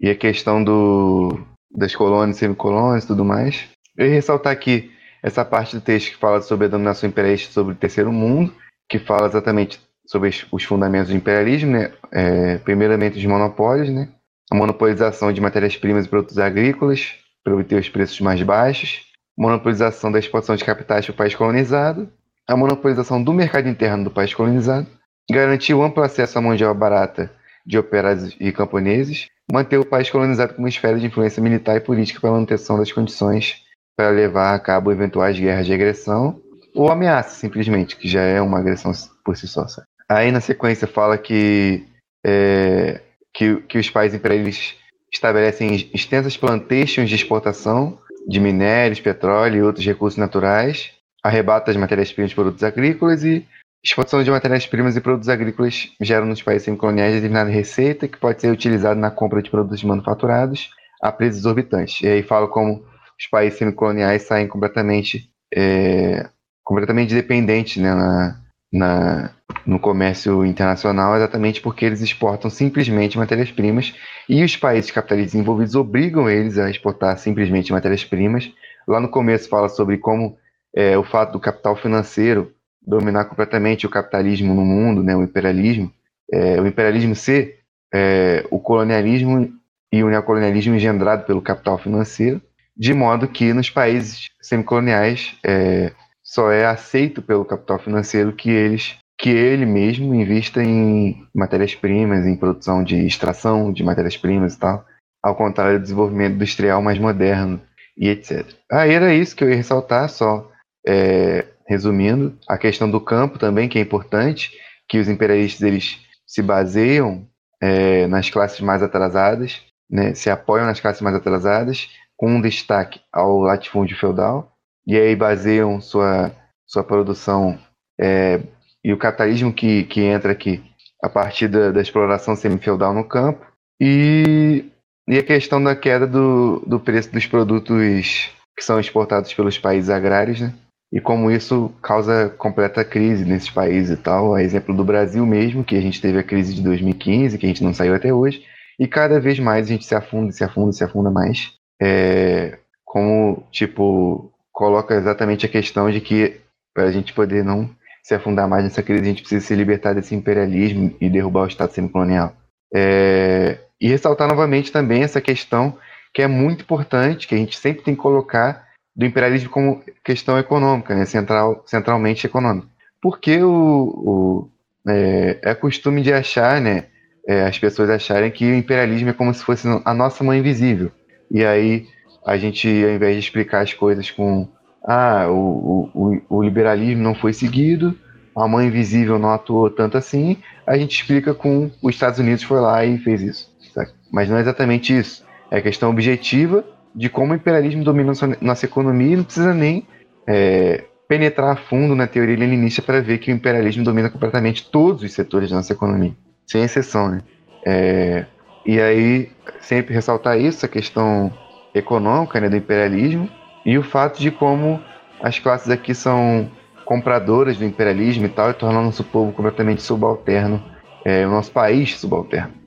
e 0.00 0.08
a 0.08 0.14
questão 0.14 0.62
do, 0.62 1.38
das 1.70 1.94
colônias, 1.94 2.36
semicolônias 2.36 3.04
e 3.04 3.08
tudo 3.08 3.24
mais. 3.24 3.68
Eu 3.96 4.06
ia 4.06 4.14
ressaltar 4.14 4.52
aqui 4.52 4.90
essa 5.22 5.44
parte 5.44 5.76
do 5.76 5.82
texto 5.82 6.12
que 6.12 6.16
fala 6.16 6.40
sobre 6.40 6.66
a 6.66 6.70
dominação 6.70 7.08
imperialista 7.08 7.52
sobre 7.52 7.74
o 7.74 7.76
terceiro 7.76 8.12
mundo, 8.12 8.54
que 8.88 8.98
fala 8.98 9.26
exatamente 9.26 9.80
sobre 10.06 10.30
os 10.50 10.64
fundamentos 10.64 11.10
do 11.10 11.16
imperialismo, 11.16 11.72
né? 11.72 11.92
É, 12.10 12.58
primeiramente 12.58 13.18
os 13.18 13.24
monopólios, 13.26 13.90
né? 13.90 14.08
a 14.50 14.54
monopolização 14.54 15.32
de 15.32 15.40
matérias-primas 15.40 16.06
e 16.06 16.08
produtos 16.08 16.38
agrícolas 16.38 17.16
para 17.44 17.54
obter 17.54 17.78
os 17.78 17.88
preços 17.88 18.20
mais 18.20 18.42
baixos, 18.42 19.02
monopolização 19.36 20.10
da 20.10 20.18
exportação 20.18 20.56
de 20.56 20.64
capitais 20.64 21.04
para 21.04 21.12
o 21.12 21.16
país 21.16 21.34
colonizado, 21.34 22.10
a 22.46 22.56
monopolização 22.56 23.22
do 23.22 23.32
mercado 23.32 23.68
interno 23.68 24.04
do 24.04 24.10
país 24.10 24.32
colonizado, 24.32 24.86
garantir 25.30 25.74
o 25.74 25.82
amplo 25.82 26.02
acesso 26.02 26.38
à 26.38 26.40
mão 26.40 26.56
de 26.56 26.64
obra 26.64 26.78
barata 26.78 27.30
de 27.64 27.78
operários 27.78 28.34
e 28.40 28.50
camponeses, 28.50 29.26
manter 29.50 29.78
o 29.78 29.84
país 29.84 30.08
colonizado 30.08 30.54
como 30.54 30.66
esfera 30.66 30.98
de 30.98 31.06
influência 31.06 31.42
militar 31.42 31.76
e 31.76 31.80
política 31.80 32.20
para 32.20 32.30
manutenção 32.30 32.78
das 32.78 32.90
condições 32.90 33.62
para 33.96 34.10
levar 34.10 34.54
a 34.54 34.58
cabo 34.58 34.90
eventuais 34.90 35.38
guerras 35.38 35.66
de 35.66 35.74
agressão 35.74 36.40
ou 36.74 36.90
ameaça, 36.90 37.30
simplesmente, 37.30 37.96
que 37.96 38.08
já 38.08 38.22
é 38.22 38.40
uma 38.40 38.58
agressão 38.58 38.92
por 39.24 39.36
si 39.36 39.48
só. 39.48 39.66
Sabe? 39.66 39.86
Aí, 40.08 40.30
na 40.30 40.40
sequência, 40.40 40.86
fala 40.86 41.18
que, 41.18 41.84
é, 42.24 43.00
que, 43.34 43.56
que 43.62 43.78
os 43.78 43.90
países 43.90 44.18
imperialistas 44.18 44.76
estabelecem 45.12 45.74
extensas 45.92 46.36
plantations 46.36 47.08
de 47.08 47.16
exportação 47.16 47.98
de 48.26 48.40
minérios, 48.40 49.00
petróleo 49.00 49.56
e 49.56 49.62
outros 49.62 49.84
recursos 49.84 50.18
naturais, 50.18 50.92
arrebata 51.22 51.70
as 51.70 51.76
matérias-primas 51.76 52.30
de 52.30 52.34
produtos 52.34 52.62
agrícolas 52.62 53.24
e 53.24 53.46
exportação 53.82 54.22
de 54.22 54.30
matérias-primas 54.30 54.96
e 54.96 55.00
produtos 55.00 55.28
agrícolas 55.28 55.88
geram 56.00 56.26
nos 56.26 56.42
países 56.42 56.64
semicoloniais 56.64 57.14
determinada 57.14 57.50
receita 57.50 58.08
que 58.08 58.18
pode 58.18 58.40
ser 58.40 58.50
utilizada 58.50 58.98
na 58.98 59.10
compra 59.10 59.42
de 59.42 59.50
produtos 59.50 59.82
manufaturados 59.84 60.70
a 61.00 61.12
preços 61.12 61.38
exorbitantes. 61.38 62.02
E 62.02 62.08
aí 62.08 62.22
fala 62.22 62.48
como 62.48 62.84
os 63.18 63.26
países 63.30 63.58
semicoloniais 63.58 64.22
saem 64.22 64.48
completamente 64.48 65.30
é, 65.54 66.28
completamente 66.62 67.14
dependentes 67.14 67.82
né, 67.82 67.94
na, 67.94 68.40
na, 68.72 69.30
no 69.64 69.78
comércio 69.78 70.44
internacional, 70.44 71.16
exatamente 71.16 71.60
porque 71.60 71.84
eles 71.84 72.02
exportam 72.02 72.50
simplesmente 72.50 73.16
matérias-primas 73.16 73.94
e 74.28 74.44
os 74.44 74.56
países 74.56 74.90
capitalistas 74.90 75.32
desenvolvidos 75.32 75.74
obrigam 75.74 76.28
eles 76.28 76.58
a 76.58 76.68
exportar 76.68 77.16
simplesmente 77.18 77.72
matérias-primas. 77.72 78.52
Lá 78.86 79.00
no 79.00 79.08
começo 79.08 79.48
fala 79.48 79.68
sobre 79.68 79.96
como 79.98 80.36
é, 80.74 80.98
o 80.98 81.04
fato 81.04 81.32
do 81.32 81.40
capital 81.40 81.74
financeiro 81.76 82.52
dominar 82.88 83.26
completamente 83.26 83.86
o 83.86 83.90
capitalismo 83.90 84.54
no 84.54 84.64
mundo, 84.64 85.02
né, 85.02 85.14
o 85.14 85.22
imperialismo, 85.22 85.92
é, 86.32 86.58
o 86.60 86.66
imperialismo 86.66 87.14
ser 87.14 87.58
é, 87.92 88.46
o 88.50 88.58
colonialismo 88.58 89.52
e 89.92 90.02
o 90.02 90.08
neocolonialismo 90.08 90.74
engendrado 90.74 91.24
pelo 91.24 91.42
capital 91.42 91.76
financeiro, 91.78 92.40
de 92.76 92.94
modo 92.94 93.28
que 93.28 93.52
nos 93.52 93.68
países 93.68 94.28
semicoloniais 94.40 95.36
é, 95.44 95.92
só 96.22 96.50
é 96.50 96.64
aceito 96.64 97.20
pelo 97.20 97.44
capital 97.44 97.78
financeiro 97.78 98.32
que 98.32 98.50
eles 98.50 98.96
que 99.20 99.30
ele 99.30 99.66
mesmo 99.66 100.14
invista 100.14 100.62
em 100.62 101.26
matérias-primas, 101.34 102.24
em 102.24 102.36
produção 102.36 102.84
de 102.84 103.04
extração 103.04 103.72
de 103.72 103.82
matérias-primas 103.82 104.54
e 104.54 104.58
tal, 104.60 104.86
ao 105.20 105.34
contrário 105.34 105.76
do 105.76 105.82
desenvolvimento 105.82 106.34
industrial 106.34 106.80
mais 106.80 107.00
moderno 107.00 107.60
e 107.96 108.08
etc. 108.08 108.46
Aí 108.70 108.92
era 108.92 109.12
isso 109.12 109.34
que 109.34 109.42
eu 109.42 109.50
ia 109.50 109.56
ressaltar, 109.56 110.08
só 110.08 110.48
é, 110.86 111.44
resumindo, 111.68 112.36
a 112.48 112.56
questão 112.56 112.90
do 112.90 113.00
campo 113.00 113.38
também, 113.38 113.68
que 113.68 113.78
é 113.78 113.82
importante, 113.82 114.50
que 114.88 114.98
os 114.98 115.08
imperialistas 115.08 115.62
eles 115.62 116.00
se 116.26 116.42
baseiam 116.42 117.28
é, 117.60 118.06
nas 118.06 118.30
classes 118.30 118.60
mais 118.60 118.82
atrasadas, 118.82 119.60
né, 119.90 120.14
se 120.14 120.30
apoiam 120.30 120.66
nas 120.66 120.80
classes 120.80 121.02
mais 121.02 121.14
atrasadas, 121.14 121.88
com 122.16 122.30
um 122.30 122.40
destaque 122.40 123.00
ao 123.12 123.38
latifúndio 123.40 123.96
feudal, 123.98 124.52
e 124.86 124.96
aí 124.96 125.14
baseiam 125.14 125.80
sua, 125.80 126.32
sua 126.66 126.82
produção 126.82 127.58
é, 128.00 128.40
e 128.82 128.92
o 128.92 128.98
capitalismo 128.98 129.52
que, 129.52 129.84
que 129.84 130.00
entra 130.00 130.32
aqui 130.32 130.62
a 131.02 131.08
partir 131.08 131.48
da, 131.48 131.70
da 131.70 131.80
exploração 131.80 132.34
semi-feudal 132.34 132.94
no 132.94 133.04
campo 133.04 133.44
e, 133.80 134.64
e 135.06 135.18
a 135.18 135.22
questão 135.22 135.62
da 135.62 135.76
queda 135.76 136.06
do, 136.06 136.60
do 136.66 136.80
preço 136.80 137.12
dos 137.12 137.26
produtos 137.26 138.30
que 138.56 138.64
são 138.64 138.80
exportados 138.80 139.32
pelos 139.34 139.58
países 139.58 139.90
agrários, 139.90 140.40
né? 140.40 140.54
E 140.92 141.00
como 141.00 141.30
isso 141.30 141.70
causa 141.82 142.30
completa 142.38 142.84
crise 142.84 143.24
nesses 143.24 143.50
países 143.50 143.98
e 143.98 144.02
tal. 144.02 144.34
A 144.34 144.42
exemplo 144.42 144.74
do 144.74 144.84
Brasil 144.84 145.24
mesmo, 145.26 145.64
que 145.64 145.76
a 145.76 145.80
gente 145.80 146.00
teve 146.00 146.18
a 146.18 146.22
crise 146.22 146.54
de 146.54 146.62
2015, 146.62 147.36
que 147.36 147.44
a 147.44 147.48
gente 147.48 147.62
não 147.62 147.74
saiu 147.74 147.94
até 147.94 148.12
hoje, 148.12 148.42
e 148.78 148.86
cada 148.86 149.20
vez 149.20 149.38
mais 149.38 149.66
a 149.66 149.68
gente 149.68 149.84
se 149.84 149.94
afunda, 149.94 150.32
se 150.32 150.42
afunda, 150.42 150.72
se 150.72 150.84
afunda 150.84 151.10
mais. 151.10 151.52
É, 151.80 152.58
como, 152.84 153.46
tipo, 153.50 154.32
coloca 154.52 154.94
exatamente 154.94 155.44
a 155.44 155.48
questão 155.48 155.90
de 155.90 156.00
que 156.00 156.40
para 156.74 156.84
a 156.84 156.92
gente 156.92 157.12
poder 157.12 157.44
não 157.44 157.68
se 158.02 158.14
afundar 158.14 158.48
mais 158.48 158.64
nessa 158.64 158.82
crise, 158.82 159.02
a 159.02 159.06
gente 159.06 159.20
precisa 159.20 159.44
se 159.44 159.54
libertar 159.54 159.94
desse 159.94 160.14
imperialismo 160.14 160.96
e 161.00 161.10
derrubar 161.10 161.42
o 161.42 161.48
Estado 161.48 161.72
semicolonial. 161.72 162.32
É, 162.74 163.58
e 163.80 163.88
ressaltar 163.88 164.28
novamente 164.28 164.72
também 164.72 165.02
essa 165.02 165.20
questão 165.20 165.76
que 166.14 166.22
é 166.22 166.26
muito 166.26 166.62
importante, 166.62 167.28
que 167.28 167.34
a 167.34 167.38
gente 167.38 167.58
sempre 167.58 167.82
tem 167.82 167.94
que 167.94 168.00
colocar 168.00 168.66
do 168.98 169.06
imperialismo 169.06 169.48
como 169.48 169.80
questão 170.02 170.36
econômica, 170.36 170.92
né, 170.92 171.04
central, 171.04 171.62
centralmente 171.64 172.26
econômica. 172.26 172.66
Porque 173.00 173.40
o, 173.40 173.48
o 173.48 174.50
é, 174.90 175.38
é, 175.40 175.54
costume 175.54 176.02
de 176.02 176.12
achar, 176.12 176.60
né, 176.60 176.86
é, 177.24 177.44
as 177.44 177.56
pessoas 177.56 177.88
acharem 177.90 178.28
que 178.28 178.44
o 178.44 178.56
imperialismo 178.56 179.10
é 179.10 179.12
como 179.12 179.32
se 179.32 179.44
fosse 179.44 179.68
a 179.84 179.94
nossa 179.94 180.24
mãe 180.24 180.40
invisível. 180.40 180.90
E 181.30 181.44
aí 181.44 181.86
a 182.26 182.36
gente, 182.36 182.66
ao 182.84 182.90
invés 182.90 183.14
de 183.14 183.20
explicar 183.20 183.62
as 183.62 183.72
coisas 183.72 184.10
com 184.10 184.48
ah, 184.84 185.28
o, 185.30 185.90
o, 185.94 186.20
o 186.28 186.42
liberalismo 186.42 187.02
não 187.02 187.14
foi 187.14 187.32
seguido, 187.32 187.96
a 188.34 188.48
mãe 188.48 188.66
invisível 188.66 189.16
não 189.16 189.30
atuou 189.30 189.70
tanto 189.70 189.96
assim, 189.96 190.38
a 190.66 190.76
gente 190.76 191.00
explica 191.00 191.32
com 191.32 191.70
os 191.80 191.94
Estados 191.94 192.18
Unidos 192.18 192.42
foi 192.42 192.60
lá 192.60 192.84
e 192.84 192.98
fez 192.98 193.22
isso. 193.22 193.56
Sabe? 193.72 193.90
Mas 194.10 194.28
não 194.28 194.38
é 194.38 194.40
exatamente 194.40 194.96
isso. 194.96 195.24
É 195.50 195.60
questão 195.60 195.90
objetiva 195.90 196.64
de 196.94 197.08
como 197.08 197.32
o 197.32 197.36
imperialismo 197.36 197.84
domina 197.84 198.12
nossa, 198.40 198.66
economia 198.66 199.12
e 199.12 199.16
não 199.16 199.24
precisa 199.24 199.54
nem 199.54 199.86
é, 200.26 200.84
penetrar 201.08 201.52
a 201.52 201.56
fundo 201.56 201.94
na 201.94 202.06
teoria 202.06 202.36
leninista 202.36 202.82
para 202.82 203.00
ver 203.00 203.18
que 203.18 203.32
o 203.32 203.34
imperialismo 203.34 203.84
domina 203.84 204.10
completamente 204.10 204.70
todos 204.70 205.02
os 205.02 205.12
setores 205.12 205.50
da 205.50 205.56
nossa 205.56 205.72
economia, 205.72 206.12
sem 206.46 206.62
exceção, 206.62 207.08
né? 207.08 207.22
É, 207.64 208.26
e 208.64 208.80
aí, 208.80 209.30
sempre 209.60 209.94
ressaltar 209.94 210.38
isso, 210.38 210.66
a 210.66 210.68
questão 210.68 211.32
econômica 211.74 212.40
né, 212.40 212.48
do 212.48 212.56
imperialismo 212.56 213.28
e 213.64 213.78
o 213.78 213.82
fato 213.82 214.20
de 214.20 214.30
como 214.30 214.80
as 215.22 215.38
classes 215.38 215.70
aqui 215.70 215.94
são 215.94 216.50
compradoras 216.84 217.56
do 217.56 217.64
imperialismo 217.64 218.26
e 218.26 218.28
tal, 218.28 218.50
e 218.50 218.54
tornando 218.54 218.86
nosso 218.86 219.04
povo 219.04 219.32
completamente 219.32 219.82
subalterno, 219.82 220.62
é, 221.04 221.26
o 221.26 221.30
nosso 221.30 221.50
país 221.50 221.98
subalterno. 221.98 222.57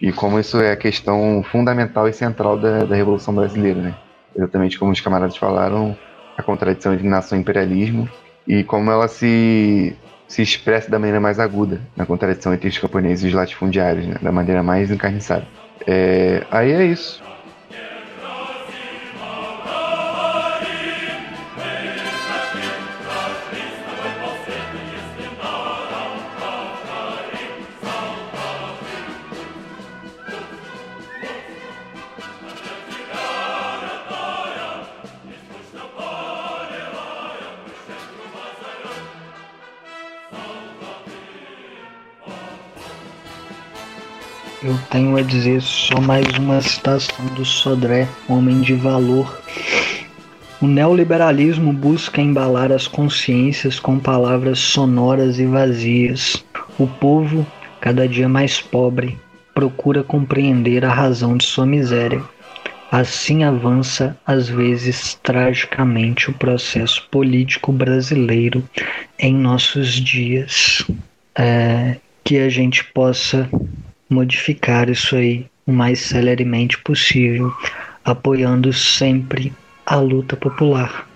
E 0.00 0.12
como 0.12 0.38
isso 0.38 0.60
é 0.60 0.72
a 0.72 0.76
questão 0.76 1.44
fundamental 1.50 2.08
e 2.08 2.12
central 2.12 2.56
da, 2.56 2.84
da 2.84 2.94
Revolução 2.94 3.34
Brasileira, 3.34 3.80
né? 3.80 3.94
Exatamente 4.34 4.78
como 4.78 4.92
os 4.92 5.00
camaradas 5.00 5.36
falaram, 5.36 5.96
a 6.36 6.42
contradição 6.42 6.92
entre 6.92 7.08
nação 7.08 7.38
e 7.38 7.40
imperialismo 7.40 8.08
e 8.46 8.62
como 8.62 8.90
ela 8.90 9.08
se, 9.08 9.96
se 10.28 10.42
expressa 10.42 10.90
da 10.90 10.98
maneira 10.98 11.20
mais 11.20 11.40
aguda 11.40 11.80
na 11.96 12.06
contradição 12.06 12.52
entre 12.52 12.68
os 12.68 12.78
camponeses 12.78 13.24
e 13.24 13.28
os 13.28 13.34
latifundiários, 13.34 14.06
né? 14.06 14.16
da 14.20 14.30
maneira 14.30 14.62
mais 14.62 14.90
encarniçada. 14.90 15.46
É, 15.86 16.44
aí 16.50 16.72
é 16.72 16.84
isso. 16.84 17.22
Tenho 44.96 45.14
a 45.14 45.20
dizer 45.20 45.60
só 45.60 46.00
mais 46.00 46.26
uma 46.38 46.58
citação 46.62 47.26
do 47.34 47.44
Sodré, 47.44 48.08
homem 48.26 48.62
de 48.62 48.72
valor. 48.72 49.42
O 50.58 50.66
neoliberalismo 50.66 51.70
busca 51.70 52.22
embalar 52.22 52.72
as 52.72 52.88
consciências 52.88 53.78
com 53.78 53.98
palavras 53.98 54.58
sonoras 54.58 55.38
e 55.38 55.44
vazias. 55.44 56.42
O 56.78 56.86
povo, 56.86 57.46
cada 57.78 58.08
dia 58.08 58.26
mais 58.26 58.58
pobre, 58.58 59.18
procura 59.54 60.02
compreender 60.02 60.82
a 60.82 60.94
razão 60.94 61.36
de 61.36 61.44
sua 61.44 61.66
miséria. 61.66 62.22
Assim 62.90 63.44
avança, 63.44 64.16
às 64.26 64.48
vezes 64.48 65.12
tragicamente, 65.22 66.30
o 66.30 66.32
processo 66.32 67.06
político 67.10 67.70
brasileiro 67.70 68.64
em 69.18 69.34
nossos 69.34 69.92
dias. 69.92 70.86
É, 71.34 71.96
que 72.24 72.38
a 72.38 72.48
gente 72.48 72.82
possa 72.82 73.48
modificar 74.08 74.88
isso 74.88 75.16
aí 75.16 75.46
o 75.66 75.72
mais 75.72 76.00
celeremente 76.00 76.78
possível, 76.78 77.52
apoiando 78.04 78.72
sempre 78.72 79.52
a 79.84 79.96
luta 79.96 80.36
popular. 80.36 81.06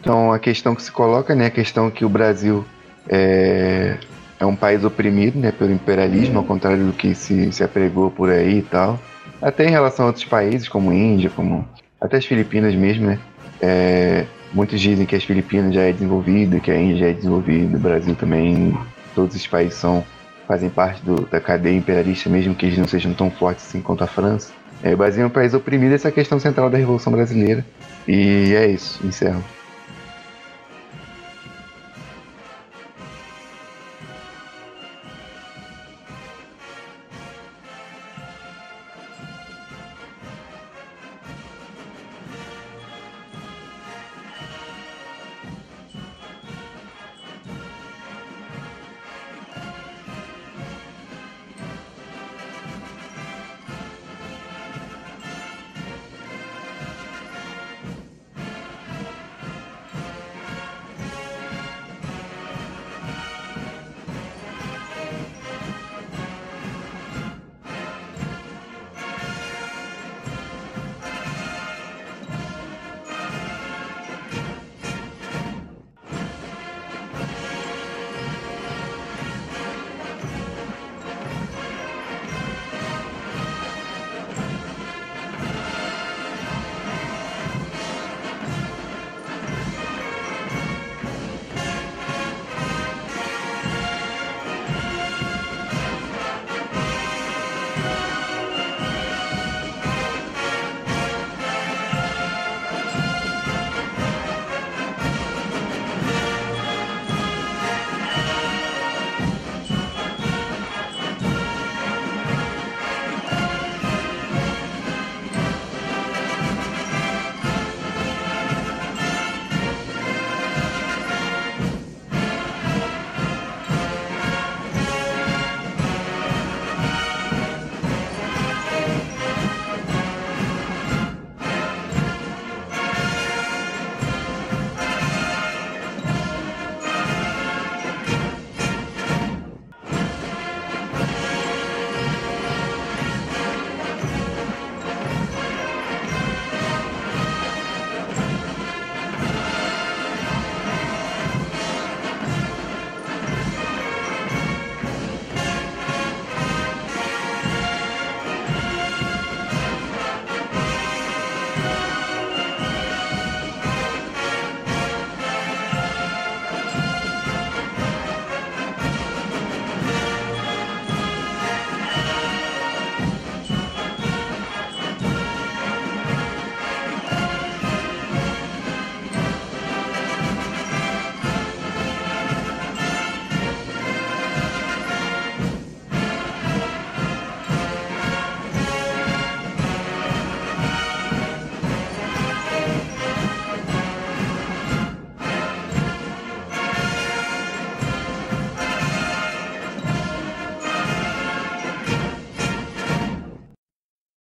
Então 0.00 0.32
a 0.32 0.38
questão 0.38 0.74
que 0.74 0.82
se 0.82 0.92
coloca, 0.92 1.34
né, 1.34 1.46
a 1.46 1.50
questão 1.50 1.90
que 1.90 2.04
o 2.04 2.08
Brasil 2.08 2.64
é, 3.08 3.96
é 4.38 4.46
um 4.46 4.56
país 4.56 4.84
oprimido, 4.84 5.38
né, 5.38 5.52
pelo 5.52 5.72
imperialismo, 5.72 6.38
ao 6.38 6.44
contrário 6.44 6.86
do 6.86 6.92
que 6.92 7.14
se, 7.14 7.52
se 7.52 7.62
apregou 7.62 8.10
por 8.10 8.30
aí 8.30 8.58
e 8.58 8.62
tal. 8.62 8.98
Até 9.40 9.66
em 9.66 9.70
relação 9.70 10.06
a 10.06 10.08
outros 10.08 10.24
países, 10.24 10.68
como 10.68 10.92
Índia, 10.92 11.30
como 11.30 11.66
até 12.00 12.16
as 12.16 12.26
Filipinas 12.26 12.74
mesmo, 12.74 13.06
né, 13.06 13.18
é, 13.60 14.26
muitos 14.52 14.80
dizem 14.80 15.06
que 15.06 15.16
as 15.16 15.24
Filipinas 15.24 15.74
já 15.74 15.82
é 15.82 15.92
desenvolvido, 15.92 16.60
que 16.60 16.70
a 16.70 16.78
Índia 16.78 16.96
já 16.96 17.06
é 17.08 17.12
desenvolvida, 17.12 17.76
o 17.76 17.80
Brasil 17.80 18.14
também, 18.14 18.76
todos 19.14 19.36
os 19.36 19.46
países 19.46 19.74
são 19.74 20.04
fazem 20.50 20.68
parte 20.68 21.00
do, 21.04 21.14
da 21.26 21.40
cadeia 21.40 21.76
imperialista, 21.76 22.28
mesmo 22.28 22.56
que 22.56 22.66
eles 22.66 22.76
não 22.76 22.88
sejam 22.88 23.14
tão 23.14 23.30
fortes 23.30 23.64
assim 23.68 23.80
quanto 23.80 24.02
a 24.02 24.06
França. 24.08 24.52
É, 24.82 24.92
o 24.92 24.96
Brasil 24.96 25.22
é 25.22 25.26
um 25.28 25.30
país 25.30 25.54
oprimido, 25.54 25.94
essa 25.94 26.08
é 26.08 26.10
a 26.10 26.12
questão 26.12 26.40
central 26.40 26.68
da 26.68 26.76
Revolução 26.76 27.12
Brasileira. 27.12 27.64
E 28.08 28.52
é 28.56 28.66
isso, 28.66 28.98
encerro. 29.06 29.44